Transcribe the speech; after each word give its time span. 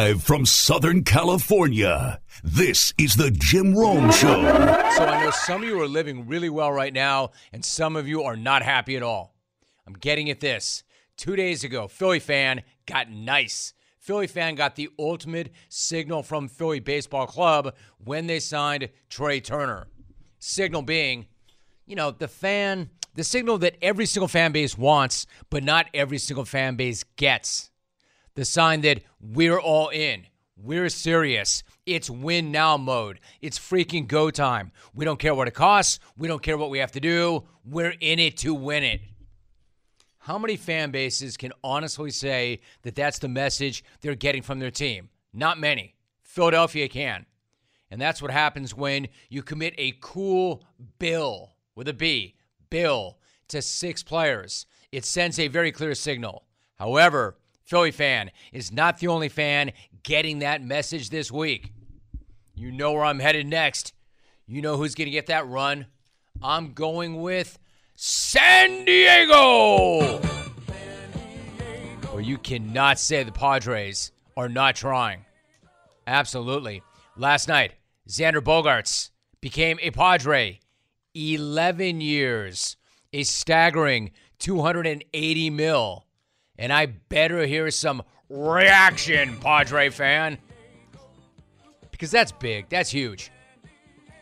Live 0.00 0.22
from 0.22 0.46
Southern 0.46 1.04
California, 1.04 2.22
this 2.42 2.94
is 2.96 3.16
the 3.16 3.30
Jim 3.30 3.74
Rome 3.74 4.10
Show. 4.10 4.40
So 4.96 5.04
I 5.04 5.22
know 5.22 5.30
some 5.30 5.62
of 5.62 5.68
you 5.68 5.78
are 5.78 5.86
living 5.86 6.26
really 6.26 6.48
well 6.48 6.72
right 6.72 6.94
now, 6.94 7.32
and 7.52 7.62
some 7.62 7.96
of 7.96 8.08
you 8.08 8.22
are 8.22 8.34
not 8.34 8.62
happy 8.62 8.96
at 8.96 9.02
all. 9.02 9.34
I'm 9.86 9.92
getting 9.92 10.30
at 10.30 10.40
this. 10.40 10.84
Two 11.18 11.36
days 11.36 11.64
ago, 11.64 11.86
Philly 11.86 12.18
fan 12.18 12.62
got 12.86 13.10
nice. 13.10 13.74
Philly 13.98 14.26
fan 14.26 14.54
got 14.54 14.74
the 14.74 14.88
ultimate 14.98 15.52
signal 15.68 16.22
from 16.22 16.48
Philly 16.48 16.80
Baseball 16.80 17.26
Club 17.26 17.74
when 18.02 18.26
they 18.26 18.40
signed 18.40 18.88
Trey 19.10 19.38
Turner. 19.38 19.86
Signal 20.38 20.80
being, 20.80 21.26
you 21.84 21.94
know, 21.94 22.10
the 22.10 22.26
fan, 22.26 22.88
the 23.16 23.24
signal 23.24 23.58
that 23.58 23.76
every 23.82 24.06
single 24.06 24.28
fan 24.28 24.52
base 24.52 24.78
wants, 24.78 25.26
but 25.50 25.62
not 25.62 25.88
every 25.92 26.16
single 26.16 26.46
fan 26.46 26.76
base 26.76 27.04
gets 27.16 27.69
the 28.34 28.44
sign 28.44 28.80
that 28.82 29.02
we're 29.20 29.60
all 29.60 29.88
in. 29.88 30.26
We're 30.56 30.88
serious. 30.90 31.62
It's 31.86 32.10
win 32.10 32.52
now 32.52 32.76
mode. 32.76 33.20
It's 33.40 33.58
freaking 33.58 34.06
go 34.06 34.30
time. 34.30 34.72
We 34.94 35.04
don't 35.04 35.18
care 35.18 35.34
what 35.34 35.48
it 35.48 35.54
costs. 35.54 35.98
We 36.18 36.28
don't 36.28 36.42
care 36.42 36.58
what 36.58 36.70
we 36.70 36.78
have 36.78 36.92
to 36.92 37.00
do. 37.00 37.44
We're 37.64 37.94
in 38.00 38.18
it 38.18 38.36
to 38.38 38.54
win 38.54 38.84
it. 38.84 39.00
How 40.18 40.38
many 40.38 40.56
fan 40.56 40.90
bases 40.90 41.38
can 41.38 41.52
honestly 41.64 42.10
say 42.10 42.60
that 42.82 42.94
that's 42.94 43.18
the 43.18 43.28
message 43.28 43.82
they're 44.02 44.14
getting 44.14 44.42
from 44.42 44.58
their 44.58 44.70
team? 44.70 45.08
Not 45.32 45.58
many. 45.58 45.94
Philadelphia 46.22 46.88
can. 46.88 47.24
And 47.90 48.00
that's 48.00 48.20
what 48.20 48.30
happens 48.30 48.74
when 48.74 49.08
you 49.30 49.42
commit 49.42 49.74
a 49.78 49.96
cool 50.00 50.62
bill 50.98 51.56
with 51.74 51.88
a 51.88 51.94
B, 51.94 52.36
bill, 52.68 53.18
to 53.48 53.62
six 53.62 54.02
players. 54.02 54.66
It 54.92 55.04
sends 55.04 55.38
a 55.38 55.48
very 55.48 55.72
clear 55.72 55.94
signal. 55.94 56.44
However, 56.76 57.36
Philly 57.70 57.92
fan 57.92 58.32
is 58.52 58.72
not 58.72 58.98
the 58.98 59.06
only 59.06 59.28
fan 59.28 59.70
getting 60.02 60.40
that 60.40 60.60
message 60.60 61.08
this 61.08 61.30
week. 61.30 61.72
You 62.52 62.72
know 62.72 62.90
where 62.90 63.04
I'm 63.04 63.20
headed 63.20 63.46
next. 63.46 63.92
You 64.48 64.60
know 64.60 64.76
who's 64.76 64.96
going 64.96 65.06
to 65.06 65.12
get 65.12 65.28
that 65.28 65.46
run. 65.46 65.86
I'm 66.42 66.72
going 66.72 67.20
with 67.22 67.60
San 67.94 68.84
Diego. 68.84 70.20
Well, 72.06 72.20
you 72.20 72.38
cannot 72.38 72.98
say 72.98 73.22
the 73.22 73.30
Padres 73.30 74.10
are 74.36 74.48
not 74.48 74.74
trying. 74.74 75.24
Absolutely. 76.08 76.82
Last 77.16 77.46
night, 77.46 77.74
Xander 78.08 78.40
Bogaerts 78.40 79.10
became 79.40 79.78
a 79.80 79.92
Padre. 79.92 80.58
11 81.14 82.00
years, 82.00 82.76
a 83.12 83.22
staggering 83.22 84.10
280 84.40 85.50
mil. 85.50 86.06
And 86.60 86.72
I 86.72 86.86
better 86.86 87.46
hear 87.46 87.70
some 87.70 88.02
reaction, 88.28 89.38
Padre 89.38 89.88
fan. 89.88 90.36
Because 91.90 92.10
that's 92.10 92.32
big. 92.32 92.68
That's 92.68 92.90
huge. 92.90 93.32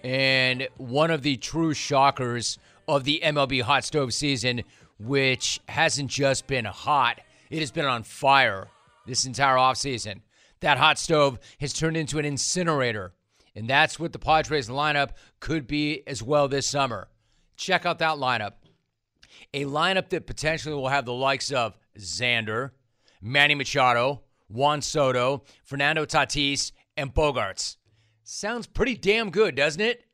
And 0.04 0.68
one 0.76 1.10
of 1.10 1.22
the 1.22 1.36
true 1.36 1.74
shockers 1.74 2.58
of 2.86 3.02
the 3.02 3.20
MLB 3.24 3.62
hot 3.62 3.84
stove 3.84 4.14
season, 4.14 4.62
which 5.00 5.60
hasn't 5.68 6.10
just 6.10 6.46
been 6.46 6.64
hot, 6.64 7.20
it 7.50 7.58
has 7.58 7.72
been 7.72 7.84
on 7.84 8.04
fire 8.04 8.68
this 9.04 9.26
entire 9.26 9.56
offseason. 9.56 10.20
That 10.60 10.78
hot 10.78 10.98
stove 10.98 11.40
has 11.60 11.72
turned 11.72 11.96
into 11.96 12.20
an 12.20 12.24
incinerator. 12.24 13.14
And 13.56 13.68
that's 13.68 13.98
what 13.98 14.12
the 14.12 14.18
Padres 14.20 14.68
lineup 14.68 15.10
could 15.40 15.66
be 15.66 16.04
as 16.06 16.22
well 16.22 16.46
this 16.46 16.68
summer. 16.68 17.08
Check 17.56 17.84
out 17.84 17.98
that 17.98 18.16
lineup. 18.16 18.52
A 19.52 19.64
lineup 19.64 20.10
that 20.10 20.26
potentially 20.26 20.74
will 20.74 20.88
have 20.88 21.04
the 21.04 21.12
likes 21.12 21.50
of 21.50 21.76
Xander, 21.98 22.70
Manny 23.20 23.54
Machado, 23.54 24.22
Juan 24.48 24.80
Soto, 24.82 25.44
Fernando 25.64 26.04
Tatis, 26.06 26.72
and 26.96 27.14
Bogaerts. 27.14 27.76
Sounds 28.24 28.66
pretty 28.66 28.94
damn 28.94 29.30
good, 29.30 29.54
doesn't 29.54 29.80
it? 29.80 30.04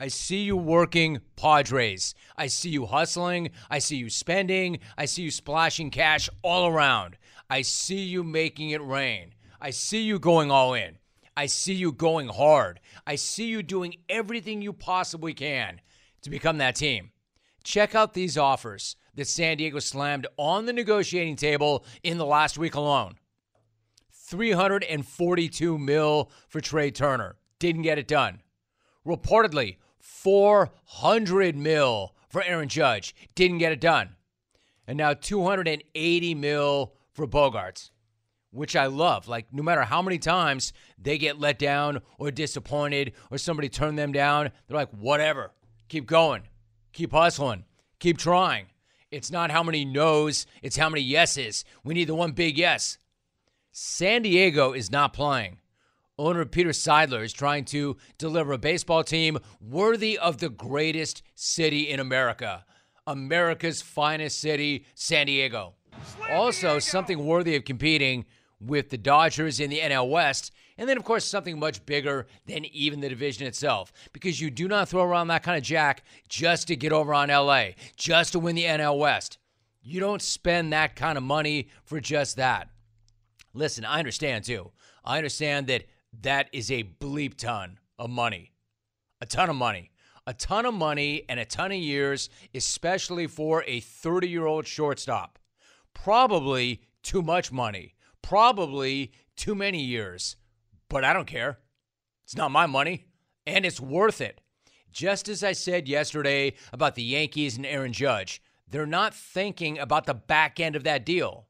I 0.00 0.08
see 0.08 0.42
you 0.42 0.56
working 0.56 1.20
Padres. 1.36 2.14
I 2.36 2.48
see 2.48 2.70
you 2.70 2.86
hustling. 2.86 3.50
I 3.70 3.78
see 3.78 3.96
you 3.96 4.10
spending. 4.10 4.80
I 4.98 5.04
see 5.04 5.22
you 5.22 5.30
splashing 5.30 5.90
cash 5.90 6.28
all 6.42 6.66
around. 6.66 7.16
I 7.48 7.62
see 7.62 8.02
you 8.02 8.24
making 8.24 8.70
it 8.70 8.82
rain. 8.82 9.34
I 9.60 9.70
see 9.70 10.02
you 10.02 10.18
going 10.18 10.50
all 10.50 10.74
in. 10.74 10.98
I 11.36 11.46
see 11.46 11.74
you 11.74 11.92
going 11.92 12.28
hard. 12.28 12.80
I 13.06 13.16
see 13.16 13.46
you 13.46 13.62
doing 13.62 13.96
everything 14.08 14.62
you 14.62 14.72
possibly 14.72 15.32
can 15.32 15.80
to 16.22 16.30
become 16.30 16.58
that 16.58 16.76
team. 16.76 17.12
Check 17.62 17.94
out 17.94 18.14
these 18.14 18.36
offers 18.36 18.96
that 19.16 19.26
San 19.28 19.56
Diego 19.56 19.78
slammed 19.78 20.26
on 20.36 20.66
the 20.66 20.72
negotiating 20.72 21.36
table 21.36 21.84
in 22.02 22.18
the 22.18 22.26
last 22.26 22.58
week 22.58 22.74
alone. 22.74 23.14
342 24.12 25.78
mil 25.78 26.30
for 26.48 26.60
Trey 26.60 26.90
Turner. 26.90 27.36
Didn't 27.58 27.82
get 27.82 27.98
it 27.98 28.08
done. 28.08 28.40
Reportedly, 29.06 29.76
400 29.98 31.56
mil 31.56 32.14
for 32.28 32.42
Aaron 32.42 32.68
Judge. 32.68 33.14
Didn't 33.34 33.58
get 33.58 33.72
it 33.72 33.80
done. 33.80 34.16
And 34.86 34.98
now 34.98 35.14
280 35.14 36.34
mil 36.34 36.94
for 37.12 37.26
Bogaerts, 37.26 37.90
which 38.50 38.76
I 38.76 38.86
love. 38.86 39.28
Like, 39.28 39.46
no 39.52 39.62
matter 39.62 39.82
how 39.82 40.02
many 40.02 40.18
times 40.18 40.72
they 40.98 41.16
get 41.16 41.38
let 41.38 41.58
down 41.58 42.00
or 42.18 42.30
disappointed 42.30 43.12
or 43.30 43.38
somebody 43.38 43.68
turned 43.68 43.98
them 43.98 44.12
down, 44.12 44.50
they're 44.66 44.76
like, 44.76 44.90
whatever. 44.90 45.52
Keep 45.88 46.06
going. 46.06 46.42
Keep 46.92 47.12
hustling. 47.12 47.64
Keep 47.98 48.18
trying. 48.18 48.66
It's 49.14 49.30
not 49.30 49.52
how 49.52 49.62
many 49.62 49.84
no's, 49.84 50.44
it's 50.60 50.76
how 50.76 50.88
many 50.88 51.02
yeses. 51.02 51.64
We 51.84 51.94
need 51.94 52.08
the 52.08 52.16
one 52.16 52.32
big 52.32 52.58
yes. 52.58 52.98
San 53.70 54.22
Diego 54.22 54.72
is 54.72 54.90
not 54.90 55.12
playing. 55.12 55.58
Owner 56.18 56.44
Peter 56.44 56.70
Seidler 56.70 57.24
is 57.24 57.32
trying 57.32 57.64
to 57.66 57.96
deliver 58.18 58.52
a 58.52 58.58
baseball 58.58 59.04
team 59.04 59.38
worthy 59.60 60.18
of 60.18 60.38
the 60.38 60.48
greatest 60.48 61.22
city 61.36 61.90
in 61.90 62.00
America. 62.00 62.64
America's 63.06 63.82
finest 63.82 64.40
city, 64.40 64.84
San 64.96 65.26
Diego. 65.26 65.74
Also, 66.30 66.80
something 66.80 67.24
worthy 67.24 67.54
of 67.54 67.64
competing 67.64 68.24
with 68.60 68.90
the 68.90 68.98
Dodgers 68.98 69.60
in 69.60 69.70
the 69.70 69.78
NL 69.78 70.10
West 70.10 70.52
and 70.76 70.88
then, 70.88 70.96
of 70.96 71.04
course, 71.04 71.24
something 71.24 71.58
much 71.58 71.84
bigger 71.86 72.26
than 72.46 72.64
even 72.66 73.00
the 73.00 73.08
division 73.08 73.46
itself, 73.46 73.92
because 74.12 74.40
you 74.40 74.50
do 74.50 74.66
not 74.66 74.88
throw 74.88 75.04
around 75.04 75.28
that 75.28 75.42
kind 75.42 75.56
of 75.56 75.62
jack 75.62 76.02
just 76.28 76.66
to 76.68 76.76
get 76.76 76.92
over 76.92 77.14
on 77.14 77.28
LA, 77.28 77.68
just 77.96 78.32
to 78.32 78.40
win 78.40 78.56
the 78.56 78.64
NL 78.64 78.98
West. 78.98 79.38
You 79.82 80.00
don't 80.00 80.22
spend 80.22 80.72
that 80.72 80.96
kind 80.96 81.16
of 81.16 81.24
money 81.24 81.68
for 81.84 82.00
just 82.00 82.36
that. 82.36 82.70
Listen, 83.52 83.84
I 83.84 83.98
understand 83.98 84.44
too. 84.44 84.72
I 85.04 85.18
understand 85.18 85.68
that 85.68 85.84
that 86.22 86.48
is 86.52 86.70
a 86.70 86.82
bleep 86.82 87.36
ton 87.36 87.78
of 87.98 88.10
money, 88.10 88.52
a 89.20 89.26
ton 89.26 89.50
of 89.50 89.56
money, 89.56 89.92
a 90.26 90.32
ton 90.32 90.66
of 90.66 90.74
money, 90.74 91.24
and 91.28 91.38
a 91.38 91.44
ton 91.44 91.70
of 91.70 91.78
years, 91.78 92.30
especially 92.54 93.26
for 93.26 93.62
a 93.66 93.80
30 93.80 94.28
year 94.28 94.46
old 94.46 94.66
shortstop. 94.66 95.38
Probably 95.92 96.82
too 97.02 97.22
much 97.22 97.52
money, 97.52 97.94
probably 98.22 99.12
too 99.36 99.54
many 99.54 99.80
years 99.80 100.36
but 100.94 101.02
I 101.02 101.12
don't 101.12 101.26
care. 101.26 101.58
It's 102.22 102.36
not 102.36 102.52
my 102.52 102.66
money, 102.66 103.06
and 103.48 103.66
it's 103.66 103.80
worth 103.80 104.20
it. 104.20 104.40
Just 104.92 105.28
as 105.28 105.42
I 105.42 105.50
said 105.50 105.88
yesterday 105.88 106.54
about 106.72 106.94
the 106.94 107.02
Yankees 107.02 107.56
and 107.56 107.66
Aaron 107.66 107.92
Judge, 107.92 108.40
they're 108.68 108.86
not 108.86 109.12
thinking 109.12 109.76
about 109.76 110.06
the 110.06 110.14
back 110.14 110.60
end 110.60 110.76
of 110.76 110.84
that 110.84 111.04
deal. 111.04 111.48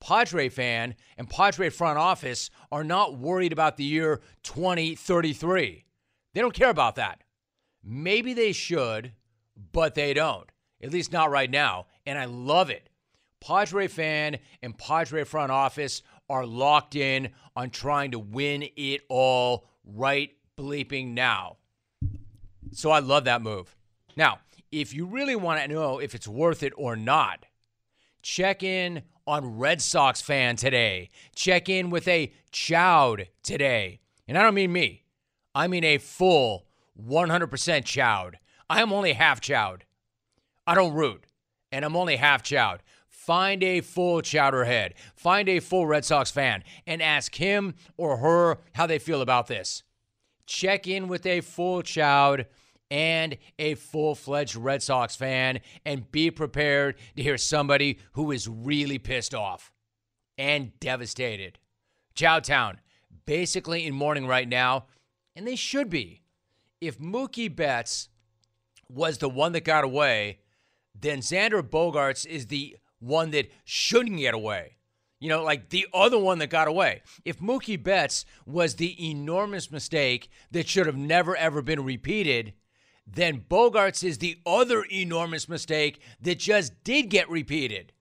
Padre 0.00 0.48
fan 0.48 0.94
and 1.18 1.28
Padre 1.28 1.68
front 1.68 1.98
office 1.98 2.48
are 2.72 2.84
not 2.84 3.18
worried 3.18 3.52
about 3.52 3.76
the 3.76 3.84
year 3.84 4.22
2033. 4.44 5.84
They 6.32 6.40
don't 6.40 6.54
care 6.54 6.70
about 6.70 6.94
that. 6.94 7.22
Maybe 7.84 8.32
they 8.32 8.52
should, 8.52 9.12
but 9.72 9.94
they 9.94 10.14
don't. 10.14 10.50
At 10.82 10.90
least 10.90 11.12
not 11.12 11.30
right 11.30 11.50
now. 11.50 11.84
And 12.06 12.18
I 12.18 12.24
love 12.24 12.70
it. 12.70 12.88
Padre 13.42 13.88
fan 13.88 14.38
and 14.62 14.76
Padre 14.78 15.24
front 15.24 15.52
office 15.52 16.02
are 16.28 16.46
locked 16.46 16.94
in 16.96 17.30
on 17.54 17.70
trying 17.70 18.10
to 18.10 18.18
win 18.18 18.68
it 18.76 19.02
all 19.08 19.66
right 19.84 20.32
bleeping 20.56 21.14
now. 21.14 21.56
So 22.72 22.90
I 22.90 22.98
love 22.98 23.24
that 23.24 23.42
move. 23.42 23.76
Now, 24.16 24.40
if 24.72 24.94
you 24.94 25.06
really 25.06 25.36
want 25.36 25.60
to 25.60 25.68
know 25.68 25.98
if 25.98 26.14
it's 26.14 26.28
worth 26.28 26.62
it 26.62 26.72
or 26.76 26.96
not, 26.96 27.46
check 28.22 28.62
in 28.62 29.02
on 29.26 29.58
Red 29.58 29.80
Sox 29.80 30.20
fan 30.20 30.56
today. 30.56 31.10
Check 31.34 31.68
in 31.68 31.90
with 31.90 32.08
a 32.08 32.32
chowed 32.52 33.28
today. 33.42 34.00
And 34.28 34.36
I 34.36 34.42
don't 34.42 34.54
mean 34.54 34.72
me. 34.72 35.04
I 35.54 35.68
mean 35.68 35.84
a 35.84 35.98
full 35.98 36.66
100% 37.00 37.48
chowed. 37.48 38.34
I 38.68 38.82
am 38.82 38.92
only 38.92 39.12
half 39.12 39.40
chowed. 39.40 39.82
I 40.66 40.74
don't 40.74 40.94
root, 40.94 41.24
and 41.70 41.84
I'm 41.84 41.96
only 41.96 42.16
half 42.16 42.42
chowed. 42.42 42.78
Find 43.26 43.64
a 43.64 43.80
full 43.80 44.22
Chowderhead, 44.22 44.92
find 45.16 45.48
a 45.48 45.58
full 45.58 45.84
Red 45.84 46.04
Sox 46.04 46.30
fan, 46.30 46.62
and 46.86 47.02
ask 47.02 47.34
him 47.34 47.74
or 47.96 48.18
her 48.18 48.58
how 48.74 48.86
they 48.86 49.00
feel 49.00 49.20
about 49.20 49.48
this. 49.48 49.82
Check 50.46 50.86
in 50.86 51.08
with 51.08 51.26
a 51.26 51.40
full 51.40 51.82
Chowd 51.82 52.46
and 52.88 53.36
a 53.58 53.74
full 53.74 54.14
fledged 54.14 54.54
Red 54.54 54.80
Sox 54.80 55.16
fan, 55.16 55.58
and 55.84 56.08
be 56.12 56.30
prepared 56.30 56.94
to 57.16 57.22
hear 57.24 57.36
somebody 57.36 57.98
who 58.12 58.30
is 58.30 58.46
really 58.46 58.98
pissed 58.98 59.34
off 59.34 59.72
and 60.38 60.78
devastated. 60.78 61.58
Chowtown, 62.14 62.76
basically 63.26 63.86
in 63.86 63.92
mourning 63.92 64.28
right 64.28 64.48
now, 64.48 64.86
and 65.34 65.48
they 65.48 65.56
should 65.56 65.90
be. 65.90 66.22
If 66.80 67.00
Mookie 67.00 67.54
Betts 67.54 68.08
was 68.88 69.18
the 69.18 69.28
one 69.28 69.50
that 69.50 69.64
got 69.64 69.82
away, 69.82 70.38
then 70.94 71.18
Xander 71.18 71.60
Bogaerts 71.60 72.24
is 72.24 72.46
the 72.46 72.76
one 72.98 73.30
that 73.30 73.50
shouldn't 73.64 74.18
get 74.18 74.34
away. 74.34 74.76
You 75.18 75.30
know, 75.30 75.42
like 75.42 75.70
the 75.70 75.86
other 75.94 76.18
one 76.18 76.38
that 76.40 76.50
got 76.50 76.68
away. 76.68 77.02
If 77.24 77.38
Mookie 77.38 77.82
Betts 77.82 78.26
was 78.44 78.74
the 78.74 79.10
enormous 79.10 79.70
mistake 79.70 80.28
that 80.50 80.68
should 80.68 80.86
have 80.86 80.96
never 80.96 81.34
ever 81.36 81.62
been 81.62 81.84
repeated, 81.84 82.52
then 83.06 83.44
Bogaerts 83.48 84.04
is 84.04 84.18
the 84.18 84.38
other 84.44 84.84
enormous 84.90 85.48
mistake 85.48 86.00
that 86.20 86.38
just 86.38 86.84
did 86.84 87.08
get 87.08 87.30
repeated. 87.30 87.92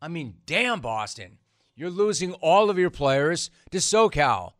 I 0.00 0.08
mean, 0.08 0.34
damn, 0.46 0.80
Boston. 0.80 1.38
You're 1.74 1.90
losing 1.90 2.32
all 2.34 2.70
of 2.70 2.78
your 2.78 2.90
players 2.90 3.50
to 3.70 3.78
SoCal. 3.78 4.52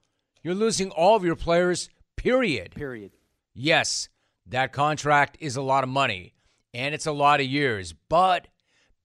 You're 0.43 0.55
losing 0.55 0.91
all 0.91 1.17
of 1.17 1.25
your 1.25 1.37
players, 1.37 1.89
period. 2.17 2.75
Period. 2.75 3.13
Yes, 3.55 4.09
that 4.47 4.73
contract 4.73 5.37
is 5.41 5.57
a 5.57 5.63
lot 5.63 5.85
of 5.85 5.91
money 5.91 6.35
and 6.75 6.95
it's 6.95 7.07
a 7.07 7.13
lot 7.13 7.41
of 7.41 7.47
years, 7.47 7.93
but 8.09 8.49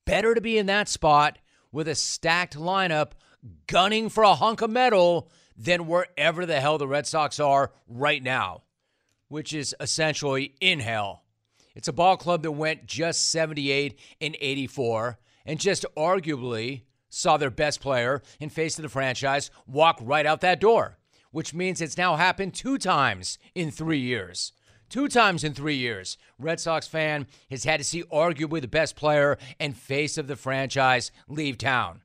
better 0.07 0.33
to 0.33 0.42
be 0.42 0.57
in 0.57 0.65
that 0.68 0.88
spot 0.88 1.38
with 1.71 1.88
a 1.88 1.94
stacked 1.94 2.57
lineup 2.57 3.12
gunning 3.68 4.07
for 4.07 4.24
a 4.24 4.36
hunk 4.36 4.62
of 4.62 4.69
metal 4.69 5.30
than 5.57 5.86
wherever 5.86 6.45
the 6.45 6.62
hell 6.62 6.77
the 6.77 6.88
Red 6.88 7.06
Sox 7.06 7.39
are 7.39 7.71
right 7.88 8.24
now, 8.24 8.63
which 9.27 9.54
is 9.54 9.75
essentially 9.81 10.56
in 10.62 10.80
hell. 10.80 11.24
It's 11.75 11.89
a 11.89 11.94
ball 11.94 12.15
club 12.15 12.42
that 12.44 12.54
went 12.54 12.88
just 12.88 13.30
78 13.30 14.00
and 14.21 14.38
84 14.39 15.19
and 15.45 15.59
just 15.59 15.86
arguably 15.98 16.83
saw 17.10 17.36
their 17.36 17.51
best 17.51 17.81
player 17.81 18.21
and 18.39 18.51
face 18.51 18.80
of 18.80 18.83
the 18.83 18.89
franchise 18.89 19.51
walk 19.68 20.00
right 20.01 20.25
out 20.25 20.39
that 20.42 20.62
door, 20.62 20.98
which 21.31 21.53
means 21.53 21.81
it's 21.81 21.98
now 21.98 22.15
happened 22.15 22.53
two 22.53 22.77
times 22.77 23.38
in 23.53 23.71
three 23.71 24.00
years. 24.00 24.53
Two 24.89 25.07
times 25.10 25.44
in 25.44 25.54
three 25.54 25.75
years, 25.75 26.18
Red 26.39 26.60
Sox 26.60 26.88
fan 26.88 27.28
has 27.50 27.66
had 27.66 27.78
to 27.80 27.84
see 27.84 28.04
arguably 28.04 28.62
the 28.62 28.68
best 28.68 28.95
player 28.95 29.38
and 29.60 29.75
face 29.75 30.18
of 30.18 30.28
the 30.28 30.36
franchise 30.36 31.12
leave 31.28 31.57
town. 31.57 32.04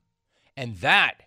And 0.57 0.77
that, 0.79 1.23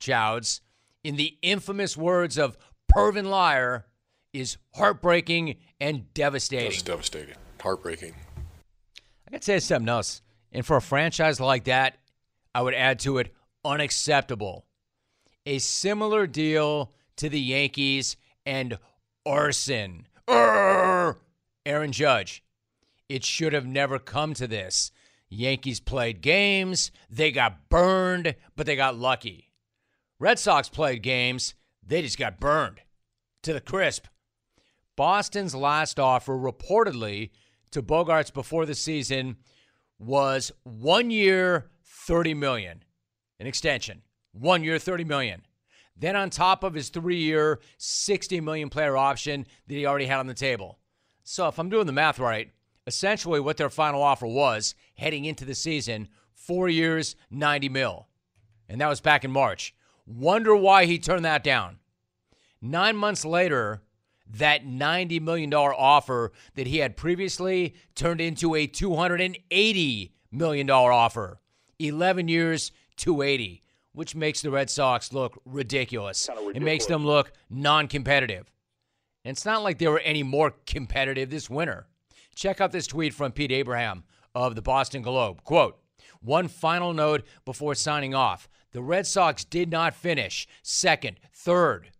Chouds, 0.00 0.62
in 1.04 1.16
the 1.16 1.36
infamous 1.42 1.96
words 1.96 2.38
of 2.38 2.56
Pervin 2.88 3.26
Liar, 3.26 3.86
is 4.32 4.56
heartbreaking 4.74 5.56
and 5.80 6.12
devastating. 6.14 6.70
That's 6.70 6.82
devastating. 6.82 7.34
Heartbreaking. 7.60 8.14
I 9.26 9.30
gotta 9.30 9.44
say 9.44 9.58
something 9.58 9.88
else. 9.88 10.22
And 10.52 10.64
for 10.64 10.76
a 10.76 10.82
franchise 10.82 11.40
like 11.40 11.64
that, 11.64 11.98
I 12.54 12.62
would 12.62 12.74
add 12.74 12.98
to 13.00 13.18
it 13.18 13.34
unacceptable. 13.64 14.64
A 15.44 15.58
similar 15.58 16.26
deal 16.26 16.92
to 17.16 17.28
the 17.28 17.40
Yankees 17.40 18.16
and 18.46 18.78
arson. 19.26 20.06
Aaron 20.28 21.92
Judge. 21.92 22.42
It 23.08 23.24
should 23.24 23.52
have 23.52 23.66
never 23.66 23.98
come 23.98 24.34
to 24.34 24.46
this. 24.46 24.92
Yankees 25.30 25.80
played 25.80 26.20
games, 26.20 26.90
they 27.10 27.30
got 27.30 27.68
burned, 27.68 28.34
but 28.56 28.66
they 28.66 28.76
got 28.76 28.96
lucky. 28.96 29.52
Red 30.18 30.38
Sox 30.38 30.68
played 30.68 31.02
games, 31.02 31.54
they 31.86 32.02
just 32.02 32.18
got 32.18 32.40
burned 32.40 32.80
to 33.42 33.52
the 33.52 33.60
crisp. 33.60 34.06
Boston's 34.96 35.54
last 35.54 36.00
offer 36.00 36.36
reportedly 36.36 37.30
to 37.70 37.82
Bogaerts 37.82 38.32
before 38.32 38.66
the 38.66 38.74
season 38.74 39.36
was 39.98 40.50
1 40.64 41.10
year 41.10 41.70
30 41.84 42.34
million, 42.34 42.82
an 43.38 43.46
extension. 43.46 44.02
1 44.32 44.64
year 44.64 44.78
30 44.78 45.04
million. 45.04 45.42
Then 45.98 46.14
on 46.14 46.30
top 46.30 46.62
of 46.62 46.74
his 46.74 46.90
3-year 46.90 47.60
60 47.76 48.40
million 48.40 48.68
player 48.68 48.96
option 48.96 49.46
that 49.66 49.74
he 49.74 49.84
already 49.84 50.06
had 50.06 50.20
on 50.20 50.28
the 50.28 50.34
table. 50.34 50.78
So 51.24 51.48
if 51.48 51.58
I'm 51.58 51.68
doing 51.68 51.86
the 51.86 51.92
math 51.92 52.18
right, 52.18 52.50
essentially 52.86 53.40
what 53.40 53.56
their 53.56 53.68
final 53.68 54.02
offer 54.02 54.26
was 54.26 54.74
heading 54.94 55.24
into 55.24 55.44
the 55.44 55.54
season, 55.54 56.08
4 56.34 56.68
years 56.68 57.16
90 57.30 57.68
mil. 57.68 58.06
And 58.68 58.80
that 58.80 58.88
was 58.88 59.00
back 59.00 59.24
in 59.24 59.30
March. 59.30 59.74
Wonder 60.06 60.54
why 60.54 60.86
he 60.86 60.98
turned 60.98 61.24
that 61.24 61.44
down. 61.44 61.78
9 62.62 62.96
months 62.96 63.24
later, 63.24 63.82
that 64.30 64.64
$90 64.64 65.20
million 65.20 65.52
offer 65.52 66.32
that 66.54 66.66
he 66.66 66.78
had 66.78 66.96
previously 66.96 67.74
turned 67.94 68.20
into 68.20 68.54
a 68.54 68.66
$280 68.66 70.12
million 70.30 70.70
offer. 70.70 71.40
11 71.78 72.28
years, 72.28 72.72
280, 72.96 73.62
which 73.98 74.14
makes 74.14 74.42
the 74.42 74.50
Red 74.50 74.70
Sox 74.70 75.12
look 75.12 75.42
ridiculous. 75.44 76.28
ridiculous. 76.28 76.56
It 76.56 76.62
makes 76.62 76.86
them 76.86 77.04
look 77.04 77.32
non-competitive. 77.50 78.48
And 79.24 79.32
it's 79.32 79.44
not 79.44 79.64
like 79.64 79.78
they 79.78 79.88
were 79.88 79.98
any 79.98 80.22
more 80.22 80.54
competitive 80.66 81.30
this 81.30 81.50
winter. 81.50 81.88
Check 82.32 82.60
out 82.60 82.70
this 82.70 82.86
tweet 82.86 83.12
from 83.12 83.32
Pete 83.32 83.50
Abraham 83.50 84.04
of 84.36 84.54
the 84.54 84.62
Boston 84.62 85.02
Globe. 85.02 85.42
Quote, 85.42 85.80
one 86.20 86.46
final 86.46 86.92
note 86.92 87.26
before 87.44 87.74
signing 87.74 88.14
off. 88.14 88.48
The 88.70 88.82
Red 88.82 89.04
Sox 89.04 89.44
did 89.44 89.68
not 89.68 89.96
finish 89.96 90.46
second, 90.62 91.18
third, 91.34 91.90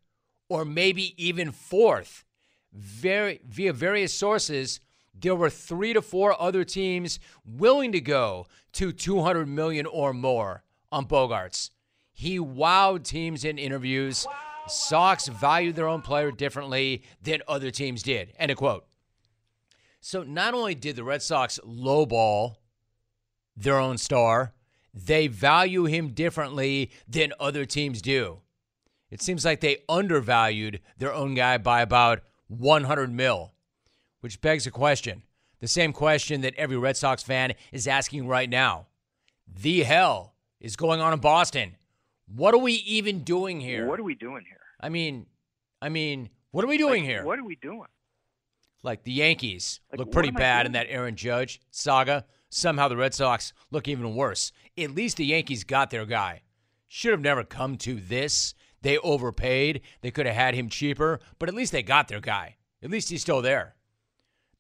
or 0.49 0.65
maybe 0.65 1.15
even 1.17 1.51
fourth. 1.51 2.25
Very, 2.73 3.41
via 3.45 3.73
various 3.73 4.15
sources, 4.15 4.79
there 5.13 5.35
were 5.35 5.51
three 5.51 5.95
to 5.95 6.01
four 6.01 6.41
other 6.41 6.63
teams 6.63 7.19
willing 7.45 7.91
to 7.91 8.01
go 8.01 8.47
to 8.75 8.93
200 8.93 9.49
million 9.49 9.85
or 9.85 10.13
more 10.13 10.63
on 10.93 11.05
Bogaerts. 11.05 11.71
He 12.19 12.41
wowed 12.41 13.05
teams 13.05 13.45
in 13.45 13.59
interviews. 13.59 14.27
Sox 14.67 15.29
valued 15.29 15.77
their 15.77 15.87
own 15.87 16.03
player 16.03 16.33
differently 16.33 17.05
than 17.23 17.43
other 17.47 17.71
teams 17.71 18.03
did. 18.03 18.33
End 18.41 18.51
of 18.51 18.57
quote. 18.57 18.89
So 20.01 20.25
not 20.25 20.53
only 20.53 20.75
did 20.75 20.97
the 20.97 21.05
Red 21.05 21.23
Sox 21.23 21.61
lowball 21.65 22.57
their 23.57 23.79
own 23.79 23.99
star, 23.99 24.53
they 24.93 25.29
value 25.29 25.85
him 25.85 26.09
differently 26.09 26.91
than 27.07 27.35
other 27.39 27.65
teams 27.65 28.03
do. 28.03 28.41
It 29.13 29.23
seems 29.23 29.45
like 29.45 29.61
they 29.61 29.85
undervalued 29.89 30.81
their 30.97 31.15
own 31.15 31.37
guy 31.37 31.57
by 31.57 31.83
about 31.83 32.23
100 32.49 33.13
mil, 33.13 33.53
which 34.23 34.41
begs 34.41 34.67
a 34.67 34.73
question. 34.73 35.23
The 35.61 35.69
same 35.69 35.93
question 35.93 36.41
that 36.41 36.57
every 36.57 36.79
Red 36.79 36.97
Sox 36.97 37.23
fan 37.23 37.55
is 37.71 37.87
asking 37.87 38.27
right 38.27 38.51
now. 38.51 38.89
The 39.47 39.85
hell 39.85 40.35
is 40.59 40.75
going 40.75 41.01
on 41.01 41.13
in 41.13 41.21
Boston? 41.21 41.77
What 42.35 42.55
are 42.55 42.59
we 42.59 42.75
even 42.75 43.25
doing 43.25 43.61
here? 43.61 43.87
What 43.87 43.99
are 43.99 44.05
we 44.05 44.15
doing 44.15 44.45
here? 44.47 44.61
I 44.81 44.89
mean, 44.89 45.27
I 45.81 45.89
mean, 45.89 46.29
what 46.51 46.65
are 46.65 46.69
we 46.69 46.79
doing 46.79 47.03
like, 47.03 47.11
here? 47.11 47.25
What 47.25 47.39
are 47.39 47.45
we 47.45 47.57
doing? 47.57 47.89
Like 48.83 49.03
the 49.03 49.13
Yankees 49.13 49.81
Like, 49.91 50.01
look 50.01 50.13
pretty 50.13 50.31
bad 50.31 50.67
in 50.67 50.73
that 50.73 50.87
Aaron 50.89 51.17
Judge 51.17 51.61
saga. 51.71 52.25
Somehow 52.51 52.89
the 52.89 52.97
Red 52.97 53.15
Sox 53.15 53.53
look 53.71 53.89
even 53.89 54.15
worse. 54.15 54.53
At 54.77 54.95
least 54.95 55.17
the 55.17 55.27
Yankees 55.27 55.65
got 55.65 55.91
their 55.91 56.07
guy. 56.07 56.43
Should 56.87 57.13
have 57.13 57.21
never 57.21 57.45
come 57.45 57.77
to 57.79 57.97
this. 57.97 58.55
They 58.81 58.99
overpaid. 58.99 59.83
They 60.01 60.11
could 60.11 60.27
have 60.27 60.35
had 60.35 60.55
him 60.55 60.69
cheaper, 60.69 61.21
but 61.39 61.49
at 61.49 61.55
least 61.55 61.73
they 61.73 61.83
got 61.83 62.09
their 62.09 62.21
guy. 62.21 62.57
At 62.83 62.91
least 62.91 63.11
he's 63.11 63.23
still 63.23 63.43
there. 63.43 63.75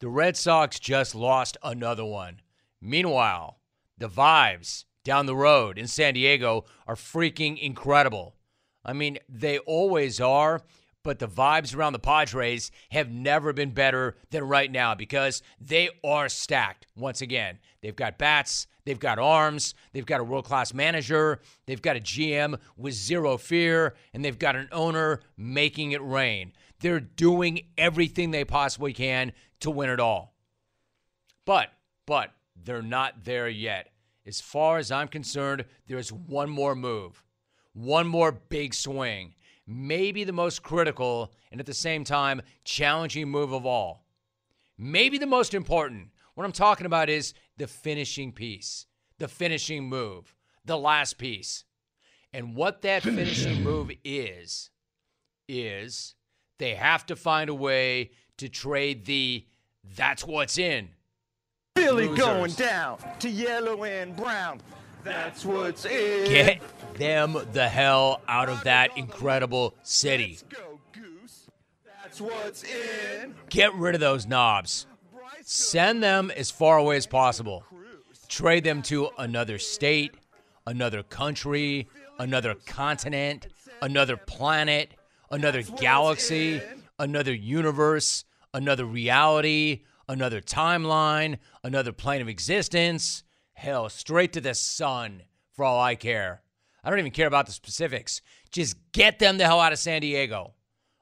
The 0.00 0.08
Red 0.08 0.36
Sox 0.36 0.78
just 0.78 1.14
lost 1.14 1.56
another 1.62 2.04
one. 2.04 2.40
Meanwhile, 2.80 3.58
the 3.96 4.08
vibes 4.08 4.84
down 5.08 5.24
the 5.24 5.34
road 5.34 5.78
in 5.78 5.86
San 5.86 6.12
Diego 6.12 6.66
are 6.86 6.94
freaking 6.94 7.58
incredible. 7.58 8.34
I 8.84 8.92
mean, 8.92 9.16
they 9.26 9.58
always 9.60 10.20
are, 10.20 10.60
but 11.02 11.18
the 11.18 11.26
vibes 11.26 11.74
around 11.74 11.94
the 11.94 11.98
Padres 11.98 12.70
have 12.90 13.10
never 13.10 13.54
been 13.54 13.70
better 13.70 14.18
than 14.28 14.44
right 14.44 14.70
now 14.70 14.94
because 14.94 15.42
they 15.58 15.88
are 16.04 16.28
stacked 16.28 16.88
once 16.94 17.22
again. 17.22 17.58
They've 17.80 17.96
got 17.96 18.18
bats, 18.18 18.66
they've 18.84 19.00
got 19.00 19.18
arms, 19.18 19.74
they've 19.94 20.04
got 20.04 20.20
a 20.20 20.24
world 20.24 20.44
class 20.44 20.74
manager, 20.74 21.40
they've 21.64 21.80
got 21.80 21.96
a 21.96 22.00
GM 22.00 22.60
with 22.76 22.92
zero 22.92 23.38
fear, 23.38 23.94
and 24.12 24.22
they've 24.22 24.38
got 24.38 24.56
an 24.56 24.68
owner 24.72 25.20
making 25.38 25.92
it 25.92 26.02
rain. 26.02 26.52
They're 26.80 27.00
doing 27.00 27.62
everything 27.78 28.30
they 28.30 28.44
possibly 28.44 28.92
can 28.92 29.32
to 29.60 29.70
win 29.70 29.88
it 29.88 30.00
all. 30.00 30.34
But, 31.46 31.70
but, 32.04 32.34
they're 32.62 32.82
not 32.82 33.24
there 33.24 33.48
yet. 33.48 33.88
As 34.28 34.42
far 34.42 34.76
as 34.76 34.92
I'm 34.92 35.08
concerned, 35.08 35.64
there's 35.86 36.12
one 36.12 36.50
more 36.50 36.74
move, 36.74 37.24
one 37.72 38.06
more 38.06 38.30
big 38.30 38.74
swing, 38.74 39.34
maybe 39.66 40.22
the 40.22 40.34
most 40.34 40.62
critical 40.62 41.32
and 41.50 41.60
at 41.60 41.66
the 41.66 41.72
same 41.72 42.04
time 42.04 42.42
challenging 42.62 43.30
move 43.30 43.54
of 43.54 43.64
all. 43.64 44.04
Maybe 44.76 45.16
the 45.16 45.26
most 45.26 45.54
important. 45.54 46.10
What 46.34 46.44
I'm 46.44 46.52
talking 46.52 46.84
about 46.84 47.08
is 47.08 47.32
the 47.56 47.66
finishing 47.66 48.32
piece, 48.32 48.84
the 49.18 49.28
finishing 49.28 49.88
move, 49.88 50.34
the 50.62 50.76
last 50.76 51.16
piece. 51.16 51.64
And 52.30 52.54
what 52.54 52.82
that 52.82 53.02
finishing 53.02 53.62
move 53.62 53.90
is, 54.04 54.68
is 55.48 56.14
they 56.58 56.74
have 56.74 57.06
to 57.06 57.16
find 57.16 57.48
a 57.48 57.54
way 57.54 58.10
to 58.36 58.50
trade 58.50 59.06
the 59.06 59.46
that's 59.96 60.26
what's 60.26 60.58
in. 60.58 60.90
Billy 61.78 62.08
Losers. 62.08 62.24
going 62.24 62.52
down 62.52 62.98
to 63.20 63.28
yellow 63.28 63.84
and 63.84 64.16
brown. 64.16 64.60
That's 65.04 65.44
what's 65.44 65.84
in. 65.84 66.28
Get 66.30 66.60
them 66.94 67.36
the 67.52 67.68
hell 67.68 68.20
out 68.28 68.48
of 68.48 68.64
that 68.64 68.96
incredible 68.96 69.74
city. 69.82 70.38
Go, 70.50 70.80
That's 72.02 72.20
what's 72.20 72.64
in. 72.64 73.34
Get 73.48 73.74
rid 73.74 73.94
of 73.94 74.00
those 74.00 74.26
knobs. 74.26 74.86
Send 75.44 76.02
them 76.02 76.30
as 76.30 76.50
far 76.50 76.76
away 76.78 76.96
as 76.96 77.06
possible. 77.06 77.64
Trade 78.28 78.64
them 78.64 78.82
to 78.82 79.08
another 79.16 79.58
state, 79.58 80.14
another 80.66 81.02
country, 81.02 81.88
another 82.18 82.54
continent, 82.66 83.46
another 83.80 84.16
planet, 84.16 84.90
another 85.30 85.62
galaxy, 85.62 86.60
another 86.98 87.32
universe, 87.32 88.24
another 88.52 88.84
reality, 88.84 89.82
another 90.08 90.40
timeline, 90.40 91.38
another 91.62 91.92
plane 91.92 92.22
of 92.22 92.28
existence. 92.28 93.22
Hell, 93.52 93.88
straight 93.88 94.32
to 94.32 94.40
the 94.40 94.54
sun 94.54 95.22
for 95.52 95.64
all 95.64 95.80
I 95.80 95.94
care. 95.94 96.42
I 96.82 96.90
don't 96.90 96.98
even 96.98 97.12
care 97.12 97.26
about 97.26 97.46
the 97.46 97.52
specifics. 97.52 98.22
Just 98.50 98.76
get 98.92 99.18
them 99.18 99.36
the 99.36 99.44
hell 99.44 99.60
out 99.60 99.72
of 99.72 99.78
San 99.78 100.00
Diego. 100.00 100.54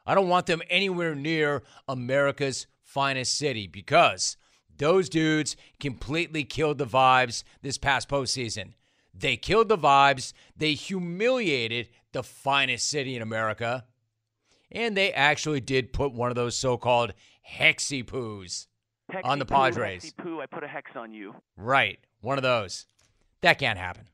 I 0.06 0.14
don't 0.14 0.28
want 0.28 0.46
them 0.46 0.62
anywhere 0.70 1.14
near 1.14 1.62
America's 1.88 2.66
finest 2.82 3.36
city 3.36 3.66
because 3.66 4.36
those 4.78 5.08
dudes 5.08 5.56
completely 5.80 6.44
killed 6.44 6.78
the 6.78 6.86
vibes 6.86 7.44
this 7.62 7.78
past 7.78 8.08
postseason. 8.08 8.74
They 9.12 9.36
killed 9.36 9.68
the 9.68 9.78
vibes. 9.78 10.32
They 10.56 10.74
humiliated 10.74 11.88
the 12.12 12.22
finest 12.22 12.88
city 12.88 13.16
in 13.16 13.22
America. 13.22 13.84
And 14.70 14.96
they 14.96 15.12
actually 15.12 15.60
did 15.60 15.92
put 15.92 16.12
one 16.12 16.30
of 16.30 16.36
those 16.36 16.56
so 16.56 16.76
called 16.76 17.14
hexy 17.58 18.04
poos 18.04 18.66
on 19.24 19.38
the 19.38 19.46
Padres. 19.46 20.12
Poo, 20.18 20.40
I 20.40 20.46
put 20.46 20.64
a 20.64 20.68
hex 20.68 20.92
on 20.96 21.12
you. 21.12 21.34
Right. 21.56 21.98
One 22.20 22.38
of 22.38 22.42
those. 22.42 22.86
That 23.40 23.58
can't 23.58 23.78
happen. 23.78 24.08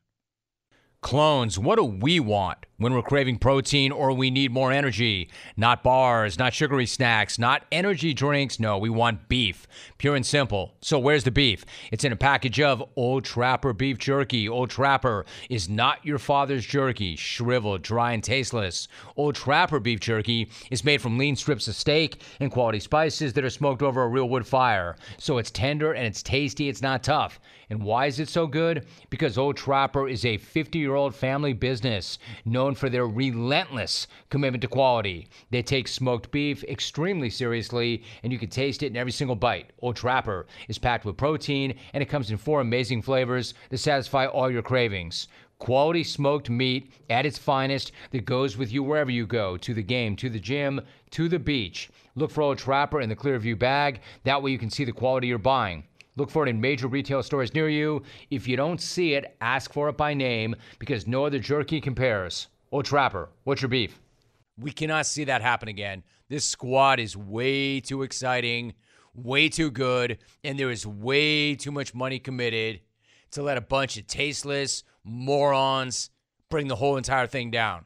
Clones, 1.01 1.59
what 1.59 1.77
do 1.77 1.83
we 1.83 2.19
want 2.19 2.65
when 2.77 2.93
we're 2.93 3.01
craving 3.01 3.37
protein 3.37 3.91
or 3.91 4.11
we 4.11 4.31
need 4.31 4.51
more 4.51 4.71
energy? 4.71 5.29
Not 5.55 5.83
bars, 5.83 6.39
not 6.39 6.53
sugary 6.53 6.85
snacks, 6.85 7.37
not 7.37 7.63
energy 7.71 8.13
drinks. 8.13 8.59
No, 8.59 8.77
we 8.77 8.89
want 8.89 9.29
beef. 9.29 9.67
Pure 9.97 10.15
and 10.15 10.25
simple. 10.25 10.73
So, 10.81 10.97
where's 10.99 11.23
the 11.23 11.31
beef? 11.31 11.65
It's 11.91 12.03
in 12.03 12.11
a 12.11 12.17
package 12.17 12.59
of 12.59 12.83
Old 12.95 13.25
Trapper 13.25 13.73
beef 13.73 13.97
jerky. 13.97 14.49
Old 14.49 14.69
Trapper 14.69 15.25
is 15.49 15.69
not 15.69 16.05
your 16.05 16.19
father's 16.19 16.65
jerky, 16.65 17.15
shriveled, 17.15 17.81
dry, 17.83 18.11
and 18.13 18.23
tasteless. 18.23 18.87
Old 19.15 19.35
Trapper 19.35 19.79
beef 19.79 19.99
jerky 19.99 20.49
is 20.71 20.83
made 20.83 21.01
from 21.01 21.17
lean 21.17 21.35
strips 21.35 21.67
of 21.67 21.75
steak 21.75 22.21
and 22.39 22.51
quality 22.51 22.79
spices 22.79 23.33
that 23.33 23.45
are 23.45 23.49
smoked 23.49 23.81
over 23.81 24.03
a 24.03 24.07
real 24.07 24.29
wood 24.29 24.47
fire. 24.47 24.95
So, 25.17 25.37
it's 25.37 25.51
tender 25.51 25.93
and 25.93 26.05
it's 26.05 26.23
tasty, 26.23 26.69
it's 26.69 26.81
not 26.81 27.03
tough. 27.03 27.39
And 27.69 27.81
why 27.81 28.05
is 28.05 28.19
it 28.19 28.29
so 28.29 28.45
good? 28.45 28.85
Because 29.09 29.37
Old 29.37 29.57
Trapper 29.57 30.07
is 30.07 30.25
a 30.25 30.37
50 30.37 30.77
year 30.77 30.93
old 30.93 31.15
family 31.15 31.53
business 31.53 32.19
known 32.45 32.72
for 32.75 32.89
their 32.89 33.07
relentless 33.07 34.07
commitment 34.29 34.61
to 34.61 34.67
quality. 34.67 35.27
They 35.49 35.61
take 35.61 35.87
smoked 35.87 36.31
beef 36.31 36.63
extremely 36.63 37.29
seriously, 37.29 38.03
and 38.23 38.31
you 38.31 38.39
can 38.39 38.49
taste 38.49 38.83
it 38.83 38.87
in 38.87 38.97
every 38.97 39.11
single 39.11 39.35
bite. 39.35 39.71
Old 39.81 39.95
Trapper 39.95 40.45
is 40.67 40.77
packed 40.77 41.05
with 41.05 41.17
protein, 41.17 41.77
and 41.93 42.01
it 42.01 42.09
comes 42.09 42.31
in 42.31 42.37
four 42.37 42.61
amazing 42.61 43.01
flavors 43.01 43.53
to 43.69 43.77
satisfy 43.77 44.25
all 44.25 44.51
your 44.51 44.61
cravings. 44.61 45.27
Quality 45.59 46.03
smoked 46.03 46.49
meat 46.49 46.91
at 47.09 47.25
its 47.25 47.37
finest 47.37 47.93
that 48.11 48.25
goes 48.25 48.57
with 48.57 48.71
you 48.71 48.83
wherever 48.83 49.11
you 49.11 49.25
go 49.25 49.55
to 49.57 49.73
the 49.73 49.81
game, 49.81 50.15
to 50.17 50.29
the 50.29 50.39
gym, 50.39 50.81
to 51.11 51.29
the 51.29 51.39
beach. 51.39 51.89
Look 52.15 52.31
for 52.31 52.41
Old 52.41 52.57
Trapper 52.57 53.01
in 53.01 53.09
the 53.09 53.15
Clearview 53.15 53.57
bag. 53.57 54.01
That 54.23 54.43
way 54.43 54.51
you 54.51 54.59
can 54.59 54.69
see 54.69 54.83
the 54.83 54.91
quality 54.91 55.27
you're 55.27 55.37
buying. 55.37 55.85
Look 56.15 56.29
for 56.29 56.45
it 56.45 56.49
in 56.49 56.61
major 56.61 56.87
retail 56.87 57.23
stores 57.23 57.53
near 57.53 57.69
you. 57.69 58.03
If 58.29 58.47
you 58.47 58.55
don't 58.55 58.79
see 58.79 59.13
it, 59.13 59.35
ask 59.41 59.73
for 59.73 59.89
it 59.89 59.97
by 59.97 60.13
name 60.13 60.55
because 60.77 61.07
no 61.07 61.25
other 61.25 61.39
jerky 61.39 61.81
compares. 61.81 62.47
Old 62.73 62.85
Trapper, 62.85 63.29
what's 63.43 63.61
your 63.61 63.69
beef? 63.69 63.99
We 64.57 64.71
cannot 64.71 65.05
see 65.05 65.25
that 65.25 65.43
happen 65.43 65.67
again. 65.67 66.01
This 66.27 66.43
squad 66.43 66.99
is 66.99 67.15
way 67.15 67.79
too 67.79 68.01
exciting, 68.01 68.73
way 69.13 69.47
too 69.47 69.69
good, 69.69 70.17
and 70.43 70.57
there 70.57 70.71
is 70.71 70.83
way 70.83 71.53
too 71.53 71.69
much 71.71 71.93
money 71.93 72.17
committed 72.17 72.79
to 73.29 73.43
let 73.43 73.59
a 73.59 73.61
bunch 73.61 73.97
of 73.97 74.07
tasteless 74.07 74.83
morons 75.03 76.09
bring 76.49 76.67
the 76.67 76.75
whole 76.75 76.97
entire 76.97 77.27
thing 77.27 77.51
down. 77.51 77.85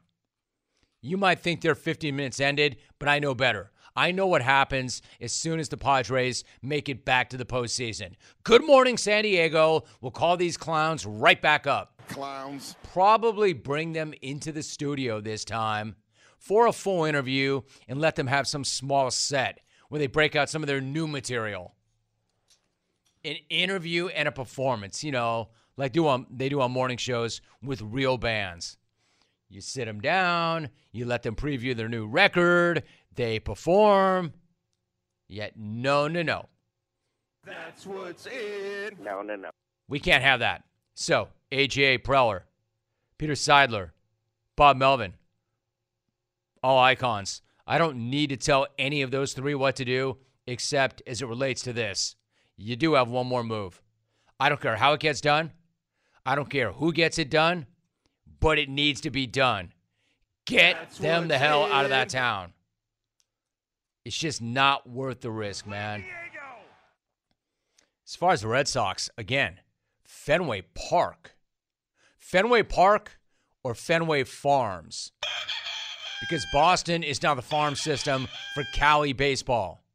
You 1.01 1.17
might 1.17 1.39
think 1.39 1.59
their 1.59 1.75
15 1.75 2.15
minutes 2.15 2.39
ended, 2.39 2.77
but 2.97 3.09
I 3.09 3.19
know 3.19 3.35
better. 3.35 3.71
I 3.93 4.13
know 4.13 4.27
what 4.27 4.41
happens 4.41 5.01
as 5.19 5.33
soon 5.33 5.59
as 5.59 5.67
the 5.67 5.75
Padres 5.75 6.45
make 6.61 6.87
it 6.87 7.03
back 7.03 7.31
to 7.31 7.37
the 7.37 7.43
postseason. 7.43 8.13
Good 8.45 8.65
morning, 8.65 8.95
San 8.95 9.23
Diego. 9.23 9.83
We'll 9.99 10.11
call 10.11 10.37
these 10.37 10.55
clowns 10.55 11.05
right 11.05 11.41
back 11.41 11.67
up. 11.67 11.96
Clowns. 12.07 12.75
Probably 12.91 13.53
bring 13.53 13.93
them 13.93 14.13
into 14.21 14.51
the 14.51 14.63
studio 14.63 15.21
this 15.21 15.45
time 15.45 15.95
for 16.39 16.67
a 16.67 16.73
full 16.73 17.05
interview 17.05 17.61
and 17.87 17.99
let 17.99 18.15
them 18.15 18.27
have 18.27 18.47
some 18.47 18.63
small 18.63 19.11
set 19.11 19.59
where 19.89 19.99
they 19.99 20.07
break 20.07 20.35
out 20.35 20.49
some 20.49 20.63
of 20.63 20.67
their 20.67 20.81
new 20.81 21.07
material. 21.07 21.75
An 23.23 23.37
interview 23.49 24.07
and 24.07 24.27
a 24.27 24.31
performance, 24.31 25.03
you 25.03 25.11
know, 25.11 25.49
like 25.75 25.91
do 25.91 26.07
on 26.07 26.27
they 26.29 26.49
do 26.49 26.61
on 26.61 26.71
morning 26.71 26.97
shows 26.97 27.41
with 27.61 27.81
real 27.81 28.17
bands. 28.17 28.77
You 29.49 29.61
sit 29.61 29.85
them 29.85 30.01
down, 30.01 30.69
you 30.91 31.05
let 31.05 31.23
them 31.23 31.35
preview 31.35 31.75
their 31.75 31.89
new 31.89 32.05
record, 32.05 32.83
they 33.15 33.39
perform. 33.39 34.33
Yet, 35.29 35.53
no, 35.57 36.07
no, 36.07 36.21
no. 36.21 36.47
That's 37.45 37.85
what's 37.85 38.27
in. 38.27 38.97
No, 39.01 39.21
no, 39.21 39.35
no. 39.35 39.49
We 39.87 39.99
can't 39.99 40.23
have 40.23 40.39
that. 40.39 40.63
So, 40.99 41.27
AJ 41.51 41.99
Preller, 41.99 42.41
Peter 43.19 43.33
Seidler, 43.33 43.91
Bob 44.55 44.77
Melvin, 44.77 45.13
all 46.63 46.79
icons. 46.79 47.43
I 47.67 47.77
don't 47.77 48.09
need 48.09 48.29
to 48.31 48.35
tell 48.35 48.65
any 48.79 49.03
of 49.03 49.11
those 49.11 49.33
three 49.33 49.53
what 49.53 49.75
to 49.75 49.85
do, 49.85 50.17
except 50.47 51.03
as 51.05 51.21
it 51.21 51.27
relates 51.27 51.61
to 51.61 51.71
this. 51.71 52.15
You 52.55 52.75
do 52.75 52.95
have 52.95 53.09
one 53.09 53.27
more 53.27 53.43
move. 53.43 53.79
I 54.39 54.49
don't 54.49 54.59
care 54.59 54.77
how 54.77 54.93
it 54.93 54.99
gets 54.99 55.21
done. 55.21 55.51
I 56.25 56.33
don't 56.33 56.49
care 56.49 56.71
who 56.71 56.91
gets 56.91 57.19
it 57.19 57.29
done, 57.29 57.67
but 58.39 58.57
it 58.57 58.67
needs 58.67 58.99
to 59.01 59.11
be 59.11 59.27
done. 59.27 59.73
Get 60.47 60.77
That's 60.79 60.97
them 60.97 61.27
the 61.27 61.37
hell 61.37 61.71
out 61.71 61.85
of 61.85 61.91
that 61.91 62.09
town. 62.09 62.53
It's 64.03 64.17
just 64.17 64.41
not 64.41 64.89
worth 64.89 65.21
the 65.21 65.29
risk, 65.29 65.67
man. 65.67 66.03
As 68.03 68.15
far 68.15 68.31
as 68.31 68.41
the 68.41 68.47
Red 68.47 68.67
Sox, 68.67 69.11
again, 69.15 69.59
Fenway 70.27 70.61
Park. 70.75 71.37
Fenway 72.17 72.61
Park 72.61 73.17
or 73.63 73.73
Fenway 73.73 74.25
Farms? 74.25 75.13
Because 76.19 76.45
Boston 76.51 77.01
is 77.01 77.23
now 77.23 77.33
the 77.33 77.41
farm 77.41 77.75
system 77.75 78.27
for 78.53 78.65
Cali 78.73 79.13
baseball. 79.13 79.85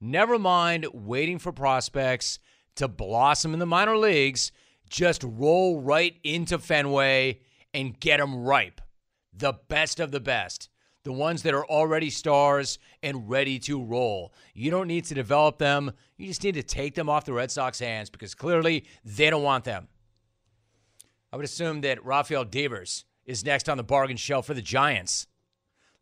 Never 0.00 0.38
mind 0.38 0.86
waiting 0.94 1.40
for 1.40 1.50
prospects 1.50 2.38
to 2.76 2.86
blossom 2.86 3.52
in 3.52 3.58
the 3.58 3.66
minor 3.66 3.96
leagues, 3.96 4.52
just 4.88 5.24
roll 5.24 5.80
right 5.80 6.14
into 6.22 6.60
Fenway 6.60 7.40
and 7.74 7.98
get 7.98 8.18
them 8.18 8.44
ripe. 8.44 8.80
The 9.36 9.54
best 9.66 9.98
of 9.98 10.12
the 10.12 10.20
best. 10.20 10.68
The 11.08 11.14
ones 11.14 11.42
that 11.44 11.54
are 11.54 11.64
already 11.64 12.10
stars 12.10 12.78
and 13.02 13.30
ready 13.30 13.58
to 13.60 13.82
roll. 13.82 14.34
You 14.52 14.70
don't 14.70 14.86
need 14.86 15.06
to 15.06 15.14
develop 15.14 15.56
them. 15.56 15.92
You 16.18 16.26
just 16.26 16.44
need 16.44 16.56
to 16.56 16.62
take 16.62 16.94
them 16.94 17.08
off 17.08 17.24
the 17.24 17.32
Red 17.32 17.50
Sox 17.50 17.78
hands 17.78 18.10
because 18.10 18.34
clearly 18.34 18.84
they 19.06 19.30
don't 19.30 19.42
want 19.42 19.64
them. 19.64 19.88
I 21.32 21.36
would 21.36 21.46
assume 21.46 21.80
that 21.80 22.04
Rafael 22.04 22.44
Devers 22.44 23.06
is 23.24 23.42
next 23.42 23.70
on 23.70 23.78
the 23.78 23.82
bargain 23.82 24.18
shelf 24.18 24.44
for 24.44 24.52
the 24.52 24.60
Giants. 24.60 25.28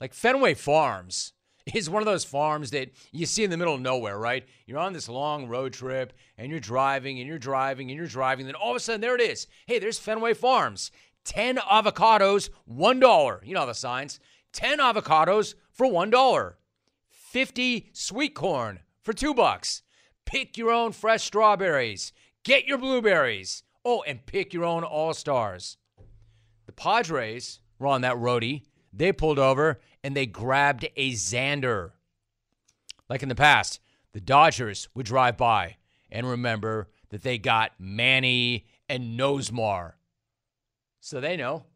Like 0.01 0.13
Fenway 0.13 0.55
Farms 0.55 1.35
is 1.73 1.89
one 1.89 2.03
of 2.03 2.07
those 2.07 2.25
farms 2.25 2.73
that 2.73 2.91
you 3.13 3.27
see 3.27 3.45
in 3.45 3.51
the 3.51 3.57
middle 3.57 3.77
of 3.77 3.81
nowhere, 3.81 4.19
right? 4.19 4.45
You're 4.67 4.81
on 4.81 4.93
this 4.93 5.09
long 5.09 5.47
road 5.47 5.73
trip 5.73 6.15
and 6.37 6.51
you're 6.51 6.59
driving 6.59 7.21
and 7.21 7.29
you're 7.29 7.39
driving 7.39 7.93
and 7.93 7.97
you're 7.97 8.09
driving. 8.09 8.45
Then 8.45 8.57
all 8.57 8.71
of 8.73 8.77
a 8.77 8.81
sudden, 8.81 9.03
there 9.03 9.15
it 9.15 9.21
is. 9.21 9.47
Hey, 9.69 9.79
there's 9.79 10.01
Fenway 10.01 10.35
Farms. 10.35 10.91
10 11.27 11.57
avocados, 11.59 12.51
$1. 12.69 13.47
You 13.47 13.55
know 13.55 13.67
the 13.67 13.75
signs. 13.75 14.21
10 14.57 14.79
avocados 14.79 15.55
for 15.71 15.87
$1. 15.87 16.55
50 17.11 17.91
sweet 17.93 18.35
corn 18.35 18.81
for 19.03 19.13
2 19.13 19.35
bucks. 19.35 19.83
Pick 20.25 20.57
your 20.57 20.71
own 20.71 20.93
fresh 20.93 21.25
strawberries. 21.25 22.15
Get 22.43 22.65
your 22.65 22.79
blueberries. 22.79 23.65
Oh, 23.85 24.03
and 24.07 24.25
pick 24.25 24.55
your 24.55 24.65
own 24.65 24.83
all-stars. 24.83 25.77
The 26.65 26.73
Padres 26.73 27.61
were 27.79 27.87
on 27.89 28.01
that 28.01 28.17
roadie. 28.17 28.63
They 28.95 29.13
pulled 29.13 29.39
over 29.39 29.79
and 30.03 30.17
they 30.17 30.25
grabbed 30.25 30.89
a 30.97 31.13
Xander. 31.13 31.91
Like 33.11 33.23
in 33.23 33.29
the 33.29 33.35
past, 33.35 33.79
the 34.15 34.23
Dodgers 34.23 34.89
would 34.95 35.05
drive 35.05 35.37
by 35.37 35.77
and 36.11 36.27
remember 36.27 36.89
that 37.11 37.23
they 37.23 37.37
got 37.37 37.73
Manny 37.79 38.65
and 38.89 39.21
Nomar. 39.21 39.93
So 41.01 41.21
they 41.21 41.37
know. 41.37 41.67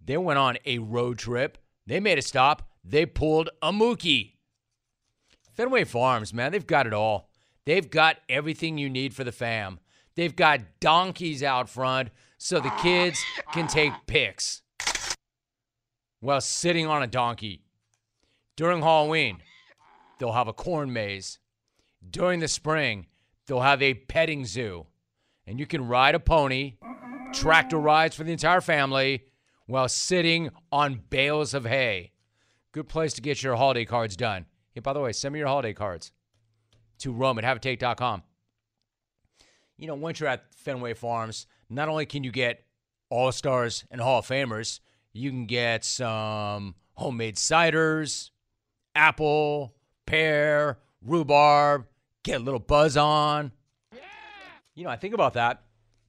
They 0.00 0.16
went 0.16 0.38
on 0.38 0.58
a 0.64 0.78
road 0.78 1.18
trip. 1.18 1.58
They 1.86 2.00
made 2.00 2.18
a 2.18 2.22
stop. 2.22 2.68
They 2.84 3.06
pulled 3.06 3.50
a 3.60 3.72
Mookie. 3.72 4.34
Fenway 5.54 5.84
Farms, 5.84 6.32
man, 6.32 6.52
they've 6.52 6.66
got 6.66 6.86
it 6.86 6.92
all. 6.94 7.28
They've 7.66 7.88
got 7.88 8.16
everything 8.28 8.78
you 8.78 8.88
need 8.88 9.14
for 9.14 9.24
the 9.24 9.32
fam. 9.32 9.78
They've 10.14 10.34
got 10.34 10.80
donkeys 10.80 11.42
out 11.42 11.68
front 11.68 12.10
so 12.38 12.58
the 12.60 12.70
kids 12.82 13.22
can 13.52 13.66
take 13.66 13.92
pics. 14.06 14.62
while 16.20 16.40
sitting 16.40 16.86
on 16.86 17.02
a 17.02 17.06
donkey. 17.06 17.62
During 18.56 18.80
Halloween, 18.82 19.38
they'll 20.18 20.32
have 20.32 20.48
a 20.48 20.52
corn 20.52 20.92
maze. 20.92 21.38
During 22.08 22.40
the 22.40 22.48
spring, 22.48 23.06
they'll 23.46 23.60
have 23.60 23.82
a 23.82 23.94
petting 23.94 24.44
zoo. 24.44 24.86
And 25.46 25.58
you 25.58 25.66
can 25.66 25.88
ride 25.88 26.14
a 26.14 26.20
pony, 26.20 26.74
tractor 27.32 27.78
rides 27.78 28.14
for 28.14 28.22
the 28.22 28.32
entire 28.32 28.60
family, 28.60 29.24
while 29.66 29.88
sitting 29.88 30.50
on 30.70 31.02
bales 31.10 31.54
of 31.54 31.64
hay. 31.64 32.12
Good 32.72 32.88
place 32.88 33.12
to 33.14 33.22
get 33.22 33.42
your 33.42 33.56
holiday 33.56 33.84
cards 33.84 34.16
done. 34.16 34.46
Hey, 34.72 34.80
by 34.80 34.92
the 34.92 35.00
way, 35.00 35.12
send 35.12 35.32
me 35.32 35.38
your 35.38 35.48
holiday 35.48 35.74
cards 35.74 36.12
to 36.98 37.12
Rome 37.12 37.38
at 37.38 37.44
haveatake.com. 37.44 38.22
You 39.76 39.86
know, 39.86 39.94
once 39.94 40.20
you're 40.20 40.28
at 40.28 40.54
Fenway 40.54 40.94
Farms, 40.94 41.46
not 41.68 41.88
only 41.88 42.06
can 42.06 42.24
you 42.24 42.30
get 42.30 42.64
All 43.10 43.32
Stars 43.32 43.84
and 43.90 44.00
Hall 44.00 44.20
of 44.20 44.26
Famers, 44.26 44.80
you 45.12 45.30
can 45.30 45.46
get 45.46 45.84
some 45.84 46.74
homemade 46.94 47.36
ciders, 47.36 48.30
apple, 48.94 49.74
pear, 50.06 50.78
rhubarb, 51.04 51.86
get 52.22 52.40
a 52.40 52.44
little 52.44 52.60
buzz 52.60 52.96
on. 52.96 53.52
You 54.74 54.84
know, 54.84 54.90
I 54.90 54.96
think 54.96 55.12
about 55.12 55.34
that. 55.34 55.62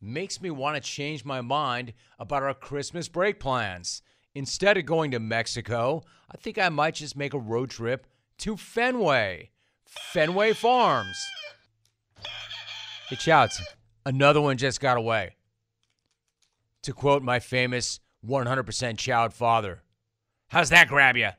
Makes 0.05 0.41
me 0.41 0.51
want 0.51 0.75
to 0.75 0.81
change 0.81 1.23
my 1.23 1.39
mind 1.39 1.93
about 2.19 2.43
our 2.43 2.53
Christmas 2.53 3.07
break 3.07 3.39
plans. 3.39 4.01
Instead 4.35 4.75
of 4.75 4.85
going 4.85 5.11
to 5.11 5.19
Mexico, 5.19 6.03
I 6.29 6.35
think 6.35 6.57
I 6.57 6.67
might 6.67 6.95
just 6.95 7.15
make 7.15 7.33
a 7.33 7.39
road 7.39 7.69
trip 7.69 8.05
to 8.39 8.57
Fenway. 8.57 9.51
Fenway 9.85 10.51
Farms. 10.51 11.15
It 13.11 13.21
shouts, 13.21 13.61
another 14.05 14.41
one 14.41 14.57
just 14.57 14.81
got 14.81 14.97
away. 14.97 15.37
To 16.81 16.91
quote 16.91 17.23
my 17.23 17.39
famous 17.39 18.01
100% 18.27 18.65
chowed 18.97 19.31
father, 19.31 19.83
how's 20.49 20.69
that 20.69 20.89
grab 20.89 21.15
you? 21.15 21.29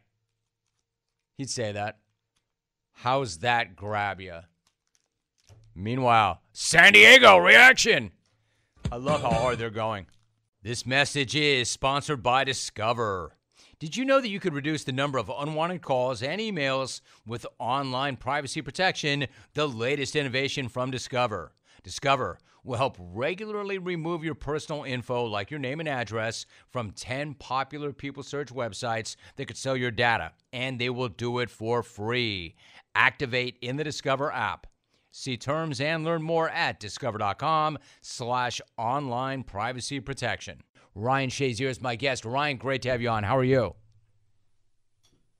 He'd 1.36 1.50
say 1.50 1.72
that. 1.72 1.98
How's 2.92 3.40
that 3.40 3.76
grab 3.76 4.22
you? 4.22 4.38
Meanwhile, 5.74 6.40
San 6.54 6.94
Diego 6.94 7.36
reaction. 7.36 8.12
I 8.92 8.96
love 8.96 9.22
how 9.22 9.30
hard 9.30 9.58
they're 9.58 9.70
going. 9.70 10.06
This 10.62 10.86
message 10.86 11.34
is 11.34 11.68
sponsored 11.68 12.22
by 12.22 12.44
Discover. 12.44 13.36
Did 13.78 13.96
you 13.96 14.04
know 14.04 14.20
that 14.20 14.28
you 14.28 14.40
could 14.40 14.54
reduce 14.54 14.84
the 14.84 14.92
number 14.92 15.18
of 15.18 15.30
unwanted 15.36 15.82
calls 15.82 16.22
and 16.22 16.40
emails 16.40 17.00
with 17.26 17.46
online 17.58 18.16
privacy 18.16 18.62
protection, 18.62 19.26
the 19.54 19.66
latest 19.66 20.14
innovation 20.14 20.68
from 20.68 20.90
Discover? 20.90 21.52
Discover 21.82 22.38
will 22.62 22.78
help 22.78 22.96
regularly 22.98 23.78
remove 23.78 24.24
your 24.24 24.34
personal 24.34 24.84
info, 24.84 25.24
like 25.24 25.50
your 25.50 25.60
name 25.60 25.80
and 25.80 25.88
address, 25.88 26.46
from 26.70 26.92
10 26.92 27.34
popular 27.34 27.92
people 27.92 28.22
search 28.22 28.48
websites 28.48 29.16
that 29.36 29.46
could 29.46 29.56
sell 29.56 29.76
your 29.76 29.90
data, 29.90 30.32
and 30.52 30.78
they 30.78 30.88
will 30.88 31.08
do 31.08 31.40
it 31.40 31.50
for 31.50 31.82
free. 31.82 32.54
Activate 32.94 33.58
in 33.60 33.76
the 33.76 33.84
Discover 33.84 34.32
app. 34.32 34.66
See 35.16 35.36
terms 35.36 35.80
and 35.80 36.04
learn 36.04 36.24
more 36.24 36.50
at 36.50 36.80
discover.com 36.80 37.78
slash 38.00 38.60
online 38.76 39.44
privacy 39.44 40.00
protection. 40.00 40.60
Ryan 40.96 41.30
Shazier 41.30 41.68
is 41.68 41.80
my 41.80 41.94
guest. 41.94 42.24
Ryan, 42.24 42.56
great 42.56 42.82
to 42.82 42.90
have 42.90 43.00
you 43.00 43.10
on. 43.10 43.22
How 43.22 43.38
are 43.38 43.44
you? 43.44 43.76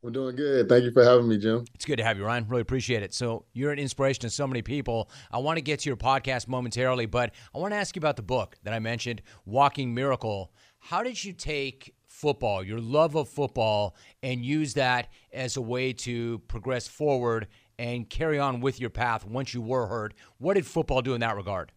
We're 0.01 0.13
doing 0.13 0.37
good. 0.37 0.69
Thank 0.69 0.85
you 0.85 0.93
for 0.93 1.03
having 1.03 1.27
me, 1.27 1.39
Jim. 1.39 1.65
It's 1.75 1.85
good 1.85 1.97
to 1.97 2.05
have 2.05 2.17
you, 2.17 2.25
Ryan. 2.25 2.47
Really 2.47 2.61
appreciate 2.61 3.03
it. 3.03 3.13
So, 3.13 3.47
you're 3.53 3.73
an 3.73 3.81
inspiration 3.81 4.21
to 4.21 4.31
so 4.31 4.47
many 4.47 4.63
people. 4.63 5.11
I 5.33 5.39
want 5.39 5.57
to 5.57 5.61
get 5.61 5.81
to 5.81 5.91
your 5.91 5.97
podcast 5.97 6.47
momentarily, 6.47 7.07
but 7.07 7.35
I 7.53 7.59
want 7.59 7.73
to 7.73 7.77
ask 7.77 7.97
you 7.97 8.01
about 8.01 8.15
the 8.15 8.23
book 8.23 8.55
that 8.63 8.75
I 8.75 8.79
mentioned, 8.79 9.23
Walking 9.45 9.93
Miracle. 9.93 10.53
How 10.79 11.03
did 11.03 11.25
you 11.25 11.33
take 11.33 11.97
football, 12.07 12.63
your 12.63 12.79
love 12.79 13.17
of 13.17 13.29
football, 13.29 13.97
and 14.23 14.45
use 14.45 14.75
that 14.75 15.09
as 15.33 15.57
a 15.57 15.61
way 15.61 15.93
to 15.93 16.39
progress 16.47 16.87
forward 16.87 17.49
and 17.79 18.09
carry 18.09 18.39
on 18.39 18.61
with 18.61 18.81
your 18.81 18.91
path 18.91 19.27
once 19.27 19.55
you 19.55 19.63
were 19.63 19.87
hurt? 19.87 20.15
What 20.39 20.55
did 20.55 20.67
football 20.67 21.03
do 21.03 21.15
in 21.15 21.21
that 21.21 21.37
regard? 21.37 21.73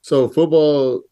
So, 0.00 0.28
football, 0.28 1.02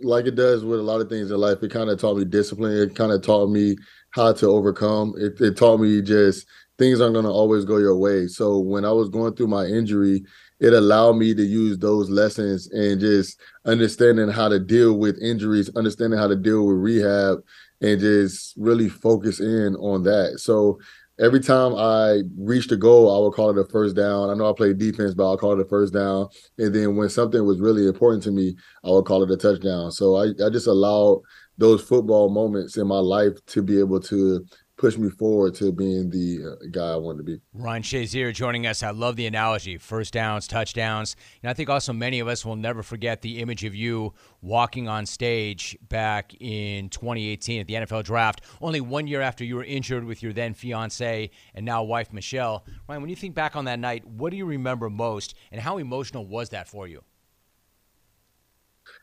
like 0.00 0.26
it 0.26 0.34
does 0.34 0.64
with 0.64 0.80
a 0.80 0.82
lot 0.82 1.00
of 1.00 1.08
things 1.08 1.30
in 1.30 1.38
life, 1.38 1.62
it 1.62 1.70
kind 1.70 1.90
of 1.90 2.00
taught 2.00 2.16
me 2.16 2.24
discipline. 2.24 2.76
It 2.76 2.94
kind 2.94 3.12
of 3.12 3.22
taught 3.22 3.50
me 3.50 3.76
how 4.10 4.32
to 4.32 4.46
overcome. 4.48 5.14
It, 5.18 5.40
it 5.40 5.56
taught 5.56 5.80
me 5.80 6.00
just 6.02 6.46
things 6.78 7.00
aren't 7.00 7.14
going 7.14 7.24
to 7.24 7.30
always 7.30 7.64
go 7.64 7.76
your 7.76 7.96
way. 7.96 8.26
So 8.28 8.58
when 8.58 8.84
I 8.84 8.92
was 8.92 9.08
going 9.08 9.34
through 9.34 9.48
my 9.48 9.64
injury, 9.66 10.24
it 10.60 10.72
allowed 10.72 11.14
me 11.14 11.34
to 11.34 11.42
use 11.42 11.78
those 11.78 12.08
lessons 12.08 12.68
and 12.70 13.00
just 13.00 13.40
understanding 13.64 14.28
how 14.28 14.48
to 14.48 14.58
deal 14.58 14.94
with 14.94 15.18
injuries, 15.20 15.74
understanding 15.76 16.18
how 16.18 16.28
to 16.28 16.36
deal 16.36 16.66
with 16.66 16.76
rehab, 16.76 17.38
and 17.80 18.00
just 18.00 18.54
really 18.56 18.88
focus 18.88 19.40
in 19.40 19.76
on 19.76 20.02
that. 20.04 20.38
So 20.38 20.78
every 21.18 21.40
time 21.40 21.74
I 21.76 22.22
reached 22.36 22.72
a 22.72 22.76
goal, 22.76 23.14
I 23.14 23.22
would 23.22 23.34
call 23.34 23.50
it 23.50 23.58
a 23.58 23.68
first 23.70 23.96
down. 23.96 24.30
I 24.30 24.34
know 24.34 24.48
I 24.48 24.52
played 24.54 24.78
defense, 24.78 25.14
but 25.14 25.28
I'll 25.28 25.38
call 25.38 25.52
it 25.52 25.64
a 25.64 25.68
first 25.68 25.92
down. 25.92 26.28
And 26.58 26.74
then 26.74 26.96
when 26.96 27.08
something 27.08 27.44
was 27.44 27.60
really 27.60 27.86
important 27.86 28.22
to 28.24 28.30
me, 28.30 28.56
I 28.84 28.90
would 28.90 29.04
call 29.04 29.22
it 29.22 29.30
a 29.30 29.36
touchdown. 29.36 29.90
So 29.90 30.16
I, 30.16 30.28
I 30.44 30.50
just 30.50 30.66
allowed 30.66 31.22
those 31.56 31.82
football 31.82 32.30
moments 32.30 32.76
in 32.76 32.86
my 32.86 32.98
life 32.98 33.34
to 33.46 33.62
be 33.62 33.78
able 33.78 34.00
to 34.00 34.44
push 34.78 34.96
me 34.96 35.10
forward 35.10 35.54
to 35.56 35.72
being 35.72 36.08
the 36.08 36.52
uh, 36.52 36.66
guy 36.70 36.92
I 36.92 36.96
wanted 36.96 37.18
to 37.18 37.24
be. 37.24 37.40
Ryan 37.52 37.82
Shazier 37.82 38.32
joining 38.32 38.66
us. 38.66 38.82
I 38.82 38.90
love 38.90 39.16
the 39.16 39.26
analogy 39.26 39.76
first 39.76 40.12
downs, 40.12 40.46
touchdowns. 40.46 41.16
And 41.42 41.50
I 41.50 41.54
think 41.54 41.68
also 41.68 41.92
many 41.92 42.20
of 42.20 42.28
us 42.28 42.46
will 42.46 42.56
never 42.56 42.82
forget 42.82 43.20
the 43.20 43.40
image 43.40 43.64
of 43.64 43.74
you 43.74 44.14
walking 44.40 44.88
on 44.88 45.04
stage 45.04 45.76
back 45.88 46.32
in 46.40 46.88
2018 46.88 47.60
at 47.60 47.66
the 47.66 47.74
NFL 47.74 48.04
draft, 48.04 48.40
only 48.62 48.80
one 48.80 49.06
year 49.08 49.20
after 49.20 49.44
you 49.44 49.56
were 49.56 49.64
injured 49.64 50.04
with 50.04 50.22
your 50.22 50.32
then 50.32 50.54
fiance 50.54 51.30
and 51.54 51.66
now 51.66 51.82
wife, 51.82 52.12
Michelle. 52.12 52.64
Ryan, 52.88 53.02
when 53.02 53.10
you 53.10 53.16
think 53.16 53.34
back 53.34 53.56
on 53.56 53.64
that 53.64 53.80
night, 53.80 54.06
what 54.06 54.30
do 54.30 54.36
you 54.36 54.46
remember 54.46 54.88
most 54.88 55.34
and 55.50 55.60
how 55.60 55.78
emotional 55.78 56.24
was 56.24 56.50
that 56.50 56.68
for 56.68 56.86
you? 56.86 57.02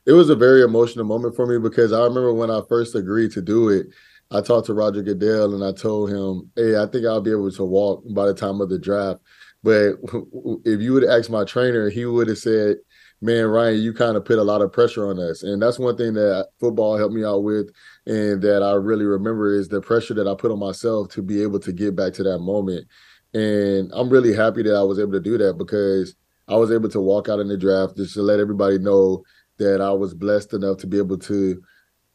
it 0.04 0.12
was 0.12 0.30
a 0.30 0.36
very 0.36 0.62
emotional 0.62 1.04
moment 1.04 1.34
for 1.34 1.46
me 1.46 1.58
because 1.58 1.92
I 1.92 2.00
remember 2.00 2.32
when 2.32 2.50
I 2.50 2.60
first 2.68 2.94
agreed 2.94 3.32
to 3.32 3.42
do 3.42 3.68
it, 3.68 3.88
I 4.30 4.40
talked 4.40 4.66
to 4.66 4.74
Roger 4.74 5.02
Goodell 5.02 5.54
and 5.54 5.64
I 5.64 5.72
told 5.72 6.10
him, 6.10 6.50
"Hey, 6.56 6.76
I 6.76 6.86
think 6.86 7.06
I'll 7.06 7.20
be 7.20 7.30
able 7.30 7.50
to 7.50 7.64
walk 7.64 8.02
by 8.10 8.26
the 8.26 8.34
time 8.34 8.60
of 8.60 8.68
the 8.68 8.78
draft." 8.78 9.20
But 9.62 9.96
if 10.64 10.80
you 10.80 10.92
would 10.92 11.04
ask 11.04 11.30
my 11.30 11.44
trainer, 11.44 11.88
he 11.90 12.04
would 12.06 12.28
have 12.28 12.38
said, 12.38 12.78
"Man, 13.20 13.46
Ryan, 13.46 13.80
you 13.80 13.92
kind 13.92 14.16
of 14.16 14.24
put 14.24 14.38
a 14.38 14.44
lot 14.44 14.62
of 14.62 14.72
pressure 14.72 15.08
on 15.08 15.18
us." 15.18 15.42
And 15.42 15.62
that's 15.62 15.78
one 15.78 15.96
thing 15.96 16.14
that 16.14 16.48
football 16.60 16.96
helped 16.96 17.14
me 17.14 17.24
out 17.24 17.44
with, 17.44 17.70
and 18.06 18.42
that 18.42 18.62
I 18.62 18.72
really 18.72 19.04
remember 19.04 19.54
is 19.54 19.68
the 19.68 19.80
pressure 19.80 20.14
that 20.14 20.28
I 20.28 20.34
put 20.34 20.50
on 20.50 20.58
myself 20.58 21.08
to 21.10 21.22
be 21.22 21.42
able 21.42 21.60
to 21.60 21.72
get 21.72 21.94
back 21.96 22.12
to 22.14 22.22
that 22.24 22.38
moment. 22.40 22.86
And 23.34 23.90
I'm 23.94 24.08
really 24.10 24.34
happy 24.34 24.62
that 24.62 24.74
I 24.74 24.82
was 24.82 24.98
able 24.98 25.12
to 25.12 25.20
do 25.20 25.38
that 25.38 25.58
because 25.58 26.14
I 26.48 26.56
was 26.56 26.70
able 26.72 26.88
to 26.90 27.00
walk 27.00 27.28
out 27.28 27.40
in 27.40 27.48
the 27.48 27.56
draft 27.56 27.96
just 27.96 28.14
to 28.14 28.22
let 28.22 28.40
everybody 28.40 28.78
know 28.78 29.24
that 29.58 29.80
I 29.80 29.90
was 29.92 30.14
blessed 30.14 30.52
enough 30.54 30.78
to 30.78 30.86
be 30.86 30.98
able 30.98 31.18
to 31.18 31.62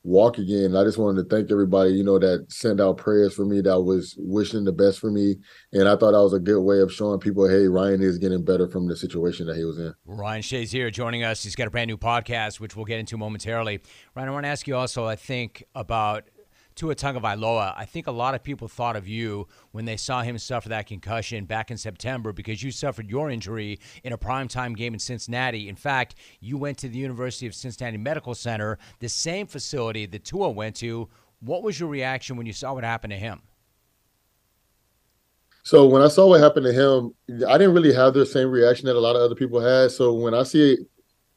walk 0.04 0.38
again. 0.38 0.76
I 0.76 0.84
just 0.84 0.98
wanted 0.98 1.24
to 1.24 1.36
thank 1.36 1.52
everybody, 1.52 1.92
you 1.92 2.04
know, 2.04 2.18
that 2.20 2.52
sent 2.52 2.82
out 2.82 2.98
prayers 2.98 3.34
for 3.34 3.46
me, 3.46 3.62
that 3.62 3.82
was 3.82 4.16
wishing 4.18 4.64
the 4.64 4.72
best 4.72 5.00
for 5.00 5.12
me. 5.12 5.36
And 5.74 5.88
I 5.88 5.96
thought 5.96 6.12
that 6.12 6.24
was 6.24 6.34
a 6.34 6.40
good 6.40 6.62
way 6.62 6.80
of 6.80 6.92
showing 6.92 7.20
people, 7.20 7.48
hey, 7.48 7.68
Ryan 7.68 8.02
is 8.02 8.18
getting 8.18 8.44
better 8.44 8.68
from 8.68 8.88
the 8.88 8.96
situation 8.96 9.48
that 9.48 9.58
he 9.58 9.64
was 9.64 9.78
in. 9.78 9.94
Ryan 10.06 10.42
Shazier 10.42 10.92
joining 10.92 11.24
us. 11.24 11.44
He's 11.44 11.56
got 11.56 11.68
a 11.68 11.72
brand 11.72 11.88
new 11.88 11.98
podcast, 11.98 12.60
which 12.60 12.76
we'll 12.76 12.86
get 12.86 13.00
into 13.00 13.18
momentarily. 13.18 13.82
Ryan, 14.16 14.30
I 14.30 14.32
want 14.32 14.46
to 14.46 14.50
ask 14.50 14.68
you 14.68 14.76
also, 14.76 15.06
I 15.06 15.16
think, 15.16 15.64
about 15.76 16.24
Tua 16.76 16.96
Tagovailoa, 16.96 17.74
I 17.78 17.86
think 17.86 18.08
a 18.08 18.12
lot 18.12 18.36
of 18.36 18.44
people 18.44 18.68
thought 18.68 18.96
of 18.96 19.08
you 19.08 19.48
when 19.72 19.86
they 19.86 19.98
saw 19.98 20.22
him 20.22 20.38
suffer 20.38 20.70
that 20.70 20.88
concussion 20.88 21.46
back 21.46 21.72
in 21.72 21.78
September 21.78 22.32
because 22.34 22.64
you 22.64 22.72
suffered 22.72 23.10
your 23.10 23.30
injury 23.30 23.80
in 24.04 24.14
a 24.14 24.18
primetime 24.18 24.76
game 24.76 24.94
in 24.94 25.00
Cincinnati. 25.00 25.70
In 25.70 25.76
fact, 25.76 26.16
you 26.40 26.58
went 26.58 26.78
to 26.80 26.90
the 26.90 26.98
University 26.98 27.48
of 27.48 27.54
Cincinnati 27.54 27.98
Medical 27.98 28.36
Center, 28.36 28.78
the 29.00 29.10
same 29.10 29.48
facility 29.48 30.06
that 30.06 30.24
Tua 30.24 30.50
went 30.50 30.76
to. 30.78 31.10
What 31.42 31.64
was 31.64 31.80
your 31.80 31.90
reaction 31.90 32.38
when 32.38 32.46
you 32.46 32.54
saw 32.54 32.74
what 32.74 32.84
happened 32.84 33.12
to 33.12 33.18
him? 33.18 33.42
So 35.64 35.86
when 35.86 36.02
I 36.02 36.08
saw 36.08 36.28
what 36.28 36.42
happened 36.42 36.66
to 36.66 36.74
him, 36.74 37.14
I 37.48 37.58
didn't 37.58 37.76
really 37.76 37.94
have 37.94 38.14
the 38.14 38.26
same 38.26 38.50
reaction 38.50 38.88
that 38.88 38.96
a 38.96 39.00
lot 39.00 39.16
of 39.16 39.22
other 39.22 39.36
people 39.36 39.60
had. 39.60 39.92
So 39.92 40.14
when 40.14 40.34
I 40.34 40.44
see 40.44 40.78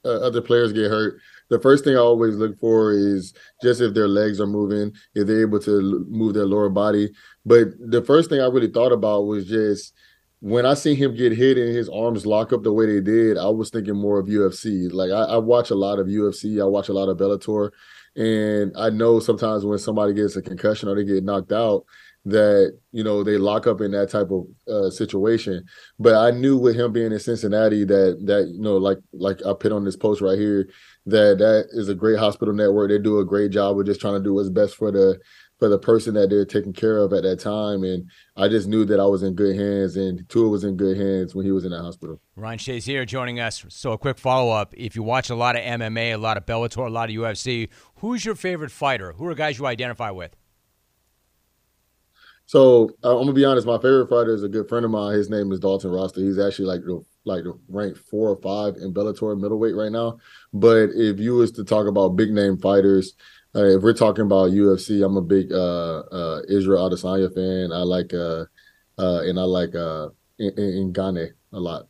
uh, 0.05 0.21
other 0.21 0.41
players 0.41 0.73
get 0.73 0.91
hurt, 0.91 1.21
the 1.51 1.59
first 1.61 1.85
thing 1.85 1.97
I 1.97 2.01
always 2.01 2.37
look 2.37 2.59
for 2.59 2.93
is 2.93 3.35
just 3.63 3.81
if 3.81 3.95
their 3.95 4.09
legs 4.09 4.41
are 4.41 4.47
moving, 4.47 4.93
if 5.15 5.27
they're 5.27 5.43
able 5.43 5.61
to 5.61 6.07
move 6.09 6.35
their 6.35 6.47
lower 6.47 6.69
body. 6.69 7.11
But 7.45 7.69
the 7.79 8.03
first 8.03 8.31
thing 8.31 8.41
I 8.41 8.47
really 8.47 8.71
thought 8.71 8.93
about 8.93 9.27
was 9.27 9.47
just 9.47 9.93
when 10.41 10.67
I 10.67 10.75
see 10.75 10.95
him 10.95 11.15
get 11.15 11.33
hit 11.33 11.57
and 11.57 11.75
his 11.75 11.89
arms 11.89 12.27
lock 12.27 12.53
up 12.53 12.63
the 12.63 12.73
way 12.73 12.87
they 12.87 13.01
did, 13.01 13.39
I 13.39 13.49
was 13.49 13.71
thinking 13.71 13.97
more 13.97 14.19
of 14.19 14.27
UFC. 14.27 14.93
Like 14.93 15.11
I, 15.11 15.35
I 15.35 15.37
watch 15.39 15.71
a 15.71 15.75
lot 15.75 15.99
of 15.99 16.07
UFC, 16.07 16.61
I 16.61 16.67
watch 16.67 16.91
a 16.91 16.93
lot 16.93 17.09
of 17.09 17.17
Bellator, 17.17 17.71
and 18.17 18.73
I 18.77 18.91
know 18.91 19.21
sometimes 19.21 19.65
when 19.65 19.79
somebody 19.79 20.13
gets 20.13 20.37
a 20.37 20.43
concussion 20.43 20.89
or 20.89 20.97
they 20.97 21.05
get 21.05 21.25
knocked 21.25 21.53
out, 21.53 21.87
that 22.27 22.79
you 22.93 23.05
know 23.05 23.23
they 23.23 23.37
lock 23.37 23.67
up 23.67 23.81
in 23.81 23.91
that 23.93 24.11
type 24.11 24.31
of 24.31 24.47
uh, 24.69 24.91
situation. 24.91 25.65
But 25.99 26.15
I 26.15 26.31
knew 26.31 26.57
with 26.57 26.77
him 26.77 26.93
being 26.93 27.13
in 27.13 27.19
Cincinnati 27.19 27.85
that 27.85 28.23
that 28.27 28.49
you 28.49 28.61
know 28.61 28.77
like 28.77 28.99
like 29.13 29.45
I 29.47 29.53
put 29.53 29.73
on 29.73 29.85
this 29.85 29.97
post 29.97 30.21
right 30.21 30.39
here 30.39 30.69
that 31.07 31.39
that 31.39 31.67
is 31.73 31.89
a 31.89 31.95
great 31.95 32.19
hospital 32.19 32.55
network. 32.55 32.91
They 32.91 32.99
do 32.99 33.19
a 33.19 33.25
great 33.25 33.51
job 33.51 33.79
of 33.79 33.87
just 33.87 34.01
trying 34.01 34.15
to 34.15 34.23
do 34.23 34.35
what's 34.35 34.49
best 34.49 34.77
for 34.77 34.91
the 34.91 35.21
for 35.59 35.69
the 35.69 35.79
person 35.79 36.15
that 36.15 36.31
they're 36.31 36.45
taking 36.45 36.73
care 36.73 36.99
of 36.99 37.13
at 37.13 37.23
that 37.23 37.39
time. 37.39 37.85
And 37.85 38.11
I 38.37 38.49
just 38.49 38.67
knew 38.67 38.85
that 38.87 38.99
I 38.99 39.07
was 39.07 39.23
in 39.23 39.35
good 39.35 39.57
hands, 39.57 39.97
and 39.97 40.29
Tua 40.29 40.49
was 40.49 40.65
in 40.65 40.77
good 40.77 40.97
hands 40.97 41.35
when 41.35 41.45
he 41.45 41.53
was 41.53 41.65
in 41.65 41.71
the 41.71 41.81
hospital. 41.81 42.21
Ryan 42.37 42.59
Shazier 42.59 43.07
joining 43.07 43.39
us. 43.39 43.65
So 43.69 43.93
a 43.93 43.99
quick 43.99 44.19
follow 44.19 44.51
up: 44.51 44.75
If 44.77 44.97
you 44.97 45.03
watch 45.03 45.31
a 45.31 45.35
lot 45.35 45.57
of 45.57 45.63
MMA, 45.63 46.15
a 46.15 46.17
lot 46.17 46.37
of 46.37 46.47
Bellator, 46.47 46.87
a 46.87 46.91
lot 46.91 47.11
of 47.11 47.17
UFC, 47.17 47.69
who's 47.97 48.25
your 48.25 48.35
favorite 48.35 48.71
fighter? 48.71 49.13
Who 49.13 49.27
are 49.27 49.35
guys 49.35 49.59
you 49.59 49.67
identify 49.67 50.11
with? 50.11 50.35
So 52.47 52.91
uh, 53.03 53.17
I'm 53.17 53.25
gonna 53.25 53.33
be 53.33 53.45
honest. 53.45 53.67
My 53.67 53.79
favorite 53.79 54.09
fighter 54.09 54.35
is 54.35 54.43
a 54.43 54.49
good 54.49 54.69
friend 54.69 54.85
of 54.85 54.91
mine. 54.91 55.15
His 55.15 55.31
name 55.31 55.53
is 55.53 55.61
Dalton 55.61 55.91
Rosta. 55.91 56.21
He's 56.21 56.39
actually 56.39 56.67
like 56.67 56.83
the 56.83 57.05
like 57.25 57.45
ranked 57.69 57.99
four 57.99 58.31
or 58.31 58.41
five 58.41 58.81
in 58.81 58.93
Bellator 58.93 59.39
middleweight 59.39 59.75
right 59.75 59.93
now. 59.93 60.19
But 60.53 60.91
if 60.95 61.19
you 61.19 61.35
was 61.35 61.53
to 61.53 61.65
talk 61.65 61.87
about 61.87 62.17
big 62.17 62.31
name 62.31 62.59
fighters, 62.59 63.15
uh, 63.57 63.65
if 63.77 63.83
we're 63.83 63.93
talking 63.93 64.25
about 64.25 64.51
UFC, 64.51 65.05
I'm 65.05 65.17
a 65.17 65.23
big 65.23 65.53
uh, 65.53 66.01
uh, 66.01 66.43
Israel 66.49 66.91
Adesanya 66.91 67.33
fan. 67.35 67.73
I 67.73 67.83
like 67.83 68.13
uh, 68.13 68.47
uh, 68.99 69.21
and 69.23 69.39
I 69.39 69.45
like 69.45 69.75
uh, 69.75 70.09
Ngannou 70.41 71.31
a 71.53 71.61
lot. 71.61 71.87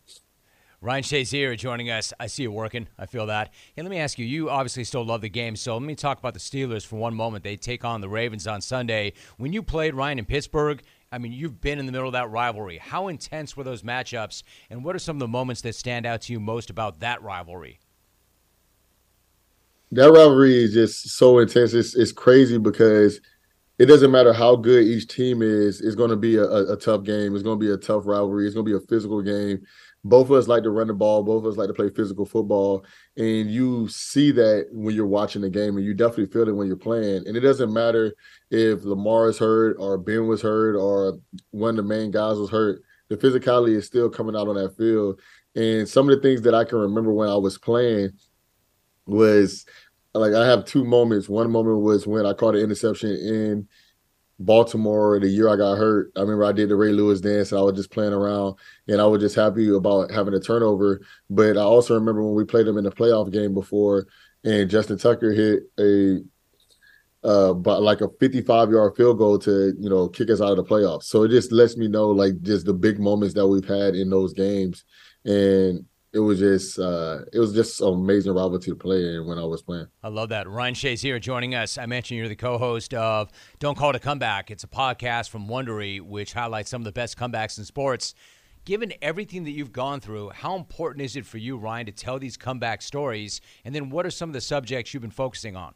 Ryan 0.84 1.02
Shazier 1.02 1.56
joining 1.56 1.88
us. 1.88 2.12
I 2.20 2.26
see 2.26 2.42
you 2.42 2.52
working. 2.52 2.88
I 2.98 3.06
feel 3.06 3.24
that. 3.26 3.54
And 3.74 3.86
let 3.86 3.90
me 3.90 3.98
ask 3.98 4.18
you, 4.18 4.26
you 4.26 4.50
obviously 4.50 4.84
still 4.84 5.02
love 5.02 5.22
the 5.22 5.30
game. 5.30 5.56
So 5.56 5.78
let 5.78 5.82
me 5.82 5.94
talk 5.94 6.18
about 6.18 6.34
the 6.34 6.40
Steelers 6.40 6.84
for 6.84 6.96
one 6.96 7.14
moment. 7.14 7.42
They 7.42 7.56
take 7.56 7.86
on 7.86 8.02
the 8.02 8.08
Ravens 8.10 8.46
on 8.46 8.60
Sunday. 8.60 9.14
When 9.38 9.54
you 9.54 9.62
played 9.62 9.94
Ryan 9.94 10.18
in 10.18 10.26
Pittsburgh, 10.26 10.82
I 11.14 11.18
mean, 11.18 11.32
you've 11.32 11.60
been 11.60 11.78
in 11.78 11.86
the 11.86 11.92
middle 11.92 12.08
of 12.08 12.14
that 12.14 12.30
rivalry. 12.30 12.78
How 12.78 13.06
intense 13.06 13.56
were 13.56 13.62
those 13.62 13.82
matchups? 13.82 14.42
And 14.68 14.82
what 14.82 14.96
are 14.96 14.98
some 14.98 15.16
of 15.16 15.20
the 15.20 15.28
moments 15.28 15.60
that 15.60 15.74
stand 15.74 16.06
out 16.06 16.22
to 16.22 16.32
you 16.32 16.40
most 16.40 16.70
about 16.70 17.00
that 17.00 17.22
rivalry? 17.22 17.78
that 19.92 20.10
rivalry 20.10 20.64
is 20.64 20.74
just 20.74 21.10
so 21.10 21.38
intense. 21.38 21.72
It's, 21.72 21.94
it's 21.94 22.12
crazy 22.12 22.58
because 22.58 23.20
it 23.78 23.86
doesn't 23.86 24.10
matter 24.10 24.32
how 24.32 24.56
good 24.56 24.84
each 24.84 25.06
team 25.06 25.40
is. 25.40 25.80
It's 25.80 25.94
going 25.94 26.10
to 26.10 26.16
be 26.16 26.36
a, 26.36 26.44
a, 26.44 26.76
tough 26.76 27.04
game. 27.04 27.34
It's 27.34 27.44
going 27.44 27.58
to 27.58 27.64
be 27.64 27.72
a 27.72 27.76
tough 27.76 28.06
rivalry. 28.06 28.46
It's 28.46 28.54
going 28.54 28.66
to 28.66 28.78
be 28.78 28.84
a 28.84 28.88
physical 28.88 29.22
game. 29.22 29.64
Both 30.04 30.26
of 30.26 30.36
us 30.36 30.48
like 30.48 30.62
to 30.64 30.70
run 30.70 30.86
the 30.86 30.94
ball. 30.94 31.22
Both 31.22 31.44
of 31.44 31.52
us 31.52 31.56
like 31.56 31.68
to 31.68 31.74
play 31.74 31.88
physical 31.88 32.26
football, 32.26 32.84
and 33.16 33.50
you 33.50 33.88
see 33.88 34.30
that 34.32 34.68
when 34.70 34.94
you're 34.94 35.06
watching 35.06 35.42
the 35.42 35.50
game, 35.50 35.76
and 35.76 35.84
you 35.84 35.94
definitely 35.94 36.26
feel 36.26 36.46
it 36.46 36.54
when 36.54 36.66
you're 36.66 36.76
playing. 36.76 37.26
And 37.26 37.36
it 37.36 37.40
doesn't 37.40 37.72
matter 37.72 38.14
if 38.50 38.84
Lamar 38.84 39.28
is 39.28 39.38
hurt 39.38 39.76
or 39.80 39.96
Ben 39.96 40.26
was 40.26 40.42
hurt 40.42 40.76
or 40.76 41.18
one 41.50 41.70
of 41.70 41.76
the 41.76 41.82
main 41.82 42.10
guys 42.10 42.36
was 42.36 42.50
hurt. 42.50 42.82
The 43.08 43.16
physicality 43.16 43.76
is 43.76 43.86
still 43.86 44.10
coming 44.10 44.36
out 44.36 44.48
on 44.48 44.56
that 44.56 44.76
field. 44.76 45.20
And 45.54 45.88
some 45.88 46.08
of 46.08 46.16
the 46.16 46.22
things 46.22 46.42
that 46.42 46.54
I 46.54 46.64
can 46.64 46.78
remember 46.78 47.12
when 47.12 47.28
I 47.28 47.36
was 47.36 47.58
playing 47.58 48.10
was 49.06 49.64
like 50.14 50.34
I 50.34 50.46
have 50.46 50.64
two 50.64 50.84
moments. 50.84 51.28
One 51.28 51.50
moment 51.50 51.80
was 51.80 52.06
when 52.06 52.26
I 52.26 52.32
caught 52.32 52.54
an 52.54 52.62
interception 52.62 53.10
in 53.10 53.68
Baltimore 54.38 55.20
the 55.20 55.28
year 55.28 55.48
I 55.48 55.56
got 55.56 55.76
hurt. 55.76 56.10
I 56.16 56.20
remember 56.20 56.44
I 56.44 56.52
did 56.52 56.68
the 56.68 56.76
Ray 56.76 56.92
Lewis 56.92 57.20
dance. 57.20 57.52
I 57.52 57.60
was 57.60 57.76
just 57.76 57.90
playing 57.90 58.12
around 58.12 58.56
and 58.88 59.00
I 59.00 59.06
was 59.06 59.20
just 59.20 59.36
happy 59.36 59.68
about 59.68 60.10
having 60.10 60.34
a 60.34 60.40
turnover. 60.40 61.00
But 61.30 61.56
I 61.56 61.62
also 61.62 61.94
remember 61.94 62.22
when 62.22 62.34
we 62.34 62.44
played 62.44 62.66
them 62.66 62.78
in 62.78 62.84
the 62.84 62.90
playoff 62.90 63.32
game 63.32 63.54
before 63.54 64.06
and 64.44 64.68
Justin 64.68 64.98
Tucker 64.98 65.32
hit 65.32 65.62
a 65.78 66.18
uh 67.26 67.54
but 67.54 67.82
like 67.82 68.02
a 68.02 68.08
55 68.20 68.70
yard 68.70 68.96
field 68.96 69.16
goal 69.16 69.38
to 69.38 69.72
you 69.78 69.88
know 69.88 70.08
kick 70.08 70.28
us 70.30 70.40
out 70.40 70.50
of 70.50 70.56
the 70.56 70.64
playoffs. 70.64 71.04
So 71.04 71.22
it 71.22 71.28
just 71.28 71.52
lets 71.52 71.76
me 71.76 71.88
know 71.88 72.10
like 72.10 72.40
just 72.42 72.66
the 72.66 72.74
big 72.74 72.98
moments 72.98 73.34
that 73.34 73.46
we've 73.46 73.64
had 73.64 73.94
in 73.94 74.10
those 74.10 74.32
games. 74.34 74.84
And 75.24 75.86
it 76.14 76.20
was 76.20 76.38
just 76.38 76.78
uh, 76.78 77.22
it 77.32 77.40
was 77.40 77.52
just 77.52 77.80
an 77.80 77.88
amazing 77.88 78.32
rivalry 78.32 78.60
to 78.60 78.76
play 78.76 79.16
in 79.16 79.26
when 79.26 79.36
I 79.36 79.44
was 79.44 79.62
playing. 79.62 79.88
I 80.02 80.08
love 80.08 80.28
that. 80.28 80.48
Ryan 80.48 80.74
Shazier 80.74 81.20
joining 81.20 81.56
us. 81.56 81.76
I 81.76 81.86
mentioned 81.86 82.18
you're 82.18 82.28
the 82.28 82.36
co-host 82.36 82.94
of 82.94 83.30
Don't 83.58 83.76
Call 83.76 83.90
It 83.90 83.96
a 83.96 83.98
Comeback. 83.98 84.50
It's 84.50 84.62
a 84.62 84.68
podcast 84.68 85.28
from 85.28 85.48
Wondery 85.48 86.00
which 86.00 86.32
highlights 86.32 86.70
some 86.70 86.80
of 86.80 86.84
the 86.84 86.92
best 86.92 87.18
comebacks 87.18 87.58
in 87.58 87.64
sports. 87.64 88.14
Given 88.64 88.94
everything 89.02 89.44
that 89.44 89.50
you've 89.50 89.72
gone 89.72 90.00
through, 90.00 90.30
how 90.30 90.56
important 90.56 91.04
is 91.04 91.16
it 91.16 91.26
for 91.26 91.36
you, 91.36 91.58
Ryan, 91.58 91.86
to 91.86 91.92
tell 91.92 92.18
these 92.18 92.36
comeback 92.36 92.80
stories? 92.80 93.40
And 93.64 93.74
then 93.74 93.90
what 93.90 94.06
are 94.06 94.10
some 94.10 94.30
of 94.30 94.34
the 94.34 94.40
subjects 94.40 94.94
you've 94.94 95.02
been 95.02 95.10
focusing 95.10 95.54
on? 95.56 95.74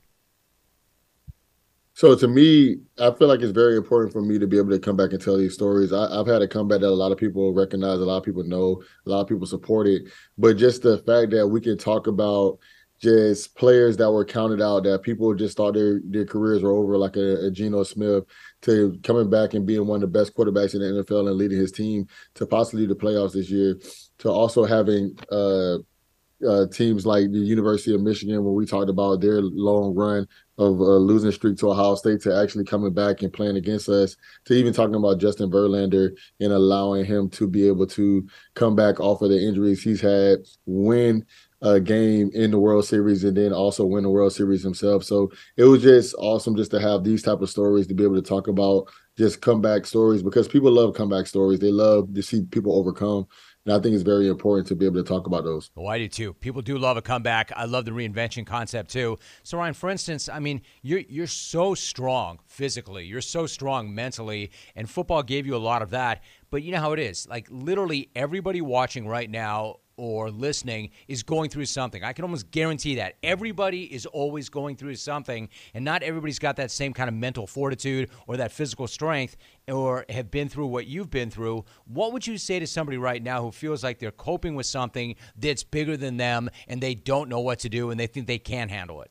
So 1.99 2.15
to 2.15 2.29
me, 2.29 2.77
I 3.01 3.11
feel 3.11 3.27
like 3.27 3.41
it's 3.41 3.51
very 3.51 3.77
important 3.77 4.13
for 4.13 4.23
me 4.23 4.39
to 4.39 4.47
be 4.47 4.57
able 4.57 4.71
to 4.71 4.79
come 4.79 4.97
back 4.97 5.11
and 5.11 5.21
tell 5.21 5.37
these 5.37 5.55
stories. 5.55 5.93
I, 5.93 6.09
have 6.15 6.29
had 6.29 6.43
a 6.43 6.47
comeback 6.47 6.83
that 6.83 6.91
a 6.91 6.91
lot 6.91 7.11
of 7.11 7.19
people 7.19 7.53
recognize, 7.53 7.99
a 7.99 8.05
lot 8.05 8.19
of 8.19 8.23
people 8.23 8.45
know, 8.45 8.81
a 9.05 9.11
lot 9.11 9.23
of 9.23 9.27
people 9.27 9.49
support 9.49 9.89
it. 9.89 10.03
But 10.39 10.59
just 10.59 10.83
the 10.83 10.99
fact 10.99 11.33
that 11.33 11.49
we 11.49 11.61
can 11.61 11.77
talk 11.77 12.07
about 12.07 12.61
just 13.03 13.57
players 13.57 13.97
that 13.97 14.13
were 14.13 14.25
counted 14.25 14.63
out, 14.63 14.85
that 14.85 15.03
people 15.03 15.35
just 15.35 15.57
thought 15.57 15.75
their, 15.75 16.01
their 16.05 16.25
careers 16.25 16.63
were 16.63 16.71
over, 16.71 16.97
like 16.97 17.17
a, 17.17 17.47
a 17.47 17.51
Geno 17.51 17.83
Smith, 17.83 18.23
to 18.63 18.97
coming 19.03 19.29
back 19.29 19.55
and 19.55 19.67
being 19.67 19.85
one 19.85 19.97
of 19.97 20.13
the 20.13 20.19
best 20.19 20.37
quarterbacks 20.37 20.75
in 20.75 20.81
the 20.81 21.03
NFL 21.03 21.27
and 21.27 21.37
leading 21.37 21.59
his 21.59 21.73
team 21.73 22.07
to 22.35 22.47
possibly 22.47 22.87
the 22.87 22.95
playoffs 22.95 23.33
this 23.33 23.51
year, 23.51 23.77
to 24.19 24.31
also 24.31 24.65
having 24.65 25.19
uh, 25.33 25.79
uh, 26.47 26.67
teams 26.67 27.07
like 27.07 27.31
the 27.33 27.39
University 27.39 27.95
of 27.95 28.01
Michigan, 28.01 28.45
when 28.45 28.55
we 28.55 28.67
talked 28.67 28.91
about 28.91 29.21
their 29.21 29.41
long 29.41 29.95
run 29.95 30.27
of 30.59 30.81
uh, 30.81 30.97
losing 30.97 31.31
streak 31.33 31.57
to 31.59 31.71
Ohio 31.71 31.95
State, 31.95 32.21
to 32.23 32.37
actually 32.37 32.65
coming 32.65 32.93
back 32.93 33.23
and 33.23 33.33
playing 33.33 33.57
against 33.57 33.89
us, 33.89 34.17
to 34.45 34.55
even 34.55 34.73
talking 34.73 34.95
about 34.95 35.19
Justin 35.19 35.51
Verlander 35.51 36.11
and 36.41 36.53
allowing 36.53 37.05
him 37.05 37.29
to 37.31 37.47
be 37.47 37.67
able 37.67 37.87
to 37.87 38.27
come 38.55 38.75
back 38.75 39.01
off 39.01 39.23
of 39.23 39.31
the 39.31 39.41
injuries 39.41 39.83
he's 39.83 40.01
had, 40.01 40.39
win 40.67 41.25
a 41.61 41.81
game 41.81 42.31
in 42.35 42.51
the 42.51 42.59
World 42.59 42.85
Series, 42.85 43.25
and 43.25 43.37
then 43.37 43.53
also 43.53 43.85
win 43.85 44.05
the 44.05 44.11
World 44.11 44.33
Series 44.33 44.63
himself. 44.63 45.05
So 45.05 45.31
it 45.57 45.65
was 45.65 45.83
just 45.83 46.15
awesome 46.19 46.57
just 46.57 46.71
to 46.71 46.81
have 46.81 47.03
these 47.03 47.23
type 47.23 47.41
of 47.41 47.51
stories 47.51 47.87
to 47.89 47.95
be 47.95 48.05
able 48.05 48.15
to 48.15 48.23
talk 48.23 48.47
about 48.49 48.89
just 49.17 49.41
comeback 49.41 49.85
stories 49.85 50.23
because 50.23 50.47
people 50.47 50.71
love 50.71 50.95
comeback 50.95 51.27
stories. 51.27 51.59
They 51.59 51.73
love 51.73 52.15
to 52.15 52.23
see 52.23 52.43
people 52.45 52.77
overcome. 52.77 53.27
And 53.69 53.77
I 53.77 53.81
think 53.81 53.93
it's 53.93 54.03
very 54.03 54.29
important 54.29 54.67
to 54.69 54.75
be 54.75 54.87
able 54.87 54.97
to 54.97 55.07
talk 55.07 55.27
about 55.27 55.45
those. 55.45 55.71
Oh, 55.77 55.87
I 55.87 55.99
do 55.99 56.09
too. 56.09 56.33
People 56.33 56.63
do 56.63 56.79
love 56.79 56.97
a 56.97 57.03
comeback. 57.03 57.53
I 57.55 57.67
love 57.67 57.85
the 57.85 57.91
reinvention 57.91 58.47
concept 58.47 58.91
too. 58.91 59.19
So 59.43 59.59
Ryan, 59.59 59.75
for 59.75 59.91
instance, 59.91 60.27
I 60.27 60.39
mean, 60.39 60.63
you're 60.81 61.01
you're 61.01 61.27
so 61.27 61.75
strong 61.75 62.39
physically, 62.47 63.05
you're 63.05 63.21
so 63.21 63.47
strong 63.47 63.95
mentally, 63.95 64.53
and 64.75 64.89
football 64.89 65.23
gave 65.23 65.45
you 65.45 65.55
a 65.55 65.59
lot 65.59 65.83
of 65.83 65.91
that. 65.91 66.23
But 66.51 66.63
you 66.63 66.73
know 66.73 66.81
how 66.81 66.95
it 66.95 66.99
is. 66.99 67.29
Like 67.29 67.47
literally 67.51 68.09
everybody 68.17 68.63
watching 68.63 69.07
right 69.07 69.29
now 69.29 69.81
or 69.99 70.31
listening 70.31 70.91
is 71.09 71.23
going 71.23 71.51
through 71.51 71.67
something. 71.67 72.03
I 72.03 72.15
can 72.15 72.25
almost 72.25 72.51
guarantee 72.51 72.95
that. 72.95 73.17
Everybody 73.23 73.83
is 73.93 74.07
always 74.07 74.49
going 74.49 74.77
through 74.77 74.95
something, 74.95 75.49
and 75.75 75.85
not 75.85 76.03
everybody's 76.03 76.39
got 76.39 76.57
that 76.57 76.71
same 76.71 76.95
kind 76.95 77.09
of 77.09 77.15
mental 77.15 77.47
fortitude 77.47 78.09
or 78.27 78.39
that 78.39 78.53
physical 78.53 78.87
strength 78.87 79.37
or 79.67 80.07
have 80.09 80.31
been 80.31 80.49
through 80.49 80.69
what 80.69 80.87
you've 80.87 81.11
been 81.11 81.31
through. 81.31 81.65
What 81.85 82.13
would 82.13 82.27
you 82.27 82.39
say 82.39 82.59
to 82.61 82.67
somebody 82.67 82.97
right 82.97 83.23
now 83.23 83.43
who 83.43 83.51
feels 83.51 83.85
like 83.85 83.99
they're 83.99 84.11
coping 84.11 84.55
with 84.55 84.67
something 84.67 85.17
that's 85.37 85.65
bigger 85.65 85.97
than 85.97 86.17
them 86.17 86.49
and 86.69 86.81
they 86.81 86.95
don't 86.95 87.29
know 87.29 87.41
what 87.41 87.59
to 87.61 87.69
do 87.69 87.91
and 87.91 87.99
they 87.99 88.07
think 88.07 88.27
they 88.27 88.39
can't 88.39 88.71
handle 88.71 89.03
it? 89.03 89.11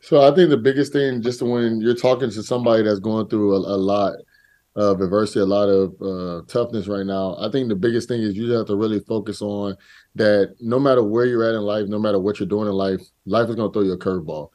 So 0.00 0.20
I 0.20 0.34
think 0.34 0.50
the 0.50 0.56
biggest 0.56 0.92
thing, 0.92 1.22
just 1.22 1.42
when 1.42 1.80
you're 1.80 1.94
talking 1.94 2.30
to 2.30 2.42
somebody 2.42 2.82
that's 2.82 2.98
going 2.98 3.28
through 3.28 3.54
a, 3.54 3.58
a 3.58 3.78
lot, 3.78 4.14
of 4.74 5.00
adversity, 5.00 5.40
a 5.40 5.44
lot 5.44 5.68
of 5.68 5.94
uh, 6.00 6.44
toughness 6.46 6.88
right 6.88 7.04
now. 7.04 7.36
I 7.38 7.50
think 7.50 7.68
the 7.68 7.76
biggest 7.76 8.08
thing 8.08 8.22
is 8.22 8.36
you 8.36 8.50
have 8.52 8.66
to 8.66 8.76
really 8.76 9.00
focus 9.00 9.42
on 9.42 9.76
that 10.14 10.54
no 10.60 10.78
matter 10.78 11.02
where 11.02 11.26
you're 11.26 11.44
at 11.44 11.54
in 11.54 11.62
life, 11.62 11.88
no 11.88 11.98
matter 11.98 12.18
what 12.18 12.40
you're 12.40 12.48
doing 12.48 12.68
in 12.68 12.74
life, 12.74 13.00
life 13.26 13.48
is 13.48 13.56
going 13.56 13.70
to 13.70 13.72
throw 13.72 13.82
you 13.82 13.92
a 13.92 13.98
curveball. 13.98 14.48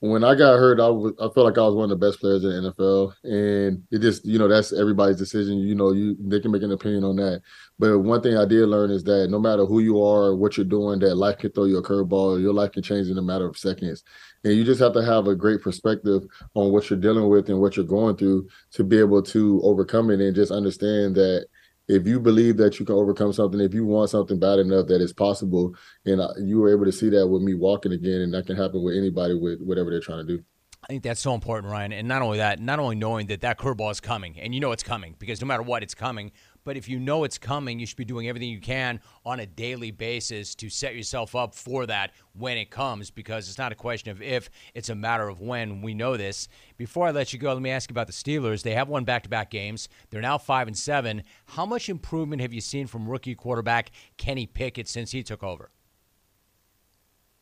When 0.00 0.22
I 0.22 0.34
got 0.34 0.58
hurt, 0.58 0.80
I 0.80 1.28
felt 1.32 1.46
like 1.46 1.56
I 1.56 1.62
was 1.62 1.74
one 1.74 1.90
of 1.90 1.98
the 1.98 2.06
best 2.06 2.20
players 2.20 2.44
in 2.44 2.50
the 2.50 2.70
NFL, 2.70 3.14
and 3.24 3.82
it 3.90 4.00
just 4.00 4.22
you 4.24 4.38
know 4.38 4.46
that's 4.46 4.72
everybody's 4.72 5.16
decision. 5.16 5.58
You 5.58 5.74
know, 5.74 5.92
you 5.92 6.14
they 6.20 6.40
can 6.40 6.50
make 6.50 6.62
an 6.62 6.72
opinion 6.72 7.04
on 7.04 7.16
that. 7.16 7.40
But 7.78 8.00
one 8.00 8.20
thing 8.20 8.36
I 8.36 8.44
did 8.44 8.68
learn 8.68 8.90
is 8.90 9.02
that 9.04 9.28
no 9.30 9.38
matter 9.38 9.64
who 9.64 9.80
you 9.80 9.96
are, 10.02 10.24
or 10.24 10.36
what 10.36 10.58
you're 10.58 10.66
doing, 10.66 10.98
that 11.00 11.14
life 11.14 11.38
can 11.38 11.52
throw 11.52 11.64
you 11.64 11.78
a 11.78 11.82
curveball. 11.82 12.40
Your 12.40 12.52
life 12.52 12.72
can 12.72 12.82
change 12.82 13.08
in 13.08 13.16
a 13.16 13.22
matter 13.22 13.46
of 13.46 13.56
seconds. 13.56 14.04
And 14.44 14.54
you 14.54 14.64
just 14.64 14.80
have 14.80 14.92
to 14.92 15.04
have 15.04 15.26
a 15.26 15.34
great 15.34 15.62
perspective 15.62 16.22
on 16.54 16.72
what 16.72 16.88
you're 16.88 16.98
dealing 16.98 17.28
with 17.28 17.48
and 17.48 17.60
what 17.60 17.76
you're 17.76 17.84
going 17.84 18.16
through 18.16 18.48
to 18.72 18.84
be 18.84 18.98
able 18.98 19.22
to 19.22 19.60
overcome 19.64 20.10
it 20.10 20.20
and 20.20 20.34
just 20.34 20.52
understand 20.52 21.16
that 21.16 21.46
if 21.88 22.06
you 22.06 22.20
believe 22.20 22.58
that 22.58 22.78
you 22.78 22.84
can 22.84 22.94
overcome 22.94 23.32
something, 23.32 23.60
if 23.60 23.74
you 23.74 23.84
want 23.84 24.10
something 24.10 24.38
bad 24.38 24.58
enough 24.58 24.86
that 24.88 25.00
it's 25.00 25.12
possible, 25.12 25.74
and 26.04 26.20
uh, 26.20 26.28
you 26.38 26.58
were 26.58 26.70
able 26.70 26.84
to 26.84 26.92
see 26.92 27.08
that 27.08 27.26
with 27.26 27.42
me 27.42 27.54
walking 27.54 27.92
again, 27.92 28.20
and 28.20 28.34
that 28.34 28.46
can 28.46 28.56
happen 28.56 28.82
with 28.82 28.96
anybody 28.96 29.34
with 29.34 29.60
whatever 29.62 29.90
they're 29.90 30.00
trying 30.00 30.26
to 30.26 30.36
do. 30.36 30.44
I 30.84 30.86
think 30.86 31.02
that's 31.02 31.20
so 31.20 31.34
important, 31.34 31.72
Ryan. 31.72 31.92
And 31.92 32.06
not 32.06 32.22
only 32.22 32.38
that, 32.38 32.60
not 32.60 32.78
only 32.78 32.94
knowing 32.94 33.26
that 33.28 33.40
that 33.40 33.58
curveball 33.58 33.90
is 33.90 34.00
coming, 34.00 34.38
and 34.38 34.54
you 34.54 34.60
know 34.60 34.72
it's 34.72 34.82
coming 34.82 35.16
because 35.18 35.40
no 35.40 35.46
matter 35.46 35.62
what, 35.62 35.82
it's 35.82 35.94
coming 35.94 36.30
But 36.68 36.76
if 36.76 36.86
you 36.86 37.00
know 37.00 37.24
it's 37.24 37.38
coming, 37.38 37.80
you 37.80 37.86
should 37.86 37.96
be 37.96 38.04
doing 38.04 38.28
everything 38.28 38.50
you 38.50 38.60
can 38.60 39.00
on 39.24 39.40
a 39.40 39.46
daily 39.46 39.90
basis 39.90 40.54
to 40.56 40.68
set 40.68 40.94
yourself 40.94 41.34
up 41.34 41.54
for 41.54 41.86
that 41.86 42.10
when 42.34 42.58
it 42.58 42.68
comes 42.68 43.10
because 43.10 43.48
it's 43.48 43.56
not 43.56 43.72
a 43.72 43.74
question 43.74 44.10
of 44.10 44.20
if, 44.20 44.50
it's 44.74 44.90
a 44.90 44.94
matter 44.94 45.30
of 45.30 45.40
when. 45.40 45.80
We 45.80 45.94
know 45.94 46.18
this. 46.18 46.46
Before 46.76 47.06
I 47.06 47.10
let 47.10 47.32
you 47.32 47.38
go, 47.38 47.54
let 47.54 47.62
me 47.62 47.70
ask 47.70 47.88
you 47.88 47.94
about 47.94 48.06
the 48.06 48.12
Steelers. 48.12 48.64
They 48.64 48.74
have 48.74 48.86
won 48.86 49.04
back 49.04 49.22
to 49.22 49.30
back 49.30 49.50
games. 49.50 49.88
They're 50.10 50.20
now 50.20 50.36
5 50.36 50.66
and 50.66 50.76
7. 50.76 51.22
How 51.46 51.64
much 51.64 51.88
improvement 51.88 52.42
have 52.42 52.52
you 52.52 52.60
seen 52.60 52.86
from 52.86 53.08
rookie 53.08 53.34
quarterback 53.34 53.90
Kenny 54.18 54.44
Pickett 54.44 54.88
since 54.88 55.12
he 55.12 55.22
took 55.22 55.42
over? 55.42 55.70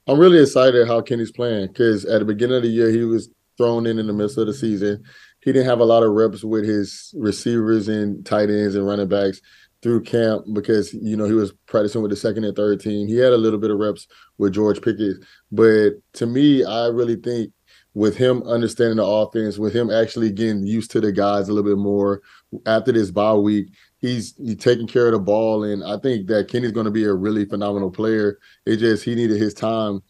I'm 0.07 0.21
really 0.21 0.41
excited 0.41 0.87
how 0.87 1.01
Kenny's 1.01 1.33
playing 1.33 1.67
because 1.67 2.05
at 2.05 2.21
the 2.21 2.25
beginning 2.25 2.59
of 2.59 2.63
the 2.63 2.69
year, 2.69 2.91
he 2.91 3.03
was 3.03 3.29
thrown 3.57 3.87
in 3.87 3.99
in 3.99 4.07
the 4.07 4.13
midst 4.13 4.39
of 4.39 4.47
the 4.47 4.55
season 4.55 5.03
he 5.47 5.53
didn't 5.53 5.69
have 5.69 5.79
a 5.79 5.85
lot 5.85 6.03
of 6.03 6.11
reps 6.11 6.43
with 6.43 6.65
his 6.65 7.15
receivers 7.17 7.87
and 7.87 8.27
tight 8.27 8.51
ends 8.51 8.75
and 8.75 8.85
running 8.85 9.07
backs 9.07 9.41
through 9.81 10.03
camp 10.03 10.45
because 10.53 10.93
you 10.93 11.17
know 11.17 11.25
he 11.25 11.35
was 11.35 11.53
practicing 11.67 12.03
with 12.03 12.11
the 12.11 12.17
second 12.17 12.43
and 12.43 12.57
third 12.57 12.81
team. 12.81 13.07
He 13.07 13.17
had 13.17 13.33
a 13.33 13.39
little 13.39 13.61
bit 13.61 13.71
of 13.71 13.79
reps 13.79 14.09
with 14.39 14.55
George 14.55 14.83
Pickens, 14.83 15.25
but 15.53 15.91
to 16.15 16.27
me, 16.27 16.65
I 16.65 16.89
really 16.89 17.15
think 17.15 17.53
with 17.95 18.17
him 18.17 18.43
understanding 18.43 18.97
the 18.97 19.07
offense, 19.07 19.57
with 19.57 19.73
him 19.73 19.89
actually 19.89 20.33
getting 20.33 20.67
used 20.67 20.91
to 20.91 21.01
the 21.01 21.13
guys 21.13 21.49
a 21.49 21.53
little 21.53 21.71
bit 21.71 21.79
more 21.79 22.23
after 22.67 22.91
this 22.91 23.13
bye 23.13 23.33
week, 23.33 23.69
he's 23.99 24.35
he's 24.39 24.57
taking 24.57 24.89
care 24.89 25.07
of 25.07 25.13
the 25.13 25.21
ball, 25.21 25.63
and 25.63 25.85
I 25.85 25.97
think 25.99 26.27
that 26.27 26.49
Kenny's 26.49 26.73
going 26.73 26.87
to 26.87 26.91
be 26.91 27.05
a 27.05 27.15
really 27.15 27.45
phenomenal 27.45 27.93
player. 27.93 28.41
It 28.67 28.79
just 28.79 29.05
he 29.05 29.15
needed 29.15 29.41
his 29.41 29.55
time 29.55 30.03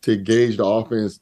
to 0.00 0.16
gauge 0.16 0.56
the 0.56 0.64
offense 0.64 1.20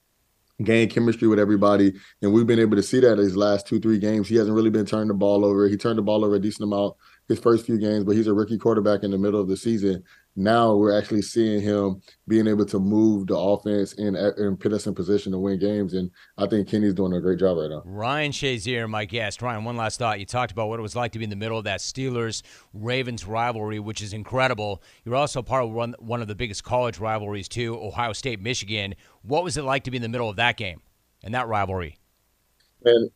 gain 0.62 0.88
chemistry 0.88 1.29
with 1.29 1.38
everybody. 1.38 1.92
And 2.23 2.33
we've 2.33 2.47
been 2.47 2.59
able 2.59 2.77
to 2.77 2.83
see 2.83 3.01
that 3.01 3.19
his 3.19 3.37
last 3.37 3.66
two, 3.66 3.81
three 3.81 3.99
games. 3.99 4.29
He 4.29 4.37
hasn't 4.37 4.57
really 4.57 4.71
been 4.71 4.87
turning 4.87 5.09
the 5.09 5.14
ball 5.14 5.45
over. 5.45 5.69
He 5.69 5.77
turned 5.77 5.99
the 5.99 6.03
ball 6.03 6.25
over 6.25 6.37
a 6.37 6.40
decent 6.40 6.64
amount 6.64 6.97
his 7.29 7.40
first 7.40 7.66
few 7.66 7.79
games, 7.79 8.05
but 8.05 8.16
he's 8.16 8.27
a 8.27 8.35
rookie 8.35 8.59
quarterback 8.59 9.03
in 9.03 9.11
the 9.11 9.19
middle 9.19 9.40
of 9.40 9.49
the 9.49 9.57
season. 9.57 10.03
Now 10.38 10.75
we're 10.75 10.97
actually 10.97 11.23
seeing 11.23 11.62
him 11.62 12.03
being 12.29 12.47
able 12.47 12.66
to 12.66 12.79
move 12.79 13.27
the 13.27 13.38
offense 13.38 13.95
and, 13.95 14.16
and 14.16 14.61
put 14.61 14.75
us 14.75 14.87
in 14.87 14.95
position 14.95 15.33
to 15.33 15.38
win 15.38 15.59
games. 15.59 15.95
And 15.95 16.11
I 16.37 16.47
think 16.47 16.69
Kenny's 16.69 16.92
doing 16.92 17.14
a 17.14 17.21
great 17.23 17.38
job 17.38 17.57
right 17.57 17.71
now. 17.71 17.83
Ryan 17.87 18.33
Shazier, 18.33 18.88
my 18.88 19.07
guest. 19.07 19.40
Ryan, 19.40 19.64
one 19.64 19.79
last 19.79 19.99
thought. 19.99 20.21
You 20.21 20.27
talked 20.27 20.53
about 20.53 20.69
what 20.69 20.79
it 20.79 20.83
was 20.83 20.95
like 20.95 21.12
to 21.12 21.19
be 21.19 21.25
in 21.25 21.31
the 21.31 21.37
middle 21.37 21.57
of 21.57 21.64
that 21.64 21.81
Steelers 21.81 22.42
Ravens 22.75 23.25
rivalry, 23.25 23.81
which 23.81 24.03
is 24.03 24.12
incredible. 24.12 24.83
You're 25.07 25.16
also 25.16 25.40
part 25.40 25.64
of 25.64 25.71
one, 25.71 25.95
one 26.01 26.21
of 26.21 26.29
the 26.29 26.35
biggest 26.35 26.64
college 26.64 26.99
rivalries, 26.99 27.49
too, 27.49 27.75
Ohio 27.75 28.12
State, 28.12 28.38
Michigan. 28.38 28.95
What 29.27 29.45
was 29.45 29.57
it 29.57 29.62
like 29.62 29.85
to 29.85 29.91
be 29.91 29.97
in 29.97 30.03
the 30.03 30.09
middle 30.09 30.29
of 30.29 30.37
that 30.37 30.57
game 30.57 30.81
and 31.23 31.35
that 31.35 31.49
rivalry? 31.49 31.99
And 32.85 33.11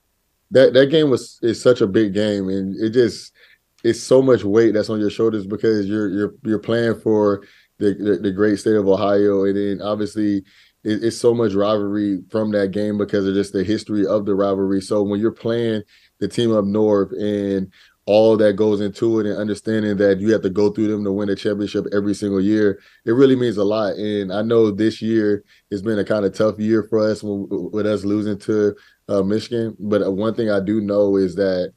that, 0.50 0.72
that 0.74 0.86
game 0.86 1.10
was 1.10 1.38
is 1.42 1.62
such 1.62 1.80
a 1.80 1.86
big 1.86 2.14
game, 2.14 2.48
and 2.48 2.76
it 2.76 2.90
just– 2.90 3.32
it's 3.82 4.02
so 4.02 4.20
much 4.20 4.44
weight 4.44 4.74
that's 4.74 4.90
on 4.90 5.00
your 5.00 5.10
shoulders 5.10 5.46
because 5.46 5.86
you're 5.86 6.08
you're 6.10 6.34
you're 6.44 6.58
playing 6.58 7.00
for 7.00 7.42
the 7.78 7.94
the, 7.94 8.18
the 8.18 8.30
great 8.30 8.58
state 8.58 8.76
of 8.76 8.86
Ohio, 8.86 9.44
and 9.44 9.56
then 9.56 9.80
obviously 9.80 10.38
it, 10.84 11.02
it's 11.04 11.16
so 11.16 11.34
much 11.34 11.54
rivalry 11.54 12.20
from 12.30 12.50
that 12.52 12.72
game 12.72 12.98
because 12.98 13.26
of 13.26 13.34
just 13.34 13.52
the 13.52 13.64
history 13.64 14.06
of 14.06 14.26
the 14.26 14.34
rivalry. 14.34 14.80
So 14.80 15.02
when 15.02 15.20
you're 15.20 15.32
playing 15.32 15.82
the 16.18 16.28
team 16.28 16.52
up 16.52 16.64
north 16.64 17.12
and 17.12 17.72
all 18.10 18.36
that 18.36 18.54
goes 18.54 18.80
into 18.80 19.20
it 19.20 19.26
and 19.26 19.38
understanding 19.38 19.96
that 19.96 20.18
you 20.18 20.32
have 20.32 20.42
to 20.42 20.50
go 20.50 20.68
through 20.68 20.88
them 20.88 21.04
to 21.04 21.12
win 21.12 21.28
a 21.28 21.36
championship 21.36 21.86
every 21.92 22.12
single 22.12 22.40
year, 22.40 22.80
it 23.04 23.12
really 23.12 23.36
means 23.36 23.56
a 23.56 23.62
lot. 23.62 23.94
And 23.94 24.32
I 24.32 24.42
know 24.42 24.72
this 24.72 25.00
year 25.00 25.44
has 25.70 25.80
been 25.80 26.00
a 26.00 26.04
kind 26.04 26.24
of 26.24 26.34
tough 26.34 26.58
year 26.58 26.82
for 26.82 26.98
us 26.98 27.20
with, 27.22 27.86
us 27.86 28.04
losing 28.04 28.36
to 28.40 28.74
uh, 29.08 29.22
Michigan. 29.22 29.76
But 29.78 30.12
one 30.12 30.34
thing 30.34 30.50
I 30.50 30.58
do 30.58 30.80
know 30.80 31.14
is 31.18 31.36
that 31.36 31.72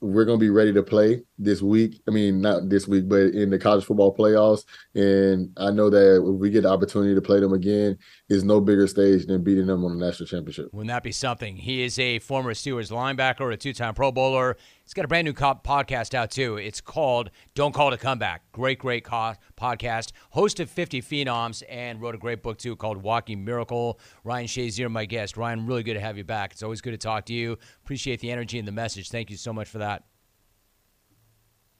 we're 0.00 0.24
going 0.24 0.38
to 0.38 0.44
be 0.44 0.48
ready 0.48 0.72
to 0.72 0.82
play 0.82 1.20
this 1.42 1.62
week. 1.62 2.00
I 2.08 2.10
mean, 2.10 2.40
not 2.40 2.68
this 2.68 2.86
week, 2.86 3.08
but 3.08 3.34
in 3.34 3.50
the 3.50 3.58
college 3.58 3.84
football 3.84 4.14
playoffs. 4.14 4.64
And 4.94 5.52
I 5.56 5.70
know 5.70 5.90
that 5.90 6.16
if 6.16 6.40
we 6.40 6.50
get 6.50 6.62
the 6.62 6.70
opportunity 6.70 7.14
to 7.14 7.20
play 7.20 7.40
them 7.40 7.52
again, 7.52 7.98
is 8.28 8.44
no 8.44 8.60
bigger 8.60 8.86
stage 8.86 9.26
than 9.26 9.42
beating 9.42 9.66
them 9.66 9.84
on 9.84 9.98
the 9.98 10.04
national 10.04 10.26
championship. 10.26 10.72
Wouldn't 10.72 10.88
that 10.88 11.02
be 11.02 11.12
something? 11.12 11.56
He 11.56 11.82
is 11.82 11.98
a 11.98 12.18
former 12.20 12.54
Steelers 12.54 12.90
linebacker, 12.90 13.52
a 13.52 13.56
two-time 13.56 13.94
Pro 13.94 14.12
Bowler. 14.12 14.56
He's 14.84 14.94
got 14.94 15.04
a 15.04 15.08
brand 15.08 15.26
new 15.26 15.32
podcast 15.32 16.14
out 16.14 16.30
too. 16.30 16.56
It's 16.56 16.80
called 16.80 17.30
"Don't 17.54 17.72
Call 17.72 17.88
It 17.88 17.94
a 17.94 17.98
Comeback." 17.98 18.42
Great, 18.52 18.78
great 18.78 19.04
co- 19.04 19.34
podcast. 19.56 20.12
Host 20.30 20.60
of 20.60 20.70
50 20.70 21.00
Phenoms 21.00 21.62
and 21.68 22.00
wrote 22.00 22.14
a 22.14 22.18
great 22.18 22.42
book 22.42 22.58
too 22.58 22.76
called 22.76 22.98
"Walking 23.02 23.44
Miracle." 23.44 24.00
Ryan 24.24 24.46
Shazier, 24.46 24.90
my 24.90 25.04
guest. 25.04 25.36
Ryan, 25.36 25.66
really 25.66 25.82
good 25.82 25.94
to 25.94 26.00
have 26.00 26.18
you 26.18 26.24
back. 26.24 26.52
It's 26.52 26.62
always 26.62 26.80
good 26.80 26.90
to 26.90 26.98
talk 26.98 27.26
to 27.26 27.32
you. 27.32 27.58
Appreciate 27.84 28.20
the 28.20 28.30
energy 28.30 28.58
and 28.58 28.66
the 28.66 28.72
message. 28.72 29.08
Thank 29.10 29.30
you 29.30 29.36
so 29.36 29.52
much 29.52 29.68
for 29.68 29.78
that. 29.78 30.04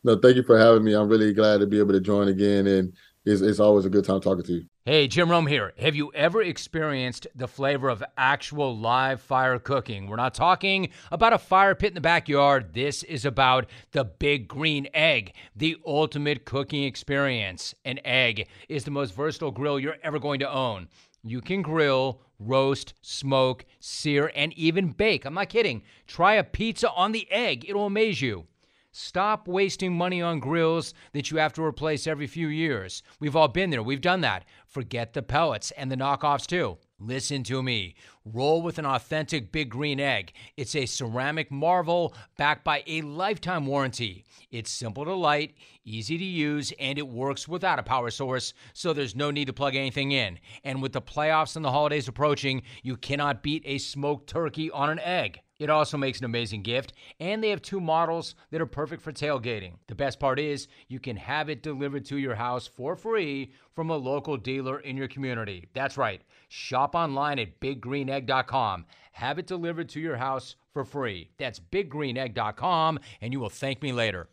No, 0.05 0.17
thank 0.17 0.37
you 0.37 0.43
for 0.43 0.59
having 0.59 0.83
me. 0.83 0.95
I'm 0.95 1.09
really 1.09 1.33
glad 1.33 1.61
to 1.61 1.67
be 1.67 1.79
able 1.79 1.93
to 1.93 2.01
join 2.01 2.29
again, 2.29 2.67
and 2.67 2.93
it's, 3.25 3.41
it's 3.41 3.61
always 3.61 3.85
a 3.85 3.91
good 3.91 4.05
time 4.05 4.21
talking 4.21 4.43
to 4.45 4.53
you. 4.53 4.65
Hey, 4.85 5.07
Jim 5.07 5.31
Rome 5.31 5.47
here. 5.47 5.73
Have 5.79 5.95
you 5.95 6.11
ever 6.13 6.43
experienced 6.43 7.29
the 7.37 7.47
flavor 7.47 7.89
of 7.89 8.03
actual 8.17 8.77
live 8.77 9.21
fire 9.21 9.61
cooking? 9.61 10.09
We're 10.09 10.17
not 10.17 10.35
talking 10.35 10.89
about 11.13 11.33
a 11.33 11.39
fire 11.39 11.77
pit 11.77 11.91
in 11.91 11.95
the 11.95 12.01
backyard. 12.01 12.75
This 12.75 13.05
is 13.05 13.25
about 13.25 13.67
the 13.93 14.05
big 14.05 14.49
green 14.49 14.89
egg, 14.93 15.35
the 15.55 15.77
ultimate 15.87 16.45
cooking 16.45 16.83
experience. 16.83 17.77
An 17.85 18.01
egg 18.05 18.49
is 18.69 18.83
the 18.83 18.91
most 18.91 19.15
versatile 19.15 19.53
grill 19.53 19.79
you're 19.79 19.99
ever 20.03 20.19
going 20.19 20.41
to 20.41 20.53
own. 20.53 20.89
You 21.23 21.41
can 21.41 21.63
grill, 21.63 22.21
roast, 22.41 22.95
smoke, 23.03 23.65
sear, 23.79 24.33
and 24.35 24.53
even 24.55 24.89
bake. 24.89 25.25
I'm 25.25 25.35
not 25.35 25.49
kidding. 25.49 25.85
Try 26.09 26.35
a 26.35 26.43
pizza 26.43 26.91
on 26.91 27.13
the 27.13 27.31
egg, 27.31 27.67
it'll 27.69 27.87
amaze 27.87 28.21
you. 28.21 28.49
Stop 28.95 29.49
wasting 29.49 29.97
money 29.97 30.21
on 30.21 30.39
grills 30.39 30.93
that 31.15 31.31
you 31.31 31.39
have 31.39 31.55
to 31.55 31.65
replace 31.65 32.07
every 32.07 32.27
few 32.27 32.49
years. 32.49 33.03
We've 33.21 33.35
all 33.35 33.49
been 33.49 33.71
there. 33.71 33.83
We've 33.83 34.03
done 34.03 34.21
that. 34.21 34.45
Forget 34.67 35.15
the 35.15 35.23
pellets 35.23 35.71
and 35.71 35.91
the 35.91 35.97
knockoffs 35.97 36.47
too. 36.47 36.77
Listen 36.99 37.43
to 37.45 37.63
me. 37.63 37.95
Roll 38.27 38.61
with 38.61 38.79
an 38.79 38.85
authentic 38.85 39.51
big 39.51 39.71
green 39.71 39.99
egg. 39.99 40.35
It's 40.59 40.77
a 40.77 40.85
ceramic 40.85 41.51
marvel 41.51 42.15
backed 42.37 42.65
by 42.65 42.85
a 42.87 43.01
lifetime 43.01 43.67
warranty. 43.67 44.27
It's 44.51 44.71
simple 44.71 45.07
to 45.07 45.15
light, 45.15 45.55
easy 45.87 46.19
to 46.19 46.25
use, 46.25 46.71
and 46.79 46.99
it 46.99 47.09
works 47.09 47.49
without 47.49 47.79
a 47.79 47.83
power 47.83 48.11
source, 48.11 48.53
so 48.75 48.93
there's 48.93 49.17
no 49.17 49.31
need 49.31 49.47
to 49.47 49.55
plug 49.55 49.75
anything 49.75 50.13
in. 50.13 50.39
And 50.65 50.83
with 50.83 50.93
the 50.93 51.01
playoffs 51.01 51.57
and 51.57 51.65
the 51.65 51.73
holidays 51.73 52.09
approaching, 52.09 52.63
you 52.83 52.99
cannot 52.99 53.43
beat 53.43 53.63
a 53.65 53.79
smoked 53.79 54.29
turkey 54.29 54.71
on 54.71 54.91
an 54.91 55.01
egg. 55.01 55.41
It 55.59 55.71
also 55.71 55.97
makes 55.97 56.19
an 56.19 56.25
amazing 56.25 56.63
gift, 56.63 56.93
and 57.21 57.43
they 57.43 57.51
have 57.51 57.63
two 57.63 57.81
models 57.81 58.35
that 58.51 58.61
are 58.61 58.67
perfect 58.67 59.03
for 59.03 59.13
tailgating. 59.13 59.75
The 59.87 59.95
best 59.95 60.19
part 60.19 60.41
is 60.41 60.67
you 60.89 60.99
can 60.99 61.17
have 61.17 61.49
it 61.49 61.63
delivered 61.63 62.05
to 62.07 62.19
your 62.19 62.35
house 62.35 62.67
for 62.67 62.97
free 62.97 63.53
from 63.75 63.91
a 63.91 63.97
local 63.97 64.37
dealer 64.37 64.81
in 64.81 64.97
your 64.97 65.09
community. 65.09 65.69
That's 65.75 65.97
right. 65.97 66.23
Shop 66.49 66.95
online 66.95 67.39
at 67.39 67.61
biggreenegg.com. 67.61 68.87
Have 69.13 69.39
it 69.39 69.47
delivered 69.47 69.89
to 69.91 70.01
your 70.01 70.17
house 70.17 70.57
for 70.73 70.85
free. 70.85 71.31
That's 71.39 71.61
biggreenegg.com, 71.61 72.99
and 73.21 73.33
you 73.33 73.41
will 73.41 73.51
thank 73.51 73.83
me 73.83 73.93
later. 73.93 74.29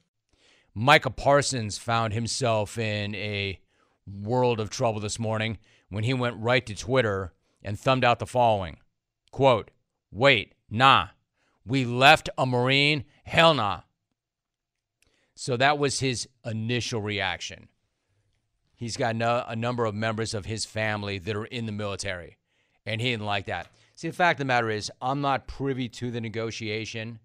Micah 0.73 1.09
Parsons 1.09 1.77
found 1.77 2.13
himself 2.13 2.77
in 2.77 3.13
a 3.15 3.59
world 4.07 4.59
of 4.59 4.69
trouble 4.69 4.99
this 4.99 5.19
morning 5.19 5.57
when 5.89 6.03
he 6.03 6.13
went 6.13 6.37
right 6.37 6.65
to 6.65 6.75
Twitter 6.75 7.33
and 7.61 7.77
thumbed 7.77 8.05
out 8.05 8.19
the 8.19 8.25
following 8.25 8.77
quote, 9.31 9.71
Wait, 10.11 10.53
nah, 10.69 11.07
we 11.65 11.85
left 11.85 12.29
a 12.37 12.45
Marine? 12.45 13.05
Hell 13.23 13.53
nah. 13.53 13.81
So 15.35 15.55
that 15.57 15.77
was 15.77 15.99
his 15.99 16.27
initial 16.45 17.01
reaction. 17.01 17.69
He's 18.75 18.97
got 18.97 19.15
no, 19.15 19.43
a 19.47 19.55
number 19.55 19.85
of 19.85 19.95
members 19.95 20.33
of 20.33 20.45
his 20.45 20.65
family 20.65 21.17
that 21.19 21.35
are 21.35 21.45
in 21.45 21.65
the 21.65 21.71
military, 21.71 22.37
and 22.85 23.01
he 23.01 23.11
didn't 23.11 23.25
like 23.25 23.45
that. 23.45 23.67
See, 23.95 24.07
the 24.07 24.15
fact 24.15 24.37
of 24.37 24.39
the 24.39 24.45
matter 24.45 24.69
is, 24.69 24.91
I'm 25.01 25.21
not 25.21 25.47
privy 25.47 25.89
to 25.89 26.11
the 26.11 26.21
negotiation, 26.21 27.19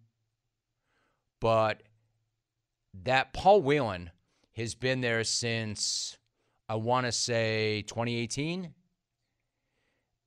but 1.40 1.82
that 3.04 3.32
Paul 3.32 3.62
Whelan 3.62 4.10
has 4.56 4.74
been 4.74 5.00
there 5.00 5.24
since, 5.24 6.16
I 6.68 6.76
want 6.76 7.06
to 7.06 7.12
say, 7.12 7.82
2018. 7.82 8.72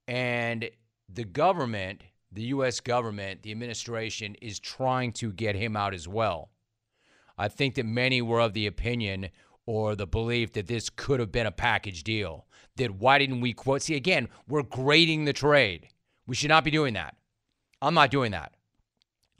And 0.07 0.69
the 1.09 1.23
government 1.23 2.03
the 2.31 2.43
U.S. 2.43 2.79
government, 2.79 3.43
the 3.43 3.51
administration, 3.51 4.35
is 4.41 4.59
trying 4.59 5.11
to 5.13 5.31
get 5.31 5.55
him 5.55 5.75
out 5.75 5.93
as 5.93 6.07
well. 6.07 6.49
I 7.37 7.47
think 7.47 7.75
that 7.75 7.85
many 7.85 8.21
were 8.21 8.39
of 8.39 8.53
the 8.53 8.67
opinion 8.67 9.29
or 9.65 9.95
the 9.95 10.07
belief 10.07 10.53
that 10.53 10.67
this 10.67 10.89
could 10.89 11.19
have 11.19 11.31
been 11.31 11.45
a 11.45 11.51
package 11.51 12.03
deal. 12.03 12.47
That 12.77 12.95
why 12.95 13.19
didn't 13.19 13.41
we 13.41 13.53
quote? 13.53 13.81
See, 13.81 13.95
again, 13.95 14.29
we're 14.47 14.63
grading 14.63 15.25
the 15.25 15.33
trade. 15.33 15.89
We 16.25 16.35
should 16.35 16.49
not 16.49 16.63
be 16.63 16.71
doing 16.71 16.93
that. 16.93 17.15
I'm 17.81 17.93
not 17.93 18.11
doing 18.11 18.31
that. 18.31 18.53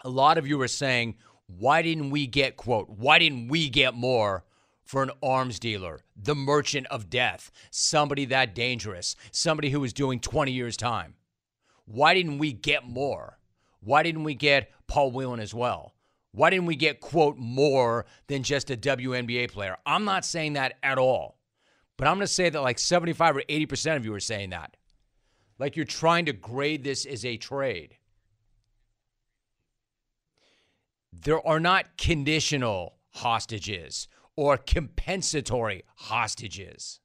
A 0.04 0.10
lot 0.10 0.38
of 0.38 0.48
you 0.48 0.62
are 0.62 0.68
saying, 0.68 1.16
why 1.48 1.82
didn't 1.82 2.12
we 2.12 2.28
get, 2.28 2.58
quote, 2.58 2.90
why 2.90 3.20
didn't 3.20 3.48
we 3.48 3.70
get 3.70 3.94
more 3.94 4.44
for 4.84 5.02
an 5.02 5.12
arms 5.24 5.60
dealer, 5.60 6.02
the 6.16 6.36
merchant 6.36 6.88
of 6.88 7.10
death, 7.10 7.52
somebody 7.72 8.26
that 8.26 8.54
dangerous, 8.54 9.16
somebody 9.32 9.70
who 9.70 9.80
was 9.80 9.94
doing 9.94 10.20
20 10.20 10.52
years' 10.52 10.78
time? 10.78 11.16
Why 11.88 12.14
didn't 12.14 12.38
we 12.38 12.52
get 12.52 12.88
more? 12.88 13.40
Why 13.80 14.04
didn't 14.04 14.26
we 14.26 14.36
get 14.36 14.72
Paul 14.88 15.12
Whelan 15.12 15.40
as 15.40 15.54
well? 15.54 15.94
Why 16.34 16.50
didn't 16.50 16.66
we 16.66 16.76
get, 16.76 17.00
quote, 17.00 17.38
more 17.38 18.06
than 18.28 18.44
just 18.44 18.70
a 18.70 18.78
WNBA 18.78 19.52
player? 19.52 19.78
I'm 19.86 20.06
not 20.06 20.26
saying 20.26 20.54
that 20.54 20.74
at 20.84 20.98
all. 20.98 21.40
But 21.98 22.08
I'm 22.08 22.18
going 22.18 22.28
to 22.28 22.34
say 22.34 22.50
that 22.50 22.62
like 22.62 22.78
75 22.78 23.38
or 23.38 23.42
80% 23.42 23.96
of 23.96 24.06
you 24.06 24.14
are 24.14 24.20
saying 24.20 24.52
that. 24.52 24.76
Like 25.58 25.76
you're 25.76 25.86
trying 25.86 26.26
to 26.26 26.34
grade 26.34 26.84
this 26.84 27.06
as 27.06 27.26
a 27.26 27.38
trade. 27.38 27.96
There 31.12 31.46
are 31.48 31.60
not 31.60 31.98
conditional 31.98 32.98
hostages 33.12 34.08
or 34.36 34.58
compensatory 34.58 35.84
hostages. 35.96 37.00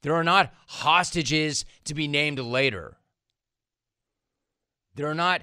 There 0.00 0.14
are 0.14 0.24
not 0.24 0.54
hostages 0.66 1.64
to 1.84 1.94
be 1.94 2.08
named 2.08 2.38
later. 2.38 2.96
There 4.94 5.06
are 5.06 5.14
not 5.14 5.42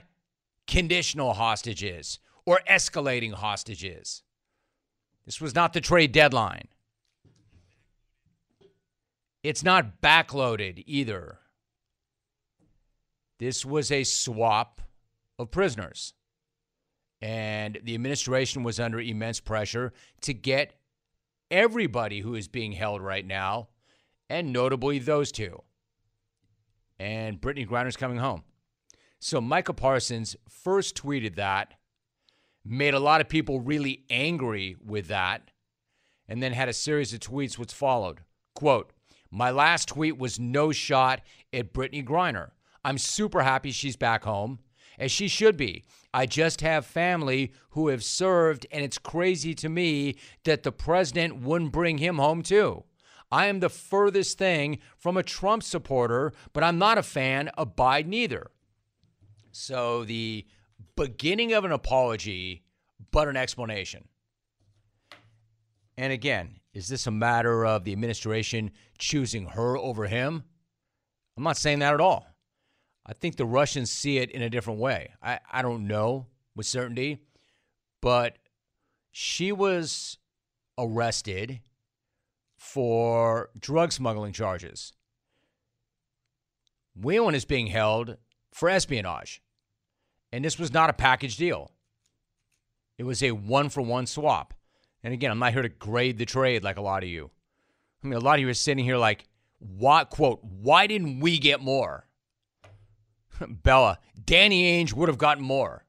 conditional 0.67 1.33
hostages 1.33 2.19
or 2.45 2.61
escalating 2.69 3.33
hostages. 3.33 4.23
This 5.25 5.41
was 5.41 5.55
not 5.55 5.73
the 5.73 5.81
trade 5.81 6.11
deadline. 6.11 6.67
It's 9.43 9.63
not 9.63 10.01
backloaded 10.01 10.83
either. 10.85 11.39
This 13.39 13.65
was 13.65 13.91
a 13.91 14.03
swap 14.03 14.81
of 15.37 15.49
prisoners. 15.49 16.13
And 17.21 17.79
the 17.83 17.95
administration 17.95 18.63
was 18.63 18.79
under 18.79 18.99
immense 18.99 19.39
pressure 19.39 19.93
to 20.21 20.33
get 20.33 20.73
everybody 21.51 22.21
who 22.21 22.35
is 22.35 22.47
being 22.47 22.73
held 22.73 23.01
right 23.01 23.25
now, 23.25 23.69
and 24.29 24.53
notably 24.53 24.99
those 24.99 25.31
two. 25.31 25.61
And 26.99 27.39
Brittney 27.39 27.67
Griner's 27.67 27.97
coming 27.97 28.17
home. 28.17 28.43
So 29.19 29.41
Micah 29.41 29.73
Parsons 29.73 30.37
first 30.47 30.95
tweeted 30.95 31.35
that, 31.35 31.73
made 32.63 32.93
a 32.93 32.99
lot 32.99 33.19
of 33.19 33.27
people 33.27 33.59
really 33.59 34.05
angry 34.09 34.77
with 34.83 35.07
that, 35.07 35.51
and 36.27 36.41
then 36.41 36.53
had 36.53 36.69
a 36.69 36.73
series 36.73 37.13
of 37.13 37.19
tweets 37.19 37.57
which 37.57 37.73
followed. 37.73 38.19
Quote, 38.55 38.93
my 39.29 39.51
last 39.51 39.89
tweet 39.89 40.17
was 40.17 40.39
no 40.39 40.71
shot 40.71 41.21
at 41.53 41.73
Brittney 41.73 42.03
Griner. 42.03 42.51
I'm 42.83 42.97
super 42.97 43.41
happy 43.41 43.71
she's 43.71 43.97
back 43.97 44.23
home, 44.23 44.59
as 44.97 45.11
she 45.11 45.27
should 45.27 45.57
be. 45.57 45.83
I 46.13 46.25
just 46.25 46.61
have 46.61 46.85
family 46.85 47.51
who 47.71 47.89
have 47.89 48.03
served, 48.03 48.65
and 48.71 48.83
it's 48.83 48.97
crazy 48.97 49.53
to 49.55 49.69
me 49.69 50.15
that 50.45 50.63
the 50.63 50.71
president 50.71 51.41
wouldn't 51.41 51.73
bring 51.73 51.97
him 51.97 52.17
home 52.17 52.41
too. 52.41 52.85
I 53.31 53.47
am 53.47 53.59
the 53.59 53.69
furthest 53.69 54.37
thing 54.37 54.79
from 54.97 55.17
a 55.17 55.23
Trump 55.23 55.61
supporter, 55.61 56.31
but 56.53 56.63
I'm 56.63 56.79
not 56.79 56.97
a 56.97 57.03
fan 57.03 57.49
of 57.49 57.75
Biden 57.75 58.13
either. 58.13 58.49
So 59.61 60.05
the 60.05 60.47
beginning 60.95 61.51
of 61.51 61.65
an 61.65 61.73
apology, 61.73 62.63
but 63.11 63.27
an 63.27 63.35
explanation. 63.35 64.07
And 65.97 66.13
again, 66.13 66.61
is 66.73 66.87
this 66.87 67.07
a 67.07 67.11
matter 67.11 67.65
of 67.65 67.83
the 67.83 67.91
administration 67.91 68.71
choosing 68.97 69.47
her 69.47 69.77
over 69.77 70.07
him? 70.07 70.45
I'm 71.35 71.43
not 71.43 71.57
saying 71.57 71.79
that 71.79 71.93
at 71.93 71.99
all. 71.99 72.25
I 73.05 73.11
think 73.11 73.35
the 73.35 73.45
Russians 73.45 73.91
see 73.91 74.17
it 74.19 74.31
in 74.31 74.41
a 74.41 74.49
different 74.49 74.79
way. 74.79 75.11
I, 75.21 75.41
I 75.51 75.61
don't 75.61 75.87
know 75.87 76.27
with 76.55 76.65
certainty, 76.65 77.25
but 78.01 78.37
she 79.11 79.51
was 79.51 80.19
arrested 80.77 81.59
for 82.57 83.49
drug 83.59 83.91
smuggling 83.91 84.31
charges. 84.31 84.93
Whelan 86.95 87.35
is 87.35 87.43
being 87.43 87.67
held 87.67 88.15
for 88.53 88.69
espionage. 88.69 89.41
And 90.31 90.45
this 90.45 90.59
was 90.59 90.73
not 90.73 90.89
a 90.89 90.93
package 90.93 91.37
deal. 91.37 91.71
It 92.97 93.03
was 93.03 93.23
a 93.23 93.31
one 93.31 93.69
for 93.69 93.81
one 93.81 94.05
swap. 94.05 94.53
And 95.03 95.13
again, 95.13 95.31
I'm 95.31 95.39
not 95.39 95.53
here 95.53 95.61
to 95.61 95.69
grade 95.69 96.17
the 96.17 96.25
trade 96.25 96.63
like 96.63 96.77
a 96.77 96.81
lot 96.81 97.03
of 97.03 97.09
you. 97.09 97.31
I 98.03 98.07
mean, 98.07 98.17
a 98.17 98.23
lot 98.23 98.35
of 98.35 98.41
you 98.41 98.49
are 98.49 98.53
sitting 98.53 98.83
here 98.83 98.97
like, 98.97 99.25
what 99.59 100.09
quote, 100.09 100.43
why 100.43 100.87
didn't 100.87 101.19
we 101.19 101.37
get 101.37 101.61
more? 101.61 102.07
Bella, 103.49 103.99
Danny 104.25 104.83
Ainge 104.83 104.93
would 104.93 105.09
have 105.09 105.17
gotten 105.17 105.43
more. 105.43 105.85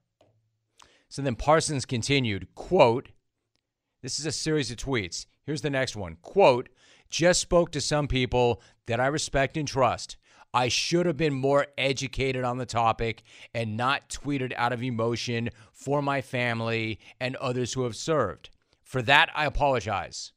So 1.09 1.23
then 1.23 1.35
Parsons 1.35 1.85
continued, 1.85 2.49
quote, 2.55 3.11
this 4.03 4.19
is 4.19 4.27
a 4.27 4.33
series 4.33 4.71
of 4.71 4.77
tweets. 4.77 5.27
Here's 5.45 5.63
the 5.63 5.71
next 5.71 5.97
one. 5.97 6.17
Quote, 6.23 6.69
just 7.11 7.41
spoke 7.41 7.73
to 7.73 7.81
some 7.81 8.07
people 8.07 8.63
that 8.87 9.01
I 9.01 9.07
respect 9.07 9.57
and 9.57 9.67
trust. 9.67 10.17
I 10.53 10.69
should 10.69 11.07
have 11.07 11.17
been 11.17 11.35
more 11.35 11.67
educated 11.79 12.45
on 12.45 12.59
the 12.59 12.67
topic 12.67 13.23
and 13.55 13.77
not 13.77 14.09
tweeted 14.09 14.53
out 14.57 14.73
of 14.73 14.83
emotion 14.83 15.51
for 15.73 16.03
my 16.03 16.21
family 16.21 16.99
and 17.21 17.37
others 17.37 17.73
who 17.75 17.85
have 17.85 17.95
served. 17.95 18.51
For 18.83 19.03
that, 19.03 19.31
I 19.35 19.47
apologize. 19.47 20.33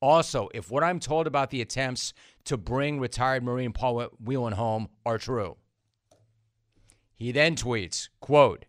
Also, 0.00 0.48
if 0.54 0.70
what 0.70 0.82
I'm 0.82 0.98
told 0.98 1.26
about 1.26 1.50
the 1.50 1.60
attempts 1.60 2.14
to 2.44 2.56
bring 2.56 2.98
retired 2.98 3.42
Marine 3.42 3.72
Paul 3.72 4.02
Whelan 4.18 4.54
home 4.54 4.88
are 5.04 5.18
true. 5.18 5.58
He 7.14 7.32
then 7.32 7.54
tweets, 7.54 8.08
quote, 8.20 8.64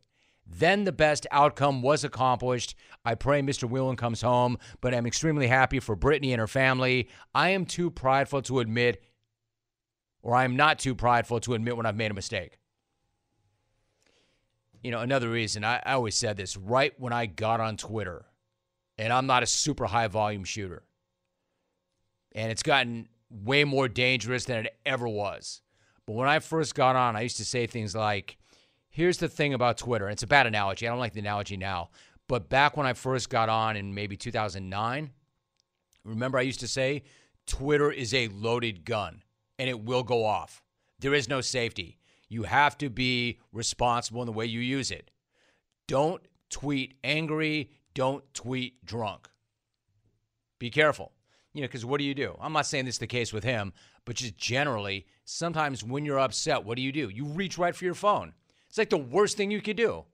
then 0.45 0.83
the 0.83 0.91
best 0.91 1.25
outcome 1.31 1.81
was 1.81 2.03
accomplished. 2.03 2.75
I 3.05 3.15
pray 3.15 3.41
Mr. 3.41 3.69
Whelan 3.69 3.95
comes 3.95 4.21
home, 4.21 4.57
but 4.81 4.93
I'm 4.93 5.07
extremely 5.07 5.47
happy 5.47 5.79
for 5.79 5.95
Brittney 5.95 6.31
and 6.31 6.39
her 6.41 6.47
family. 6.47 7.07
I 7.33 7.49
am 7.51 7.65
too 7.65 7.89
prideful 7.89 8.41
to 8.43 8.59
admit, 8.59 9.01
or 10.23 10.35
I'm 10.35 10.55
not 10.55 10.79
too 10.79 10.95
prideful 10.95 11.39
to 11.41 11.53
admit 11.53 11.77
when 11.77 11.85
I've 11.85 11.95
made 11.95 12.11
a 12.11 12.15
mistake. 12.15 12.59
You 14.83 14.91
know, 14.91 14.99
another 14.99 15.29
reason, 15.29 15.63
I, 15.63 15.81
I 15.85 15.93
always 15.93 16.15
said 16.15 16.37
this 16.37 16.57
right 16.57 16.93
when 16.99 17.13
I 17.13 17.27
got 17.27 17.59
on 17.59 17.77
Twitter, 17.77 18.25
and 18.97 19.13
I'm 19.13 19.27
not 19.27 19.43
a 19.43 19.47
super 19.47 19.85
high 19.85 20.07
volume 20.07 20.43
shooter. 20.43 20.83
And 22.33 22.51
it's 22.51 22.63
gotten 22.63 23.09
way 23.29 23.63
more 23.63 23.87
dangerous 23.87 24.45
than 24.45 24.65
it 24.65 24.77
ever 24.85 25.07
was. 25.07 25.61
But 26.05 26.13
when 26.13 26.27
I 26.27 26.39
first 26.39 26.75
got 26.75 26.95
on, 26.95 27.15
I 27.15 27.21
used 27.21 27.37
to 27.37 27.45
say 27.45 27.67
things 27.67 27.95
like, 27.95 28.37
here's 28.89 29.17
the 29.17 29.29
thing 29.29 29.53
about 29.53 29.77
Twitter. 29.77 30.09
It's 30.09 30.23
a 30.23 30.27
bad 30.27 30.47
analogy. 30.47 30.87
I 30.87 30.91
don't 30.91 30.99
like 30.99 31.13
the 31.13 31.19
analogy 31.19 31.57
now. 31.57 31.89
But 32.27 32.49
back 32.49 32.77
when 32.77 32.87
I 32.87 32.93
first 32.93 33.29
got 33.29 33.49
on 33.49 33.75
in 33.75 33.93
maybe 33.93 34.17
2009, 34.17 35.11
remember 36.03 36.37
I 36.37 36.41
used 36.41 36.61
to 36.61 36.67
say, 36.67 37.03
Twitter 37.45 37.91
is 37.91 38.13
a 38.13 38.29
loaded 38.29 38.85
gun 38.85 39.21
and 39.61 39.69
it 39.69 39.85
will 39.85 40.01
go 40.01 40.25
off. 40.25 40.63
There 41.01 41.13
is 41.13 41.29
no 41.29 41.39
safety. 41.39 41.99
You 42.29 42.43
have 42.43 42.79
to 42.79 42.89
be 42.89 43.37
responsible 43.53 44.23
in 44.23 44.25
the 44.25 44.31
way 44.31 44.47
you 44.47 44.59
use 44.59 44.89
it. 44.89 45.11
Don't 45.87 46.19
tweet 46.49 46.95
angry. 47.03 47.69
Don't 47.93 48.23
tweet 48.33 48.83
drunk. 48.83 49.29
Be 50.57 50.71
careful. 50.71 51.11
You 51.53 51.61
know, 51.61 51.67
because 51.67 51.85
what 51.85 51.99
do 51.99 52.05
you 52.05 52.15
do? 52.15 52.35
I'm 52.41 52.53
not 52.53 52.65
saying 52.65 52.85
this 52.85 52.95
is 52.95 52.99
the 52.99 53.05
case 53.05 53.31
with 53.31 53.43
him, 53.43 53.71
but 54.03 54.15
just 54.15 54.35
generally, 54.35 55.05
sometimes 55.25 55.83
when 55.83 56.05
you're 56.05 56.17
upset, 56.17 56.65
what 56.65 56.75
do 56.75 56.81
you 56.81 56.91
do? 56.91 57.09
You 57.09 57.25
reach 57.25 57.59
right 57.59 57.75
for 57.75 57.85
your 57.85 57.93
phone. 57.93 58.33
It's 58.67 58.79
like 58.79 58.89
the 58.89 58.97
worst 58.97 59.37
thing 59.37 59.51
you 59.51 59.61
could 59.61 59.77
do. 59.77 60.05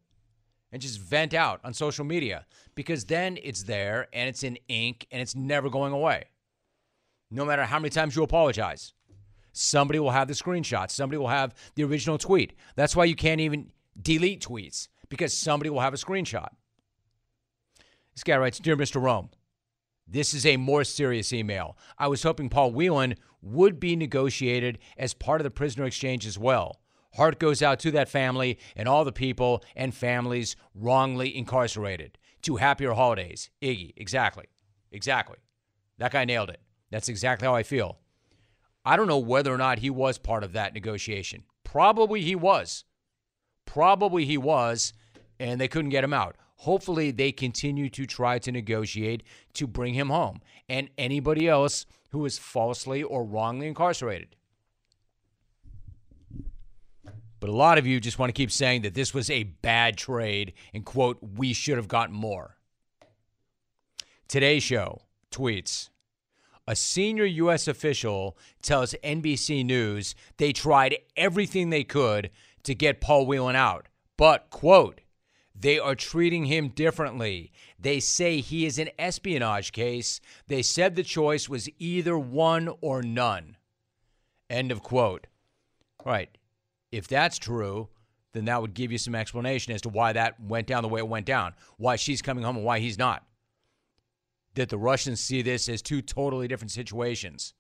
And 0.74 0.82
just 0.82 1.00
vent 1.00 1.34
out 1.34 1.62
on 1.64 1.74
social 1.74 2.04
media 2.04 2.46
because 2.76 3.06
then 3.06 3.38
it's 3.42 3.64
there 3.64 4.10
and 4.12 4.28
it's 4.28 4.44
in 4.44 4.58
ink 4.68 5.08
and 5.10 5.22
it's 5.22 5.38
never 5.38 5.70
going 5.70 5.94
away. 5.94 6.26
No 7.32 7.46
matter 7.46 7.64
how 7.64 7.80
many 7.80 7.92
times 7.92 8.14
you 8.14 8.24
apologize, 8.24 8.94
somebody 9.58 10.00
will 10.00 10.12
have 10.12 10.28
the 10.28 10.34
screenshot. 10.34 10.92
Somebody 10.92 11.18
will 11.18 11.28
have 11.28 11.56
the 11.76 11.84
original 11.84 12.18
tweet. 12.18 12.54
That's 12.76 12.96
why 12.96 13.06
you 13.06 13.16
can't 13.16 13.42
even 13.42 13.72
delete 14.00 14.46
tweets 14.46 14.88
because 15.10 15.36
somebody 15.36 15.70
will 15.70 15.82
have 15.82 15.94
a 15.94 15.98
screenshot. 15.98 16.50
This 18.14 18.24
guy 18.24 18.38
writes 18.38 18.60
Dear 18.60 18.78
Mr. 18.78 19.02
Rome, 19.02 19.30
this 20.08 20.34
is 20.34 20.46
a 20.46 20.58
more 20.58 20.84
serious 20.84 21.34
email. 21.34 21.78
I 21.98 22.08
was 22.08 22.24
hoping 22.24 22.50
Paul 22.50 22.72
Whelan 22.72 23.16
would 23.42 23.80
be 23.80 23.96
negotiated 23.96 24.80
as 24.98 25.14
part 25.14 25.42
of 25.42 25.44
the 25.44 25.52
prisoner 25.52 25.86
exchange 25.86 26.26
as 26.26 26.38
well. 26.38 26.80
Heart 27.16 27.40
goes 27.40 27.62
out 27.62 27.80
to 27.80 27.92
that 27.92 28.10
family 28.10 28.60
and 28.76 28.88
all 28.88 29.04
the 29.04 29.12
people 29.12 29.64
and 29.76 29.94
families 29.94 30.56
wrongly 30.76 31.36
incarcerated. 31.36 32.18
To 32.44 32.58
happier 32.58 32.94
holidays. 32.94 33.50
Iggy. 33.62 33.94
Exactly. 33.98 34.46
Exactly. 34.92 35.38
That 35.98 36.12
guy 36.12 36.26
nailed 36.26 36.50
it. 36.50 36.62
That's 36.92 37.10
exactly 37.10 37.48
how 37.48 37.56
I 37.56 37.64
feel. 37.64 37.98
I 38.88 38.96
don't 38.96 39.08
know 39.08 39.18
whether 39.18 39.54
or 39.54 39.58
not 39.58 39.80
he 39.80 39.90
was 39.90 40.18
part 40.18 40.46
of 40.46 40.54
that 40.54 40.74
negotiation. 40.74 41.44
Probably 41.66 42.22
he 42.22 42.38
was. 42.38 42.86
Probably 43.66 44.24
he 44.24 44.38
was, 44.38 44.94
and 45.42 45.60
they 45.60 45.68
couldn't 45.68 45.90
get 45.90 46.06
him 46.06 46.14
out. 46.14 46.38
Hopefully, 46.60 47.12
they 47.12 47.34
continue 47.34 47.90
to 47.90 48.06
try 48.06 48.40
to 48.40 48.50
negotiate 48.50 49.24
to 49.56 49.68
bring 49.68 49.94
him 49.94 50.08
home 50.08 50.40
and 50.70 50.90
anybody 50.98 51.50
else 51.50 51.86
who 52.12 52.26
is 52.26 52.40
falsely 52.40 53.04
or 53.04 53.26
wrongly 53.26 53.68
incarcerated. 53.68 54.38
But 57.42 57.50
a 57.50 57.54
lot 57.54 57.78
of 57.78 57.86
you 57.86 58.00
just 58.00 58.18
want 58.18 58.30
to 58.30 58.42
keep 58.42 58.52
saying 58.52 58.84
that 58.84 58.94
this 58.94 59.14
was 59.14 59.30
a 59.30 59.44
bad 59.44 59.98
trade 59.98 60.54
and, 60.74 60.86
quote, 60.86 61.18
we 61.22 61.52
should 61.52 61.76
have 61.76 61.90
gotten 61.90 62.16
more. 62.16 62.56
Today's 64.30 64.64
show 64.64 65.02
tweets 65.30 65.90
A 66.68 66.76
senior 66.76 67.26
U.S. 67.26 67.68
official 67.68 68.38
tells 68.62 68.94
NBC 69.04 69.66
News 69.66 70.16
they 70.36 70.52
tried 70.52 70.98
everything 71.16 71.70
they 71.70 71.86
could 71.86 72.30
to 72.64 72.76
get 72.76 73.00
Paul 73.00 73.26
Whelan 73.26 73.56
out, 73.56 73.88
but, 74.18 74.50
quote, 74.50 75.00
They 75.56 75.80
are 75.80 75.96
treating 75.96 76.46
him 76.46 76.68
differently. 76.68 77.54
They 77.80 78.02
say 78.02 78.42
he 78.42 78.66
is 78.66 78.80
an 78.80 78.90
espionage 79.00 79.72
case. 79.72 80.20
They 80.48 80.62
said 80.62 80.96
the 80.96 81.04
choice 81.04 81.48
was 81.48 81.70
either 81.80 82.20
one 82.20 82.70
or 82.82 83.02
none. 83.02 83.56
End 84.50 84.72
of 84.72 84.84
quote. 84.84 85.28
Right. 86.06 86.38
If 86.92 87.08
that's 87.08 87.38
true, 87.38 87.90
then 88.34 88.46
that 88.46 88.62
would 88.62 88.74
give 88.74 88.92
you 88.92 88.98
some 88.98 89.16
explanation 89.16 89.74
as 89.74 89.82
to 89.84 89.90
why 89.90 90.14
that 90.14 90.40
went 90.40 90.68
down 90.68 90.84
the 90.84 90.90
way 90.90 91.00
it 91.00 91.08
went 91.08 91.26
down, 91.26 91.54
why 91.78 91.96
she's 91.96 92.22
coming 92.22 92.44
home 92.44 92.58
and 92.58 92.66
why 92.66 92.80
he's 92.80 92.98
not. 92.98 93.24
That 94.58 94.70
the 94.70 94.78
Russians 94.78 95.20
see 95.20 95.44
this 95.44 95.70
as 95.70 95.84
two 95.84 96.02
totally 96.02 96.48
different 96.48 96.72
situations. 96.72 97.54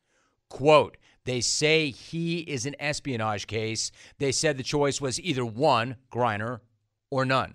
Quote, 0.50 0.98
they 1.26 1.42
say 1.42 1.92
he 1.92 2.40
is 2.40 2.66
an 2.66 2.76
espionage 2.80 3.46
case. 3.46 3.92
They 4.18 4.32
said 4.32 4.58
the 4.58 4.64
choice 4.64 5.00
was 5.00 5.20
either 5.20 5.46
one, 5.46 5.98
Griner, 6.12 6.62
or 7.12 7.24
none. 7.24 7.54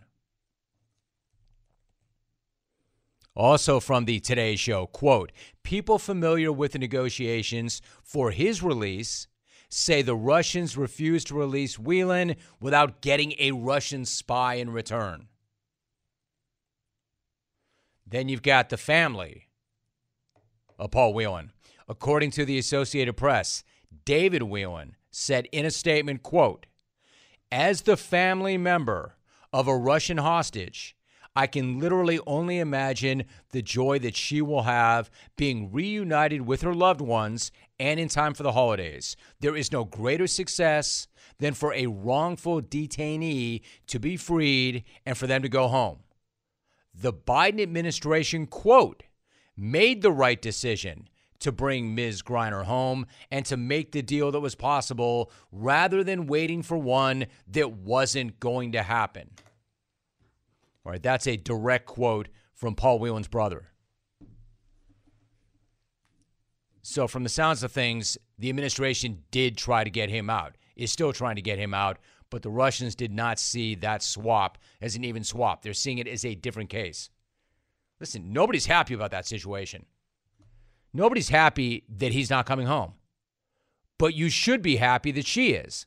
Also 3.34 3.80
from 3.80 4.04
the 4.04 4.20
Today 4.20 4.54
Show, 4.54 4.86
quote, 4.86 5.32
people 5.64 5.98
familiar 5.98 6.52
with 6.52 6.72
the 6.72 6.78
negotiations 6.78 7.82
for 8.04 8.30
his 8.30 8.62
release 8.62 9.26
say 9.68 10.02
the 10.02 10.14
Russians 10.14 10.76
refused 10.76 11.26
to 11.28 11.34
release 11.34 11.80
Whelan 11.80 12.36
without 12.60 13.00
getting 13.00 13.34
a 13.40 13.50
Russian 13.50 14.04
spy 14.04 14.54
in 14.54 14.70
return. 14.70 15.26
Then 18.12 18.28
you've 18.28 18.42
got 18.42 18.68
the 18.68 18.76
family 18.76 19.48
of 20.78 20.90
Paul 20.90 21.14
Whelan. 21.14 21.50
According 21.88 22.30
to 22.32 22.44
the 22.44 22.58
Associated 22.58 23.16
Press, 23.16 23.64
David 24.04 24.42
Whelan 24.42 24.96
said 25.10 25.48
in 25.50 25.64
a 25.64 25.70
statement, 25.70 26.22
quote, 26.22 26.66
as 27.50 27.82
the 27.82 27.96
family 27.96 28.58
member 28.58 29.16
of 29.50 29.66
a 29.66 29.76
Russian 29.76 30.18
hostage, 30.18 30.94
I 31.34 31.46
can 31.46 31.80
literally 31.80 32.20
only 32.26 32.58
imagine 32.58 33.24
the 33.52 33.62
joy 33.62 33.98
that 34.00 34.14
she 34.14 34.42
will 34.42 34.64
have 34.64 35.10
being 35.36 35.72
reunited 35.72 36.42
with 36.42 36.60
her 36.60 36.74
loved 36.74 37.00
ones 37.00 37.50
and 37.80 37.98
in 37.98 38.08
time 38.08 38.34
for 38.34 38.42
the 38.42 38.52
holidays. 38.52 39.16
There 39.40 39.56
is 39.56 39.72
no 39.72 39.84
greater 39.84 40.26
success 40.26 41.08
than 41.38 41.54
for 41.54 41.72
a 41.72 41.86
wrongful 41.86 42.60
detainee 42.60 43.62
to 43.86 43.98
be 43.98 44.18
freed 44.18 44.84
and 45.06 45.16
for 45.16 45.26
them 45.26 45.40
to 45.40 45.48
go 45.48 45.68
home. 45.68 46.00
The 46.94 47.12
Biden 47.12 47.60
administration, 47.60 48.46
quote, 48.46 49.04
made 49.56 50.02
the 50.02 50.12
right 50.12 50.40
decision 50.40 51.08
to 51.40 51.50
bring 51.50 51.94
Ms. 51.94 52.22
Griner 52.22 52.64
home 52.64 53.06
and 53.30 53.44
to 53.46 53.56
make 53.56 53.92
the 53.92 54.02
deal 54.02 54.30
that 54.30 54.40
was 54.40 54.54
possible 54.54 55.30
rather 55.50 56.04
than 56.04 56.26
waiting 56.26 56.62
for 56.62 56.78
one 56.78 57.26
that 57.48 57.72
wasn't 57.72 58.38
going 58.38 58.72
to 58.72 58.82
happen. 58.82 59.30
All 60.84 60.92
right, 60.92 61.02
that's 61.02 61.26
a 61.26 61.36
direct 61.36 61.86
quote 61.86 62.28
from 62.54 62.74
Paul 62.74 63.00
Whelan's 63.00 63.28
brother. 63.28 63.72
So, 66.82 67.06
from 67.06 67.22
the 67.22 67.28
sounds 67.28 67.62
of 67.62 67.72
things, 67.72 68.18
the 68.38 68.48
administration 68.48 69.22
did 69.30 69.56
try 69.56 69.84
to 69.84 69.90
get 69.90 70.10
him 70.10 70.28
out, 70.28 70.56
is 70.76 70.90
still 70.90 71.12
trying 71.12 71.36
to 71.36 71.42
get 71.42 71.58
him 71.58 71.74
out, 71.74 71.98
but 72.32 72.40
the 72.40 72.50
Russians 72.50 72.94
did 72.94 73.12
not 73.12 73.38
see 73.38 73.74
that 73.76 74.02
swap 74.02 74.56
as 74.80 74.96
an 74.96 75.04
even 75.04 75.22
swap. 75.22 75.62
They're 75.62 75.74
seeing 75.74 75.98
it 75.98 76.08
as 76.08 76.24
a 76.24 76.34
different 76.34 76.70
case. 76.70 77.10
Listen, 78.00 78.32
nobody's 78.32 78.64
happy 78.64 78.94
about 78.94 79.10
that 79.10 79.26
situation. 79.26 79.84
Nobody's 80.94 81.28
happy 81.28 81.84
that 81.98 82.12
he's 82.12 82.30
not 82.30 82.46
coming 82.46 82.66
home. 82.66 82.94
But 83.98 84.14
you 84.14 84.30
should 84.30 84.62
be 84.62 84.76
happy 84.76 85.12
that 85.12 85.26
she 85.26 85.50
is. 85.50 85.84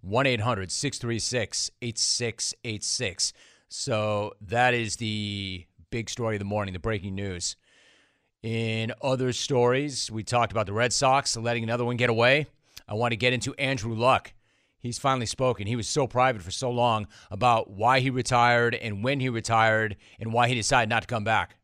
1 0.00 0.26
800 0.26 0.72
636 0.72 1.70
8686. 1.82 3.32
So 3.68 4.32
that 4.40 4.72
is 4.72 4.96
the 4.96 5.66
big 5.90 6.08
story 6.08 6.36
of 6.36 6.40
the 6.40 6.46
morning, 6.46 6.72
the 6.72 6.80
breaking 6.80 7.14
news. 7.14 7.56
In 8.42 8.94
other 9.02 9.34
stories, 9.34 10.10
we 10.10 10.24
talked 10.24 10.50
about 10.50 10.64
the 10.64 10.72
Red 10.72 10.94
Sox 10.94 11.36
letting 11.36 11.62
another 11.62 11.84
one 11.84 11.98
get 11.98 12.08
away. 12.08 12.46
I 12.90 12.94
want 12.94 13.12
to 13.12 13.16
get 13.16 13.32
into 13.32 13.54
Andrew 13.54 13.94
Luck. 13.94 14.32
He's 14.80 14.98
finally 14.98 15.26
spoken. 15.26 15.66
He 15.66 15.76
was 15.76 15.86
so 15.86 16.06
private 16.06 16.42
for 16.42 16.50
so 16.50 16.70
long 16.70 17.06
about 17.30 17.70
why 17.70 18.00
he 18.00 18.10
retired 18.10 18.74
and 18.74 19.04
when 19.04 19.20
he 19.20 19.28
retired 19.28 19.96
and 20.18 20.32
why 20.32 20.48
he 20.48 20.54
decided 20.54 20.90
not 20.90 21.02
to 21.02 21.06
come 21.06 21.22
back. 21.22 21.56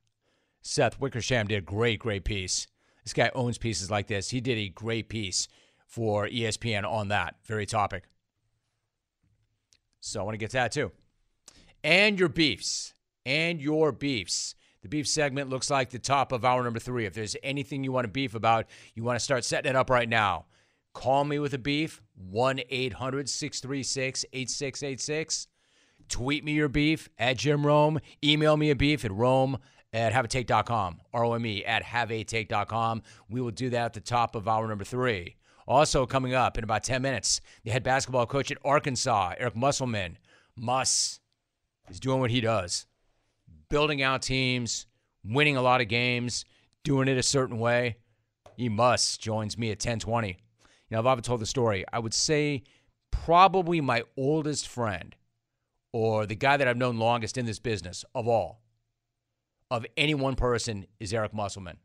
Seth 0.62 1.01
Wickersham 1.01 1.49
did 1.49 1.59
a 1.59 1.62
great, 1.62 1.99
great 1.99 2.24
piece. 2.24 2.68
This 3.03 3.12
guy 3.12 3.31
owns 3.35 3.59
pieces 3.59 3.91
like 3.91 4.07
this. 4.07 4.31
He 4.31 4.41
did 4.41 4.59
a 4.59 4.68
great 4.68 5.09
piece 5.09 5.49
for 5.87 6.29
ESPN 6.29 6.85
on 6.85 7.09
that 7.09 7.37
very 7.45 7.66
topic. 7.66 8.05
So 10.01 10.20
I 10.20 10.24
want 10.24 10.35
to 10.35 10.39
get 10.39 10.51
to 10.51 10.59
that 10.59 10.72
too. 10.72 10.93
And 11.83 12.18
your 12.18 12.29
beefs. 12.29 12.95
And 13.24 13.61
your 13.61 13.91
beefs. 13.91 14.55
The 14.83 14.89
beef 14.89 15.09
segment 15.09 15.51
looks 15.51 15.70
like 15.70 15.91
the 15.91 15.99
top 15.99 16.31
of 16.31 16.45
hour 16.45 16.62
number 16.62 16.79
three. 16.79 17.07
If 17.07 17.14
there's 17.14 17.35
anything 17.43 17.83
you 17.83 17.91
want 17.91 18.05
to 18.05 18.12
beef 18.12 18.35
about, 18.35 18.66
you 18.95 19.03
want 19.03 19.18
to 19.18 19.24
start 19.24 19.45
setting 19.45 19.70
it 19.70 19.77
up 19.77 19.91
right 19.91 20.09
now. 20.09 20.47
Call 20.97 21.24
me 21.24 21.38
with 21.38 21.53
a 21.53 21.59
beef, 21.59 22.01
1 22.14 22.61
800 22.70 23.28
636 23.28 24.24
8686. 24.32 25.47
Tweet 26.09 26.42
me 26.42 26.53
your 26.53 26.70
beef 26.70 27.11
at 27.18 27.36
Jim 27.36 27.66
Rome. 27.66 28.01
Email 28.24 28.57
me 28.57 28.70
a 28.70 28.74
beef 28.74 29.05
at 29.05 29.12
Rome 29.12 29.59
at 29.92 30.14
haveatake.com. 30.14 31.03
R-O-M-E 31.12 31.62
at 31.66 31.82
haveatake.com. 31.82 33.03
We 33.28 33.42
will 33.42 33.51
do 33.51 33.68
that 33.68 33.84
at 33.84 33.92
the 33.92 34.01
top 34.01 34.34
of 34.34 34.49
hour 34.49 34.66
number 34.66 34.84
three. 34.84 35.36
Also, 35.68 36.07
coming 36.07 36.32
up 36.32 36.57
in 36.57 36.64
about 36.64 36.82
10 36.82 37.03
minutes, 37.03 37.42
the 37.62 37.72
head 37.72 37.82
basketball 37.82 38.24
coach 38.24 38.51
at 38.51 38.57
Arkansas, 38.64 39.34
Eric 39.38 39.55
Musselman. 39.55 40.16
Muss 40.57 41.20
is 41.90 42.01
doing 42.01 42.20
what 42.20 42.30
he 42.30 42.40
does 42.40 42.86
building 43.68 44.01
out 44.01 44.22
teams, 44.22 44.86
winning 45.22 45.59
a 45.59 45.62
lot 45.62 45.82
of 45.82 45.88
games, 45.88 46.47
doing 46.84 47.07
it 47.07 47.18
a 47.18 47.22
certain 47.22 47.59
way. 47.59 47.97
He 48.57 48.70
Muss 48.70 49.18
joins 49.18 49.59
me 49.59 49.68
at 49.70 49.76
1020. 49.76 50.38
You 50.91 50.97
know, 50.97 51.09
I've 51.09 51.22
told 51.22 51.41
the 51.41 51.47
story, 51.47 51.84
I 51.93 51.99
would 51.99 52.14
say 52.14 52.62
probably 53.11 53.80
my 53.80 54.03
oldest 54.16 54.68
friend 54.68 55.14
or 55.93 56.26
the 56.26 56.34
guy 56.34 56.57
that 56.57 56.68
I've 56.68 56.76
known 56.76 56.99
longest 56.99 57.37
in 57.37 57.47
this 57.47 57.59
business 57.59 58.05
of 58.14 58.28
all, 58.28 58.61
of 59.70 59.87
any 59.97 60.14
one 60.14 60.37
person, 60.37 60.87
is 61.01 61.12
Eric 61.12 61.34
Musselman. 61.34 61.78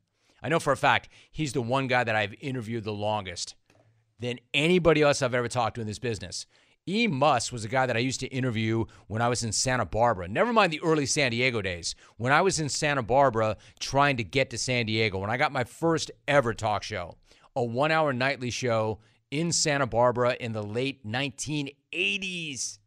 I 0.44 0.50
know 0.50 0.60
for 0.60 0.74
a 0.74 0.78
fact 0.78 1.10
he's 1.32 1.54
the 1.54 1.62
one 1.62 1.88
guy 1.88 2.04
that 2.04 2.16
I've 2.16 2.36
interviewed 2.42 2.84
the 2.84 2.94
longest 2.94 3.56
than 4.20 4.40
anybody 4.54 5.02
else 5.02 5.22
I've 5.22 5.34
ever 5.34 5.48
talked 5.48 5.76
to 5.76 5.82
in 5.82 5.88
this 5.88 6.00
business. 6.00 6.46
E. 6.88 7.08
Muss 7.08 7.52
was 7.52 7.64
a 7.64 7.70
guy 7.70 7.86
that 7.86 7.96
I 7.96 8.00
used 8.00 8.20
to 8.22 8.28
interview 8.28 8.86
when 9.08 9.22
I 9.22 9.30
was 9.30 9.44
in 9.44 9.52
Santa 9.52 9.86
Barbara. 9.86 10.28
Never 10.28 10.52
mind 10.52 10.74
the 10.74 10.82
early 10.82 11.06
San 11.06 11.32
Diego 11.32 11.62
days. 11.62 11.96
When 12.18 12.34
I 12.34 12.42
was 12.42 12.60
in 12.60 12.70
Santa 12.70 13.04
Barbara 13.04 13.58
trying 13.80 14.18
to 14.18 14.24
get 14.24 14.50
to 14.50 14.58
San 14.58 14.88
Diego, 14.88 15.20
when 15.20 15.30
I 15.30 15.38
got 15.38 15.52
my 15.52 15.64
first 15.64 16.10
ever 16.28 16.56
talk 16.56 16.82
show, 16.82 17.18
a 17.56 17.64
one 17.64 17.92
hour 17.92 18.14
nightly 18.14 18.50
show 18.50 19.00
in 19.30 19.52
Santa 19.52 19.88
Barbara 19.88 20.36
in 20.40 20.54
the 20.54 20.64
late 20.64 21.06
1980s. 21.06 22.80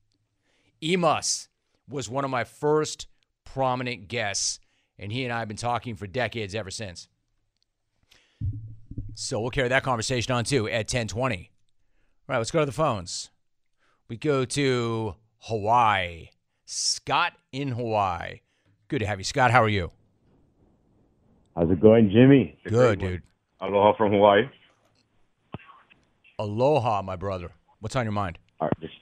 E. 0.83 0.97
Muss 0.97 1.49
was 1.89 2.09
one 2.09 2.25
of 2.25 2.31
my 2.31 2.45
first 2.45 3.07
prominent 3.45 4.09
guests, 4.09 4.61
and 4.99 5.11
he 5.11 5.25
and 5.25 5.33
I 5.33 5.39
have 5.39 5.49
been 5.49 5.57
talking 5.57 5.97
for 5.97 6.07
decades 6.07 6.55
ever 6.55 6.71
since. 6.71 7.09
So 9.15 9.41
we'll 9.41 9.51
carry 9.51 9.69
that 9.69 9.83
conversation 9.83 10.35
on 10.35 10.45
too 10.45 10.67
at 10.67 10.93
1020. 10.93 11.37
All 11.37 12.33
right, 12.33 12.39
let's 12.39 12.51
go 12.51 12.61
to 12.61 12.67
the 12.67 12.73
phones. 12.73 13.31
We 14.09 14.17
go 14.17 14.45
to 14.45 15.15
Hawaii. 15.39 16.31
Scott 16.67 17.35
in 17.53 17.69
Hawaii. 17.69 18.41
Good 18.89 19.01
to 19.01 19.07
have 19.07 19.19
you, 19.19 19.25
Scott. 19.25 19.51
How 19.51 19.63
are 19.63 19.69
you? 19.69 19.91
How's 21.55 21.71
it 21.71 21.81
going, 21.81 22.11
Jimmy? 22.11 22.59
Good, 22.65 22.99
dude. 22.99 23.23
Aloha 23.65 23.97
from 23.97 24.13
Hawaii. 24.13 24.43
Aloha, 26.39 27.01
my 27.03 27.17
brother. 27.17 27.53
What's 27.81 27.97
on 27.97 28.05
your 28.05 28.13
mind? 28.13 28.39
Right, 28.61 28.73
just, 28.81 28.93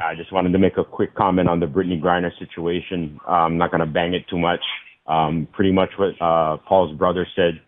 I 0.00 0.14
just 0.14 0.32
wanted 0.32 0.52
to 0.52 0.58
make 0.58 0.78
a 0.78 0.84
quick 0.84 1.14
comment 1.14 1.48
on 1.48 1.60
the 1.60 1.66
Brittney 1.66 2.00
Griner 2.00 2.30
situation. 2.38 3.20
Uh, 3.28 3.32
I'm 3.32 3.58
not 3.58 3.70
going 3.70 3.80
to 3.80 3.86
bang 3.86 4.14
it 4.14 4.24
too 4.30 4.38
much. 4.38 4.60
Um, 5.06 5.46
pretty 5.52 5.72
much 5.72 5.90
what 5.98 6.20
uh, 6.22 6.56
Paul's 6.66 6.96
brother 6.96 7.26
said 7.36 7.60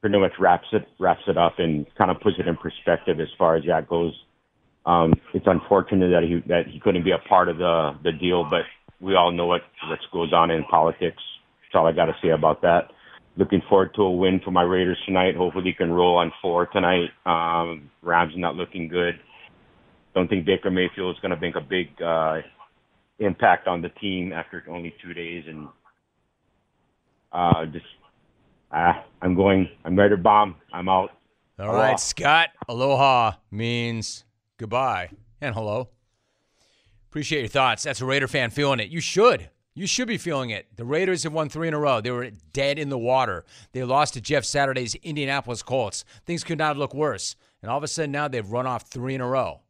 pretty 0.00 0.18
much 0.18 0.32
wraps 0.38 0.66
it 0.72 0.86
wraps 1.00 1.22
it 1.26 1.36
up 1.36 1.54
and 1.58 1.86
kind 1.96 2.10
of 2.10 2.20
puts 2.20 2.36
it 2.38 2.46
in 2.46 2.56
perspective 2.56 3.18
as 3.18 3.28
far 3.38 3.56
as 3.56 3.64
that 3.66 3.88
goes. 3.88 4.12
Um, 4.84 5.14
it's 5.34 5.46
unfortunate 5.46 6.10
that 6.10 6.22
he 6.22 6.48
that 6.48 6.66
he 6.70 6.78
couldn't 6.78 7.02
be 7.02 7.12
a 7.12 7.28
part 7.28 7.48
of 7.48 7.56
the 7.56 7.98
the 8.04 8.12
deal, 8.12 8.44
but 8.48 8.62
we 9.00 9.14
all 9.14 9.32
know 9.32 9.46
what 9.46 9.62
what 9.88 9.98
goes 10.12 10.32
on 10.32 10.50
in 10.50 10.64
politics. 10.64 11.22
That's 11.62 11.74
all 11.74 11.86
I 11.86 11.92
got 11.92 12.06
to 12.06 12.16
say 12.22 12.28
about 12.28 12.62
that. 12.62 12.90
Looking 13.36 13.62
forward 13.68 13.94
to 13.96 14.02
a 14.02 14.10
win 14.10 14.40
for 14.44 14.50
my 14.50 14.62
Raiders 14.62 14.98
tonight. 15.04 15.36
Hopefully, 15.36 15.64
he 15.64 15.72
can 15.74 15.92
roll 15.92 16.16
on 16.16 16.32
four 16.40 16.66
tonight. 16.66 17.10
Um, 17.26 17.90
Rams 18.02 18.32
not 18.36 18.56
looking 18.56 18.88
good. 18.88 19.20
Don't 20.14 20.28
think 20.28 20.46
Baker 20.46 20.70
Mayfield 20.70 21.14
is 21.14 21.20
going 21.20 21.34
to 21.34 21.40
make 21.40 21.54
a 21.54 21.60
big 21.60 21.88
uh, 22.00 22.40
impact 23.18 23.68
on 23.68 23.82
the 23.82 23.90
team 23.90 24.32
after 24.32 24.64
only 24.68 24.94
two 25.02 25.12
days, 25.12 25.44
and 25.46 25.68
uh, 27.32 27.66
just 27.66 27.84
uh, 28.72 28.94
I'm 29.20 29.34
going. 29.34 29.68
I'm 29.84 29.96
ready 29.96 30.16
to 30.16 30.22
bomb. 30.22 30.56
I'm 30.72 30.88
out. 30.88 31.10
All 31.58 31.74
right, 31.74 32.00
Scott. 32.00 32.50
Aloha 32.68 33.32
means 33.50 34.24
goodbye 34.58 35.10
and 35.40 35.54
hello. 35.54 35.88
Appreciate 37.10 37.40
your 37.40 37.48
thoughts. 37.48 37.82
That's 37.84 38.00
a 38.00 38.04
Raider 38.04 38.28
fan 38.28 38.50
feeling 38.50 38.80
it. 38.80 38.90
You 38.90 39.00
should. 39.00 39.48
You 39.76 39.86
should 39.86 40.08
be 40.08 40.16
feeling 40.16 40.48
it. 40.48 40.74
The 40.74 40.86
Raiders 40.86 41.22
have 41.24 41.34
won 41.34 41.50
three 41.50 41.68
in 41.68 41.74
a 41.74 41.78
row. 41.78 42.00
They 42.00 42.10
were 42.10 42.30
dead 42.54 42.78
in 42.78 42.88
the 42.88 42.96
water. 42.96 43.44
They 43.72 43.84
lost 43.84 44.14
to 44.14 44.22
Jeff 44.22 44.46
Saturday's 44.46 44.94
Indianapolis 44.94 45.62
Colts. 45.62 46.06
Things 46.24 46.42
could 46.44 46.56
not 46.56 46.78
look 46.78 46.94
worse. 46.94 47.36
And 47.60 47.70
all 47.70 47.76
of 47.76 47.84
a 47.84 47.88
sudden 47.88 48.10
now 48.10 48.26
they've 48.26 48.50
run 48.50 48.66
off 48.66 48.88
three 48.88 49.14
in 49.14 49.20
a 49.20 49.28
row. 49.28 49.60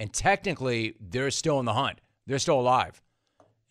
And 0.00 0.10
technically, 0.10 0.94
they're 0.98 1.30
still 1.30 1.60
in 1.60 1.66
the 1.66 1.74
hunt. 1.74 2.00
They're 2.26 2.38
still 2.38 2.58
alive. 2.58 3.02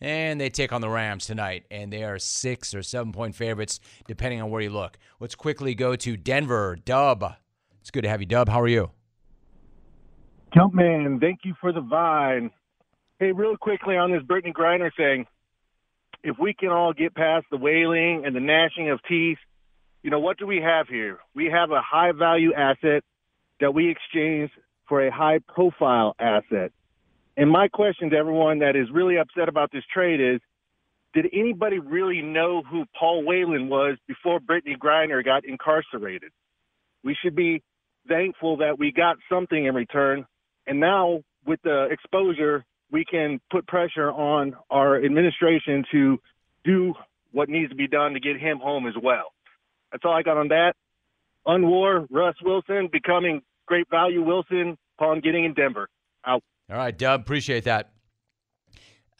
And 0.00 0.40
they 0.40 0.50
take 0.50 0.72
on 0.72 0.82
the 0.82 0.88
Rams 0.88 1.26
tonight, 1.26 1.64
and 1.68 1.92
they 1.92 2.04
are 2.04 2.20
six 2.20 2.76
or 2.76 2.84
seven 2.84 3.10
point 3.10 3.34
favorites, 3.34 3.80
depending 4.06 4.40
on 4.40 4.50
where 4.50 4.60
you 4.60 4.70
look. 4.70 4.98
Let's 5.18 5.34
quickly 5.34 5.74
go 5.74 5.96
to 5.96 6.16
Denver. 6.16 6.76
Dub. 6.84 7.24
It's 7.80 7.90
good 7.90 8.02
to 8.02 8.08
have 8.08 8.20
you, 8.20 8.26
Dub. 8.26 8.48
How 8.48 8.60
are 8.60 8.68
you? 8.68 8.92
Jumpman, 10.54 11.20
thank 11.20 11.40
you 11.42 11.54
for 11.60 11.72
the 11.72 11.80
vine. 11.80 12.52
Hey, 13.18 13.32
real 13.32 13.56
quickly 13.56 13.96
on 13.96 14.12
this 14.12 14.22
Brittney 14.22 14.52
Griner 14.52 14.90
thing 14.96 15.26
if 16.22 16.36
we 16.38 16.54
can 16.54 16.70
all 16.70 16.92
get 16.92 17.14
past 17.14 17.46
the 17.50 17.56
wailing 17.56 18.24
and 18.24 18.34
the 18.34 18.40
gnashing 18.40 18.90
of 18.90 19.00
teeth, 19.08 19.38
you 20.02 20.10
know, 20.10 20.20
what 20.20 20.38
do 20.38 20.46
we 20.46 20.60
have 20.60 20.88
here? 20.88 21.18
We 21.34 21.46
have 21.46 21.70
a 21.70 21.80
high 21.80 22.12
value 22.12 22.52
asset 22.54 23.04
that 23.60 23.74
we 23.74 23.90
exchange 23.90 24.50
for 24.88 25.06
a 25.06 25.12
high 25.12 25.38
profile 25.48 26.14
asset. 26.18 26.72
And 27.36 27.50
my 27.50 27.68
question 27.68 28.10
to 28.10 28.16
everyone 28.16 28.58
that 28.58 28.76
is 28.76 28.88
really 28.92 29.16
upset 29.16 29.48
about 29.48 29.70
this 29.72 29.84
trade 29.92 30.20
is, 30.20 30.40
did 31.14 31.26
anybody 31.32 31.78
really 31.78 32.22
know 32.22 32.62
who 32.62 32.84
Paul 32.98 33.24
Whelan 33.24 33.68
was 33.68 33.98
before 34.08 34.40
Brittney 34.40 34.76
Griner 34.78 35.24
got 35.24 35.44
incarcerated? 35.44 36.32
We 37.04 37.16
should 37.22 37.36
be 37.36 37.62
thankful 38.08 38.58
that 38.58 38.78
we 38.78 38.92
got 38.92 39.16
something 39.30 39.64
in 39.64 39.74
return. 39.74 40.26
And 40.66 40.80
now 40.80 41.22
with 41.46 41.60
the 41.62 41.88
exposure, 41.90 42.64
we 42.92 43.04
can 43.04 43.40
put 43.50 43.66
pressure 43.66 44.10
on 44.12 44.54
our 44.70 45.02
administration 45.02 45.84
to 45.90 46.20
do 46.62 46.94
what 47.32 47.48
needs 47.48 47.70
to 47.70 47.74
be 47.74 47.88
done 47.88 48.12
to 48.12 48.20
get 48.20 48.38
him 48.38 48.58
home 48.58 48.86
as 48.86 48.94
well. 49.02 49.32
That's 49.90 50.04
all 50.04 50.12
I 50.12 50.22
got 50.22 50.36
on 50.36 50.48
that. 50.48 50.74
Unwar 51.46 52.06
Russ 52.10 52.36
Wilson 52.42 52.88
becoming 52.92 53.42
great 53.66 53.88
value 53.90 54.22
Wilson 54.22 54.76
upon 54.98 55.20
getting 55.20 55.44
in 55.44 55.54
Denver. 55.54 55.88
Out. 56.24 56.42
All 56.70 56.76
right, 56.76 56.96
Dub, 56.96 57.22
appreciate 57.22 57.64
that. 57.64 57.90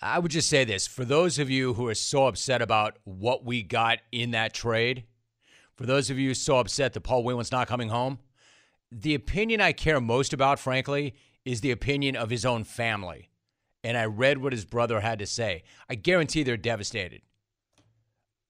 I 0.00 0.18
would 0.18 0.30
just 0.30 0.48
say 0.48 0.64
this 0.64 0.86
for 0.86 1.04
those 1.04 1.38
of 1.38 1.48
you 1.48 1.74
who 1.74 1.88
are 1.88 1.94
so 1.94 2.26
upset 2.26 2.60
about 2.60 2.98
what 3.04 3.44
we 3.44 3.62
got 3.62 3.98
in 4.12 4.32
that 4.32 4.52
trade, 4.52 5.04
for 5.74 5.86
those 5.86 6.10
of 6.10 6.18
you 6.18 6.34
so 6.34 6.58
upset 6.58 6.92
that 6.92 7.00
Paul 7.00 7.24
Whelan's 7.24 7.50
not 7.50 7.68
coming 7.68 7.88
home, 7.88 8.18
the 8.90 9.14
opinion 9.14 9.60
I 9.60 9.72
care 9.72 10.00
most 10.00 10.32
about, 10.32 10.58
frankly, 10.58 11.14
is 11.44 11.60
the 11.60 11.70
opinion 11.70 12.14
of 12.14 12.30
his 12.30 12.44
own 12.44 12.62
family 12.62 13.30
and 13.84 13.96
I 13.96 14.04
read 14.04 14.38
what 14.38 14.52
his 14.52 14.64
brother 14.64 15.00
had 15.00 15.18
to 15.18 15.26
say. 15.26 15.64
I 15.88 15.94
guarantee 15.94 16.42
they're 16.42 16.56
devastated. 16.56 17.22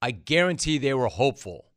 I 0.00 0.10
guarantee 0.10 0.78
they 0.78 0.94
were 0.94 1.08
hopeful, 1.08 1.70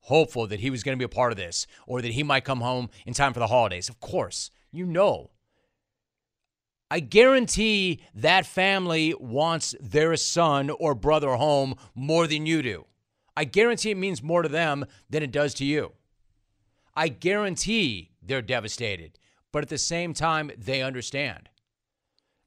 hopeful 0.00 0.46
that 0.48 0.60
he 0.60 0.70
was 0.70 0.82
going 0.82 0.96
to 0.96 1.00
be 1.00 1.10
a 1.10 1.14
part 1.14 1.32
of 1.32 1.38
this 1.38 1.66
or 1.86 2.02
that 2.02 2.12
he 2.12 2.22
might 2.22 2.44
come 2.44 2.60
home 2.60 2.90
in 3.06 3.14
time 3.14 3.32
for 3.32 3.38
the 3.40 3.46
holidays. 3.46 3.88
Of 3.88 4.00
course, 4.00 4.50
you 4.72 4.84
know. 4.84 5.30
I 6.90 7.00
guarantee 7.00 8.02
that 8.14 8.46
family 8.46 9.14
wants 9.18 9.74
their 9.80 10.16
son 10.16 10.70
or 10.70 10.94
brother 10.94 11.34
home 11.34 11.74
more 11.94 12.26
than 12.26 12.46
you 12.46 12.62
do. 12.62 12.86
I 13.36 13.44
guarantee 13.44 13.90
it 13.90 13.96
means 13.96 14.22
more 14.22 14.42
to 14.42 14.48
them 14.48 14.84
than 15.08 15.22
it 15.22 15.30
does 15.30 15.54
to 15.54 15.64
you. 15.64 15.92
I 16.96 17.08
guarantee 17.08 18.10
they're 18.20 18.42
devastated, 18.42 19.18
but 19.52 19.62
at 19.62 19.68
the 19.68 19.78
same 19.78 20.14
time, 20.14 20.50
they 20.58 20.82
understand. 20.82 21.48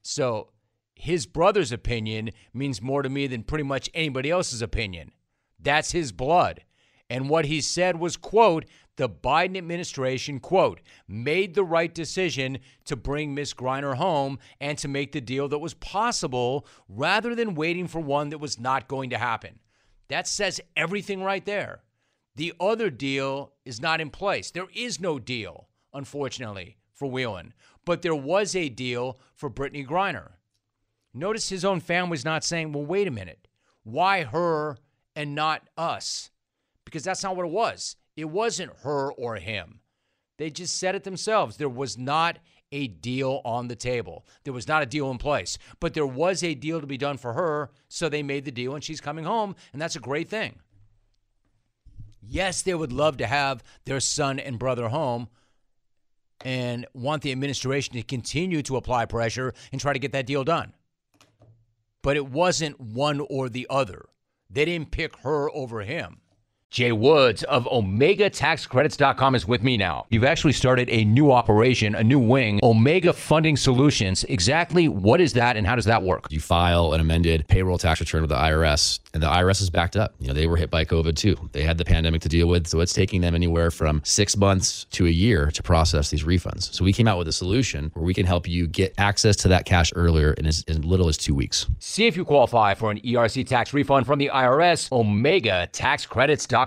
So 0.02 0.50
his 0.94 1.26
brother's 1.26 1.72
opinion 1.72 2.30
means 2.52 2.82
more 2.82 3.02
to 3.02 3.08
me 3.08 3.26
than 3.26 3.44
pretty 3.44 3.64
much 3.64 3.90
anybody 3.94 4.30
else's 4.30 4.62
opinion. 4.62 5.12
That's 5.58 5.92
his 5.92 6.12
blood. 6.12 6.64
And 7.08 7.28
what 7.28 7.44
he 7.46 7.60
said 7.60 7.98
was, 7.98 8.16
quote, 8.16 8.64
the 8.96 9.08
Biden 9.08 9.56
administration, 9.56 10.38
quote, 10.38 10.80
made 11.08 11.54
the 11.54 11.64
right 11.64 11.92
decision 11.94 12.58
to 12.84 12.96
bring 12.96 13.34
Miss 13.34 13.54
Griner 13.54 13.96
home 13.96 14.38
and 14.60 14.76
to 14.78 14.88
make 14.88 15.12
the 15.12 15.20
deal 15.20 15.48
that 15.48 15.58
was 15.58 15.74
possible 15.74 16.66
rather 16.88 17.34
than 17.34 17.54
waiting 17.54 17.86
for 17.86 18.00
one 18.00 18.28
that 18.28 18.38
was 18.38 18.60
not 18.60 18.88
going 18.88 19.10
to 19.10 19.18
happen. 19.18 19.60
That 20.08 20.28
says 20.28 20.60
everything 20.76 21.22
right 21.22 21.44
there. 21.44 21.82
The 22.36 22.52
other 22.60 22.90
deal 22.90 23.52
is 23.64 23.80
not 23.80 24.00
in 24.00 24.10
place. 24.10 24.50
There 24.50 24.68
is 24.74 25.00
no 25.00 25.18
deal, 25.18 25.68
unfortunately, 25.92 26.76
for 26.92 27.10
Whelan 27.10 27.54
but 27.84 28.02
there 28.02 28.14
was 28.14 28.54
a 28.54 28.68
deal 28.68 29.18
for 29.34 29.50
Brittney 29.50 29.86
Griner. 29.86 30.32
Notice 31.14 31.48
his 31.48 31.64
own 31.64 31.80
family's 31.80 32.24
not 32.24 32.44
saying, 32.44 32.72
well, 32.72 32.84
wait 32.84 33.08
a 33.08 33.10
minute, 33.10 33.48
why 33.82 34.22
her 34.22 34.78
and 35.14 35.34
not 35.34 35.68
us? 35.76 36.30
Because 36.84 37.04
that's 37.04 37.22
not 37.22 37.36
what 37.36 37.46
it 37.46 37.52
was. 37.52 37.96
It 38.16 38.26
wasn't 38.26 38.72
her 38.82 39.12
or 39.12 39.36
him. 39.36 39.80
They 40.38 40.50
just 40.50 40.78
said 40.78 40.94
it 40.94 41.04
themselves. 41.04 41.56
There 41.56 41.68
was 41.68 41.98
not 41.98 42.38
a 42.72 42.88
deal 42.88 43.42
on 43.44 43.68
the 43.68 43.76
table. 43.76 44.26
There 44.44 44.52
was 44.52 44.66
not 44.66 44.82
a 44.82 44.86
deal 44.86 45.10
in 45.10 45.18
place, 45.18 45.58
but 45.78 45.94
there 45.94 46.06
was 46.06 46.42
a 46.42 46.54
deal 46.54 46.80
to 46.80 46.86
be 46.86 46.96
done 46.96 47.18
for 47.18 47.34
her. 47.34 47.70
So 47.88 48.08
they 48.08 48.22
made 48.22 48.44
the 48.44 48.50
deal 48.50 48.74
and 48.74 48.82
she's 48.82 49.00
coming 49.00 49.24
home, 49.24 49.54
and 49.72 49.80
that's 49.80 49.96
a 49.96 50.00
great 50.00 50.28
thing. 50.28 50.58
Yes, 52.22 52.62
they 52.62 52.74
would 52.74 52.92
love 52.92 53.18
to 53.18 53.26
have 53.26 53.62
their 53.84 54.00
son 54.00 54.38
and 54.38 54.58
brother 54.58 54.88
home, 54.88 55.28
and 56.44 56.86
want 56.94 57.22
the 57.22 57.32
administration 57.32 57.94
to 57.94 58.02
continue 58.02 58.62
to 58.62 58.76
apply 58.76 59.04
pressure 59.04 59.52
and 59.70 59.80
try 59.80 59.92
to 59.92 59.98
get 59.98 60.12
that 60.12 60.26
deal 60.26 60.44
done. 60.44 60.72
But 62.02 62.16
it 62.16 62.26
wasn't 62.26 62.80
one 62.80 63.20
or 63.20 63.48
the 63.48 63.66
other. 63.70 64.06
They 64.50 64.64
didn't 64.64 64.90
pick 64.90 65.16
her 65.18 65.50
over 65.50 65.82
him. 65.82 66.21
Jay 66.72 66.90
Woods 66.90 67.42
of 67.44 67.66
OmegaTaxCredits.com 67.66 69.34
is 69.34 69.46
with 69.46 69.62
me 69.62 69.76
now. 69.76 70.06
You've 70.08 70.24
actually 70.24 70.54
started 70.54 70.88
a 70.88 71.04
new 71.04 71.30
operation, 71.30 71.94
a 71.94 72.02
new 72.02 72.18
wing, 72.18 72.60
Omega 72.62 73.12
Funding 73.12 73.58
Solutions. 73.58 74.24
Exactly 74.24 74.88
what 74.88 75.20
is 75.20 75.34
that 75.34 75.58
and 75.58 75.66
how 75.66 75.76
does 75.76 75.84
that 75.84 76.02
work? 76.02 76.28
You 76.30 76.40
file 76.40 76.94
an 76.94 77.00
amended 77.02 77.46
payroll 77.46 77.76
tax 77.76 78.00
return 78.00 78.22
with 78.22 78.30
the 78.30 78.36
IRS, 78.36 79.00
and 79.12 79.22
the 79.22 79.26
IRS 79.26 79.60
is 79.60 79.68
backed 79.68 79.98
up. 79.98 80.14
You 80.18 80.28
know, 80.28 80.32
they 80.32 80.46
were 80.46 80.56
hit 80.56 80.70
by 80.70 80.86
COVID 80.86 81.14
too. 81.14 81.36
They 81.52 81.62
had 81.62 81.76
the 81.76 81.84
pandemic 81.84 82.22
to 82.22 82.30
deal 82.30 82.48
with, 82.48 82.66
so 82.66 82.80
it's 82.80 82.94
taking 82.94 83.20
them 83.20 83.34
anywhere 83.34 83.70
from 83.70 84.00
six 84.02 84.34
months 84.34 84.86
to 84.92 85.06
a 85.06 85.10
year 85.10 85.50
to 85.50 85.62
process 85.62 86.08
these 86.08 86.24
refunds. 86.24 86.72
So 86.72 86.84
we 86.84 86.94
came 86.94 87.06
out 87.06 87.18
with 87.18 87.28
a 87.28 87.32
solution 87.32 87.90
where 87.92 88.04
we 88.06 88.14
can 88.14 88.24
help 88.24 88.48
you 88.48 88.66
get 88.66 88.94
access 88.96 89.36
to 89.36 89.48
that 89.48 89.66
cash 89.66 89.92
earlier 89.94 90.32
in 90.32 90.46
as, 90.46 90.66
little 90.70 91.08
as 91.08 91.18
two 91.18 91.34
weeks. 91.34 91.66
See 91.80 92.06
if 92.06 92.16
you 92.16 92.24
qualify 92.24 92.72
for 92.72 92.90
an 92.90 92.98
ERC 93.00 93.46
tax 93.46 93.74
refund 93.74 94.06
from 94.06 94.18
the 94.18 94.30
IRS. 94.32 94.88
OmegaTaxCredits.com. 94.88 96.61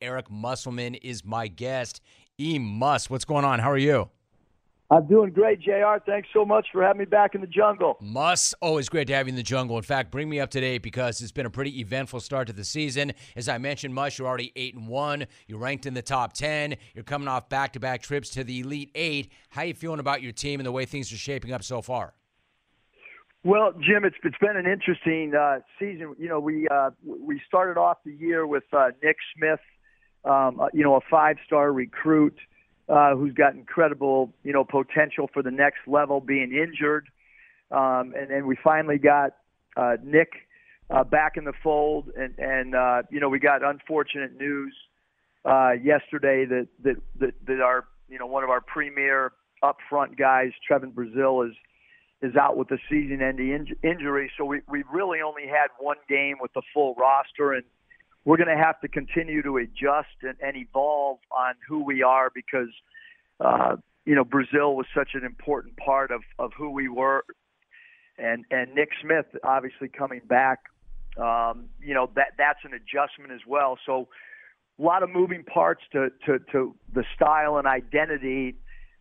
Eric 0.00 0.30
Musselman 0.30 0.94
is 0.94 1.24
my 1.24 1.48
guest. 1.48 2.00
E. 2.38 2.58
Muss, 2.58 3.10
what's 3.10 3.24
going 3.24 3.44
on? 3.44 3.58
How 3.58 3.70
are 3.70 3.78
you? 3.78 4.10
I'm 4.90 5.06
doing 5.06 5.32
great, 5.32 5.60
JR. 5.60 5.98
Thanks 6.06 6.28
so 6.32 6.46
much 6.46 6.68
for 6.72 6.82
having 6.82 7.00
me 7.00 7.04
back 7.04 7.34
in 7.34 7.42
the 7.42 7.46
jungle. 7.46 7.98
Muss, 8.00 8.54
always 8.62 8.88
great 8.88 9.06
to 9.08 9.14
have 9.14 9.26
you 9.26 9.32
in 9.32 9.36
the 9.36 9.42
jungle. 9.42 9.76
In 9.76 9.82
fact, 9.82 10.10
bring 10.10 10.30
me 10.30 10.40
up 10.40 10.48
to 10.52 10.60
date 10.60 10.82
because 10.82 11.20
it's 11.20 11.32
been 11.32 11.44
a 11.44 11.50
pretty 11.50 11.78
eventful 11.80 12.20
start 12.20 12.46
to 12.46 12.54
the 12.54 12.64
season. 12.64 13.12
As 13.36 13.50
I 13.50 13.58
mentioned, 13.58 13.94
Muss, 13.94 14.18
you're 14.18 14.26
already 14.26 14.50
eight 14.56 14.74
and 14.74 14.88
one. 14.88 15.26
You're 15.46 15.58
ranked 15.58 15.84
in 15.84 15.92
the 15.92 16.00
top 16.00 16.32
ten. 16.32 16.76
You're 16.94 17.04
coming 17.04 17.28
off 17.28 17.50
back-to-back 17.50 18.00
trips 18.00 18.30
to 18.30 18.44
the 18.44 18.60
Elite 18.60 18.90
Eight. 18.94 19.30
How 19.50 19.62
you 19.62 19.74
feeling 19.74 20.00
about 20.00 20.22
your 20.22 20.32
team 20.32 20.58
and 20.58 20.66
the 20.66 20.72
way 20.72 20.86
things 20.86 21.12
are 21.12 21.18
shaping 21.18 21.52
up 21.52 21.62
so 21.62 21.82
far? 21.82 22.14
Well, 23.44 23.72
Jim, 23.72 24.04
it's 24.04 24.16
it's 24.24 24.36
been 24.38 24.56
an 24.56 24.66
interesting 24.66 25.32
uh, 25.34 25.60
season. 25.78 26.16
You 26.18 26.28
know, 26.28 26.40
we 26.40 26.66
uh, 26.68 26.90
we 27.04 27.40
started 27.46 27.78
off 27.78 27.98
the 28.04 28.12
year 28.12 28.46
with 28.46 28.64
uh, 28.72 28.88
Nick 29.02 29.16
Smith, 29.36 29.60
um, 30.24 30.60
uh, 30.60 30.66
you 30.72 30.82
know, 30.82 30.96
a 30.96 31.00
five-star 31.08 31.72
recruit 31.72 32.36
uh, 32.88 33.14
who's 33.14 33.34
got 33.34 33.54
incredible, 33.54 34.32
you 34.42 34.52
know, 34.52 34.64
potential 34.64 35.30
for 35.32 35.42
the 35.42 35.52
next 35.52 35.78
level, 35.86 36.20
being 36.20 36.52
injured, 36.52 37.06
um, 37.70 38.12
and 38.18 38.28
then 38.28 38.46
we 38.46 38.56
finally 38.62 38.98
got 38.98 39.36
uh, 39.76 39.96
Nick 40.02 40.32
uh, 40.90 41.04
back 41.04 41.36
in 41.36 41.44
the 41.44 41.52
fold, 41.62 42.10
and 42.16 42.36
and 42.38 42.74
uh, 42.74 43.02
you 43.08 43.20
know, 43.20 43.28
we 43.28 43.38
got 43.38 43.62
unfortunate 43.62 44.36
news 44.36 44.74
uh, 45.44 45.72
yesterday 45.80 46.44
that 46.44 46.66
that 46.82 46.96
that, 47.20 47.34
that 47.46 47.60
our 47.60 47.84
you 48.08 48.18
know 48.18 48.26
one 48.26 48.42
of 48.42 48.50
our 48.50 48.60
premier 48.60 49.32
upfront 49.62 50.18
guys, 50.18 50.50
Trevin 50.68 50.92
Brazile, 50.92 51.48
is 51.48 51.54
is 52.20 52.34
out 52.36 52.56
with 52.56 52.68
the 52.68 52.78
season-ending 52.90 53.50
in- 53.50 53.88
injury. 53.88 54.30
So 54.36 54.44
we 54.44 54.60
we 54.68 54.82
really 54.92 55.20
only 55.20 55.46
had 55.46 55.68
one 55.78 55.98
game 56.08 56.36
with 56.40 56.52
the 56.52 56.62
full 56.74 56.94
roster, 56.94 57.52
and 57.52 57.64
we're 58.24 58.36
going 58.36 58.54
to 58.54 58.62
have 58.62 58.80
to 58.80 58.88
continue 58.88 59.42
to 59.42 59.56
adjust 59.58 60.16
and, 60.22 60.34
and 60.42 60.56
evolve 60.56 61.18
on 61.30 61.54
who 61.68 61.84
we 61.84 62.02
are 62.02 62.30
because 62.34 62.68
uh, 63.40 63.76
you 64.04 64.14
know 64.14 64.24
Brazile 64.24 64.74
was 64.74 64.86
such 64.94 65.10
an 65.14 65.24
important 65.24 65.76
part 65.76 66.10
of 66.10 66.22
of 66.38 66.52
who 66.56 66.70
we 66.70 66.88
were, 66.88 67.24
and 68.18 68.44
and 68.50 68.74
Nick 68.74 68.90
Smith 69.00 69.26
obviously 69.44 69.88
coming 69.88 70.20
back. 70.26 70.58
Um, 71.16 71.68
you 71.80 71.94
know 71.94 72.10
that 72.16 72.32
that's 72.36 72.60
an 72.64 72.72
adjustment 72.74 73.32
as 73.32 73.46
well. 73.46 73.78
So 73.86 74.08
a 74.78 74.82
lot 74.82 75.02
of 75.02 75.10
moving 75.10 75.44
parts 75.44 75.82
to 75.92 76.10
to 76.26 76.38
to 76.52 76.74
the 76.92 77.04
style 77.14 77.58
and 77.58 77.66
identity 77.66 78.56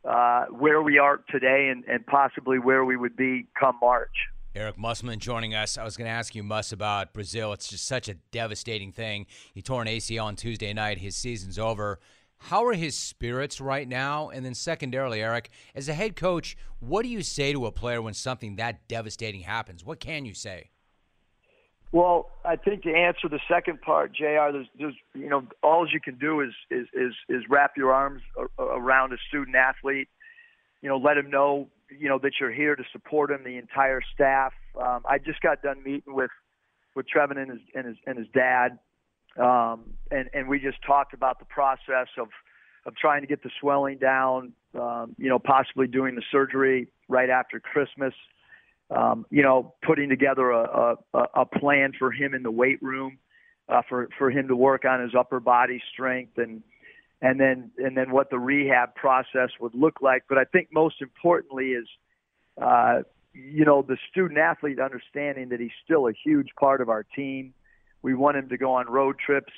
uh, 0.07 0.45
where 0.45 0.81
we 0.81 0.97
are 0.97 1.21
today 1.29 1.69
and, 1.71 1.83
and 1.85 2.05
possibly 2.05 2.59
where 2.59 2.85
we 2.85 2.95
would 2.95 3.15
be 3.15 3.47
come 3.59 3.77
March. 3.81 4.15
Eric 4.55 4.77
Musselman 4.77 5.19
joining 5.19 5.53
us. 5.53 5.77
I 5.77 5.83
was 5.83 5.97
going 5.97 6.07
to 6.07 6.11
ask 6.11 6.33
you, 6.33 6.41
Muss, 6.41 6.71
about 6.71 7.13
Brazile. 7.13 7.53
It's 7.53 7.67
just 7.67 7.85
such 7.85 8.09
a 8.09 8.15
devastating 8.31 8.91
thing. 8.91 9.27
He 9.53 9.61
tore 9.61 9.81
an 9.81 9.87
ACL 9.87 10.23
on 10.23 10.35
Tuesday 10.35 10.73
night. 10.73 10.97
His 10.97 11.15
season's 11.15 11.59
over. 11.59 11.99
How 12.39 12.65
are 12.65 12.73
his 12.73 12.95
spirits 12.95 13.59
right 13.59 13.87
now? 13.87 14.29
And 14.29 14.45
then, 14.45 14.53
secondarily, 14.53 15.21
Eric, 15.21 15.49
as 15.75 15.89
a 15.89 15.93
head 15.93 16.15
coach, 16.15 16.57
what 16.79 17.03
do 17.03 17.09
you 17.09 17.21
say 17.21 17.51
to 17.51 17.65
a 17.65 17.71
player 17.71 18.01
when 18.01 18.13
something 18.13 18.55
that 18.55 18.87
devastating 18.87 19.41
happens? 19.41 19.83
What 19.83 19.99
can 19.99 20.25
you 20.25 20.33
say? 20.33 20.69
Well, 21.91 22.29
I 22.43 22.57
think 22.57 22.83
to 22.83 22.93
answer 22.93 23.29
the 23.29 23.39
second 23.49 23.81
part, 23.81 24.13
Jr. 24.13 24.51
There's, 24.51 24.67
there's, 24.77 24.95
you 25.13 25.29
know, 25.29 25.43
all 25.63 25.87
you 25.91 26.01
can 26.01 26.17
do 26.17 26.41
is 26.41 26.53
is 26.69 26.87
is, 26.93 27.13
is 27.29 27.43
wrap 27.49 27.77
your 27.77 27.93
arms 27.93 28.21
around 28.59 29.13
a 29.13 29.17
student 29.29 29.55
athlete. 29.55 30.09
You 30.81 30.89
know, 30.89 30.97
let 30.97 31.17
him 31.17 31.29
know, 31.29 31.69
you 31.89 32.09
know, 32.09 32.19
that 32.19 32.33
you're 32.39 32.51
here 32.51 32.75
to 32.75 32.83
support 32.91 33.31
him, 33.31 33.43
the 33.43 33.57
entire 33.57 34.01
staff. 34.13 34.53
Um, 34.79 35.03
I 35.09 35.17
just 35.17 35.41
got 35.41 35.61
done 35.61 35.81
meeting 35.83 36.13
with 36.13 36.31
with 36.93 37.05
Trevin 37.07 37.37
and 37.37 37.51
his 37.51 37.61
and 37.73 37.87
his 37.87 37.95
and 38.05 38.17
his 38.17 38.27
dad, 38.33 38.79
um, 39.39 39.85
and 40.11 40.29
and 40.33 40.49
we 40.49 40.59
just 40.59 40.77
talked 40.85 41.13
about 41.13 41.39
the 41.39 41.45
process 41.45 42.07
of 42.19 42.27
of 42.85 42.95
trying 42.97 43.21
to 43.21 43.27
get 43.27 43.43
the 43.43 43.49
swelling 43.61 43.97
down. 43.97 44.51
Um, 44.75 45.15
you 45.17 45.29
know, 45.29 45.39
possibly 45.39 45.87
doing 45.87 46.15
the 46.15 46.23
surgery 46.31 46.89
right 47.07 47.29
after 47.29 47.61
Christmas 47.61 48.13
um, 48.89 49.25
you 49.29 49.43
know, 49.43 49.73
putting 49.85 50.09
together 50.09 50.51
a, 50.51 50.95
a, 51.13 51.19
a 51.41 51.45
plan 51.45 51.91
for 51.97 52.11
him 52.11 52.33
in 52.33 52.43
the 52.43 52.51
weight 52.51 52.81
room, 52.81 53.17
uh, 53.69 53.81
for 53.87 54.07
for 54.17 54.31
him 54.31 54.47
to 54.47 54.55
work 54.55 54.85
on 54.85 55.01
his 55.01 55.11
upper 55.17 55.39
body 55.39 55.81
strength 55.91 56.37
and 56.37 56.63
and 57.21 57.39
then 57.39 57.71
and 57.77 57.97
then 57.97 58.11
what 58.11 58.29
the 58.29 58.39
rehab 58.39 58.95
process 58.95 59.49
would 59.59 59.75
look 59.75 60.01
like. 60.01 60.23
But 60.29 60.37
I 60.37 60.45
think 60.45 60.69
most 60.71 61.01
importantly 61.01 61.71
is, 61.71 61.87
uh, 62.61 63.01
you 63.33 63.65
know, 63.65 63.81
the 63.81 63.97
student 64.09 64.39
athlete 64.39 64.79
understanding 64.79 65.49
that 65.49 65.59
he's 65.59 65.71
still 65.83 66.07
a 66.07 66.13
huge 66.13 66.49
part 66.59 66.81
of 66.81 66.89
our 66.89 67.03
team. 67.03 67.53
We 68.01 68.13
want 68.13 68.37
him 68.37 68.49
to 68.49 68.57
go 68.57 68.73
on 68.73 68.87
road 68.87 69.17
trips 69.23 69.53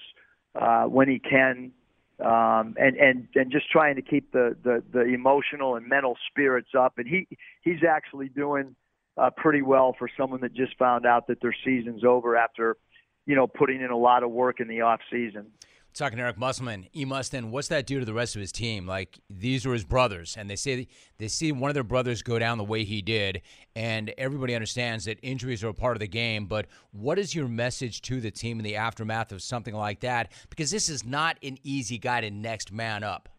uh, 0.59 0.85
when 0.85 1.07
he 1.07 1.19
can. 1.19 1.71
Um, 2.19 2.75
and 2.77 2.97
and 2.97 3.27
and 3.35 3.49
just 3.49 3.71
trying 3.71 3.95
to 3.95 4.01
keep 4.01 4.33
the, 4.33 4.53
the 4.61 4.83
the 4.91 5.05
emotional 5.05 5.77
and 5.77 5.87
mental 5.87 6.17
spirits 6.29 6.71
up, 6.77 6.97
and 6.97 7.07
he 7.07 7.25
he's 7.61 7.81
actually 7.89 8.27
doing 8.27 8.75
uh, 9.19 9.29
pretty 9.35 9.61
well 9.61 9.95
for 9.97 10.09
someone 10.17 10.41
that 10.41 10.53
just 10.53 10.77
found 10.77 11.05
out 11.05 11.27
that 11.27 11.41
their 11.41 11.55
season's 11.65 12.03
over 12.03 12.35
after, 12.35 12.77
you 13.25 13.35
know, 13.35 13.47
putting 13.47 13.81
in 13.81 13.91
a 13.91 13.97
lot 13.97 14.23
of 14.23 14.31
work 14.31 14.59
in 14.59 14.67
the 14.67 14.81
off 14.81 15.01
season. 15.11 15.47
Talking 15.93 16.17
to 16.17 16.23
Eric 16.23 16.37
Musselman, 16.37 16.87
E. 16.95 17.03
Mustin, 17.03 17.49
what's 17.51 17.67
that 17.69 17.87
do 17.87 17.99
to 17.99 18.05
the 18.05 18.13
rest 18.13 18.35
of 18.35 18.41
his 18.41 18.51
team? 18.51 18.85
Like 18.85 19.19
these 19.29 19.65
were 19.65 19.73
his 19.73 19.83
brothers, 19.83 20.37
and 20.37 20.47
they 20.47 20.55
say 20.55 20.87
they 21.17 21.27
see 21.27 21.51
one 21.51 21.69
of 21.69 21.73
their 21.73 21.83
brothers 21.83 22.21
go 22.21 22.37
down 22.37 22.59
the 22.59 22.63
way 22.63 22.83
he 22.83 23.01
did, 23.01 23.41
and 23.75 24.13
everybody 24.17 24.53
understands 24.53 25.05
that 25.05 25.17
injuries 25.23 25.63
are 25.63 25.69
a 25.69 25.73
part 25.73 25.95
of 25.97 25.99
the 25.99 26.07
game. 26.07 26.45
But 26.45 26.67
what 26.91 27.17
is 27.17 27.33
your 27.33 27.47
message 27.47 28.03
to 28.03 28.21
the 28.21 28.29
team 28.29 28.59
in 28.59 28.63
the 28.63 28.75
aftermath 28.75 29.31
of 29.31 29.41
something 29.41 29.73
like 29.73 30.01
that? 30.01 30.31
Because 30.51 30.69
this 30.69 30.89
is 30.89 31.03
not 31.03 31.37
an 31.43 31.57
easy 31.63 31.97
guy 31.97 32.21
to 32.21 32.29
next 32.29 32.71
man 32.71 33.03
up. 33.03 33.27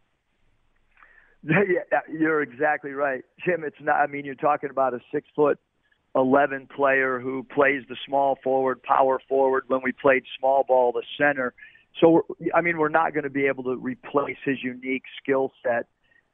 Yeah, 1.42 2.00
you're 2.12 2.42
exactly 2.42 2.90
right, 2.90 3.22
Jim. 3.42 3.64
It's 3.64 3.80
not. 3.80 3.96
I 3.96 4.06
mean, 4.06 4.26
you're 4.26 4.34
talking 4.34 4.68
about 4.68 4.92
a 4.92 5.00
six 5.10 5.26
foot 5.34 5.58
11 6.14 6.68
player 6.74 7.20
who 7.20 7.44
plays 7.44 7.82
the 7.88 7.96
small 8.06 8.38
forward, 8.42 8.82
power 8.82 9.20
forward 9.28 9.64
when 9.68 9.80
we 9.84 9.92
played 9.92 10.24
small 10.38 10.64
ball, 10.66 10.92
the 10.92 11.02
center. 11.16 11.54
So, 12.00 12.26
I 12.54 12.60
mean, 12.60 12.78
we're 12.78 12.88
not 12.88 13.12
going 13.12 13.24
to 13.24 13.30
be 13.30 13.46
able 13.46 13.64
to 13.64 13.76
replace 13.76 14.38
his 14.44 14.62
unique 14.62 15.04
skill 15.22 15.52
set. 15.62 15.86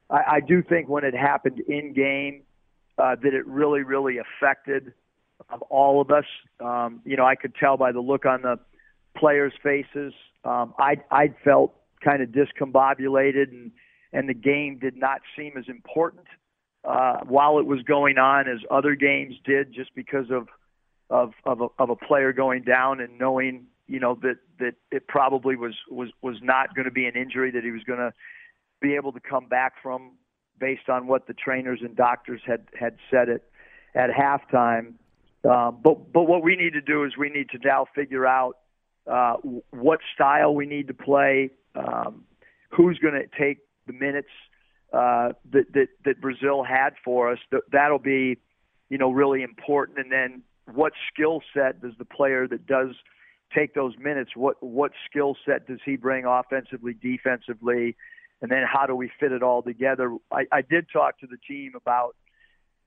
I, 0.09 0.35
I 0.35 0.39
do 0.39 0.63
think 0.63 0.89
when 0.89 1.03
it 1.03 1.13
happened 1.13 1.59
in 1.67 1.93
game, 1.93 2.43
uh, 2.97 3.15
that 3.21 3.33
it 3.33 3.45
really, 3.45 3.83
really 3.83 4.17
affected 4.17 4.93
um, 5.51 5.59
all 5.69 6.01
of 6.01 6.09
us. 6.09 6.25
Um, 6.59 7.01
you 7.05 7.15
know, 7.15 7.25
I 7.25 7.35
could 7.35 7.53
tell 7.55 7.77
by 7.77 7.91
the 7.91 7.99
look 7.99 8.25
on 8.25 8.41
the 8.41 8.59
players' 9.15 9.53
faces. 9.61 10.13
Um, 10.43 10.73
I 10.79 10.95
I 11.11 11.33
felt 11.43 11.75
kind 12.03 12.23
of 12.23 12.29
discombobulated, 12.29 13.49
and 13.49 13.71
and 14.13 14.27
the 14.27 14.33
game 14.33 14.79
did 14.79 14.95
not 14.95 15.21
seem 15.35 15.53
as 15.57 15.65
important 15.67 16.25
uh, 16.87 17.19
while 17.25 17.59
it 17.59 17.65
was 17.65 17.81
going 17.83 18.17
on 18.17 18.47
as 18.47 18.59
other 18.71 18.95
games 18.95 19.35
did, 19.43 19.73
just 19.73 19.93
because 19.93 20.31
of 20.31 20.47
of 21.09 21.33
of 21.43 21.61
a, 21.61 21.67
of 21.79 21.89
a 21.89 21.95
player 21.95 22.31
going 22.31 22.63
down 22.63 23.01
and 23.01 23.19
knowing 23.19 23.65
you 23.87 23.99
know 23.99 24.17
that 24.21 24.37
that 24.59 24.75
it 24.89 25.05
probably 25.07 25.57
was 25.57 25.75
was 25.91 26.09
was 26.21 26.37
not 26.41 26.73
going 26.75 26.85
to 26.85 26.91
be 26.91 27.05
an 27.05 27.15
injury 27.15 27.51
that 27.51 27.63
he 27.63 27.71
was 27.71 27.83
going 27.83 27.99
to 27.99 28.13
be 28.81 28.95
able 28.95 29.11
to 29.11 29.19
come 29.19 29.47
back 29.47 29.73
from 29.83 30.13
based 30.59 30.87
on 30.87 31.07
what 31.07 31.27
the 31.27 31.33
trainers 31.33 31.79
and 31.81 31.95
doctors 31.95 32.41
had 32.45 32.65
had 32.79 32.95
said 33.11 33.27
it 33.27 33.43
at 33.93 34.09
halftime. 34.09 34.93
Um, 35.43 35.79
but 35.83 36.13
but 36.13 36.23
what 36.23 36.41
we 36.41 36.55
need 36.55 36.73
to 36.73 36.81
do 36.81 37.03
is 37.03 37.17
we 37.17 37.29
need 37.29 37.49
to 37.49 37.59
now 37.63 37.85
figure 37.95 38.25
out 38.25 38.57
uh, 39.05 39.35
what 39.71 39.99
style 40.15 40.55
we 40.55 40.65
need 40.65 40.87
to 40.87 40.93
play, 40.93 41.49
um, 41.75 42.23
who's 42.69 42.97
going 42.99 43.13
to 43.13 43.27
take 43.37 43.59
the 43.87 43.93
minutes 43.93 44.29
uh, 44.93 45.33
that, 45.51 45.73
that 45.73 45.87
that 46.05 46.21
Brazile 46.21 46.65
had 46.65 46.93
for 47.03 47.31
us. 47.31 47.39
That, 47.51 47.61
that'll 47.71 47.99
be, 47.99 48.37
you 48.89 48.97
know, 48.97 49.11
really 49.11 49.43
important. 49.43 49.99
And 49.99 50.11
then 50.11 50.43
what 50.73 50.93
skill 51.11 51.41
set 51.53 51.81
does 51.81 51.93
the 51.97 52.05
player 52.05 52.47
that 52.47 52.65
does 52.65 52.91
take 53.55 53.73
those 53.73 53.97
minutes? 53.97 54.31
What 54.35 54.61
what 54.61 54.91
skill 55.09 55.35
set 55.45 55.67
does 55.67 55.79
he 55.85 55.97
bring 55.97 56.25
offensively, 56.25 56.93
defensively, 56.93 57.95
and 58.41 58.51
then 58.51 58.63
how 58.71 58.85
do 58.85 58.95
we 58.95 59.11
fit 59.19 59.31
it 59.31 59.43
all 59.43 59.61
together? 59.61 60.15
I, 60.31 60.45
I 60.51 60.61
did 60.61 60.87
talk 60.91 61.19
to 61.19 61.27
the 61.27 61.37
team 61.47 61.73
about. 61.75 62.15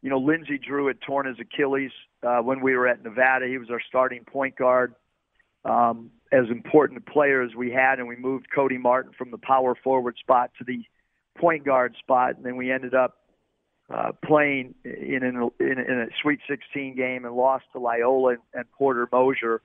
You 0.02 0.08
know, 0.08 0.18
Lindsey 0.18 0.56
Drew 0.56 0.86
had 0.86 1.02
torn 1.02 1.26
his 1.26 1.36
Achilles 1.38 1.90
uh, 2.22 2.38
when 2.38 2.62
we 2.62 2.74
were 2.74 2.88
at 2.88 3.04
Nevada. 3.04 3.46
He 3.46 3.58
was 3.58 3.68
our 3.68 3.82
starting 3.86 4.24
point 4.24 4.56
guard. 4.56 4.94
Um, 5.62 6.10
as 6.32 6.48
important 6.50 7.02
a 7.06 7.10
player 7.10 7.42
as 7.42 7.54
we 7.54 7.70
had, 7.70 7.98
and 7.98 8.08
we 8.08 8.16
moved 8.16 8.46
Cody 8.54 8.78
Martin 8.78 9.12
from 9.12 9.30
the 9.30 9.36
power 9.36 9.74
forward 9.74 10.16
spot 10.18 10.52
to 10.58 10.64
the 10.64 10.82
point 11.38 11.64
guard 11.64 11.94
spot, 11.98 12.36
and 12.36 12.44
then 12.44 12.56
we 12.56 12.70
ended 12.70 12.94
up 12.94 13.16
uh, 13.92 14.12
playing 14.24 14.74
in, 14.84 15.22
an, 15.22 15.50
in, 15.58 15.78
in 15.78 16.00
a 16.00 16.06
Sweet 16.22 16.40
16 16.48 16.96
game 16.96 17.24
and 17.24 17.34
lost 17.34 17.64
to 17.72 17.78
Loyola 17.78 18.30
and, 18.30 18.42
and 18.54 18.70
Porter 18.72 19.08
Moser. 19.12 19.62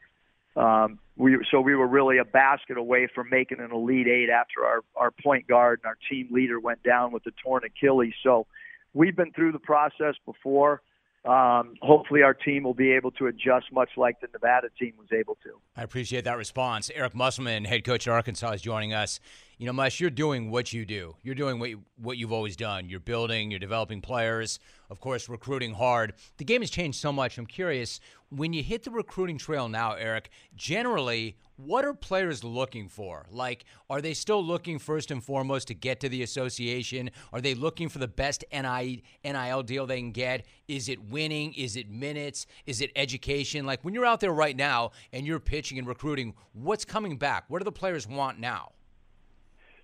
Um, 0.56 1.00
we 1.18 1.38
so 1.52 1.60
we 1.60 1.76
were 1.76 1.88
really 1.88 2.18
a 2.18 2.26
basket 2.26 2.78
away 2.78 3.08
from 3.14 3.30
making 3.30 3.60
an 3.60 3.72
Elite 3.72 4.08
Eight 4.08 4.30
after 4.30 4.66
our 4.66 4.82
our 4.96 5.12
point 5.12 5.48
guard 5.48 5.82
and 5.84 5.88
our 5.88 5.98
team 6.10 6.30
leader 6.32 6.60
went 6.60 6.82
down 6.82 7.12
with 7.12 7.24
the 7.24 7.32
torn 7.44 7.64
Achilles. 7.66 8.14
So 8.24 8.48
we've 8.94 9.16
been 9.16 9.32
through 9.32 9.52
the 9.52 9.60
process 9.60 10.16
before. 10.26 10.82
Um, 11.26 11.76
hopefully, 11.82 12.22
our 12.22 12.34
team 12.34 12.64
will 12.64 12.76
be 12.76 12.92
able 12.92 13.12
to 13.12 13.28
adjust 13.28 13.72
much 13.72 13.90
like 13.98 14.22
the 14.22 14.28
Nevada 14.32 14.68
team 14.80 14.94
was 14.98 15.08
able 15.12 15.36
to. 15.44 15.60
I 15.76 15.84
appreciate 15.84 16.24
that 16.26 16.38
response. 16.38 16.92
Eric 16.94 17.16
Musselman, 17.16 17.66
head 17.66 17.84
coach 17.84 18.08
at 18.08 18.14
Arkansas, 18.14 18.52
is 18.52 18.62
joining 18.62 18.94
us 18.94 19.20
you 19.58 19.66
know, 19.66 19.74
Mush, 19.74 20.00
you're 20.00 20.10
doing 20.10 20.52
what 20.52 20.74
you 20.74 20.86
do. 20.86 21.16
You're 21.24 21.36
doing 21.36 21.60
what 21.60 21.70
you, 21.70 21.84
what 21.98 22.18
you've 22.18 22.34
always 22.34 22.56
done. 22.56 22.90
You're 22.90 23.00
building, 23.00 23.52
you're 23.52 23.60
developing 23.60 24.02
players, 24.02 24.60
of 24.90 25.00
course, 25.00 25.30
recruiting 25.30 25.74
hard. 25.74 26.14
The 26.38 26.44
game 26.44 26.62
has 26.62 26.70
changed 26.70 27.00
so 27.00 27.14
much. 27.14 27.38
I'm 27.38 27.46
curious, 27.46 28.00
when 28.30 28.52
you 28.52 28.64
hit 28.64 28.84
the 28.84 28.92
recruiting 28.92 29.38
trail 29.38 29.70
now, 29.70 29.94
Eric, 29.94 30.30
generally, 30.56 31.38
what 31.56 31.86
are 31.86 31.94
players 31.94 32.44
looking 32.44 32.90
for? 32.90 33.28
Like, 33.32 33.64
are 33.90 34.02
they 34.02 34.14
still 34.14 34.44
looking 34.44 34.78
first 34.78 35.10
and 35.10 35.24
foremost 35.24 35.70
to 35.70 35.74
get 35.74 36.02
to 36.02 36.10
the 36.10 36.24
association? 36.24 37.10
Are 37.32 37.40
they 37.40 37.54
looking 37.54 37.88
for 37.88 38.00
the 38.00 38.10
best 38.10 38.44
NIL 38.52 39.64
deal 39.64 39.86
they 39.86 40.00
can 40.00 40.12
get? 40.12 40.46
Is 40.68 40.90
it 40.90 41.02
winning? 41.10 41.54
Is 41.54 41.78
it 41.78 41.90
minutes? 41.90 42.46
Is 42.66 42.82
it 42.82 42.92
education? 42.98 43.66
Like, 43.66 43.86
when 43.86 43.94
you're 43.94 44.06
out 44.06 44.20
there 44.20 44.34
right 44.34 44.56
now 44.56 44.92
and 45.14 45.26
you're 45.26 45.40
pitching 45.40 45.80
and 45.80 45.88
recruiting, 45.88 46.34
what's 46.52 46.84
coming 46.84 47.18
back? 47.18 47.46
What 47.48 47.60
do 47.60 47.64
the 47.64 47.72
players 47.72 48.06
want 48.06 48.38
now? 48.40 48.74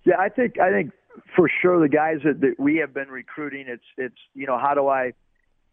Yeah, 0.04 0.16
I 0.18 0.28
think 0.28 0.58
I 0.58 0.70
think 0.70 0.92
for 1.36 1.48
sure 1.60 1.80
the 1.80 1.88
guys 1.88 2.18
that, 2.24 2.40
that 2.40 2.58
we 2.58 2.76
have 2.78 2.92
been 2.92 3.08
recruiting, 3.08 3.66
it's 3.68 3.84
it's 3.96 4.16
you 4.34 4.46
know 4.46 4.58
how 4.58 4.74
do 4.74 4.88
I 4.88 5.12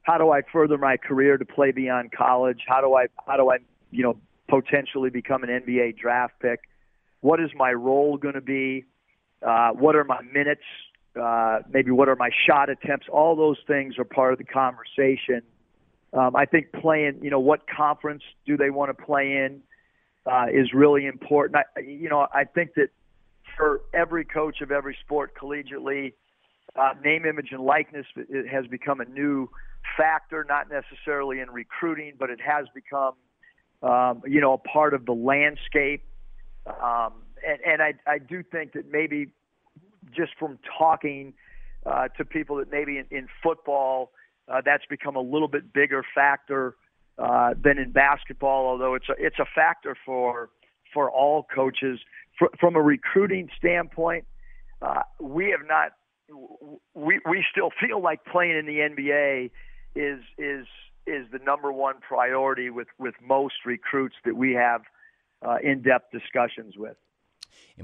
how 0.03 0.17
do 0.17 0.31
I 0.31 0.41
further 0.51 0.77
my 0.77 0.97
career 0.97 1.37
to 1.37 1.45
play 1.45 1.71
beyond 1.71 2.11
college? 2.11 2.59
How 2.67 2.81
do 2.81 2.95
I 2.95 3.07
how 3.27 3.37
do 3.37 3.49
I 3.51 3.57
you 3.91 4.03
know 4.03 4.17
potentially 4.47 5.09
become 5.09 5.43
an 5.43 5.49
NBA 5.49 5.97
draft 5.97 6.33
pick? 6.41 6.61
What 7.21 7.39
is 7.39 7.49
my 7.55 7.71
role 7.71 8.17
going 8.17 8.35
to 8.35 8.41
be? 8.41 8.85
Uh, 9.45 9.71
what 9.71 9.95
are 9.95 10.03
my 10.03 10.21
minutes? 10.21 10.61
Uh, 11.19 11.59
maybe 11.71 11.91
what 11.91 12.07
are 12.07 12.15
my 12.15 12.29
shot 12.47 12.69
attempts? 12.69 13.07
All 13.11 13.35
those 13.35 13.57
things 13.67 13.97
are 13.97 14.05
part 14.05 14.33
of 14.33 14.39
the 14.39 14.45
conversation. 14.45 15.41
Um, 16.13 16.35
I 16.35 16.45
think 16.45 16.71
playing, 16.71 17.19
you 17.21 17.29
know, 17.29 17.39
what 17.39 17.61
conference 17.67 18.23
do 18.45 18.57
they 18.57 18.69
want 18.69 18.95
to 18.95 19.05
play 19.05 19.31
in 19.33 19.61
uh, 20.25 20.45
is 20.51 20.73
really 20.73 21.05
important. 21.05 21.57
I, 21.57 21.79
you 21.81 22.09
know, 22.09 22.27
I 22.33 22.45
think 22.45 22.75
that 22.75 22.89
for 23.59 23.81
every 23.93 24.23
coach 24.23 24.61
of 24.61 24.71
every 24.71 24.97
sport 25.03 25.33
collegiately. 25.39 26.13
Uh, 26.75 26.93
name, 27.03 27.25
image, 27.25 27.49
and 27.51 27.61
likeness 27.61 28.05
has 28.49 28.65
become 28.67 29.01
a 29.01 29.05
new 29.05 29.49
factor, 29.97 30.45
not 30.47 30.67
necessarily 30.69 31.41
in 31.41 31.49
recruiting, 31.51 32.13
but 32.17 32.29
it 32.29 32.39
has 32.39 32.67
become, 32.73 33.13
um, 33.83 34.21
you 34.25 34.39
know, 34.39 34.53
a 34.53 34.57
part 34.57 34.93
of 34.93 35.05
the 35.05 35.11
landscape. 35.11 36.03
Um, 36.67 37.13
and 37.45 37.59
and 37.65 37.81
I, 37.81 37.93
I 38.07 38.19
do 38.19 38.43
think 38.43 38.73
that 38.73 38.89
maybe 38.89 39.27
just 40.15 40.31
from 40.39 40.57
talking 40.77 41.33
uh, 41.85 42.07
to 42.17 42.23
people 42.23 42.57
that 42.57 42.71
maybe 42.71 42.97
in, 42.97 43.05
in 43.11 43.27
football 43.43 44.11
uh, 44.47 44.61
that's 44.63 44.85
become 44.89 45.15
a 45.15 45.21
little 45.21 45.47
bit 45.47 45.73
bigger 45.73 46.03
factor 46.15 46.75
uh, 47.17 47.53
than 47.61 47.77
in 47.77 47.91
basketball, 47.91 48.67
although 48.67 48.93
it's 48.93 49.09
a 49.09 49.13
it's 49.17 49.39
a 49.39 49.45
factor 49.55 49.97
for 50.05 50.49
for 50.93 51.09
all 51.09 51.45
coaches. 51.53 51.99
Fr- 52.39 52.55
from 52.59 52.75
a 52.75 52.81
recruiting 52.81 53.49
standpoint, 53.57 54.25
uh, 54.81 55.01
we 55.19 55.51
have 55.51 55.67
not. 55.67 55.91
We 56.93 57.19
we 57.29 57.45
still 57.51 57.71
feel 57.79 58.01
like 58.01 58.23
playing 58.25 58.57
in 58.57 58.65
the 58.65 58.79
NBA 58.79 59.51
is 59.95 60.21
is 60.37 60.65
is 61.05 61.25
the 61.31 61.39
number 61.39 61.71
one 61.71 61.95
priority 61.99 62.69
with 62.69 62.87
with 62.97 63.15
most 63.21 63.55
recruits 63.65 64.15
that 64.25 64.35
we 64.35 64.53
have 64.53 64.81
uh, 65.45 65.57
in 65.61 65.81
depth 65.81 66.11
discussions 66.11 66.75
with. 66.77 66.95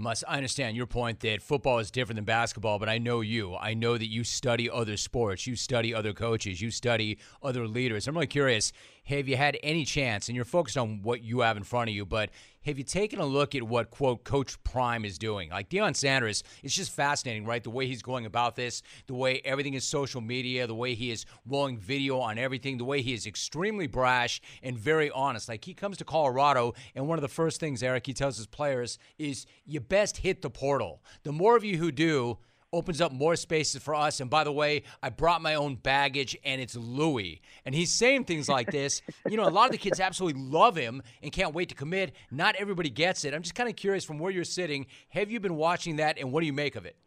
Muss. 0.02 0.24
I 0.28 0.38
understand 0.38 0.76
your 0.76 0.86
point 0.86 1.22
that 1.22 1.42
football 1.42 1.80
is 1.80 1.92
different 1.92 2.18
than 2.18 2.26
basketball, 2.26 2.80
but 2.80 2.90
I 2.90 2.98
know 2.98 3.22
you. 3.22 3.56
I 3.56 3.74
know 3.74 3.98
that 3.98 4.08
you 4.08 4.24
study 4.24 4.70
other 4.70 4.98
sports, 4.98 5.48
you 5.48 5.56
study 5.56 5.94
other 5.94 6.14
coaches, 6.14 6.62
you 6.62 6.72
study 6.72 7.18
other 7.42 7.68
leaders. 7.68 8.08
I'm 8.08 8.16
really 8.16 8.28
curious. 8.28 8.72
Have 9.06 9.28
you 9.28 9.38
had 9.38 9.58
any 9.62 9.86
chance, 9.86 10.28
and 10.28 10.36
you're 10.36 10.46
focused 10.46 10.78
on 10.78 11.02
what 11.04 11.22
you 11.22 11.42
have 11.42 11.58
in 11.58 11.64
front 11.64 11.90
of 11.90 11.96
you, 11.96 12.06
but 12.06 12.32
have 12.66 12.80
you 12.80 12.84
taken 12.84 13.20
a 13.20 13.26
look 13.26 13.54
at 13.54 13.62
what, 13.62 13.92
quote, 13.92 14.24
Coach 14.24 14.62
Prime 14.64 15.06
is 15.06 15.20
doing? 15.20 15.52
Like 15.52 15.70
Deion 15.70 15.96
Sanders, 15.96 16.44
it's 16.64 16.74
just 16.74 16.92
fascinating, 16.92 17.46
right? 17.46 17.64
The 17.64 17.70
way 17.70 17.86
he's 17.86 18.02
going 18.02 18.26
about 18.26 18.56
this, 18.56 18.82
the 19.06 19.14
way 19.14 19.40
everything 19.46 19.76
is 19.76 19.84
social 19.84 20.22
media, 20.22 20.66
the 20.66 20.74
way 20.74 20.96
he 20.96 21.12
is 21.12 21.28
rolling 21.46 21.78
video 21.78 22.18
on 22.18 22.40
everything, 22.40 22.80
the 22.80 22.84
way 22.84 23.04
he 23.04 23.14
is 23.14 23.28
extremely 23.28 23.86
brash 23.86 24.42
and 24.64 24.76
very 24.76 25.12
honest. 25.12 25.48
Like 25.48 25.64
he 25.64 25.76
comes 25.76 25.98
to 25.98 26.06
Colorado, 26.06 26.74
and 26.96 27.08
one 27.08 27.20
of 27.20 27.22
the 27.22 27.28
first 27.28 27.60
things, 27.60 27.84
Eric, 27.84 28.08
he 28.08 28.14
tells 28.14 28.38
his 28.38 28.48
players 28.48 28.98
is 29.20 29.46
you 29.68 29.80
best 29.88 30.18
hit 30.18 30.42
the 30.42 30.50
portal. 30.50 31.02
The 31.24 31.32
more 31.32 31.56
of 31.56 31.64
you 31.64 31.78
who 31.78 31.92
do, 31.92 32.38
opens 32.76 33.00
up 33.00 33.12
more 33.12 33.36
spaces 33.36 33.82
for 33.82 33.96
us. 33.96 34.20
And 34.20 34.30
by 34.30 34.44
the 34.44 34.52
way, 34.52 34.84
I 35.02 35.10
brought 35.10 35.42
my 35.42 35.56
own 35.56 35.76
baggage 35.76 36.38
and 36.44 36.60
it's 36.60 36.76
Louis. 36.76 37.42
And 37.66 37.74
he's 37.74 37.92
saying 37.92 38.26
things 38.26 38.50
like 38.50 38.70
this. 38.70 39.02
you 39.30 39.38
know, 39.38 39.48
a 39.48 39.50
lot 39.50 39.66
of 39.66 39.72
the 39.72 39.78
kids 39.78 40.00
absolutely 40.00 40.42
love 40.42 40.76
him 40.76 41.02
and 41.24 41.32
can't 41.32 41.54
wait 41.54 41.70
to 41.70 41.76
commit. 41.76 42.14
Not 42.30 42.56
everybody 42.56 42.90
gets 42.90 43.24
it. 43.24 43.34
I'm 43.34 43.42
just 43.42 43.56
kind 43.56 43.70
of 43.70 43.76
curious 43.76 44.04
from 44.04 44.20
where 44.20 44.32
you're 44.32 44.44
sitting, 44.44 44.88
have 45.10 45.32
you 45.32 45.40
been 45.40 45.56
watching 45.56 45.96
that 45.98 46.18
and 46.20 46.32
what 46.32 46.42
do 46.42 46.48
you 46.48 46.54
make 46.54 46.76
of 46.76 46.86
it? 46.86 46.98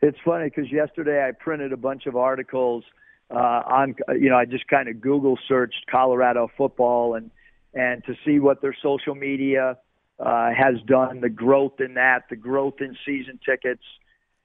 It's 0.00 0.18
funny 0.24 0.46
because 0.46 0.72
yesterday 0.72 1.24
I 1.24 1.30
printed 1.32 1.72
a 1.72 1.76
bunch 1.76 2.06
of 2.06 2.16
articles 2.16 2.82
uh, 3.30 3.36
on, 3.36 3.94
you 4.18 4.30
know, 4.30 4.36
I 4.36 4.46
just 4.46 4.66
kind 4.68 4.88
of 4.88 5.00
Google 5.00 5.38
searched 5.48 5.86
Colorado 5.90 6.50
football 6.56 7.14
and, 7.14 7.30
and 7.72 8.02
to 8.04 8.14
see 8.24 8.38
what 8.38 8.60
their 8.62 8.76
social 8.82 9.14
media 9.14 9.78
uh, 10.22 10.50
has 10.56 10.80
done, 10.86 11.20
the 11.20 11.28
growth 11.28 11.80
in 11.80 11.94
that, 11.94 12.24
the 12.30 12.36
growth 12.36 12.74
in 12.80 12.96
season 13.04 13.40
tickets, 13.44 13.82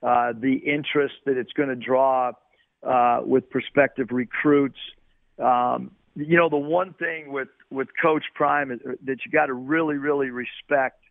uh, 0.01 0.33
the 0.33 0.55
interest 0.65 1.15
that 1.25 1.37
it's 1.37 1.53
going 1.53 1.69
to 1.69 1.75
draw 1.75 2.31
uh, 2.83 3.21
with 3.23 3.49
prospective 3.49 4.07
recruits. 4.11 4.79
Um, 5.37 5.91
you 6.15 6.35
know, 6.35 6.49
the 6.49 6.57
one 6.57 6.93
thing 6.93 7.31
with 7.31 7.49
with 7.69 7.89
Coach 8.01 8.23
Prime 8.33 8.71
is, 8.71 8.79
that 9.05 9.17
you 9.25 9.31
got 9.31 9.47
to 9.47 9.53
really, 9.53 9.95
really 9.95 10.29
respect 10.31 11.03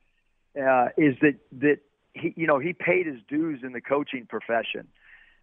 uh, 0.56 0.88
is 0.96 1.14
that 1.20 1.36
that 1.60 1.78
he, 2.14 2.34
you 2.36 2.46
know, 2.48 2.58
he 2.58 2.72
paid 2.72 3.06
his 3.06 3.20
dues 3.28 3.60
in 3.62 3.72
the 3.72 3.80
coaching 3.80 4.26
profession. 4.26 4.88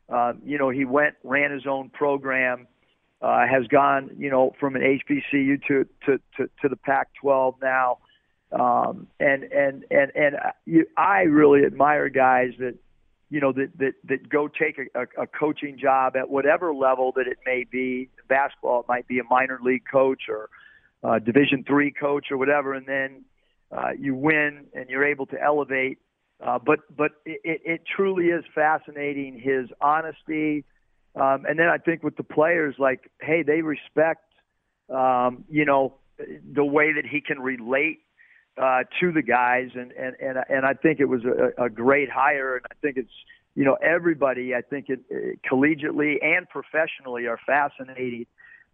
Uh, 0.09 0.34
you 0.43 0.57
know, 0.57 0.69
he 0.69 0.84
went, 0.84 1.15
ran 1.24 1.51
his 1.51 1.65
own 1.65 1.89
program, 1.89 2.67
uh, 3.21 3.45
has 3.47 3.67
gone, 3.67 4.09
you 4.17 4.30
know, 4.30 4.53
from 4.59 4.76
an 4.76 4.82
HBCU 4.82 5.65
to 5.67 5.88
to 6.05 6.19
to, 6.38 6.49
to 6.61 6.67
the 6.69 6.76
Pac-12 6.76 7.55
now, 7.61 7.99
um, 8.54 9.08
and 9.20 9.43
and 9.43 9.84
and 9.89 10.12
and 10.16 10.36
you, 10.66 10.86
I 10.95 11.22
really 11.22 11.66
admire 11.66 12.10
guys 12.10 12.51
that 12.60 12.76
you 13.30 13.39
know 13.39 13.51
that 13.51 13.72
that 13.80 13.93
that 14.08 14.30
go 14.30 14.47
take 14.47 14.78
a, 14.78 15.01
a, 15.22 15.28
coaching 15.28 15.78
job 15.80 16.16
at 16.16 16.30
whatever 16.30 16.74
level 16.74 17.12
that 17.16 17.28
it 17.28 17.39
may 17.45 17.66
be. 17.70 18.10
Basketball, 18.30 18.82
it 18.82 18.88
might 18.88 19.08
be 19.08 19.20
a 19.20 19.24
minor 19.24 19.60
league 19.62 19.84
coach 19.91 20.24
or 20.30 20.49
uh, 21.04 21.20
Division 21.20 21.64
three 21.66 21.91
coach 21.91 22.28
or 22.30 22.38
whatever, 22.38 22.74
and 22.74 22.86
then 22.86 23.26
uh, 23.72 23.89
you 23.97 24.14
win 24.14 24.66
and 24.74 24.89
you're 24.89 25.06
able 25.06 25.26
to 25.28 25.41
elevate. 25.41 25.97
Uh, 26.39 26.60
but 26.64 26.80
but 26.95 27.14
it, 27.26 27.62
it 27.66 27.82
truly 27.95 28.28
is 28.28 28.43
fascinating 28.54 29.39
his 29.39 29.70
honesty, 29.82 30.64
um, 31.16 31.45
and 31.47 31.58
then 31.58 31.70
I 31.70 31.78
think 31.80 32.04
with 32.04 32.18
the 32.18 32.24
players, 32.24 32.76
like 32.78 33.10
hey, 33.20 33.41
they 33.41 33.62
respect 33.62 34.26
um, 34.89 35.43
you 35.49 35.66
know 35.66 35.95
the 36.54 36.64
way 36.64 36.93
that 36.93 37.06
he 37.10 37.20
can 37.20 37.39
relate 37.39 38.01
uh, 38.58 38.84
to 38.99 39.12
the 39.12 39.22
guys, 39.22 39.70
and 39.76 39.91
and 39.93 40.16
and 40.20 40.38
and 40.49 40.66
I 40.66 40.74
think 40.74 40.99
it 40.99 41.06
was 41.06 41.22
a, 41.26 41.66
a 41.66 41.70
great 41.70 42.10
hire, 42.10 42.58
and 42.58 42.66
I 42.72 42.76
think 42.82 42.97
it's 42.97 43.14
you 43.56 43.66
know 43.66 43.76
everybody 43.76 44.54
I 44.56 44.62
think 44.62 44.89
it, 44.89 45.01
it 45.10 45.39
collegiately 45.49 46.24
and 46.24 46.47
professionally 46.49 47.26
are 47.28 47.39
fascinated 47.45 48.28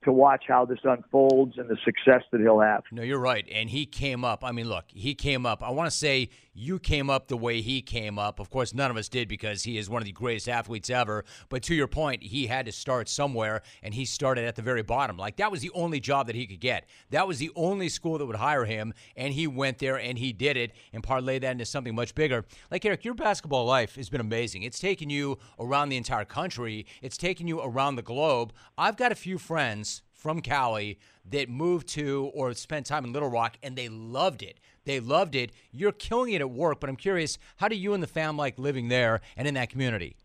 to 0.03 0.13
watch 0.13 0.45
how 0.47 0.65
this 0.65 0.79
unfolds 0.83 1.57
and 1.57 1.69
the 1.69 1.77
success 1.83 2.23
that 2.31 2.39
he'll 2.39 2.61
have. 2.61 2.83
No, 2.91 3.01
you're 3.01 3.19
right. 3.19 3.45
And 3.51 3.69
he 3.69 3.85
came 3.85 4.23
up. 4.23 4.43
I 4.45 4.51
mean, 4.51 4.69
look, 4.69 4.85
he 4.87 5.13
came 5.13 5.45
up. 5.45 5.61
I 5.61 5.71
want 5.71 5.89
to 5.89 5.95
say 5.95 6.29
you 6.59 6.77
came 6.77 7.09
up 7.09 7.29
the 7.29 7.37
way 7.37 7.61
he 7.61 7.81
came 7.81 8.19
up. 8.19 8.39
Of 8.39 8.49
course, 8.49 8.73
none 8.73 8.91
of 8.91 8.97
us 8.97 9.07
did 9.07 9.29
because 9.29 9.63
he 9.63 9.77
is 9.77 9.89
one 9.89 10.01
of 10.01 10.05
the 10.05 10.11
greatest 10.11 10.49
athletes 10.49 10.89
ever. 10.89 11.23
But 11.47 11.63
to 11.63 11.73
your 11.73 11.87
point, 11.87 12.21
he 12.21 12.47
had 12.47 12.65
to 12.65 12.73
start 12.73 13.07
somewhere, 13.07 13.61
and 13.81 13.93
he 13.93 14.03
started 14.03 14.43
at 14.43 14.57
the 14.57 14.61
very 14.61 14.83
bottom. 14.83 15.15
Like, 15.15 15.37
that 15.37 15.51
was 15.51 15.61
the 15.61 15.71
only 15.73 16.01
job 16.01 16.27
that 16.27 16.35
he 16.35 16.45
could 16.45 16.59
get. 16.59 16.89
That 17.11 17.27
was 17.27 17.39
the 17.39 17.51
only 17.55 17.87
school 17.87 18.17
that 18.17 18.25
would 18.25 18.35
hire 18.35 18.65
him, 18.65 18.93
and 19.15 19.33
he 19.33 19.47
went 19.47 19.79
there 19.79 19.97
and 19.97 20.17
he 20.17 20.33
did 20.33 20.57
it 20.57 20.73
and 20.91 21.01
parlayed 21.01 21.41
that 21.41 21.51
into 21.51 21.65
something 21.65 21.95
much 21.95 22.13
bigger. 22.13 22.43
Like, 22.69 22.83
Eric, 22.83 23.05
your 23.05 23.13
basketball 23.13 23.65
life 23.65 23.95
has 23.95 24.09
been 24.09 24.21
amazing. 24.21 24.63
It's 24.63 24.79
taken 24.79 25.09
you 25.09 25.37
around 25.59 25.89
the 25.89 25.97
entire 25.97 26.25
country, 26.25 26.85
it's 27.01 27.17
taken 27.17 27.47
you 27.47 27.61
around 27.61 27.95
the 27.95 28.01
globe. 28.01 28.51
I've 28.77 28.97
got 28.97 29.13
a 29.13 29.15
few 29.15 29.37
friends 29.37 30.01
from 30.11 30.41
Cali 30.41 30.99
that 31.29 31.49
moved 31.49 31.87
to 31.87 32.29
or 32.33 32.53
spent 32.53 32.85
time 32.85 33.05
in 33.05 33.13
Little 33.13 33.29
Rock 33.29 33.57
and 33.63 33.75
they 33.75 33.87
loved 33.87 34.43
it. 34.43 34.59
They 34.85 34.99
loved 34.99 35.35
it. 35.35 35.51
You're 35.71 35.91
killing 35.91 36.33
it 36.33 36.41
at 36.41 36.49
work, 36.49 36.79
but 36.79 36.89
I'm 36.89 36.95
curious, 36.95 37.37
how 37.57 37.67
do 37.67 37.75
you 37.75 37.93
and 37.93 38.01
the 38.01 38.07
fam 38.07 38.37
like 38.37 38.57
living 38.57 38.87
there 38.87 39.21
and 39.37 39.47
in 39.47 39.53
that 39.55 39.69
community? 39.69 40.15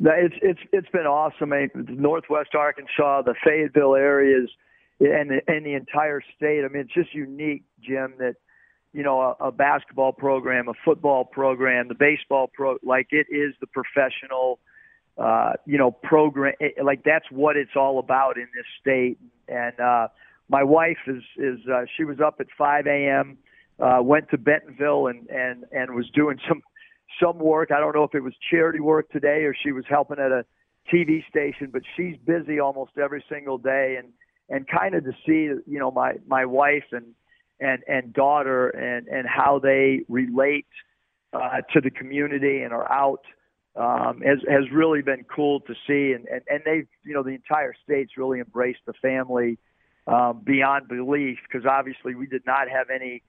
It's 0.00 0.34
it's 0.42 0.60
it's 0.72 0.88
been 0.88 1.06
awesome. 1.06 1.52
I 1.52 1.68
mean, 1.74 1.86
Northwest 1.88 2.54
Arkansas, 2.54 3.22
the 3.22 3.34
Fayetteville 3.44 3.94
areas, 3.94 4.50
and 4.98 5.30
the, 5.30 5.40
and 5.46 5.64
the 5.64 5.74
entire 5.74 6.20
state. 6.36 6.64
I 6.64 6.68
mean, 6.68 6.82
it's 6.82 6.94
just 6.94 7.14
unique, 7.14 7.62
Jim. 7.80 8.14
That 8.18 8.34
you 8.92 9.04
know 9.04 9.20
a, 9.20 9.46
a 9.46 9.52
basketball 9.52 10.12
program, 10.12 10.68
a 10.68 10.74
football 10.84 11.24
program, 11.24 11.86
the 11.86 11.94
baseball 11.94 12.50
pro, 12.52 12.76
like 12.82 13.08
it 13.12 13.28
is 13.30 13.54
the 13.60 13.68
professional 13.68 14.58
uh, 15.16 15.52
you 15.64 15.78
know, 15.78 15.90
program. 15.90 16.54
It, 16.60 16.84
Like 16.84 17.04
that's 17.04 17.26
what 17.30 17.56
it's 17.56 17.76
all 17.76 17.98
about 17.98 18.36
in 18.36 18.48
this 18.54 18.66
state. 18.80 19.18
And 19.48 19.78
uh, 19.78 20.08
my 20.48 20.62
wife 20.62 20.98
is 21.06 21.22
is 21.36 21.58
uh, 21.72 21.84
she 21.96 22.04
was 22.04 22.20
up 22.20 22.36
at 22.40 22.46
5 22.56 22.86
a.m. 22.86 23.38
Uh, 23.78 24.00
went 24.02 24.30
to 24.30 24.38
Bentonville 24.38 25.08
and 25.08 25.28
and 25.28 25.64
and 25.72 25.94
was 25.94 26.08
doing 26.14 26.38
some 26.48 26.62
some 27.22 27.38
work. 27.38 27.70
I 27.70 27.80
don't 27.80 27.94
know 27.94 28.04
if 28.04 28.14
it 28.14 28.22
was 28.22 28.34
charity 28.50 28.80
work 28.80 29.10
today 29.10 29.44
or 29.44 29.54
she 29.54 29.72
was 29.72 29.84
helping 29.88 30.18
at 30.18 30.32
a 30.32 30.44
TV 30.92 31.26
station, 31.28 31.70
but 31.72 31.82
she's 31.96 32.16
busy 32.26 32.60
almost 32.60 32.92
every 33.02 33.24
single 33.28 33.58
day. 33.58 33.96
And 33.98 34.08
and 34.48 34.66
kind 34.68 34.94
of 34.94 35.04
to 35.04 35.12
see 35.26 35.48
you 35.66 35.78
know 35.78 35.90
my 35.90 36.14
my 36.26 36.44
wife 36.44 36.84
and 36.92 37.14
and 37.60 37.82
and 37.88 38.12
daughter 38.12 38.68
and 38.68 39.08
and 39.08 39.26
how 39.26 39.58
they 39.58 40.00
relate 40.08 40.66
uh, 41.32 41.60
to 41.72 41.80
the 41.80 41.90
community 41.90 42.62
and 42.62 42.72
are 42.72 42.90
out 42.90 43.22
um, 43.76 44.20
has 44.20 44.38
has 44.48 44.70
really 44.72 45.02
been 45.02 45.24
cool 45.24 45.60
to 45.60 45.74
see, 45.86 46.12
and 46.12 46.26
and 46.28 46.42
and 46.48 46.62
they've 46.64 46.86
you 47.04 47.14
know 47.14 47.22
the 47.22 47.30
entire 47.30 47.74
state's 47.82 48.12
really 48.16 48.40
embraced 48.40 48.80
the 48.86 48.92
family 49.02 49.58
um, 50.06 50.42
beyond 50.44 50.88
belief 50.88 51.38
because 51.50 51.66
obviously 51.66 52.14
we 52.14 52.26
did 52.26 52.42
not 52.46 52.68
have 52.68 52.88
any 52.90 53.22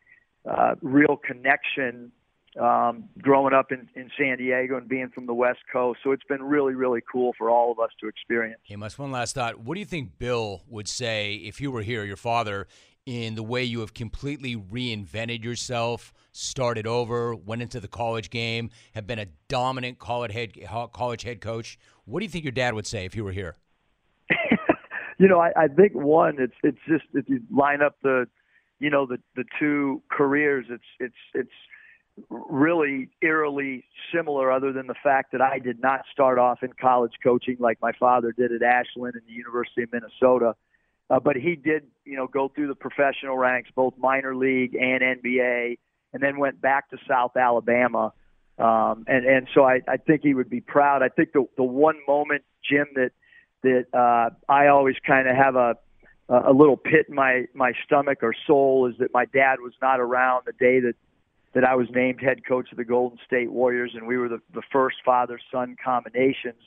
uh, 0.49 0.75
real 0.81 1.17
connection 1.17 2.11
um, 2.59 3.09
growing 3.21 3.53
up 3.53 3.71
in, 3.71 3.87
in 3.95 4.09
San 4.17 4.37
Diego 4.37 4.77
and 4.77 4.87
being 4.87 5.09
from 5.09 5.25
the 5.25 5.33
West 5.33 5.59
Coast. 5.71 5.99
So 6.03 6.11
it's 6.11 6.23
been 6.23 6.43
really, 6.43 6.73
really 6.73 7.01
cool 7.09 7.33
for 7.37 7.49
all 7.49 7.71
of 7.71 7.79
us 7.79 7.89
to 8.01 8.07
experience. 8.07 8.61
Hey, 8.63 8.75
Muss, 8.75 8.97
one 8.97 9.11
last 9.11 9.35
thought. 9.35 9.59
What 9.59 9.75
do 9.75 9.79
you 9.79 9.85
think 9.85 10.17
Bill 10.17 10.63
would 10.67 10.87
say 10.87 11.35
if 11.35 11.59
you 11.59 11.71
were 11.71 11.81
here, 11.81 12.05
your 12.05 12.15
father, 12.15 12.67
in 13.05 13.35
the 13.35 13.43
way 13.43 13.63
you 13.63 13.81
have 13.81 13.93
completely 13.93 14.55
reinvented 14.55 15.43
yourself, 15.43 16.13
started 16.31 16.87
over, 16.87 17.35
went 17.35 17.61
into 17.61 17.79
the 17.79 17.87
college 17.87 18.29
game, 18.29 18.69
have 18.93 19.05
been 19.05 19.19
a 19.19 19.27
dominant 19.47 19.99
college 19.99 20.31
head 20.31 20.53
college 20.93 21.23
head 21.23 21.41
coach. 21.41 21.77
What 22.05 22.19
do 22.19 22.25
you 22.25 22.31
think 22.31 22.45
your 22.45 22.51
dad 22.51 22.73
would 22.73 22.87
say 22.87 23.05
if 23.05 23.15
you 23.15 23.23
were 23.23 23.31
here? 23.31 23.57
You 25.17 25.27
know, 25.27 25.39
I, 25.39 25.51
I 25.55 25.67
think 25.67 25.93
one, 25.93 26.37
it's 26.39 26.55
it's 26.63 26.79
just 26.87 27.05
if 27.13 27.29
you 27.29 27.41
line 27.51 27.81
up 27.81 27.95
the, 28.03 28.27
you 28.79 28.89
know, 28.89 29.05
the 29.05 29.17
the 29.35 29.45
two 29.59 30.01
careers, 30.09 30.65
it's 30.69 30.83
it's 30.99 31.15
it's 31.33 32.27
really 32.29 33.09
eerily 33.21 33.83
similar 34.13 34.51
other 34.51 34.71
than 34.71 34.87
the 34.87 34.95
fact 35.03 35.33
that 35.33 35.41
I 35.41 35.59
did 35.59 35.81
not 35.81 36.01
start 36.11 36.39
off 36.39 36.63
in 36.63 36.71
college 36.79 37.13
coaching 37.23 37.57
like 37.59 37.77
my 37.81 37.91
father 37.99 38.31
did 38.31 38.51
at 38.53 38.63
Ashland 38.63 39.15
and 39.15 39.23
the 39.27 39.33
University 39.33 39.83
of 39.83 39.91
Minnesota. 39.91 40.55
Uh, 41.09 41.19
but 41.19 41.35
he 41.35 41.55
did, 41.55 41.83
you 42.05 42.15
know, 42.17 42.27
go 42.27 42.47
through 42.47 42.67
the 42.67 42.75
professional 42.75 43.37
ranks, 43.37 43.69
both 43.75 43.93
minor 43.97 44.35
league 44.35 44.75
and 44.75 45.01
NBA, 45.01 45.77
and 46.13 46.23
then 46.23 46.37
went 46.39 46.61
back 46.61 46.89
to 46.89 46.97
South 47.07 47.35
Alabama 47.37 48.13
Um, 48.57 49.03
and 49.07 49.25
and 49.25 49.47
so 49.53 49.65
I, 49.65 49.81
I 49.87 49.97
think 49.97 50.21
he 50.23 50.33
would 50.33 50.49
be 50.49 50.61
proud. 50.61 51.03
I 51.03 51.09
think 51.09 51.33
the 51.33 51.45
the 51.57 51.63
one 51.63 51.97
moment, 52.07 52.43
Jim, 52.63 52.87
that 52.95 53.11
that 53.63 53.85
uh, 53.93 54.29
I 54.51 54.67
always 54.67 54.95
kind 55.05 55.27
of 55.27 55.35
have 55.35 55.55
a 55.55 55.75
a 56.27 56.51
little 56.51 56.77
pit 56.77 57.05
in 57.07 57.15
my 57.15 57.45
my 57.53 57.73
stomach 57.85 58.19
or 58.23 58.33
soul 58.47 58.87
is 58.87 58.97
that 58.97 59.13
my 59.13 59.25
dad 59.25 59.59
was 59.59 59.73
not 59.81 59.99
around 59.99 60.43
the 60.45 60.53
day 60.53 60.79
that 60.79 60.95
that 61.53 61.63
I 61.63 61.75
was 61.75 61.87
named 61.91 62.19
head 62.19 62.45
coach 62.45 62.71
of 62.71 62.77
the 62.77 62.83
Golden 62.83 63.17
State 63.25 63.51
Warriors, 63.51 63.91
and 63.95 64.05
we 64.07 64.17
were 64.17 64.27
the, 64.27 64.41
the 64.53 64.61
first 64.73 64.97
father 65.05 65.39
son 65.51 65.77
combinations 65.83 66.61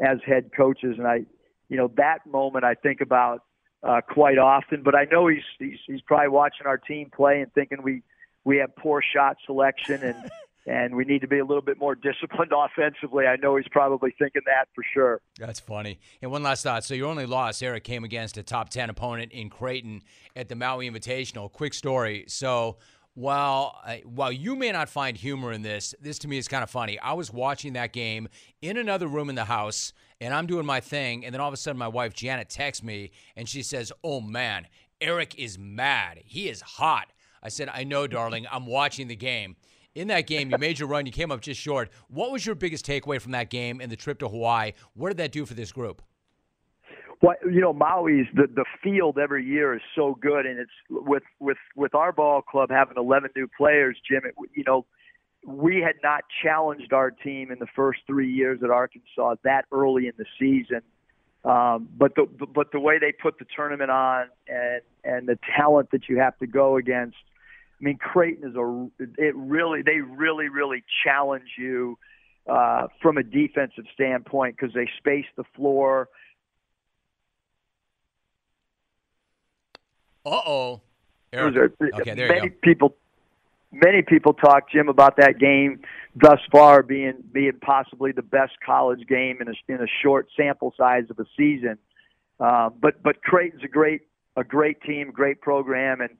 as 0.00 0.18
head 0.24 0.50
coaches. 0.56 0.94
And 0.96 1.08
I, 1.08 1.24
you 1.68 1.76
know, 1.76 1.90
that 1.96 2.24
moment 2.24 2.64
I 2.64 2.74
think 2.74 3.00
about 3.00 3.42
uh, 3.82 4.00
quite 4.08 4.38
often. 4.38 4.82
But 4.82 4.94
I 4.94 5.04
know 5.10 5.26
he's, 5.26 5.42
he's 5.58 5.78
he's 5.86 6.00
probably 6.02 6.28
watching 6.28 6.66
our 6.66 6.78
team 6.78 7.10
play 7.14 7.40
and 7.40 7.52
thinking 7.52 7.82
we 7.82 8.02
we 8.44 8.58
have 8.58 8.74
poor 8.76 9.02
shot 9.02 9.36
selection 9.46 10.02
and. 10.02 10.30
and 10.68 10.94
we 10.94 11.04
need 11.04 11.20
to 11.22 11.28
be 11.28 11.38
a 11.38 11.44
little 11.44 11.62
bit 11.62 11.78
more 11.78 11.94
disciplined 11.94 12.52
offensively. 12.56 13.26
I 13.26 13.36
know 13.36 13.56
he's 13.56 13.68
probably 13.70 14.14
thinking 14.18 14.42
that 14.46 14.68
for 14.74 14.84
sure. 14.94 15.20
That's 15.38 15.60
funny. 15.60 15.98
And 16.20 16.30
one 16.30 16.42
last 16.42 16.62
thought. 16.62 16.84
So 16.84 16.94
your 16.94 17.08
only 17.08 17.26
loss, 17.26 17.62
Eric, 17.62 17.84
came 17.84 18.04
against 18.04 18.36
a 18.36 18.42
top 18.42 18.68
10 18.68 18.90
opponent 18.90 19.32
in 19.32 19.48
Creighton 19.48 20.02
at 20.36 20.48
the 20.48 20.54
Maui 20.54 20.88
Invitational. 20.88 21.50
Quick 21.50 21.72
story. 21.72 22.24
So 22.28 22.76
while 23.14 23.80
uh, 23.84 23.96
while 24.04 24.30
you 24.30 24.54
may 24.54 24.70
not 24.70 24.88
find 24.88 25.16
humor 25.16 25.52
in 25.52 25.62
this, 25.62 25.94
this 26.00 26.18
to 26.20 26.28
me 26.28 26.38
is 26.38 26.46
kind 26.46 26.62
of 26.62 26.70
funny. 26.70 26.98
I 27.00 27.14
was 27.14 27.32
watching 27.32 27.72
that 27.72 27.92
game 27.92 28.28
in 28.62 28.76
another 28.76 29.08
room 29.08 29.28
in 29.28 29.34
the 29.34 29.46
house, 29.46 29.92
and 30.20 30.32
I'm 30.32 30.46
doing 30.46 30.66
my 30.66 30.78
thing, 30.78 31.24
and 31.24 31.34
then 31.34 31.40
all 31.40 31.48
of 31.48 31.54
a 31.54 31.56
sudden, 31.56 31.78
my 31.78 31.88
wife 31.88 32.14
Janet 32.14 32.48
texts 32.48 32.84
me, 32.84 33.10
and 33.34 33.48
she 33.48 33.64
says, 33.64 33.90
"Oh 34.04 34.20
man, 34.20 34.68
Eric 35.00 35.34
is 35.36 35.58
mad. 35.58 36.20
He 36.24 36.48
is 36.48 36.60
hot." 36.60 37.12
I 37.42 37.48
said, 37.48 37.68
"I 37.72 37.82
know, 37.82 38.06
darling. 38.06 38.46
I'm 38.52 38.66
watching 38.66 39.08
the 39.08 39.16
game." 39.16 39.56
In 39.98 40.06
that 40.08 40.28
game, 40.28 40.48
you 40.48 40.58
made 40.58 40.78
your 40.78 40.86
run. 40.86 41.06
You 41.06 41.12
came 41.12 41.32
up 41.32 41.40
just 41.40 41.60
short. 41.60 41.90
What 42.06 42.30
was 42.30 42.46
your 42.46 42.54
biggest 42.54 42.86
takeaway 42.86 43.20
from 43.20 43.32
that 43.32 43.50
game 43.50 43.80
and 43.80 43.90
the 43.90 43.96
trip 43.96 44.20
to 44.20 44.28
Hawaii? 44.28 44.74
What 44.94 45.08
did 45.08 45.16
that 45.16 45.32
do 45.32 45.44
for 45.44 45.54
this 45.54 45.72
group? 45.72 46.02
Well, 47.20 47.34
you 47.44 47.60
know, 47.60 47.72
Maui's 47.72 48.28
the 48.32 48.46
the 48.46 48.64
field 48.80 49.18
every 49.18 49.44
year 49.44 49.74
is 49.74 49.82
so 49.96 50.16
good, 50.20 50.46
and 50.46 50.60
it's 50.60 50.70
with 50.88 51.24
with 51.40 51.56
with 51.74 51.96
our 51.96 52.12
ball 52.12 52.42
club 52.42 52.70
having 52.70 52.96
11 52.96 53.30
new 53.34 53.48
players, 53.58 53.96
Jim. 54.08 54.22
It, 54.24 54.36
you 54.54 54.62
know, 54.64 54.86
we 55.44 55.82
had 55.84 55.96
not 56.04 56.22
challenged 56.44 56.92
our 56.92 57.10
team 57.10 57.50
in 57.50 57.58
the 57.58 57.66
first 57.74 58.02
three 58.06 58.32
years 58.32 58.60
at 58.62 58.70
Arkansas 58.70 59.34
that 59.42 59.64
early 59.72 60.06
in 60.06 60.12
the 60.16 60.26
season. 60.38 60.82
Um, 61.44 61.88
but 61.98 62.14
the 62.14 62.26
but 62.54 62.70
the 62.70 62.78
way 62.78 63.00
they 63.00 63.10
put 63.10 63.40
the 63.40 63.46
tournament 63.56 63.90
on 63.90 64.26
and 64.46 64.82
and 65.02 65.28
the 65.28 65.40
talent 65.56 65.90
that 65.90 66.08
you 66.08 66.20
have 66.20 66.38
to 66.38 66.46
go 66.46 66.76
against, 66.76 67.16
I 67.80 67.84
mean, 67.84 67.98
Creighton 67.98 68.48
is 68.48 68.56
a 68.56 68.88
it 69.22 69.36
really 69.36 69.82
they 69.82 70.00
really 70.00 70.48
really 70.48 70.82
challenge 71.04 71.50
you 71.56 71.98
uh, 72.48 72.88
from 73.00 73.18
a 73.18 73.22
defensive 73.22 73.84
standpoint 73.94 74.56
because 74.56 74.74
they 74.74 74.88
space 74.98 75.26
the 75.36 75.44
floor 75.54 76.08
Uh 80.28 80.40
oh. 80.46 80.80
Okay, 82.00 82.14
there 82.14 82.28
many 82.28 82.50
people, 82.50 82.94
many 83.72 84.02
people 84.02 84.34
talk, 84.34 84.70
Jim, 84.70 84.88
about 84.88 85.16
that 85.16 85.38
game 85.38 85.80
thus 86.14 86.40
far 86.50 86.82
being 86.82 87.14
being 87.32 87.58
possibly 87.60 88.12
the 88.12 88.22
best 88.22 88.52
college 88.64 89.06
game 89.06 89.38
in 89.40 89.48
a 89.48 89.54
in 89.68 89.80
a 89.80 89.86
short 90.02 90.28
sample 90.36 90.74
size 90.76 91.04
of 91.10 91.18
a 91.18 91.24
season. 91.36 91.78
Uh, 92.40 92.70
but 92.70 93.02
but 93.02 93.22
Creighton's 93.22 93.64
a 93.64 93.68
great 93.68 94.02
a 94.36 94.44
great 94.44 94.82
team, 94.82 95.10
great 95.10 95.40
program, 95.40 96.00
and 96.00 96.10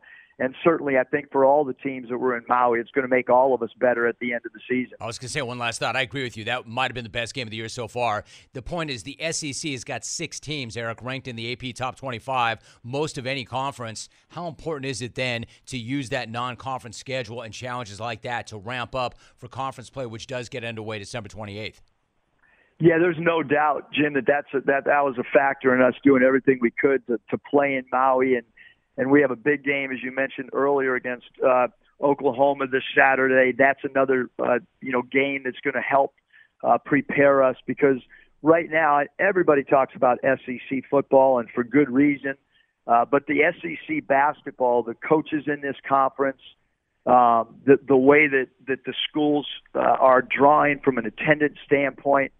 and 0.41 0.55
certainly, 0.63 0.97
I 0.97 1.03
think 1.03 1.33
for 1.33 1.45
all 1.45 1.65
the 1.65 1.75
teams 1.75 2.11
that 2.11 2.19
were 2.19 2.37
in 2.37 2.45
Maui, 2.49 2.79
it's 2.79 2.93
going 2.93 3.03
to 3.03 3.09
make 3.09 3.29
all 3.29 3.55
of 3.55 3.63
us 3.63 3.71
better 3.81 4.07
at 4.07 4.21
the 4.21 4.33
end 4.33 4.43
of 4.47 4.53
the 4.53 4.61
season. 4.69 4.97
I 5.01 5.07
was 5.07 5.19
going 5.19 5.27
to 5.27 5.33
say 5.33 5.43
one 5.43 5.59
last 5.59 5.81
thought. 5.81 5.97
I 5.97 6.03
agree 6.03 6.23
with 6.23 6.37
you. 6.37 6.45
That 6.45 6.69
might 6.69 6.85
have 6.85 6.95
been 6.95 7.03
the 7.03 7.11
best 7.11 7.35
game 7.35 7.49
of 7.49 7.51
the 7.51 7.57
year 7.57 7.69
so 7.69 7.89
far. 7.89 8.25
The 8.53 8.63
point 8.63 8.91
is, 8.91 9.03
the 9.03 9.19
SEC 9.33 9.73
has 9.73 9.83
got 9.83 10.05
six 10.05 10.39
teams, 10.39 10.77
Eric, 10.77 11.03
ranked 11.03 11.27
in 11.27 11.35
the 11.35 11.53
AP 11.53 11.75
top 11.75 11.97
25, 11.97 12.59
most 12.85 13.19
of 13.19 13.27
any 13.27 13.45
conference. 13.45 14.09
How 14.29 14.47
important 14.47 14.89
is 14.89 15.03
it 15.03 15.17
then 15.17 15.45
to 15.67 15.77
use 15.77 16.11
that 16.11 16.31
non 16.31 16.55
conference 16.55 16.97
schedule 16.97 17.43
and 17.43 17.53
challenges 17.53 17.99
like 17.99 18.23
that 18.23 18.47
to 18.49 18.59
ramp 18.59 18.95
up 18.95 19.17
for 19.39 19.49
conference 19.49 19.91
play, 19.91 20.07
which 20.07 20.29
does 20.29 20.49
get 20.49 20.63
underway 20.63 21.01
December 21.01 21.29
28th? 21.29 21.81
Yeah, 22.81 22.99
there's 23.01 23.17
no 23.19 23.43
doubt, 23.43 23.93
Jim, 23.93 24.15
that 24.15 24.27
that's 24.29 24.47
a, 24.55 24.61
that 24.67 24.85
that 24.85 25.05
was 25.05 25.17
a 25.19 25.25
factor 25.37 25.75
in 25.75 25.83
us 25.83 25.95
doing 26.05 26.23
everything 26.23 26.61
we 26.61 26.71
could 26.71 27.05
to, 27.09 27.19
to 27.31 27.39
play 27.39 27.75
in 27.75 27.85
Maui 27.91 28.37
and 28.37 28.45
and 28.99 29.11
we 29.11 29.23
have 29.23 29.31
a 29.31 29.37
big 29.37 29.65
game, 29.65 29.93
as 29.93 30.03
you 30.03 30.13
mentioned 30.13 30.51
earlier, 30.53 30.97
against 30.97 31.29
uh, 31.47 31.69
Oklahoma 32.03 32.67
this 32.67 32.83
Saturday. 32.97 33.55
That's 33.57 33.81
another 33.85 34.29
uh, 34.39 34.59
you 34.83 34.93
know 34.93 35.03
game 35.03 35.43
that's 35.45 35.61
going 35.61 35.75
to 35.75 35.81
help 35.81 36.15
uh, 36.63 36.79
prepare 36.85 37.43
us 37.43 37.57
because 37.65 37.99
right 38.43 38.69
now 38.69 39.03
everybody 39.19 39.63
talks 39.63 39.95
about 39.95 40.19
SEC 40.23 40.83
football 40.91 41.39
and 41.39 41.49
for 41.55 41.65
good 41.65 41.89
reason. 41.89 42.35
Uh, 42.89 43.05
but 43.05 43.27
the 43.27 43.41
SEC 43.61 44.07
basketball, 44.07 44.83
the 44.83 44.95
coaches 44.95 45.45
in 45.47 45.61
this 45.61 45.77
conference, 45.89 46.41
um, 47.07 47.57
the 47.65 47.79
the 47.87 47.97
way 47.97 48.27
that 48.27 48.49
that 48.67 48.85
the 48.85 48.95
schools 49.09 49.47
uh, 49.75 49.79
are 49.79 50.23
drawing 50.23 50.81
from 50.81 50.99
an 50.99 51.07
attendance 51.07 51.59
standpoint, 51.65 52.33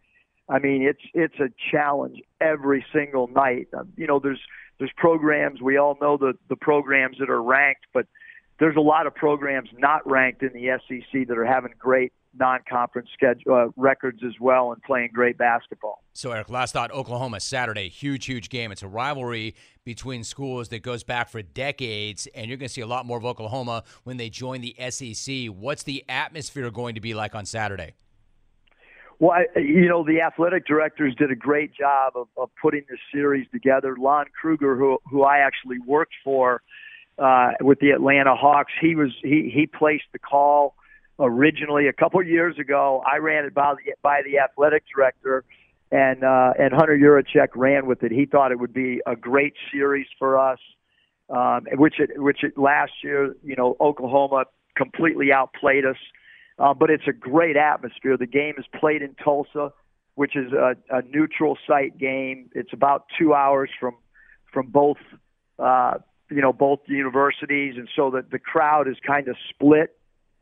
I 0.49 0.59
mean 0.59 0.83
it's 0.83 1.03
it's 1.15 1.39
a 1.39 1.51
challenge 1.71 2.21
every 2.41 2.85
single 2.93 3.29
night. 3.29 3.69
Um, 3.79 3.93
you 3.97 4.09
know, 4.09 4.19
there's 4.19 4.41
there's 4.79 4.93
programs 4.97 5.61
we 5.61 5.77
all 5.77 5.97
know 6.01 6.17
the 6.17 6.35
the 6.49 6.57
programs 6.57 7.19
that 7.19 7.31
are 7.31 7.43
ranked, 7.43 7.87
but 7.93 8.07
there's 8.59 8.77
a 8.77 8.81
lot 8.81 9.07
of 9.07 9.15
programs 9.15 9.69
not 9.79 10.09
ranked 10.09 10.43
in 10.43 10.53
the 10.53 10.79
SEC 10.89 11.29
that 11.29 11.39
are 11.39 11.47
having 11.47 11.73
great 11.79 12.13
non-conference 12.39 13.09
schedule 13.15 13.55
uh, 13.55 13.67
records 13.77 14.21
as 14.25 14.35
well 14.41 14.73
and 14.73 14.83
playing 14.83 15.11
great 15.13 15.39
basketball. 15.39 16.03
So 16.13 16.31
Eric, 16.31 16.49
last 16.51 16.73
thought: 16.73 16.91
Oklahoma 16.93 17.41
Saturday, 17.41 17.89
huge, 17.89 18.27
huge 18.27 18.49
game. 18.49 18.73
It's 18.73 18.83
a 18.83 18.89
rivalry 18.89 19.55
between 19.85 20.25
schools 20.25 20.69
that 20.69 20.83
goes 20.83 21.03
back 21.03 21.29
for 21.29 21.43
decades, 21.43 22.27
and 22.35 22.47
you're 22.49 22.57
going 22.57 22.69
to 22.69 22.73
see 22.73 22.83
a 22.83 22.87
lot 22.87 23.07
more 23.07 23.19
of 23.19 23.25
Oklahoma 23.25 23.85
when 24.05 24.17
they 24.17 24.31
join 24.31 24.61
the 24.61 24.75
SEC. 24.91 25.47
What's 25.47 25.83
the 25.83 26.05
atmosphere 26.09 26.71
going 26.71 26.95
to 26.95 27.01
be 27.01 27.15
like 27.15 27.35
on 27.35 27.47
Saturday? 27.47 27.95
Well, 29.21 29.33
I, 29.33 29.59
you 29.59 29.89
know, 29.89 30.05
the 30.05 30.21
athletic 30.21 30.65
directors 30.67 31.15
did 31.17 31.33
a 31.33 31.37
great 31.37 31.75
job 31.75 32.13
of, 32.15 32.29
of 32.37 32.51
putting 32.61 32.85
this 32.89 33.01
series 33.13 33.49
together. 33.51 33.97
Lon 33.99 34.27
Kruger, 34.41 34.77
who 34.77 34.99
who 35.11 35.25
I 35.25 35.39
actually 35.39 35.79
worked 35.81 36.15
for 36.23 36.63
uh, 37.19 37.51
with 37.61 37.81
the 37.81 37.91
Atlanta 37.91 38.37
Hawks, 38.37 38.73
he 38.81 38.95
was 38.95 39.11
he 39.23 39.51
he 39.53 39.67
placed 39.67 40.05
the 40.13 40.21
call 40.21 40.75
originally 41.19 41.89
a 41.89 41.93
couple 41.93 42.21
of 42.21 42.29
years 42.29 42.59
ago. 42.59 43.03
I 43.11 43.17
ran 43.17 43.45
it 43.45 43.55
by 43.55 43.75
the 43.75 43.95
by 44.03 44.23
the 44.25 44.39
athletic 44.39 44.85
director, 44.95 45.45
and 45.91 46.23
uh, 46.23 46.53
and 46.57 46.73
Hunter 46.73 46.97
Yurachek 46.97 47.49
ran 47.57 47.87
with 47.87 48.05
it. 48.05 48.13
He 48.13 48.25
thought 48.25 48.53
it 48.53 48.61
would 48.61 48.75
be 48.75 49.01
a 49.05 49.17
great 49.17 49.55
series 49.73 50.07
for 50.17 50.39
us, 50.39 50.61
um, 51.29 51.67
which 51.73 51.99
it 51.99 52.11
which 52.21 52.45
it 52.45 52.57
last 52.57 52.93
year, 53.03 53.35
you 53.43 53.57
know, 53.57 53.77
Oklahoma 53.81 54.45
completely 54.77 55.33
outplayed 55.33 55.85
us. 55.85 55.97
Uh, 56.59 56.75
but 56.75 56.91
it's 56.91 57.07
a 57.07 57.13
great 57.13 57.57
atmosphere. 57.57 58.17
The 58.17 58.27
game 58.27 58.55
is 58.59 58.65
played 58.79 59.03
in 59.03 59.15
Tulsa, 59.23 59.73
which 60.15 60.35
is 60.37 60.53
a, 60.53 60.75
a 60.91 61.03
neutral 61.03 61.57
site 61.67 61.99
game. 61.99 62.51
It's 62.55 62.73
about 62.73 63.07
two 63.19 63.35
hours 63.35 63.71
from 63.79 63.97
from 64.53 64.67
both 64.69 64.97
uh, 65.59 65.95
you 66.31 66.41
know 66.41 66.53
both 66.53 66.81
universities, 66.87 67.75
and 67.77 67.89
so 67.95 68.11
that 68.11 68.31
the 68.31 68.39
crowd 68.39 68.89
is 68.89 68.97
kind 69.07 69.29
of 69.29 69.37
split 69.51 69.97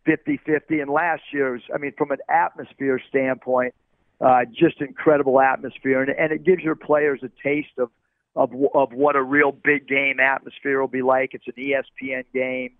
50-50. 0.06 0.80
And 0.80 0.90
last 0.90 1.22
year's, 1.32 1.62
I 1.74 1.78
mean, 1.78 1.92
from 1.98 2.10
an 2.10 2.18
atmosphere 2.28 3.00
standpoint, 3.08 3.74
uh, 4.20 4.44
just 4.50 4.80
incredible 4.80 5.40
atmosphere, 5.40 6.00
and, 6.00 6.10
and 6.10 6.32
it 6.32 6.44
gives 6.44 6.62
your 6.62 6.76
players 6.76 7.20
a 7.22 7.30
taste 7.42 7.78
of 7.78 7.90
of 8.34 8.52
of 8.74 8.92
what 8.92 9.16
a 9.16 9.22
real 9.22 9.52
big 9.52 9.86
game 9.86 10.18
atmosphere 10.20 10.80
will 10.80 10.88
be 10.88 11.02
like. 11.02 11.34
It's 11.34 11.46
an 11.46 11.54
ESPN 11.58 12.24
game 12.32 12.70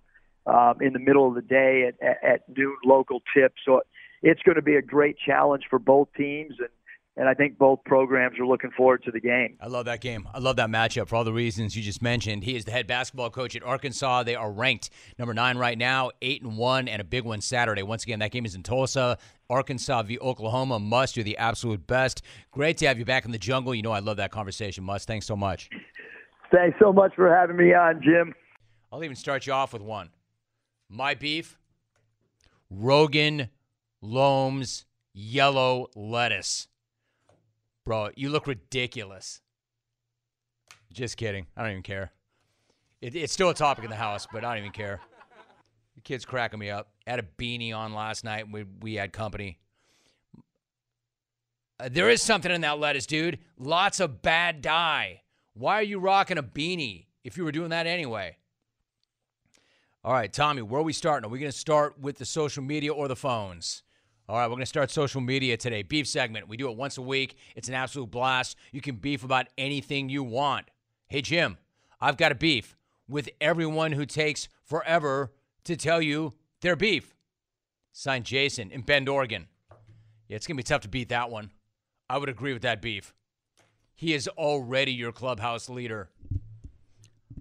um, 0.46 0.74
in 0.80 0.92
the 0.92 0.98
middle 0.98 1.28
of 1.28 1.34
the 1.34 1.42
day 1.42 1.88
at, 1.88 2.06
at, 2.06 2.24
at 2.24 2.56
noon 2.56 2.76
local 2.84 3.20
tip. 3.34 3.54
So 3.64 3.80
it's 4.22 4.42
going 4.42 4.56
to 4.56 4.62
be 4.62 4.76
a 4.76 4.82
great 4.82 5.16
challenge 5.24 5.64
for 5.68 5.78
both 5.78 6.08
teams, 6.16 6.54
and 6.58 6.68
and 7.18 7.28
I 7.28 7.34
think 7.34 7.56
both 7.56 7.82
programs 7.84 8.38
are 8.38 8.46
looking 8.46 8.70
forward 8.76 9.02
to 9.04 9.10
the 9.10 9.20
game. 9.20 9.56
I 9.58 9.68
love 9.68 9.86
that 9.86 10.02
game. 10.02 10.28
I 10.34 10.38
love 10.38 10.56
that 10.56 10.68
matchup 10.68 11.08
for 11.08 11.16
all 11.16 11.24
the 11.24 11.32
reasons 11.32 11.74
you 11.74 11.82
just 11.82 12.02
mentioned. 12.02 12.44
He 12.44 12.56
is 12.56 12.66
the 12.66 12.72
head 12.72 12.86
basketball 12.86 13.30
coach 13.30 13.56
at 13.56 13.62
Arkansas. 13.62 14.24
They 14.24 14.34
are 14.34 14.52
ranked 14.52 14.90
number 15.18 15.32
nine 15.32 15.56
right 15.56 15.78
now, 15.78 16.10
eight 16.20 16.42
and 16.42 16.58
one, 16.58 16.88
and 16.88 17.00
a 17.00 17.04
big 17.04 17.24
one 17.24 17.40
Saturday. 17.40 17.82
Once 17.82 18.02
again, 18.02 18.18
that 18.18 18.32
game 18.32 18.44
is 18.44 18.54
in 18.54 18.62
Tulsa. 18.62 19.16
Arkansas 19.48 20.02
v. 20.02 20.18
Oklahoma. 20.18 20.78
Muss, 20.78 21.16
you're 21.16 21.24
the 21.24 21.38
absolute 21.38 21.86
best. 21.86 22.20
Great 22.50 22.76
to 22.78 22.86
have 22.86 22.98
you 22.98 23.06
back 23.06 23.24
in 23.24 23.30
the 23.30 23.38
jungle. 23.38 23.74
You 23.74 23.82
know 23.82 23.92
I 23.92 24.00
love 24.00 24.18
that 24.18 24.30
conversation. 24.30 24.84
Muss, 24.84 25.06
thanks 25.06 25.24
so 25.24 25.36
much. 25.36 25.70
Thanks 26.52 26.78
so 26.78 26.92
much 26.92 27.14
for 27.14 27.34
having 27.34 27.56
me 27.56 27.72
on, 27.72 28.02
Jim. 28.02 28.34
I'll 28.92 29.02
even 29.02 29.16
start 29.16 29.46
you 29.46 29.54
off 29.54 29.72
with 29.72 29.82
one. 29.82 30.10
My 30.88 31.14
beef 31.14 31.58
Rogan 32.70 33.48
Loam's 34.00 34.84
yellow 35.12 35.88
lettuce. 35.94 36.68
Bro, 37.84 38.10
you 38.16 38.30
look 38.30 38.46
ridiculous. 38.46 39.40
Just 40.92 41.16
kidding. 41.16 41.46
I 41.56 41.62
don't 41.62 41.70
even 41.72 41.82
care. 41.82 42.12
It, 43.00 43.14
it's 43.14 43.32
still 43.32 43.50
a 43.50 43.54
topic 43.54 43.84
in 43.84 43.90
the 43.90 43.96
house, 43.96 44.26
but 44.32 44.44
I 44.44 44.54
don't 44.54 44.58
even 44.58 44.72
care. 44.72 45.00
The 45.94 46.00
kid's 46.00 46.24
cracking 46.24 46.58
me 46.58 46.70
up. 46.70 46.88
had 47.06 47.18
a 47.18 47.26
beanie 47.38 47.74
on 47.74 47.94
last 47.94 48.24
night. 48.24 48.50
We 48.50 48.64
we 48.80 48.94
had 48.94 49.12
company. 49.12 49.58
Uh, 51.78 51.88
there 51.90 52.08
is 52.08 52.22
something 52.22 52.50
in 52.50 52.62
that 52.62 52.78
lettuce, 52.78 53.06
dude. 53.06 53.38
Lots 53.58 54.00
of 54.00 54.22
bad 54.22 54.62
dye. 54.62 55.22
Why 55.54 55.74
are 55.74 55.82
you 55.82 55.98
rocking 55.98 56.38
a 56.38 56.42
beanie 56.42 57.06
if 57.24 57.36
you 57.36 57.44
were 57.44 57.52
doing 57.52 57.70
that 57.70 57.86
anyway? 57.86 58.36
All 60.06 60.12
right, 60.12 60.32
Tommy, 60.32 60.62
where 60.62 60.80
are 60.80 60.84
we 60.84 60.92
starting? 60.92 61.26
Are 61.26 61.32
we 61.32 61.40
going 61.40 61.50
to 61.50 61.58
start 61.58 61.98
with 61.98 62.16
the 62.16 62.24
social 62.24 62.62
media 62.62 62.94
or 62.94 63.08
the 63.08 63.16
phones? 63.16 63.82
All 64.28 64.36
right, 64.36 64.46
we're 64.46 64.50
going 64.54 64.60
to 64.60 64.66
start 64.66 64.92
social 64.92 65.20
media 65.20 65.56
today. 65.56 65.82
Beef 65.82 66.06
segment. 66.06 66.46
We 66.46 66.56
do 66.56 66.70
it 66.70 66.76
once 66.76 66.96
a 66.96 67.02
week. 67.02 67.34
It's 67.56 67.66
an 67.66 67.74
absolute 67.74 68.12
blast. 68.12 68.56
You 68.70 68.80
can 68.80 68.94
beef 68.94 69.24
about 69.24 69.48
anything 69.58 70.08
you 70.08 70.22
want. 70.22 70.70
Hey, 71.08 71.22
Jim, 71.22 71.58
I've 72.00 72.16
got 72.16 72.30
a 72.30 72.36
beef 72.36 72.76
with 73.08 73.28
everyone 73.40 73.90
who 73.90 74.06
takes 74.06 74.48
forever 74.62 75.32
to 75.64 75.74
tell 75.74 76.00
you 76.00 76.34
their 76.60 76.76
beef. 76.76 77.16
Signed 77.90 78.26
Jason 78.26 78.70
in 78.70 78.82
Bend, 78.82 79.08
Oregon. 79.08 79.48
Yeah, 80.28 80.36
it's 80.36 80.46
going 80.46 80.56
to 80.56 80.60
be 80.60 80.68
tough 80.68 80.82
to 80.82 80.88
beat 80.88 81.08
that 81.08 81.30
one. 81.30 81.50
I 82.08 82.18
would 82.18 82.28
agree 82.28 82.52
with 82.52 82.62
that 82.62 82.80
beef. 82.80 83.12
He 83.96 84.14
is 84.14 84.28
already 84.28 84.92
your 84.92 85.10
clubhouse 85.10 85.68
leader. 85.68 86.10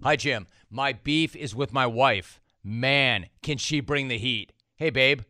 Hi, 0.02 0.16
Jim. 0.16 0.48
My 0.68 0.94
beef 0.94 1.36
is 1.36 1.54
with 1.54 1.72
my 1.72 1.86
wife. 1.86 2.40
Man, 2.68 3.26
can 3.44 3.58
she 3.58 3.78
bring 3.78 4.08
the 4.08 4.18
heat? 4.18 4.52
Hey, 4.74 4.90
babe. 4.90 5.20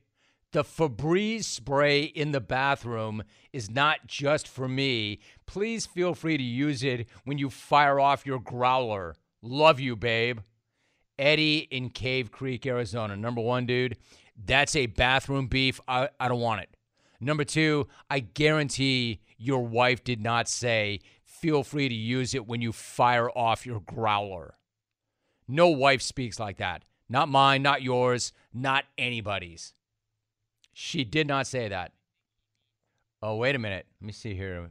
The 0.53 0.65
Febreze 0.65 1.45
spray 1.45 2.05
in 2.05 2.33
the 2.33 2.41
bathroom 2.41 3.23
is 3.53 3.69
not 3.69 4.07
just 4.07 4.49
for 4.49 4.67
me. 4.67 5.19
Please 5.45 5.85
feel 5.85 6.15
free 6.15 6.39
to 6.39 6.43
use 6.43 6.83
it 6.83 7.07
when 7.27 7.37
you 7.37 7.51
fire 7.51 8.01
off 8.01 8.25
your 8.25 8.41
growler. 8.41 9.17
Love 9.43 9.79
you, 9.79 9.97
babe. 9.97 10.39
Eddie 11.19 11.69
in 11.71 11.91
Cave 11.91 12.33
Creek, 12.33 12.65
Arizona. 12.65 13.15
Number 13.19 13.43
one, 13.43 13.67
dude, 13.67 13.99
that's 14.43 14.75
a 14.75 14.87
bathroom 14.87 15.47
beef. 15.47 15.79
I, 15.87 16.09
I 16.19 16.29
don't 16.29 16.41
want 16.41 16.63
it. 16.63 16.75
Number 17.21 17.45
two, 17.45 17.87
I 18.09 18.21
guarantee 18.21 19.21
your 19.37 19.67
wife 19.67 20.03
did 20.03 20.23
not 20.23 20.49
say, 20.49 21.01
feel 21.23 21.63
free 21.63 21.91
to 21.91 21.95
use 21.95 22.35
it 22.35 22.47
when 22.47 22.63
you 22.63 22.73
fire 22.73 23.29
off 23.29 23.67
your 23.67 23.81
growler. 23.81 24.55
No 25.47 25.69
wife 25.69 26.01
speaks 26.01 26.41
like 26.41 26.57
that. 26.57 26.83
Not 27.09 27.29
mine, 27.29 27.63
not 27.63 27.83
yours, 27.83 28.33
not 28.53 28.85
anybody's. 28.99 29.73
She 30.73 31.05
did 31.05 31.27
not 31.27 31.47
say 31.47 31.69
that. 31.69 31.93
Oh, 33.23 33.37
wait 33.37 33.55
a 33.55 33.59
minute. 33.59 33.87
Let 34.01 34.07
me 34.07 34.13
see 34.13 34.35
here. 34.35 34.71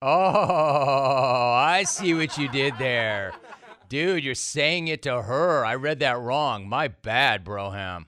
Oh, 0.00 0.08
I 0.10 1.84
see 1.86 2.14
what 2.14 2.36
you 2.36 2.48
did 2.48 2.78
there. 2.78 3.32
Dude, 3.88 4.24
you're 4.24 4.34
saying 4.34 4.88
it 4.88 5.02
to 5.02 5.22
her. 5.22 5.64
I 5.64 5.74
read 5.74 6.00
that 6.00 6.18
wrong. 6.18 6.68
My 6.68 6.88
bad, 6.88 7.44
Broham. 7.44 8.06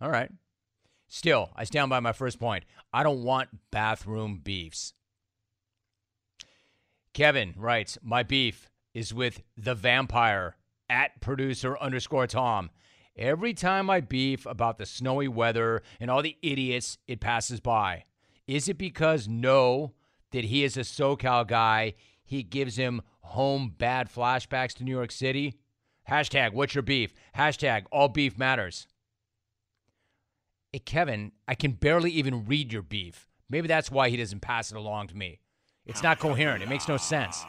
All 0.00 0.10
right. 0.10 0.30
Still, 1.08 1.50
I 1.56 1.64
stand 1.64 1.90
by 1.90 2.00
my 2.00 2.12
first 2.12 2.38
point. 2.38 2.64
I 2.92 3.02
don't 3.02 3.22
want 3.22 3.48
bathroom 3.70 4.40
beefs. 4.42 4.92
Kevin 7.14 7.54
writes, 7.56 7.98
My 8.02 8.22
beef 8.22 8.70
is 8.94 9.14
with 9.14 9.42
the 9.56 9.74
vampire 9.74 10.56
at 10.90 11.20
producer 11.20 11.78
underscore 11.78 12.26
Tom. 12.26 12.68
Every 13.16 13.54
time 13.54 13.88
I 13.88 14.00
beef 14.00 14.44
about 14.44 14.78
the 14.78 14.86
snowy 14.86 15.28
weather 15.28 15.82
and 16.00 16.10
all 16.10 16.22
the 16.22 16.36
idiots 16.42 16.98
it 17.06 17.20
passes 17.20 17.60
by, 17.60 18.04
is 18.46 18.68
it 18.68 18.76
because 18.78 19.28
no, 19.28 19.92
that 20.32 20.44
he 20.44 20.64
is 20.64 20.76
a 20.76 20.80
SoCal 20.80 21.46
guy, 21.46 21.94
he 22.24 22.42
gives 22.42 22.76
him 22.76 23.02
home 23.20 23.74
bad 23.76 24.12
flashbacks 24.12 24.74
to 24.74 24.84
New 24.84 24.90
York 24.90 25.12
City? 25.12 25.58
Hashtag, 26.08 26.52
what's 26.52 26.74
your 26.74 26.82
beef? 26.82 27.14
Hashtag, 27.36 27.84
all 27.92 28.08
beef 28.08 28.36
matters. 28.36 28.86
Hey, 30.72 30.80
Kevin, 30.80 31.32
I 31.46 31.54
can 31.54 31.72
barely 31.72 32.10
even 32.12 32.46
read 32.46 32.72
your 32.72 32.82
beef. 32.82 33.28
Maybe 33.48 33.68
that's 33.68 33.90
why 33.90 34.08
he 34.08 34.16
doesn't 34.16 34.40
pass 34.40 34.70
it 34.70 34.76
along 34.76 35.08
to 35.08 35.16
me. 35.16 35.40
It's 35.84 36.02
not 36.02 36.20
coherent. 36.20 36.62
It 36.62 36.68
makes 36.68 36.88
no 36.88 36.96
sense. 36.96 37.44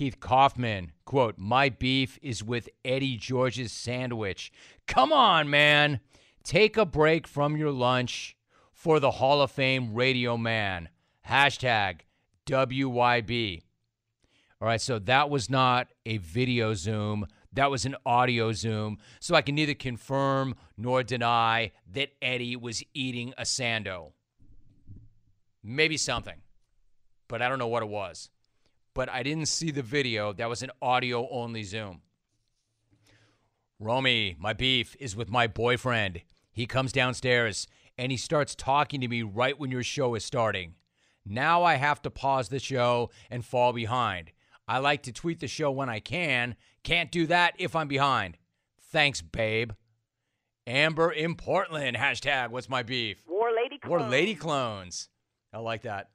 Keith 0.00 0.18
Kaufman, 0.18 0.92
quote, 1.04 1.36
My 1.36 1.68
beef 1.68 2.18
is 2.22 2.42
with 2.42 2.70
Eddie 2.86 3.18
George's 3.18 3.70
sandwich. 3.70 4.50
Come 4.86 5.12
on, 5.12 5.50
man. 5.50 6.00
Take 6.42 6.78
a 6.78 6.86
break 6.86 7.26
from 7.26 7.54
your 7.54 7.70
lunch 7.70 8.34
for 8.72 8.98
the 8.98 9.10
Hall 9.10 9.42
of 9.42 9.50
Fame 9.50 9.92
radio 9.92 10.38
man. 10.38 10.88
Hashtag 11.28 12.00
WYB. 12.46 13.60
All 14.62 14.68
right, 14.68 14.80
so 14.80 14.98
that 15.00 15.28
was 15.28 15.50
not 15.50 15.88
a 16.06 16.16
video 16.16 16.72
Zoom. 16.72 17.26
That 17.52 17.70
was 17.70 17.84
an 17.84 17.94
audio 18.06 18.54
Zoom, 18.54 18.96
so 19.20 19.34
I 19.34 19.42
can 19.42 19.54
neither 19.54 19.74
confirm 19.74 20.54
nor 20.78 21.02
deny 21.02 21.72
that 21.92 22.12
Eddie 22.22 22.56
was 22.56 22.82
eating 22.94 23.34
a 23.36 23.42
Sando. 23.42 24.12
Maybe 25.62 25.98
something, 25.98 26.40
but 27.28 27.42
I 27.42 27.50
don't 27.50 27.58
know 27.58 27.68
what 27.68 27.82
it 27.82 27.90
was. 27.90 28.30
But 28.94 29.08
I 29.08 29.22
didn't 29.22 29.46
see 29.46 29.70
the 29.70 29.82
video. 29.82 30.32
That 30.32 30.48
was 30.48 30.62
an 30.62 30.70
audio 30.82 31.28
only 31.30 31.62
Zoom. 31.62 32.02
Romy, 33.78 34.36
my 34.38 34.52
beef 34.52 34.96
is 35.00 35.16
with 35.16 35.30
my 35.30 35.46
boyfriend. 35.46 36.22
He 36.52 36.66
comes 36.66 36.92
downstairs 36.92 37.66
and 37.96 38.10
he 38.12 38.18
starts 38.18 38.54
talking 38.54 39.00
to 39.00 39.08
me 39.08 39.22
right 39.22 39.58
when 39.58 39.70
your 39.70 39.82
show 39.82 40.14
is 40.14 40.24
starting. 40.24 40.74
Now 41.24 41.62
I 41.62 41.74
have 41.74 42.02
to 42.02 42.10
pause 42.10 42.48
the 42.48 42.58
show 42.58 43.10
and 43.30 43.44
fall 43.44 43.72
behind. 43.72 44.32
I 44.66 44.78
like 44.78 45.02
to 45.04 45.12
tweet 45.12 45.40
the 45.40 45.48
show 45.48 45.70
when 45.70 45.88
I 45.88 46.00
can. 46.00 46.56
Can't 46.82 47.10
do 47.10 47.26
that 47.26 47.54
if 47.58 47.74
I'm 47.74 47.88
behind. 47.88 48.36
Thanks, 48.90 49.22
babe. 49.22 49.72
Amber 50.66 51.10
in 51.10 51.34
Portland. 51.34 51.96
Hashtag 51.96 52.50
what's 52.50 52.68
my 52.68 52.82
beef? 52.82 53.22
War 53.26 53.50
Lady 53.54 53.78
Clones. 53.78 54.00
War 54.00 54.10
Lady 54.10 54.34
Clones. 54.34 55.08
I 55.52 55.58
like 55.58 55.82
that. 55.82 56.10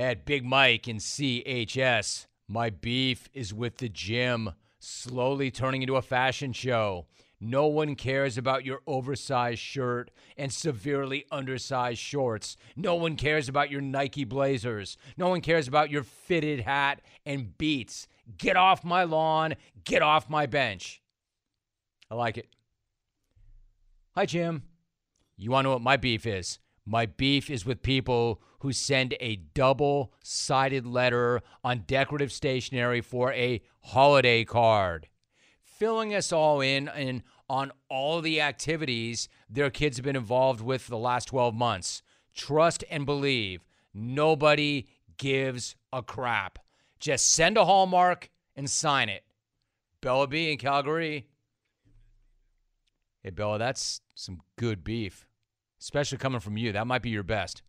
At 0.00 0.24
Big 0.24 0.46
Mike 0.46 0.88
in 0.88 0.96
CHS, 0.96 2.26
my 2.48 2.70
beef 2.70 3.28
is 3.34 3.52
with 3.52 3.76
the 3.76 3.90
gym, 3.90 4.52
slowly 4.78 5.50
turning 5.50 5.82
into 5.82 5.96
a 5.96 6.00
fashion 6.00 6.54
show. 6.54 7.04
No 7.38 7.66
one 7.66 7.94
cares 7.96 8.38
about 8.38 8.64
your 8.64 8.80
oversized 8.86 9.60
shirt 9.60 10.10
and 10.38 10.50
severely 10.50 11.26
undersized 11.30 11.98
shorts. 11.98 12.56
No 12.76 12.94
one 12.94 13.14
cares 13.16 13.46
about 13.46 13.70
your 13.70 13.82
Nike 13.82 14.24
blazers. 14.24 14.96
No 15.18 15.28
one 15.28 15.42
cares 15.42 15.68
about 15.68 15.90
your 15.90 16.02
fitted 16.02 16.60
hat 16.60 17.02
and 17.26 17.58
beats. 17.58 18.08
Get 18.38 18.56
off 18.56 18.82
my 18.82 19.04
lawn. 19.04 19.54
Get 19.84 20.00
off 20.00 20.30
my 20.30 20.46
bench. 20.46 21.02
I 22.10 22.14
like 22.14 22.38
it. 22.38 22.48
Hi, 24.12 24.24
Jim. 24.24 24.62
You 25.36 25.50
want 25.50 25.66
to 25.66 25.68
know 25.68 25.74
what 25.74 25.82
my 25.82 25.98
beef 25.98 26.24
is? 26.24 26.58
My 26.90 27.06
beef 27.06 27.48
is 27.48 27.64
with 27.64 27.82
people 27.82 28.42
who 28.58 28.72
send 28.72 29.14
a 29.20 29.36
double 29.36 30.12
sided 30.24 30.84
letter 30.84 31.40
on 31.62 31.84
decorative 31.86 32.32
stationery 32.32 33.00
for 33.00 33.32
a 33.32 33.62
holiday 33.80 34.44
card 34.44 35.08
filling 35.80 36.14
us 36.14 36.30
all 36.30 36.60
in, 36.60 36.90
in 36.94 37.22
on 37.48 37.72
all 37.88 38.20
the 38.20 38.38
activities 38.38 39.30
their 39.48 39.70
kids 39.70 39.96
have 39.96 40.04
been 40.04 40.14
involved 40.14 40.60
with 40.60 40.86
the 40.88 40.98
last 40.98 41.24
12 41.28 41.54
months. 41.54 42.02
Trust 42.34 42.84
and 42.90 43.06
believe 43.06 43.64
nobody 43.94 44.86
gives 45.16 45.76
a 45.90 46.02
crap. 46.02 46.58
Just 46.98 47.34
send 47.34 47.56
a 47.56 47.64
Hallmark 47.64 48.28
and 48.54 48.68
sign 48.68 49.08
it. 49.08 49.24
Bella 50.02 50.26
B 50.26 50.52
in 50.52 50.58
Calgary. 50.58 51.28
Hey, 53.22 53.30
Bella, 53.30 53.58
that's 53.58 54.02
some 54.14 54.40
good 54.56 54.84
beef, 54.84 55.26
especially 55.80 56.18
coming 56.18 56.40
from 56.40 56.56
you. 56.56 56.72
That 56.72 56.86
might 56.86 57.02
be 57.02 57.10
your 57.10 57.22
best. 57.22 57.62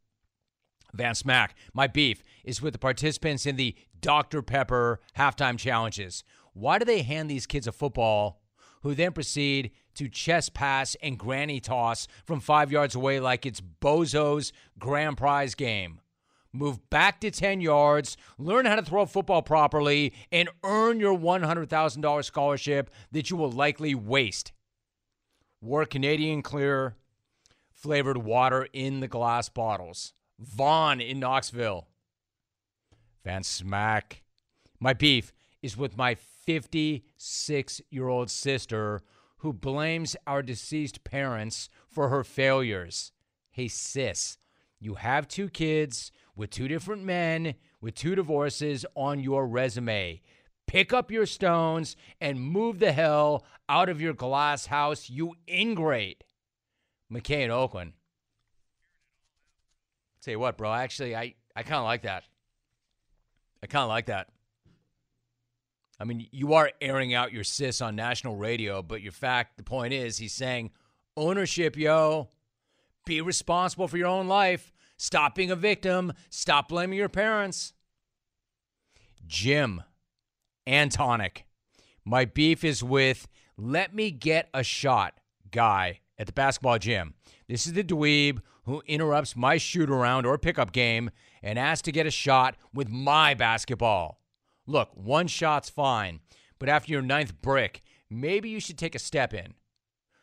Van 0.93 1.15
Smack, 1.15 1.55
my 1.73 1.87
beef 1.87 2.21
is 2.43 2.61
with 2.61 2.73
the 2.73 2.79
participants 2.79 3.45
in 3.45 3.55
the 3.55 3.75
Dr. 3.99 4.41
Pepper 4.41 4.99
halftime 5.17 5.57
challenges. 5.57 6.23
Why 6.53 6.79
do 6.79 6.85
they 6.85 7.01
hand 7.01 7.29
these 7.29 7.47
kids 7.47 7.67
a 7.67 7.71
football 7.71 8.41
who 8.81 8.93
then 8.93 9.13
proceed 9.13 9.71
to 9.95 10.09
chest 10.09 10.53
pass 10.53 10.95
and 11.01 11.17
granny 11.17 11.59
toss 11.59 12.07
from 12.25 12.39
five 12.39 12.71
yards 12.71 12.95
away 12.95 13.19
like 13.19 13.45
it's 13.45 13.61
Bozo's 13.61 14.51
grand 14.77 15.17
prize 15.17 15.55
game? 15.55 16.01
Move 16.53 16.89
back 16.89 17.21
to 17.21 17.31
10 17.31 17.61
yards, 17.61 18.17
learn 18.37 18.65
how 18.65 18.75
to 18.75 18.81
throw 18.81 19.03
a 19.03 19.07
football 19.07 19.41
properly, 19.41 20.13
and 20.33 20.49
earn 20.65 20.99
your 20.99 21.17
$100,000 21.17 22.25
scholarship 22.25 22.89
that 23.13 23.29
you 23.29 23.37
will 23.37 23.51
likely 23.51 23.95
waste. 23.95 24.51
War 25.61 25.85
Canadian 25.85 26.41
Clear 26.41 26.97
flavored 27.81 28.17
water 28.17 28.67
in 28.73 28.99
the 28.99 29.07
glass 29.07 29.49
bottles. 29.49 30.13
Vaughn 30.39 31.01
in 31.01 31.19
Knoxville. 31.19 31.87
Van 33.23 33.43
Smack. 33.43 34.23
My 34.79 34.93
beef 34.93 35.33
is 35.61 35.77
with 35.77 35.97
my 35.97 36.15
56 36.15 37.81
year 37.89 38.07
old 38.07 38.29
sister 38.29 39.01
who 39.37 39.53
blames 39.53 40.15
our 40.27 40.43
deceased 40.43 41.03
parents 41.03 41.69
for 41.87 42.09
her 42.09 42.23
failures. 42.23 43.11
Hey, 43.49 43.67
sis, 43.67 44.37
you 44.79 44.95
have 44.95 45.27
two 45.27 45.49
kids 45.49 46.11
with 46.35 46.51
two 46.51 46.67
different 46.67 47.03
men 47.03 47.55
with 47.81 47.95
two 47.95 48.15
divorces 48.15 48.85
on 48.95 49.19
your 49.19 49.47
resume. 49.47 50.21
Pick 50.67 50.93
up 50.93 51.11
your 51.11 51.25
stones 51.25 51.95
and 52.19 52.39
move 52.39 52.79
the 52.79 52.91
hell 52.91 53.43
out 53.67 53.89
of 53.89 53.99
your 53.99 54.13
glass 54.13 54.67
house, 54.67 55.09
you 55.09 55.35
ingrate. 55.49 56.23
McKay 57.11 57.41
in 57.41 57.51
Oakland. 57.51 57.93
Tell 60.21 60.33
you 60.33 60.39
what, 60.39 60.57
bro. 60.57 60.71
Actually, 60.71 61.15
I, 61.15 61.35
I 61.55 61.63
kind 61.63 61.79
of 61.79 61.83
like 61.83 62.03
that. 62.03 62.23
I 63.63 63.67
kind 63.67 63.83
of 63.83 63.89
like 63.89 64.05
that. 64.07 64.29
I 65.99 66.03
mean, 66.03 66.27
you 66.31 66.53
are 66.53 66.71
airing 66.81 67.13
out 67.13 67.31
your 67.31 67.43
sis 67.43 67.81
on 67.81 67.95
national 67.95 68.35
radio, 68.35 68.81
but 68.81 69.01
your 69.01 69.11
fact, 69.11 69.57
the 69.57 69.63
point 69.63 69.93
is, 69.93 70.17
he's 70.17 70.33
saying 70.33 70.71
ownership, 71.15 71.77
yo. 71.77 72.29
Be 73.05 73.21
responsible 73.21 73.87
for 73.87 73.97
your 73.97 74.07
own 74.07 74.27
life. 74.27 74.71
Stop 74.97 75.35
being 75.35 75.51
a 75.51 75.55
victim. 75.55 76.13
Stop 76.29 76.69
blaming 76.69 76.97
your 76.97 77.09
parents. 77.09 77.73
Jim 79.25 79.81
Antonic. 80.67 81.45
My 82.05 82.25
beef 82.25 82.63
is 82.63 82.83
with 82.83 83.27
let 83.57 83.93
me 83.93 84.11
get 84.11 84.49
a 84.53 84.63
shot 84.63 85.19
guy 85.51 85.99
at 86.21 86.27
the 86.27 86.33
basketball 86.33 86.77
gym. 86.77 87.15
This 87.47 87.65
is 87.65 87.73
the 87.73 87.83
dweeb 87.83 88.41
who 88.65 88.83
interrupts 88.85 89.35
my 89.35 89.57
shoot 89.57 89.89
around 89.89 90.27
or 90.27 90.37
pickup 90.37 90.71
game 90.71 91.09
and 91.41 91.57
asks 91.57 91.81
to 91.81 91.91
get 91.91 92.05
a 92.05 92.11
shot 92.11 92.55
with 92.71 92.87
my 92.89 93.33
basketball. 93.33 94.21
Look, 94.67 94.91
one 94.93 95.25
shot's 95.25 95.71
fine, 95.71 96.19
but 96.59 96.69
after 96.69 96.91
your 96.91 97.01
ninth 97.01 97.41
brick, 97.41 97.81
maybe 98.07 98.49
you 98.49 98.59
should 98.59 98.77
take 98.77 98.93
a 98.93 98.99
step 98.99 99.33
in. 99.33 99.55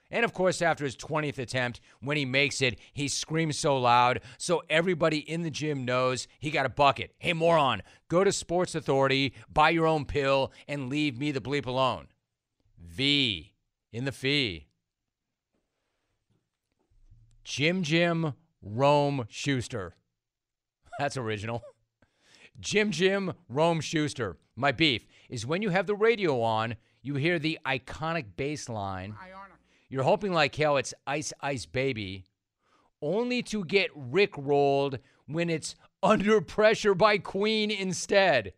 And 0.09 0.24
of 0.24 0.32
course, 0.32 0.62
after 0.62 0.84
his 0.84 0.96
20th 0.96 1.38
attempt, 1.38 1.80
when 2.01 2.16
he 2.16 2.24
makes 2.24 2.62
it, 2.62 2.78
he 2.92 3.09
screams 3.09 3.59
so 3.59 3.76
loud 3.76 4.20
so 4.38 4.62
everybody 4.70 5.18
in 5.18 5.42
the 5.42 5.51
gym 5.51 5.84
knows 5.84 6.28
he 6.38 6.53
got 6.53 6.64
a 6.64 6.70
bucket. 6.70 7.12
Hey, 7.18 7.32
moron, 7.32 7.82
go 8.09 8.22
to 8.22 8.30
Sports 8.30 8.76
Authority, 8.76 9.34
buy 9.53 9.70
your 9.70 9.86
own 9.86 10.05
pill, 10.05 10.53
and 10.68 10.88
leave 10.88 11.18
me 11.18 11.32
the 11.32 11.40
bleep 11.40 11.66
alone. 11.66 12.07
V 12.80 13.53
in 13.92 14.05
the 14.05 14.12
fee. 14.12 14.67
Jim 17.49 17.82
Jim 17.82 18.34
Rome 18.61 19.24
Schuster. 19.30 19.96
That's 20.99 21.16
original. 21.16 21.62
Jim 22.61 22.90
Jim 22.90 23.32
Rome 23.49 23.80
Schuster. 23.80 24.36
My 24.55 24.70
beef 24.70 25.07
is 25.30 25.46
when 25.46 25.62
you 25.62 25.70
have 25.70 25.86
the 25.86 25.94
radio 25.94 26.42
on, 26.42 26.76
you 27.01 27.14
hear 27.14 27.38
the 27.38 27.59
iconic 27.64 28.26
bass 28.36 28.68
line. 28.68 29.14
You're 29.88 30.03
hoping 30.03 30.34
like 30.34 30.55
hell 30.55 30.76
it's 30.76 30.92
Ice 31.07 31.32
Ice 31.40 31.64
Baby, 31.64 32.26
only 33.01 33.42
to 33.44 33.64
get 33.64 33.90
Rick 33.96 34.34
rolled 34.36 34.99
when 35.24 35.49
it's 35.49 35.74
Under 36.03 36.42
Pressure 36.42 36.94
by 36.94 37.16
Queen 37.16 37.70
instead. 37.70 38.53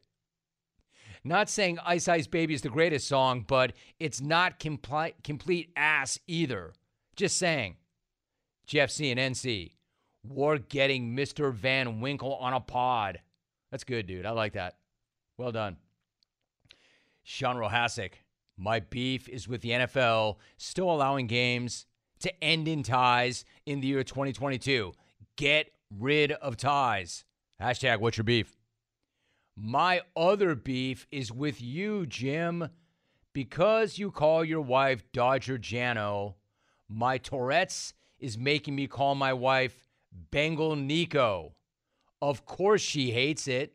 Not 1.23 1.49
saying 1.49 1.79
Ice 1.87 2.09
Ice 2.09 2.27
Baby 2.27 2.55
is 2.55 2.63
the 2.63 2.69
greatest 2.69 3.07
song, 3.07 3.45
but 3.47 3.73
it's 4.01 4.21
not 4.21 4.59
compli- 4.59 5.15
complete 5.23 5.71
ass 5.77 6.19
either. 6.27 6.73
Just 7.15 7.39
saying. 7.39 7.77
Jeff 8.71 8.93
C 8.93 9.11
and 9.11 9.19
NC. 9.19 9.73
We're 10.23 10.59
getting 10.59 11.17
Mr. 11.17 11.53
Van 11.53 12.01
Winkle 12.01 12.37
on 12.37 12.53
a 12.53 12.61
pod. 12.61 13.19
That's 13.73 13.83
good, 13.83 14.07
dude. 14.07 14.25
I 14.25 14.31
like 14.31 14.53
that. 14.53 14.77
Well 15.37 15.51
done. 15.51 15.77
Sean 17.25 17.57
Rohasic. 17.57 18.13
My 18.57 18.79
beef 18.79 19.29
is 19.29 19.49
with 19.49 19.63
the 19.63 19.71
NFL 19.71 20.37
still 20.57 20.89
allowing 20.89 21.27
games 21.27 21.87
to 22.21 22.45
end 22.45 22.69
in 22.69 22.85
ties 22.85 23.45
in 23.67 23.81
the 23.81 23.89
year 23.89 24.05
2022. 24.05 24.93
Get 25.35 25.73
rid 25.99 26.31
of 26.31 26.57
ties. 26.57 27.25
Hashtag 27.61 27.99
what's 27.99 28.19
your 28.19 28.25
beef? 28.25 28.57
My 29.57 30.03
other 30.15 30.55
beef 30.55 31.09
is 31.11 31.33
with 31.33 31.61
you, 31.61 32.07
Jim. 32.07 32.69
Because 33.33 33.99
you 33.99 34.13
call 34.13 34.45
your 34.45 34.61
wife 34.61 35.03
Dodger 35.13 35.59
Jano, 35.59 36.35
my 36.89 37.19
Tourette's 37.19 37.95
is 38.21 38.39
making 38.39 38.77
me 38.77 38.87
call 38.87 39.15
my 39.15 39.33
wife 39.33 39.89
Bengal 40.31 40.77
Nico. 40.77 41.55
Of 42.23 42.45
course 42.45 42.83
she 42.83 43.11
hates 43.11 43.49
it. 43.49 43.75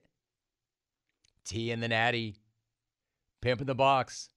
T 1.44 1.72
in 1.72 1.80
the 1.80 1.88
natty. 1.88 2.36
Pimp 3.42 3.62
in 3.62 3.68
the 3.68 3.76
box. 3.76 4.30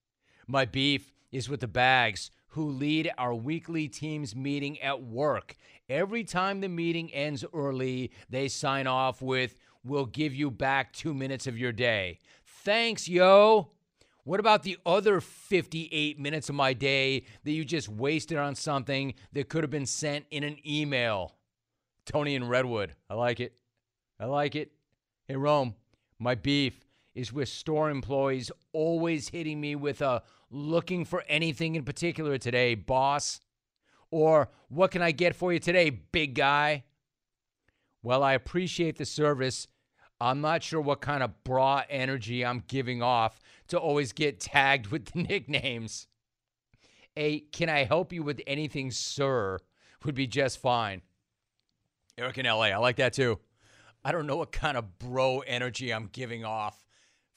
My 0.47 0.65
beef 0.65 1.13
is 1.31 1.49
with 1.49 1.61
the 1.61 1.69
bags 1.69 2.31
who 2.49 2.71
lead 2.71 3.11
our 3.19 3.35
weekly 3.35 3.89
teams 3.89 4.35
meeting 4.35 4.81
at 4.81 5.03
work. 5.03 5.57
Every 5.89 6.25
time 6.25 6.61
the 6.61 6.69
meeting 6.69 7.13
ends 7.13 7.45
early, 7.53 8.13
they 8.29 8.49
sign 8.49 8.87
off 8.87 9.23
with, 9.23 9.55
We'll 9.85 10.07
give 10.07 10.35
you 10.35 10.51
back 10.51 10.93
two 10.93 11.15
minutes 11.15 11.47
of 11.47 11.57
your 11.57 11.73
day. 11.73 12.19
Thanks, 12.45 13.09
yo. 13.09 13.71
What 14.29 14.41
about 14.41 14.63
the 14.63 14.77
other 14.85 15.23
58 15.23 16.19
minutes 16.19 16.51
of 16.51 16.55
my 16.55 16.75
day 16.75 17.23
that 17.45 17.51
you 17.51 17.65
just 17.65 17.89
wasted 17.89 18.37
on 18.37 18.57
something 18.57 19.15
that 19.33 19.49
could 19.49 19.65
have 19.65 19.71
been 19.71 19.87
sent 19.87 20.27
in 20.31 20.45
an 20.45 20.59
email? 20.69 21.37
Tony 22.05 22.35
in 22.35 22.47
Redwood. 22.47 22.95
I 23.09 23.15
like 23.15 23.41
it. 23.41 23.55
I 24.21 24.27
like 24.27 24.55
it. 24.55 24.71
Hey, 25.29 25.37
Rome, 25.37 25.77
my 26.19 26.35
beef 26.35 26.79
is 27.15 27.33
with 27.33 27.49
store 27.49 27.89
employees 27.89 28.51
always 28.75 29.31
hitting 29.31 29.63
me 29.63 29.77
with 29.77 30.03
a 30.03 30.23
looking 30.51 31.07
for 31.07 31.25
anything 31.27 31.75
in 31.75 31.85
particular 31.85 32.37
today, 32.37 32.75
boss? 32.75 33.41
Or 34.11 34.51
what 34.69 34.91
can 34.91 35.01
I 35.01 35.11
get 35.11 35.37
for 35.37 35.55
you 35.55 35.59
today, 35.59 35.89
big 35.89 36.35
guy? 36.35 36.85
Well, 38.03 38.23
I 38.23 38.35
appreciate 38.35 38.99
the 38.99 39.07
service. 39.07 39.69
I'm 40.21 40.41
not 40.41 40.63
sure 40.63 40.81
what 40.81 41.01
kind 41.01 41.23
of 41.23 41.45
bra 41.45 41.83
energy 41.89 42.45
I'm 42.45 42.65
giving 42.67 43.03
off 43.03 43.39
to 43.69 43.79
always 43.79 44.13
get 44.13 44.41
tagged 44.41 44.89
with 44.89 45.07
the 45.07 45.23
nicknames. 45.29 46.09
A, 47.17 47.41
can 47.41 47.69
I 47.69 47.85
help 47.85 48.13
you 48.13 48.23
with 48.23 48.41
anything, 48.47 48.91
sir? 48.91 49.59
Would 50.05 50.15
be 50.15 50.27
just 50.27 50.61
fine. 50.61 51.03
Eric 52.17 52.39
in 52.39 52.47
LA, 52.47 52.67
I 52.67 52.77
like 52.77 52.97
that 52.97 53.13
too. 53.13 53.39
I 54.05 54.13
don't 54.13 54.27
know 54.27 54.37
what 54.37 54.53
kind 54.53 54.77
of 54.77 54.99
bro 54.99 55.41
energy 55.41 55.93
I'm 55.93 56.09
giving 56.13 56.45
off 56.45 56.85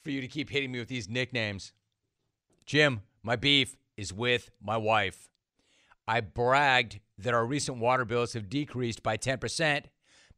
for 0.02 0.10
you 0.10 0.20
to 0.20 0.28
keep 0.28 0.50
hitting 0.50 0.72
me 0.72 0.78
with 0.78 0.88
these 0.88 1.08
nicknames. 1.08 1.72
Jim, 2.66 3.02
my 3.22 3.36
beef 3.36 3.76
is 3.96 4.12
with 4.12 4.50
my 4.60 4.76
wife. 4.76 5.28
I 6.06 6.20
bragged 6.20 7.00
that 7.18 7.34
our 7.34 7.46
recent 7.46 7.78
water 7.78 8.04
bills 8.04 8.32
have 8.32 8.48
decreased 8.48 9.02
by 9.02 9.16
10% 9.16 9.84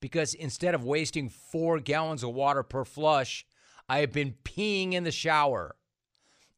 because 0.05 0.35
instead 0.35 0.75
of 0.75 0.85
wasting 0.85 1.31
four 1.31 1.81
gallons 1.81 2.23
of 2.23 2.35
water 2.35 2.63
per 2.63 2.85
flush, 2.85 3.47
I 3.89 4.01
have 4.01 4.13
been 4.13 4.35
peeing 4.45 4.93
in 4.93 5.03
the 5.03 5.11
shower. 5.11 5.77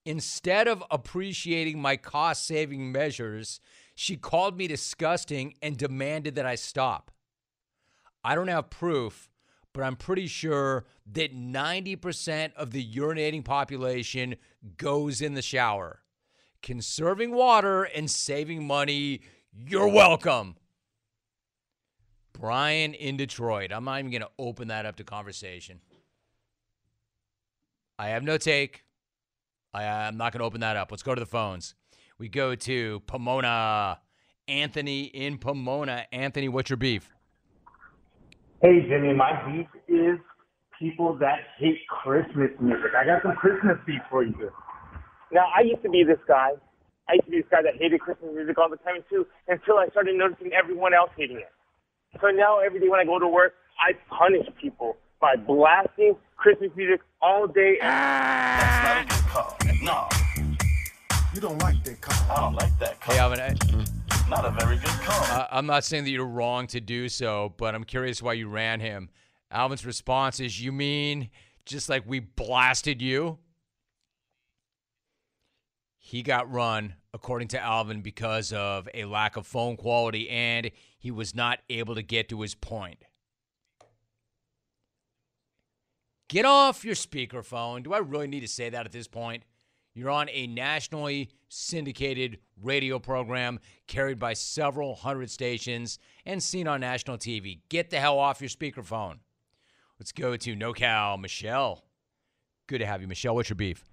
Instead 0.05 0.67
of 0.67 0.83
appreciating 0.91 1.81
my 1.81 1.97
cost 1.97 2.45
saving 2.45 2.91
measures, 2.91 3.61
she 3.95 4.17
called 4.17 4.59
me 4.59 4.67
disgusting 4.67 5.55
and 5.63 5.77
demanded 5.77 6.35
that 6.35 6.45
I 6.45 6.57
stop. 6.57 7.13
I 8.25 8.35
don't 8.35 8.49
have 8.49 8.69
proof, 8.69 9.31
but 9.73 9.85
I'm 9.85 9.95
pretty 9.95 10.27
sure 10.27 10.85
that 11.13 11.33
90% 11.33 12.53
of 12.55 12.73
the 12.73 12.85
urinating 12.85 13.45
population 13.45 14.35
goes 14.77 15.21
in 15.21 15.35
the 15.35 15.41
shower. 15.41 16.03
Conserving 16.63 17.31
water 17.31 17.85
and 17.85 18.11
saving 18.11 18.67
money, 18.67 19.21
you're 19.57 19.87
welcome. 19.87 20.57
Brian 22.39 22.95
in 22.95 23.17
Detroit. 23.17 23.73
I'm 23.73 23.85
not 23.85 23.99
even 23.99 24.11
going 24.11 24.23
to 24.23 24.31
open 24.39 24.69
that 24.69 24.87
up 24.87 24.97
to 24.97 25.05
conversation. 25.05 25.81
I 27.99 28.09
have 28.09 28.23
no 28.23 28.37
take. 28.37 28.85
I, 29.73 29.85
am 29.85 30.17
not 30.17 30.33
going 30.33 30.41
to 30.41 30.47
open 30.47 30.61
that 30.61 30.77
up. 30.77 30.91
Let's 30.91 31.03
go 31.03 31.15
to 31.15 31.21
the 31.21 31.27
phones. 31.27 31.75
We 32.19 32.29
go 32.29 32.55
to 32.55 33.01
Pomona. 33.07 34.01
Anthony 34.49 35.05
in 35.05 35.39
Pomona. 35.39 36.05
Anthony, 36.13 36.49
what's 36.49 36.71
your 36.71 36.77
beef? 36.77 37.11
Hey, 38.63 38.81
Jimmy, 38.89 39.13
my 39.13 39.33
beef 39.47 39.67
is 39.89 40.19
people 40.79 41.17
that 41.19 41.41
hate 41.59 41.87
Christmas 41.89 42.51
music. 42.61 42.93
I 42.97 43.05
got 43.05 43.23
some 43.23 43.35
Christmas 43.37 43.77
beef 43.87 44.01
for 44.09 44.23
you. 44.23 44.51
Now, 45.33 45.47
I 45.57 45.63
used 45.63 45.83
to 45.83 45.91
be 45.91 46.05
this 46.05 46.21
guy. 46.29 46.51
I 47.09 47.15
used 47.15 47.25
to 47.25 47.31
be 47.31 47.41
this 47.41 47.51
guy 47.51 47.63
that 47.63 47.75
hated 47.79 48.01
Christmas 48.01 48.31
music 48.35 48.57
all 48.59 48.71
the 48.71 48.77
time, 48.79 49.05
too, 49.11 49.27
until 49.49 49.79
I 49.79 49.89
started 49.89 50.17
noticing 50.17 50.53
everyone 50.53 50.95
else 50.95 51.11
hating 51.17 51.39
it. 51.39 51.53
So 52.21 52.29
now 52.29 52.61
every 52.61 52.81
day 52.81 52.89
when 52.89 53.01
I 53.01 53.05
go 53.05 53.19
to 53.19 53.29
work, 53.29 53.55
I 53.79 53.93
punish 54.09 54.47
people 54.61 54.97
by 55.21 55.37
blasting 55.37 56.17
Christmas 56.37 56.71
music 56.77 57.01
all 57.21 57.47
day. 57.47 57.77
That's 57.81 58.85
not 58.85 59.05
a 59.05 59.09
good 59.09 59.29
call. 59.29 59.59
No. 59.83 60.09
You 61.35 61.41
don't 61.41 61.59
like 61.59 61.83
that 61.85 62.01
call. 62.01 62.37
I 62.37 62.41
don't 62.41 62.55
like 62.55 62.79
that 62.79 63.01
call. 63.01 63.15
Hey, 63.15 63.21
Alvin. 63.21 63.41
I, 63.41 64.29
not 64.31 64.45
a 64.45 64.51
very 64.51 64.77
good 64.77 64.87
call. 64.87 65.25
Uh, 65.25 65.47
I'm 65.51 65.67
not 65.67 65.85
saying 65.85 66.05
that 66.05 66.11
you're 66.11 66.25
wrong 66.25 66.67
to 66.69 66.81
do 66.81 67.09
so, 67.09 67.53
but 67.59 67.75
I'm 67.75 67.85
curious 67.85 68.23
why 68.23 68.33
you 68.33 68.49
ran 68.49 68.81
him. 68.81 69.11
Alvin's 69.51 69.85
response 69.85 70.41
is, 70.41 70.63
You 70.63 70.73
mean 70.73 71.29
just 71.67 71.89
like 71.89 72.05
we 72.07 72.21
blasted 72.21 73.03
you? 73.03 73.39
He 75.99 76.23
got 76.23 76.51
run, 76.51 76.95
according 77.13 77.49
to 77.49 77.61
Alvin, 77.61 78.01
because 78.01 78.53
of 78.53 78.89
a 78.95 79.05
lack 79.05 79.37
of 79.37 79.47
phone 79.47 79.77
quality 79.77 80.31
and 80.31 80.71
he 81.07 81.13
was 81.13 81.37
not 81.37 81.61
able 81.71 81.95
to 81.95 82.03
get 82.03 82.29
to 82.29 82.41
his 82.41 82.57
point. 82.57 83.05
Get 86.29 86.45
off 86.45 86.85
your 86.85 86.97
speakerphone. 86.97 87.85
Do 87.85 87.95
I 87.95 87.99
really 87.99 88.27
need 88.27 88.41
to 88.41 88.49
say 88.49 88.71
that 88.71 88.87
at 88.87 88.91
this 88.91 89.07
point? 89.07 89.45
You're 89.95 90.11
on 90.11 90.29
a 90.31 90.49
nationally 90.49 91.31
syndicated 91.49 92.39
radio 92.61 92.99
program 92.99 93.61
carried 93.87 94.19
by 94.19 94.33
several 94.33 94.97
hundred 94.97 95.31
stations 95.31 96.01
and 96.25 96.43
seen 96.43 96.67
on 96.67 96.81
national 96.81 97.19
TV. 97.19 97.61
Get 97.69 97.91
the 97.91 98.01
hell 98.01 98.19
off 98.19 98.41
your 98.41 98.51
speakerphone. 98.51 99.21
Let's 100.01 100.11
go 100.11 100.37
to 100.37 100.57
NoCal, 100.57 101.21
Michelle. 101.21 101.85
Good 102.67 102.79
to 102.79 102.87
have 102.87 103.01
you, 103.01 103.07
Michelle. 103.07 103.37
What's 103.37 103.49
your 103.49 103.55
beef? 103.55 103.85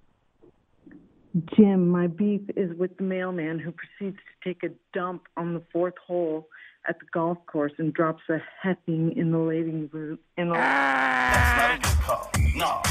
Jim, 1.56 1.88
my 1.90 2.08
beef 2.08 2.42
is 2.56 2.76
with 2.76 2.98
the 2.98 3.04
mailman 3.04 3.60
who 3.60 3.72
proceeds 3.72 4.18
to 4.18 4.50
take 4.50 4.64
a 4.64 4.74
dump 4.96 5.28
on 5.38 5.54
the 5.54 5.62
fourth 5.72 5.96
hole 6.08 6.50
at 6.88 7.00
the 7.00 7.06
golf 7.14 7.38
course 7.48 7.72
and 7.78 7.94
drops 7.94 8.24
a 8.30 8.42
heffing 8.66 9.16
in 9.18 9.32
the 9.32 9.40
waiting 9.40 9.90
room. 9.92 10.20
In 10.38 10.50
the- 10.50 10.56
That's 10.56 11.58
not 11.58 11.78
a 11.78 11.82
good 11.82 12.04
call. 12.04 12.32
No. 12.56 12.82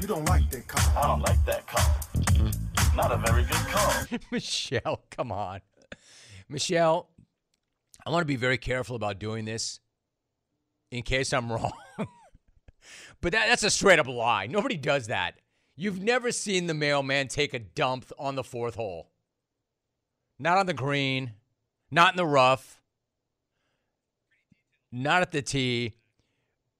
You 0.00 0.06
don't 0.06 0.28
like 0.28 0.48
that 0.50 0.68
call. 0.68 1.02
I 1.02 1.06
don't 1.08 1.22
like 1.22 1.44
that 1.46 1.66
call. 1.66 2.94
Not 2.94 3.12
a 3.12 3.16
very 3.16 3.42
good 3.44 3.54
call. 3.54 4.18
Michelle, 4.30 5.00
come 5.10 5.32
on. 5.32 5.60
Michelle, 6.48 7.08
I 8.04 8.10
want 8.10 8.22
to 8.22 8.26
be 8.26 8.36
very 8.36 8.58
careful 8.58 8.94
about 8.96 9.18
doing 9.18 9.44
this 9.46 9.80
in 10.90 11.02
case 11.02 11.32
I'm 11.32 11.50
wrong. 11.52 11.72
but 11.96 13.32
that, 13.32 13.48
that's 13.48 13.62
a 13.64 13.70
straight 13.70 13.98
up 13.98 14.06
lie. 14.06 14.46
Nobody 14.46 14.76
does 14.76 15.06
that. 15.08 15.34
You've 15.76 16.02
never 16.02 16.30
seen 16.32 16.66
the 16.66 16.74
mailman 16.74 17.28
take 17.28 17.52
a 17.52 17.58
dump 17.58 18.10
on 18.18 18.34
the 18.34 18.44
fourth 18.44 18.74
hole. 18.76 19.10
Not 20.38 20.58
on 20.58 20.66
the 20.66 20.74
green, 20.74 21.32
not 21.90 22.12
in 22.12 22.16
the 22.16 22.26
rough, 22.26 22.80
not 24.92 25.22
at 25.22 25.32
the 25.32 25.42
tee. 25.42 25.94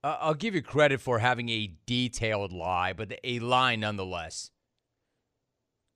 Uh, 0.04 0.18
I'll 0.20 0.34
give 0.34 0.54
you 0.54 0.62
credit 0.62 1.00
for 1.00 1.18
having 1.20 1.48
a 1.48 1.72
detailed 1.86 2.52
lie, 2.52 2.92
but 2.92 3.18
a 3.24 3.38
lie 3.40 3.76
nonetheless. 3.76 4.50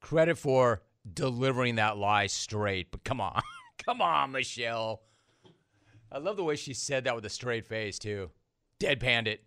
Credit 0.01 0.37
for 0.39 0.83
delivering 1.13 1.77
that 1.77 1.97
lie 1.99 2.27
straight, 2.27 2.91
but 2.91 3.05
come 3.05 3.21
on. 3.21 3.43
come 3.85 4.03
on, 4.03 4.33
Michelle. 4.33 5.03
I 6.13 6.19
love 6.19 6.37
the 6.37 6.45
way 6.45 6.57
she 6.57 6.75
said 6.75 7.05
that 7.05 7.15
with 7.15 7.25
a 7.25 7.31
straight 7.31 7.67
face, 7.67 7.99
too. 7.99 8.31
Deadpanned 8.81 9.27
it. 9.29 9.45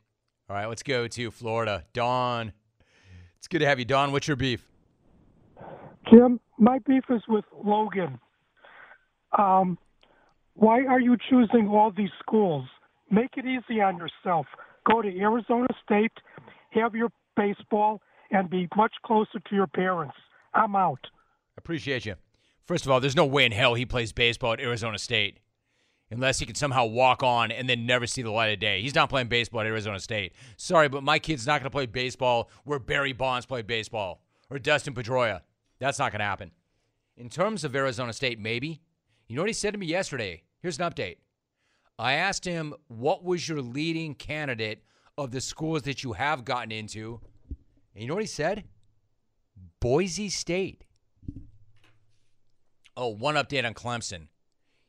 All 0.50 0.56
right, 0.56 0.68
let's 0.68 0.84
go 0.84 1.08
to 1.08 1.32
Florida. 1.32 1.86
Don, 1.94 2.54
It's 3.38 3.48
good 3.50 3.60
to 3.60 3.66
have 3.68 3.80
you. 3.80 3.86
Don, 3.86 4.12
what's 4.14 4.28
your 4.28 4.38
beef? 4.38 4.70
Jim, 6.10 6.40
my 6.58 6.80
beef 6.80 7.04
is 7.10 7.22
with 7.28 7.46
Logan. 7.64 8.20
Um, 9.38 9.78
why 10.56 10.86
are 10.86 11.00
you 11.00 11.18
choosing 11.30 11.68
all 11.68 11.92
these 11.92 12.12
schools? 12.20 12.66
Make 13.10 13.32
it 13.38 13.46
easy 13.46 13.82
on 13.82 13.98
yourself. 13.98 14.46
Go 14.90 15.02
to 15.02 15.20
Arizona 15.20 15.68
State, 15.84 16.12
have 16.72 16.94
your 16.96 17.10
baseball, 17.36 18.02
and 18.32 18.50
be 18.50 18.68
much 18.76 18.94
closer 19.06 19.40
to 19.40 19.56
your 19.56 19.68
parents. 19.68 20.16
I'm 20.54 20.76
out. 20.76 21.00
Appreciate 21.58 22.06
you. 22.06 22.16
First 22.66 22.86
of 22.86 22.92
all, 22.92 23.00
there's 23.00 23.16
no 23.16 23.26
way 23.26 23.46
in 23.46 23.52
hell 23.52 23.74
he 23.74 23.86
plays 23.86 24.12
baseball 24.12 24.54
at 24.54 24.60
Arizona 24.60 24.98
State 24.98 25.40
unless 26.10 26.40
he 26.40 26.46
can 26.46 26.56
somehow 26.56 26.86
walk 26.86 27.24
on 27.24 27.52
and 27.52 27.68
then 27.68 27.86
never 27.86 28.06
see 28.06 28.22
the 28.22 28.32
light 28.32 28.54
of 28.54 28.60
day. 28.60 28.82
He's 28.82 28.96
not 28.96 29.10
playing 29.10 29.28
baseball 29.28 29.62
at 29.62 29.68
Arizona 29.68 30.00
State. 30.00 30.34
Sorry, 30.58 30.88
but 30.88 31.04
my 31.04 31.20
kid's 31.20 31.48
not 31.48 31.60
going 31.60 31.66
to 31.66 31.70
play 31.72 31.88
baseball 31.88 32.50
where 32.64 32.80
Barry 32.80 33.14
Bonds 33.14 33.46
played 33.46 33.68
baseball 33.68 34.22
or 34.50 34.60
Dustin 34.60 34.94
Pedroia. 34.94 35.42
That's 35.80 36.00
not 36.00 36.12
going 36.12 36.20
to 36.20 36.26
happen. 36.26 36.52
In 37.18 37.30
terms 37.30 37.64
of 37.64 37.76
Arizona 37.76 38.14
State, 38.14 38.40
maybe. 38.40 38.82
You 39.28 39.36
know 39.36 39.42
what 39.42 39.50
he 39.50 39.54
said 39.54 39.74
to 39.74 39.80
me 39.80 39.88
yesterday? 39.88 40.44
Here's 40.62 40.80
an 40.80 40.90
update. 40.90 41.18
I 41.98 42.14
asked 42.14 42.46
him, 42.46 42.74
what 42.88 43.24
was 43.24 43.48
your 43.48 43.62
leading 43.62 44.16
candidate 44.16 44.84
of 45.18 45.32
the 45.32 45.42
schools 45.42 45.84
that 45.84 46.04
you 46.04 46.14
have 46.14 46.46
gotten 46.46 46.72
into? 46.72 47.22
And 47.94 48.02
you 48.02 48.08
know 48.08 48.16
what 48.16 48.24
he 48.24 48.28
said? 48.28 48.66
Boise 49.80 50.30
State. 50.30 50.86
Oh, 52.96 53.10
one 53.10 53.36
update 53.36 53.66
on 53.66 53.74
Clemson. 53.74 54.28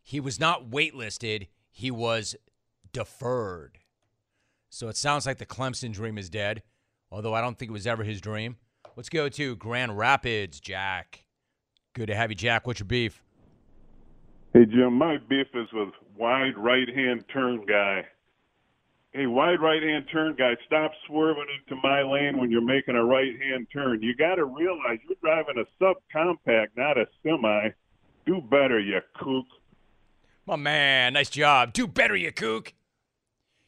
He 0.03 0.21
was 0.21 0.39
not 0.39 0.71
waitlisted, 0.71 1.49
he 1.71 1.91
was 1.91 2.37
deferred. 2.93 3.79
So 4.69 4.89
it 4.89 4.97
sounds 4.97 5.27
like 5.27 5.39
the 5.39 5.47
Clemson 5.47 5.93
dream 5.93 6.19
is 6.19 6.29
dead, 6.29 6.63
although 7.11 7.35
I 7.35 7.41
don't 7.41 7.59
think 7.59 7.71
it 7.71 7.73
was 7.73 7.87
ever 7.87 8.05
his 8.05 8.21
dream. 8.21 8.57
Let's 8.97 9.09
go 9.09 9.29
to 9.31 9.57
Grand 9.57 9.97
Rapids, 9.97 10.61
Jack. 10.61 11.25
Good 11.95 12.07
to 12.07 12.15
have 12.15 12.31
you, 12.31 12.37
Jack. 12.37 12.67
What's 12.67 12.81
your 12.81 12.87
beef? 12.87 13.24
Hey, 14.55 14.67
Jim, 14.67 14.93
my 14.93 15.17
beef 15.29 15.49
is 15.53 15.67
with 15.73 15.89
wide 16.17 16.57
right 16.57 16.89
hand 16.89 17.25
turn 17.33 17.67
guy. 17.67 18.05
Hey, 19.11 19.27
wide 19.27 19.61
right 19.61 19.83
hand 19.83 20.05
turn 20.13 20.37
guy, 20.39 20.53
stop 20.65 20.93
swerving 21.09 21.47
into 21.59 21.83
my 21.83 22.03
lane 22.03 22.39
when 22.39 22.53
you're 22.53 22.61
making 22.61 22.95
a 22.95 23.05
right 23.05 23.33
hand 23.43 23.67
turn. 23.73 24.01
You 24.01 24.15
got 24.15 24.37
to 24.37 24.45
realize 24.45 25.01
you're 25.09 25.19
driving 25.21 25.57
a 25.59 25.83
subcompact, 25.83 26.69
not 26.77 26.97
a 26.97 27.07
semi. 27.25 27.71
Do 28.27 28.41
better, 28.49 28.79
you 28.79 29.01
kook. 29.17 29.47
My 30.47 30.55
man, 30.55 31.15
nice 31.15 31.31
job. 31.31 31.73
Do 31.73 31.89
better, 31.89 32.15
you 32.15 32.31
kook. 32.31 32.75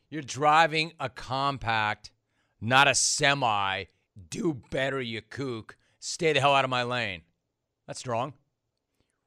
You're 0.09 0.23
driving 0.23 0.93
a 1.01 1.09
compact, 1.09 2.13
not 2.61 2.87
a 2.87 2.95
semi. 2.95 3.87
Do 4.31 4.63
better, 4.71 5.01
you 5.01 5.21
kook. 5.21 5.77
Stay 5.99 6.33
the 6.33 6.39
hell 6.39 6.55
out 6.55 6.65
of 6.65 6.71
my 6.71 6.85
lane. 6.85 7.23
That's 7.89 7.99
strong. 7.99 8.35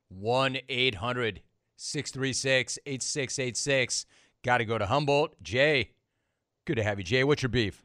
1 0.08 0.58
800 0.70 1.42
636 1.80 2.78
8686. 2.86 4.06
Got 4.44 4.58
to 4.58 4.66
go 4.66 4.78
to 4.78 4.86
Humboldt. 4.86 5.42
Jay, 5.42 5.92
good 6.66 6.76
to 6.76 6.84
have 6.84 7.00
you. 7.00 7.06
Jay, 7.06 7.24
what's 7.24 7.42
your 7.42 7.50
beef? 7.50 7.84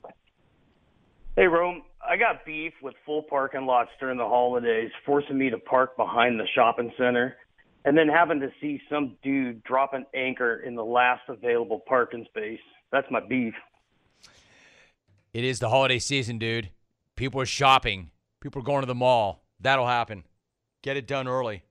Hey, 1.37 1.47
Rome. 1.47 1.83
I 2.07 2.17
got 2.17 2.45
beef 2.45 2.75
with 2.83 2.95
full 3.07 3.23
parking 3.23 3.65
lots 3.65 3.91
during 3.99 4.19
the 4.19 4.27
holidays, 4.27 4.91
forcing 5.07 5.39
me 5.39 5.49
to 5.49 5.59
park 5.59 5.97
behind 5.97 6.39
the 6.39 6.47
shopping 6.55 6.93
center, 6.99 7.37
and 7.85 7.97
then 7.97 8.09
having 8.09 8.41
to 8.41 8.51
see 8.61 8.81
some 8.91 9.17
dude 9.23 9.63
drop 9.63 9.95
an 9.95 10.05
anchor 10.15 10.57
in 10.57 10.75
the 10.75 10.85
last 10.85 11.23
available 11.29 11.81
parking 11.89 12.27
space. 12.29 12.61
That's 12.93 13.07
my 13.11 13.21
beef. 13.27 13.55
It 15.33 15.45
is 15.45 15.61
the 15.61 15.71
holiday 15.71 15.99
season, 15.99 16.39
dude. 16.39 16.71
People 17.17 17.41
are 17.41 17.47
shopping, 17.47 18.11
people 18.41 18.61
are 18.61 18.65
going 18.65 18.83
to 18.83 18.87
the 18.87 18.95
mall. 18.95 19.45
That'll 19.61 19.87
happen. 19.87 20.25
Get 20.83 20.97
it 20.97 21.07
done 21.07 21.27
early. 21.27 21.65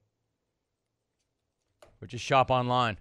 Or 2.03 2.05
just 2.05 2.25
shop 2.25 2.51
online. 2.51 2.97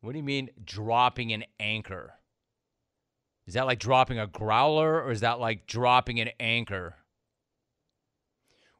What 0.00 0.12
do 0.12 0.18
you 0.18 0.22
mean 0.22 0.50
dropping 0.64 1.32
an 1.32 1.42
anchor? 1.58 2.12
Is 3.48 3.54
that 3.54 3.66
like 3.66 3.80
dropping 3.80 4.20
a 4.20 4.28
growler 4.28 5.02
or 5.02 5.10
is 5.10 5.22
that 5.22 5.40
like 5.40 5.66
dropping 5.66 6.20
an 6.20 6.30
anchor? 6.38 6.94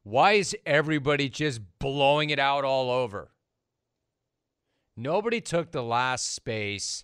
Why 0.04 0.34
is 0.34 0.54
everybody 0.64 1.28
just 1.28 1.60
blowing 1.80 2.30
it 2.30 2.38
out 2.38 2.64
all 2.64 2.92
over? 2.92 3.32
Nobody 4.96 5.40
took 5.40 5.72
the 5.72 5.82
last 5.82 6.32
space 6.32 7.02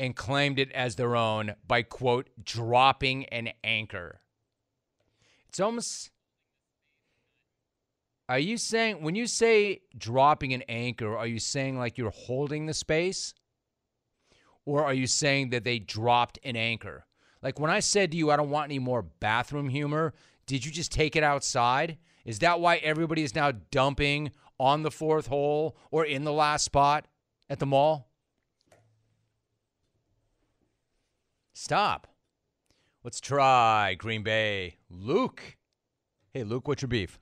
and 0.00 0.16
claimed 0.16 0.58
it 0.58 0.72
as 0.72 0.96
their 0.96 1.14
own 1.14 1.54
by, 1.64 1.82
quote, 1.82 2.28
dropping 2.42 3.26
an 3.26 3.50
anchor. 3.62 4.20
It's 5.48 5.60
almost. 5.60 6.10
Are 8.30 8.38
you 8.38 8.58
saying, 8.58 9.02
when 9.02 9.16
you 9.16 9.26
say 9.26 9.80
dropping 9.98 10.52
an 10.52 10.62
anchor, 10.68 11.16
are 11.16 11.26
you 11.26 11.40
saying 11.40 11.76
like 11.76 11.98
you're 11.98 12.10
holding 12.10 12.66
the 12.66 12.72
space? 12.72 13.34
Or 14.64 14.84
are 14.84 14.94
you 14.94 15.08
saying 15.08 15.50
that 15.50 15.64
they 15.64 15.80
dropped 15.80 16.38
an 16.44 16.54
anchor? 16.54 17.06
Like 17.42 17.58
when 17.58 17.72
I 17.72 17.80
said 17.80 18.12
to 18.12 18.16
you, 18.16 18.30
I 18.30 18.36
don't 18.36 18.50
want 18.50 18.66
any 18.66 18.78
more 18.78 19.02
bathroom 19.02 19.68
humor, 19.68 20.14
did 20.46 20.64
you 20.64 20.70
just 20.70 20.92
take 20.92 21.16
it 21.16 21.24
outside? 21.24 21.98
Is 22.24 22.38
that 22.38 22.60
why 22.60 22.76
everybody 22.76 23.24
is 23.24 23.34
now 23.34 23.50
dumping 23.72 24.30
on 24.60 24.84
the 24.84 24.92
fourth 24.92 25.26
hole 25.26 25.76
or 25.90 26.04
in 26.04 26.22
the 26.22 26.32
last 26.32 26.64
spot 26.64 27.08
at 27.48 27.58
the 27.58 27.66
mall? 27.66 28.12
Stop. 31.52 32.06
Let's 33.02 33.20
try 33.20 33.94
Green 33.94 34.22
Bay. 34.22 34.76
Luke. 34.88 35.56
Hey, 36.32 36.44
Luke, 36.44 36.68
what's 36.68 36.82
your 36.82 36.88
beef? 36.88 37.18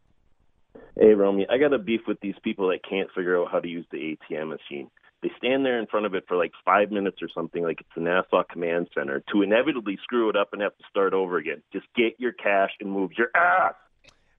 Hey, 1.00 1.14
Romy, 1.14 1.46
I 1.48 1.58
got 1.58 1.72
a 1.72 1.78
beef 1.78 2.00
with 2.08 2.18
these 2.20 2.34
people 2.42 2.68
that 2.70 2.80
can't 2.88 3.08
figure 3.14 3.40
out 3.40 3.52
how 3.52 3.60
to 3.60 3.68
use 3.68 3.86
the 3.92 4.16
ATM 4.32 4.48
machine. 4.48 4.90
They 5.22 5.30
stand 5.38 5.64
there 5.64 5.78
in 5.78 5.86
front 5.86 6.06
of 6.06 6.14
it 6.14 6.24
for 6.26 6.36
like 6.36 6.50
five 6.64 6.90
minutes 6.90 7.18
or 7.22 7.28
something, 7.32 7.62
like 7.62 7.80
it's 7.80 7.90
the 7.94 8.00
NASA 8.00 8.48
Command 8.48 8.88
Center, 8.96 9.22
to 9.32 9.42
inevitably 9.42 9.96
screw 10.02 10.28
it 10.28 10.34
up 10.34 10.48
and 10.52 10.60
have 10.60 10.76
to 10.76 10.84
start 10.90 11.12
over 11.14 11.36
again. 11.36 11.62
Just 11.72 11.86
get 11.94 12.14
your 12.18 12.32
cash 12.32 12.70
and 12.80 12.90
move 12.90 13.12
your 13.16 13.28
ass. 13.36 13.74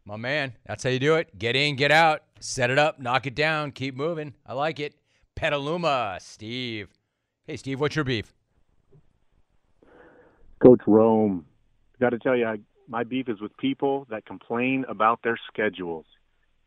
My 0.03 0.18
man, 0.18 0.53
that's 0.65 0.84
how 0.84 0.90
you 0.90 0.99
do 0.99 1.15
it. 1.15 1.38
Get 1.40 1.56
in, 1.56 1.77
get 1.77 1.91
out, 1.91 2.23
set 2.41 2.69
it 2.69 2.77
up, 2.77 2.99
knock 2.99 3.26
it 3.26 3.36
down, 3.36 3.72
keep 3.72 3.95
moving. 3.95 4.34
I 4.45 4.53
like 4.53 4.81
it. 4.81 4.95
Petaluma, 5.36 6.18
Steve. 6.19 6.90
Hey, 7.48 7.56
Steve, 7.56 7.80
what's 7.80 7.95
your 7.95 8.03
beef? 8.06 8.34
Coach 10.61 10.81
Rome, 10.88 11.45
got 12.02 12.10
to 12.10 12.19
tell 12.19 12.36
you, 12.36 12.45
I, 12.45 12.57
my 12.90 13.06
beef 13.06 13.30
is 13.30 13.40
with 13.40 13.56
people 13.56 14.07
that 14.10 14.26
complain 14.26 14.84
about 14.90 15.22
their 15.23 15.40
schedules. 15.48 16.06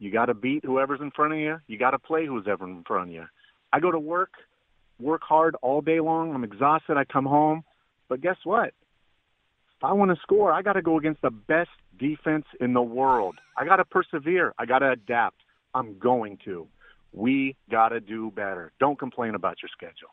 You 0.03 0.11
got 0.11 0.27
to 0.27 0.35
beat 0.35 0.65
whoever's 0.65 1.01
in 1.01 1.12
front 1.12 1.33
of 1.33 1.39
you. 1.39 1.61
You 1.69 1.79
got 1.79 1.93
to 1.93 1.99
play 2.01 2.27
who's 2.27 2.49
ever 2.51 2.66
in 2.66 2.83
front 2.83 3.11
of 3.11 3.15
you. 3.15 3.24
I 3.73 3.79
go 3.79 3.93
to 3.93 4.01
work 4.01 4.33
work 4.99 5.23
hard 5.23 5.55
all 5.62 5.81
day 5.81 6.01
long. 6.01 6.35
I'm 6.35 6.43
exhausted. 6.43 6.97
I 6.97 7.05
come 7.05 7.24
home. 7.24 7.62
But 8.09 8.20
guess 8.20 8.35
what? 8.43 8.74
If 9.77 9.85
I 9.85 9.93
want 9.93 10.11
to 10.11 10.16
score, 10.20 10.53
I 10.53 10.62
got 10.62 10.73
to 10.73 10.83
go 10.83 10.99
against 10.99 11.23
the 11.23 11.31
best 11.31 11.70
defense 12.01 12.47
in 12.59 12.73
the 12.73 12.83
world. 12.83 13.37
I 13.57 13.65
got 13.65 13.77
to 13.77 13.85
persevere. 13.85 14.53
I 14.59 14.66
got 14.66 14.81
to 14.81 14.91
adapt. 14.91 15.37
I'm 15.73 15.97
going 16.01 16.39
to. 16.47 16.66
We 17.12 17.55
got 17.70 17.91
to 17.91 18.01
do 18.01 18.33
better. 18.33 18.73
Don't 18.81 18.99
complain 18.99 19.37
about 19.37 19.59
your 19.62 19.69
schedule. 19.69 20.09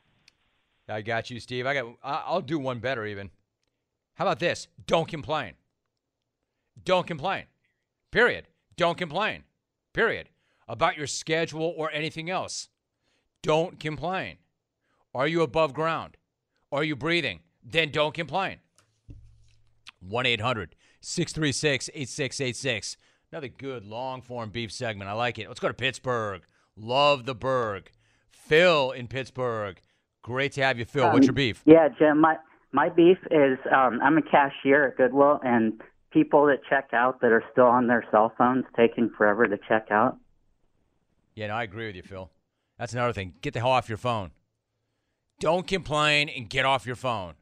I 0.88 1.02
got 1.02 1.32
you, 1.32 1.40
Steve. 1.40 1.66
I 1.66 1.74
got. 1.74 1.88
I'll 2.04 2.42
do 2.42 2.60
one 2.60 2.78
better 2.78 3.08
even. 3.08 3.32
How 4.14 4.26
about 4.26 4.38
this? 4.38 4.68
Don't 4.86 5.08
complain. 5.08 5.54
Don't 6.86 7.08
complain. 7.08 7.46
Period. 8.12 8.46
Don't 8.78 8.96
complain. 8.96 9.46
Period. 10.00 10.30
About 10.70 10.96
your 10.96 11.08
schedule 11.08 11.74
or 11.76 11.92
anything 11.92 12.30
else. 12.30 12.70
Don't 13.44 13.82
complain. 13.82 14.38
Are 15.14 15.28
you 15.28 15.42
above 15.42 15.74
ground? 15.74 16.16
Are 16.72 16.86
you 16.86 16.96
breathing? 16.96 17.42
Then 17.62 17.92
don't 17.92 18.14
complain. 18.14 18.60
1 20.00 20.26
800 20.26 20.74
636 21.02 21.90
8686. 21.94 22.96
Another 23.30 23.50
good 23.50 23.84
long 23.84 24.22
form 24.22 24.52
beef 24.52 24.72
segment. 24.72 25.10
I 25.10 25.14
like 25.14 25.38
it. 25.38 25.50
Let's 25.50 25.60
go 25.60 25.68
to 25.68 25.74
Pittsburgh. 25.74 26.44
Love 26.78 27.26
the 27.26 27.36
Burgh. 27.36 27.92
Phil 28.32 28.92
in 28.92 29.10
Pittsburgh. 29.10 29.82
Great 30.22 30.54
to 30.54 30.64
have 30.64 30.80
you, 30.80 30.86
Phil. 30.86 31.12
What's 31.12 31.26
your 31.26 31.34
Um, 31.34 31.36
beef? 31.36 31.62
Yeah, 31.66 31.90
Jim. 31.90 32.22
My 32.22 32.38
my 32.72 32.88
beef 32.88 33.18
is 33.32 33.58
um, 33.70 34.00
I'm 34.02 34.18
a 34.18 34.22
cashier 34.22 34.88
at 34.88 34.96
Goodwill, 34.96 35.42
and 35.44 35.82
people 36.12 36.46
that 36.48 36.60
check 36.70 36.90
out 36.94 37.22
that 37.22 37.32
are 37.32 37.44
still 37.52 37.66
on 37.66 37.88
their 37.88 38.04
cell 38.12 38.34
phones 38.38 38.66
taking 38.76 39.10
forever 39.10 39.46
to 39.46 39.58
check 39.68 39.88
out. 39.92 40.18
Yeah, 41.36 41.48
no, 41.48 41.56
I 41.56 41.64
agree 41.64 41.88
with 41.88 41.96
you, 41.96 42.04
Phil. 42.04 42.30
That's 42.78 42.94
another 42.94 43.14
thing. 43.14 43.34
Get 43.42 43.54
the 43.54 43.60
hell 43.60 43.72
off 43.72 43.90
your 43.90 43.98
phone. 43.98 44.32
Don't 45.40 45.68
complain 45.68 46.30
and 46.30 46.50
get 46.50 46.66
off 46.66 46.86
your 46.86 46.96
phone. 46.96 47.36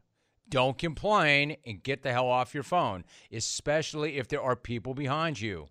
Don't 0.49 0.77
complain 0.77 1.57
and 1.65 1.84
get 1.84 2.03
the 2.03 2.11
hell 2.11 2.27
off 2.27 2.53
your 2.53 2.64
phone, 2.64 3.03
especially 3.31 4.18
if 4.18 4.27
there 4.27 4.41
are 4.41 4.56
people 4.56 4.94
behind 4.94 5.41
you. 5.41 5.68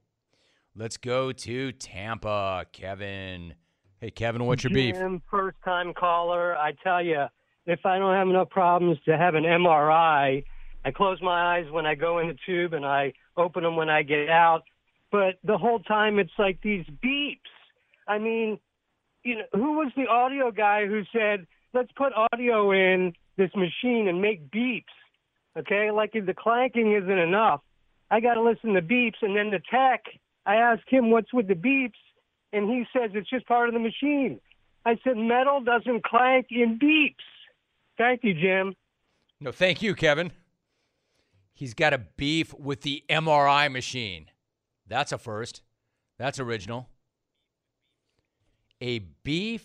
Let's 0.75 0.99
go 0.99 1.33
to 1.33 1.73
Tampa, 1.73 2.67
Kevin. 2.73 3.55
Hey, 4.01 4.11
Kevin, 4.11 4.45
what's 4.45 4.63
your 4.63 4.75
beef? 4.75 4.95
Jim, 4.95 5.23
first 5.31 5.57
time 5.65 5.95
caller. 5.95 6.55
I 6.57 6.73
tell 6.85 7.03
you, 7.03 7.25
if 7.65 7.87
I 7.87 7.99
don't 7.99 8.15
have 8.15 8.29
enough 8.29 8.51
problems 8.51 8.99
to 9.07 9.17
have 9.17 9.35
an 9.35 9.45
MRI, 9.45 10.45
I 10.87 10.93
close 10.93 11.21
my 11.21 11.57
eyes 11.57 11.67
when 11.69 11.85
I 11.85 11.97
go 11.97 12.21
in 12.21 12.29
the 12.29 12.37
tube 12.47 12.73
and 12.73 12.87
I 12.87 13.13
open 13.37 13.65
them 13.65 13.75
when 13.75 13.91
I 13.91 14.05
get 14.05 14.31
out. 14.31 14.63
But 15.11 15.35
the 15.43 15.59
whole 15.59 15.81
time 15.81 16.21
it's 16.21 16.31
like 16.39 16.61
these 16.63 16.87
beeps. 17.05 17.41
I 18.07 18.19
mean, 18.19 18.61
you 19.25 19.35
know, 19.35 19.45
who 19.53 19.73
was 19.79 19.91
the 19.97 20.07
audio 20.07 20.53
guy 20.53 20.87
who 20.87 21.03
said, 21.13 21.49
let's 21.75 21.91
put 21.97 22.13
audio 22.15 22.71
in 22.71 23.15
this 23.37 23.51
machine 23.57 24.07
and 24.07 24.23
make 24.23 24.49
beeps? 24.49 24.85
Okay, 25.59 25.91
like 25.91 26.11
if 26.15 26.25
the 26.25 26.35
clanking 26.35 26.93
isn't 26.93 27.19
enough, 27.19 27.63
I 28.09 28.21
got 28.21 28.35
to 28.35 28.43
listen 28.43 28.75
to 28.75 28.83
beeps. 28.83 29.23
And 29.23 29.35
then 29.35 29.51
the 29.51 29.61
tech, 29.69 30.05
I 30.45 30.55
asked 30.55 30.89
him 30.89 31.11
what's 31.11 31.35
with 31.35 31.49
the 31.49 31.55
beeps, 31.55 31.99
and 32.53 32.71
he 32.71 32.85
says 32.93 33.11
it's 33.15 33.29
just 33.29 33.49
part 33.49 33.69
of 33.69 33.75
the 33.75 33.81
machine. 33.81 34.39
I 34.85 34.99
said 35.03 35.17
metal 35.17 35.61
doesn't 35.63 36.05
clank 36.05 36.47
in 36.51 36.79
beeps. 36.79 37.17
Thank 37.99 38.23
you, 38.23 38.35
Jim. 38.35 38.77
No, 39.41 39.51
thank 39.51 39.83
you, 39.83 39.97
Kevin. 39.97 40.31
He's 41.57 41.73
got 41.73 41.95
a 41.95 41.99
beef 41.99 42.53
with 42.53 42.83
the 42.83 43.03
MRI 43.09 43.73
machine. 43.73 44.27
That's 44.87 45.11
a 45.11 45.17
first. 45.17 45.63
That's 46.19 46.39
original. 46.39 46.91
A 48.83 48.99
beef 49.25 49.65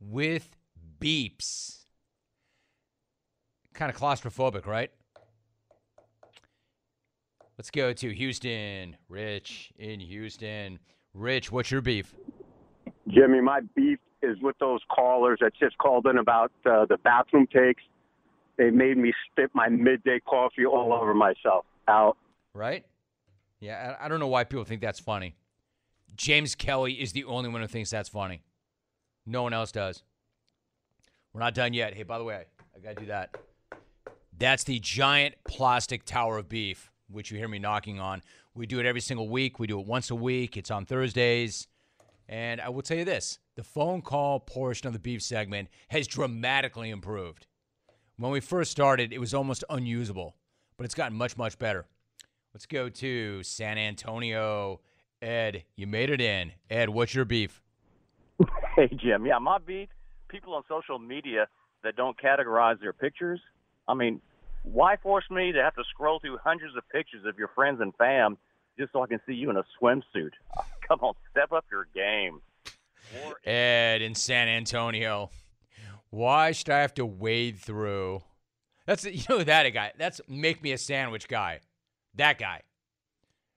with 0.00 0.56
beeps. 1.00 1.84
Kind 3.72 3.88
of 3.88 3.96
claustrophobic, 3.96 4.66
right? 4.66 4.90
Let's 7.56 7.70
go 7.70 7.92
to 7.92 8.10
Houston. 8.12 8.96
Rich 9.08 9.72
in 9.78 10.00
Houston. 10.00 10.80
Rich, 11.14 11.52
what's 11.52 11.70
your 11.70 11.82
beef? 11.82 12.16
Jimmy, 13.06 13.40
my 13.40 13.60
beef 13.76 14.00
is 14.22 14.38
with 14.42 14.58
those 14.58 14.80
callers 14.88 15.38
that 15.40 15.52
just 15.54 15.78
called 15.78 16.04
in 16.06 16.18
about 16.18 16.50
uh, 16.66 16.84
the 16.86 16.96
bathroom 16.96 17.46
takes. 17.46 17.84
They 18.56 18.70
made 18.70 18.96
me 18.96 19.12
spit 19.30 19.50
my 19.54 19.68
midday 19.68 20.20
coffee 20.20 20.66
all 20.66 20.92
over 20.92 21.14
myself. 21.14 21.64
Out. 21.88 22.16
Right? 22.54 22.84
Yeah, 23.60 23.96
I 24.00 24.08
don't 24.08 24.20
know 24.20 24.28
why 24.28 24.44
people 24.44 24.64
think 24.64 24.80
that's 24.80 25.00
funny. 25.00 25.34
James 26.14 26.54
Kelly 26.54 26.94
is 26.94 27.12
the 27.12 27.24
only 27.24 27.48
one 27.48 27.60
who 27.60 27.66
thinks 27.66 27.90
that's 27.90 28.08
funny. 28.08 28.42
No 29.24 29.42
one 29.42 29.52
else 29.52 29.72
does. 29.72 30.02
We're 31.32 31.40
not 31.40 31.54
done 31.54 31.72
yet. 31.72 31.94
Hey, 31.94 32.02
by 32.02 32.18
the 32.18 32.24
way, 32.24 32.44
I 32.76 32.80
got 32.80 32.96
to 32.96 33.00
do 33.00 33.06
that. 33.06 33.36
That's 34.36 34.64
the 34.64 34.78
giant 34.78 35.36
plastic 35.46 36.04
tower 36.04 36.38
of 36.38 36.48
beef, 36.48 36.90
which 37.08 37.30
you 37.30 37.38
hear 37.38 37.48
me 37.48 37.58
knocking 37.58 38.00
on. 38.00 38.22
We 38.54 38.66
do 38.66 38.80
it 38.80 38.86
every 38.86 39.00
single 39.00 39.28
week. 39.28 39.58
We 39.58 39.66
do 39.66 39.80
it 39.80 39.86
once 39.86 40.10
a 40.10 40.14
week. 40.14 40.56
It's 40.56 40.70
on 40.70 40.84
Thursdays. 40.84 41.68
And 42.28 42.60
I 42.60 42.68
will 42.68 42.82
tell 42.82 42.96
you 42.96 43.04
this 43.04 43.38
the 43.56 43.62
phone 43.62 44.02
call 44.02 44.40
portion 44.40 44.86
of 44.86 44.92
the 44.92 44.98
beef 44.98 45.22
segment 45.22 45.68
has 45.88 46.06
dramatically 46.06 46.90
improved. 46.90 47.46
When 48.18 48.30
we 48.30 48.40
first 48.40 48.70
started, 48.70 49.12
it 49.12 49.18
was 49.18 49.34
almost 49.34 49.64
unusable, 49.70 50.36
but 50.76 50.84
it's 50.84 50.94
gotten 50.94 51.16
much, 51.16 51.36
much 51.36 51.58
better. 51.58 51.86
Let's 52.54 52.66
go 52.66 52.88
to 52.88 53.42
San 53.42 53.78
Antonio. 53.78 54.80
Ed, 55.22 55.64
you 55.76 55.86
made 55.86 56.10
it 56.10 56.20
in. 56.20 56.52
Ed, 56.68 56.90
what's 56.90 57.14
your 57.14 57.24
beef? 57.24 57.62
Hey, 58.74 58.88
Jim. 58.88 59.26
Yeah, 59.26 59.38
my 59.38 59.58
beef, 59.58 59.90
people 60.28 60.54
on 60.54 60.62
social 60.66 60.98
media 60.98 61.46
that 61.84 61.94
don't 61.94 62.16
categorize 62.18 62.80
their 62.80 62.94
pictures. 62.94 63.38
I 63.86 63.92
mean, 63.92 64.22
why 64.62 64.96
force 64.96 65.26
me 65.30 65.52
to 65.52 65.62
have 65.62 65.74
to 65.74 65.84
scroll 65.90 66.20
through 66.20 66.38
hundreds 66.42 66.74
of 66.74 66.88
pictures 66.88 67.26
of 67.26 67.38
your 67.38 67.48
friends 67.48 67.82
and 67.82 67.94
fam 67.96 68.38
just 68.78 68.92
so 68.94 69.02
I 69.02 69.08
can 69.08 69.20
see 69.26 69.34
you 69.34 69.50
in 69.50 69.58
a 69.58 69.64
swimsuit? 69.78 70.30
Come 70.88 71.00
on, 71.00 71.12
step 71.30 71.52
up 71.52 71.66
your 71.70 71.86
game. 71.94 72.40
Ed 73.44 74.00
in 74.00 74.14
San 74.14 74.48
Antonio. 74.48 75.30
Why 76.12 76.52
should 76.52 76.68
I 76.68 76.82
have 76.82 76.92
to 76.94 77.06
wade 77.06 77.58
through? 77.58 78.22
That's 78.86 79.04
you 79.06 79.22
know 79.30 79.42
that 79.42 79.68
guy. 79.70 79.92
That's 79.98 80.20
make 80.28 80.62
me 80.62 80.72
a 80.72 80.78
sandwich 80.78 81.26
guy. 81.26 81.60
That 82.14 82.38
guy. 82.38 82.60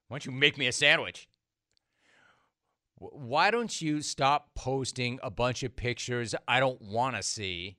Why 0.08 0.16
don't 0.16 0.26
you 0.26 0.32
make 0.32 0.58
me 0.58 0.66
a 0.68 0.72
sandwich? 0.72 1.28
Why 2.98 3.52
don't 3.52 3.82
you 3.82 4.02
stop 4.02 4.56
posting 4.56 5.20
a 5.22 5.30
bunch 5.30 5.64
of 5.64 5.76
pictures 5.76 6.34
I 6.48 6.62
don't 6.62 6.82
want 6.82 7.18
to 7.18 7.24
see 7.24 7.76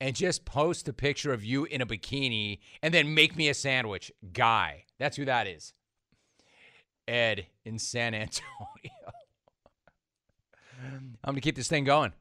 and 0.00 0.14
just 0.14 0.44
post 0.44 0.88
a 0.88 0.92
picture 0.92 1.32
of 1.32 1.44
you 1.44 1.64
in 1.64 1.80
a 1.80 1.86
bikini 1.86 2.60
and 2.84 2.94
then 2.94 3.12
make 3.12 3.34
me 3.34 3.48
a 3.48 3.54
sandwich 3.54 4.12
guy? 4.32 4.84
That's 5.00 5.16
who 5.16 5.24
that 5.24 5.48
is. 5.48 5.74
Ed 7.08 7.46
in 7.64 7.80
San 7.80 8.14
Antonio. 8.14 8.44
I'm 10.80 11.18
going 11.24 11.34
to 11.34 11.40
keep 11.40 11.56
this 11.56 11.66
thing 11.66 11.82
going. 11.82 12.12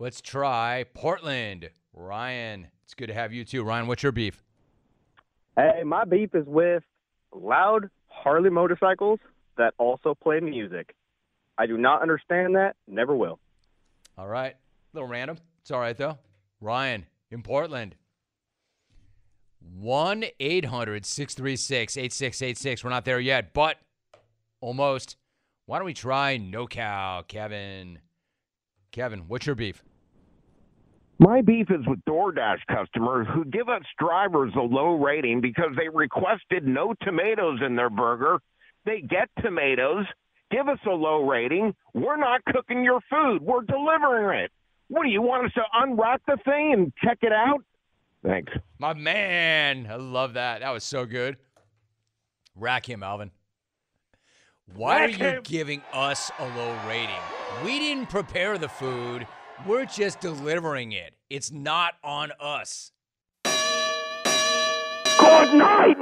Let's 0.00 0.20
try 0.20 0.84
Portland. 0.94 1.70
Ryan, 1.92 2.68
it's 2.84 2.94
good 2.94 3.08
to 3.08 3.14
have 3.14 3.32
you 3.32 3.44
too. 3.44 3.64
Ryan, 3.64 3.88
what's 3.88 4.02
your 4.02 4.12
beef? 4.12 4.44
Hey, 5.56 5.82
my 5.84 6.04
beef 6.04 6.36
is 6.36 6.46
with 6.46 6.84
loud 7.34 7.90
Harley 8.06 8.48
motorcycles 8.48 9.18
that 9.56 9.74
also 9.76 10.14
play 10.14 10.38
music. 10.38 10.94
I 11.58 11.66
do 11.66 11.76
not 11.76 12.00
understand 12.00 12.54
that. 12.54 12.76
Never 12.86 13.16
will. 13.16 13.40
All 14.16 14.28
right. 14.28 14.52
A 14.52 14.56
little 14.92 15.08
random. 15.08 15.38
It's 15.62 15.72
all 15.72 15.80
right, 15.80 15.96
though. 15.96 16.16
Ryan 16.60 17.06
in 17.32 17.42
Portland. 17.42 17.96
1 19.80 20.24
800 20.38 21.04
636 21.04 21.96
8686. 21.96 22.84
We're 22.84 22.90
not 22.90 23.04
there 23.04 23.18
yet, 23.18 23.52
but 23.52 23.78
almost. 24.60 25.16
Why 25.66 25.78
don't 25.78 25.86
we 25.86 25.92
try 25.92 26.38
NoCal, 26.38 27.26
Kevin? 27.26 27.98
Kevin, 28.92 29.24
what's 29.26 29.44
your 29.44 29.56
beef? 29.56 29.82
My 31.20 31.40
beef 31.42 31.66
is 31.70 31.84
with 31.86 31.98
DoorDash 32.08 32.60
customers 32.70 33.26
who 33.34 33.44
give 33.44 33.68
us 33.68 33.82
drivers 33.98 34.52
a 34.56 34.60
low 34.60 34.94
rating 35.02 35.40
because 35.40 35.70
they 35.76 35.88
requested 35.88 36.64
no 36.64 36.94
tomatoes 37.02 37.58
in 37.64 37.74
their 37.74 37.90
burger. 37.90 38.38
They 38.84 39.00
get 39.00 39.28
tomatoes. 39.42 40.06
Give 40.50 40.68
us 40.68 40.78
a 40.86 40.90
low 40.90 41.26
rating. 41.28 41.74
We're 41.92 42.16
not 42.16 42.44
cooking 42.44 42.84
your 42.84 43.00
food. 43.10 43.42
We're 43.42 43.62
delivering 43.62 44.38
it. 44.44 44.52
What 44.86 45.02
do 45.02 45.10
you 45.10 45.20
want 45.20 45.46
us 45.46 45.52
to 45.54 45.62
unwrap 45.74 46.22
the 46.26 46.38
thing 46.44 46.72
and 46.72 46.92
check 47.04 47.18
it 47.22 47.32
out? 47.32 47.64
Thanks. 48.24 48.52
My 48.78 48.94
man. 48.94 49.88
I 49.90 49.96
love 49.96 50.34
that. 50.34 50.60
That 50.60 50.70
was 50.70 50.84
so 50.84 51.04
good. 51.04 51.36
Rack 52.54 52.88
him, 52.88 53.02
Alvin. 53.02 53.32
Why 54.72 55.06
Rack 55.06 55.20
are 55.20 55.24
you 55.24 55.28
him. 55.36 55.42
giving 55.42 55.82
us 55.92 56.30
a 56.38 56.44
low 56.56 56.78
rating? 56.86 57.14
We 57.64 57.78
didn't 57.78 58.08
prepare 58.08 58.56
the 58.56 58.68
food. 58.68 59.26
We're 59.66 59.86
just 59.86 60.20
delivering 60.20 60.92
it. 60.92 61.14
It's 61.28 61.50
not 61.50 61.94
on 62.04 62.30
us. 62.40 62.92
Good 63.44 63.54
night, 65.54 65.96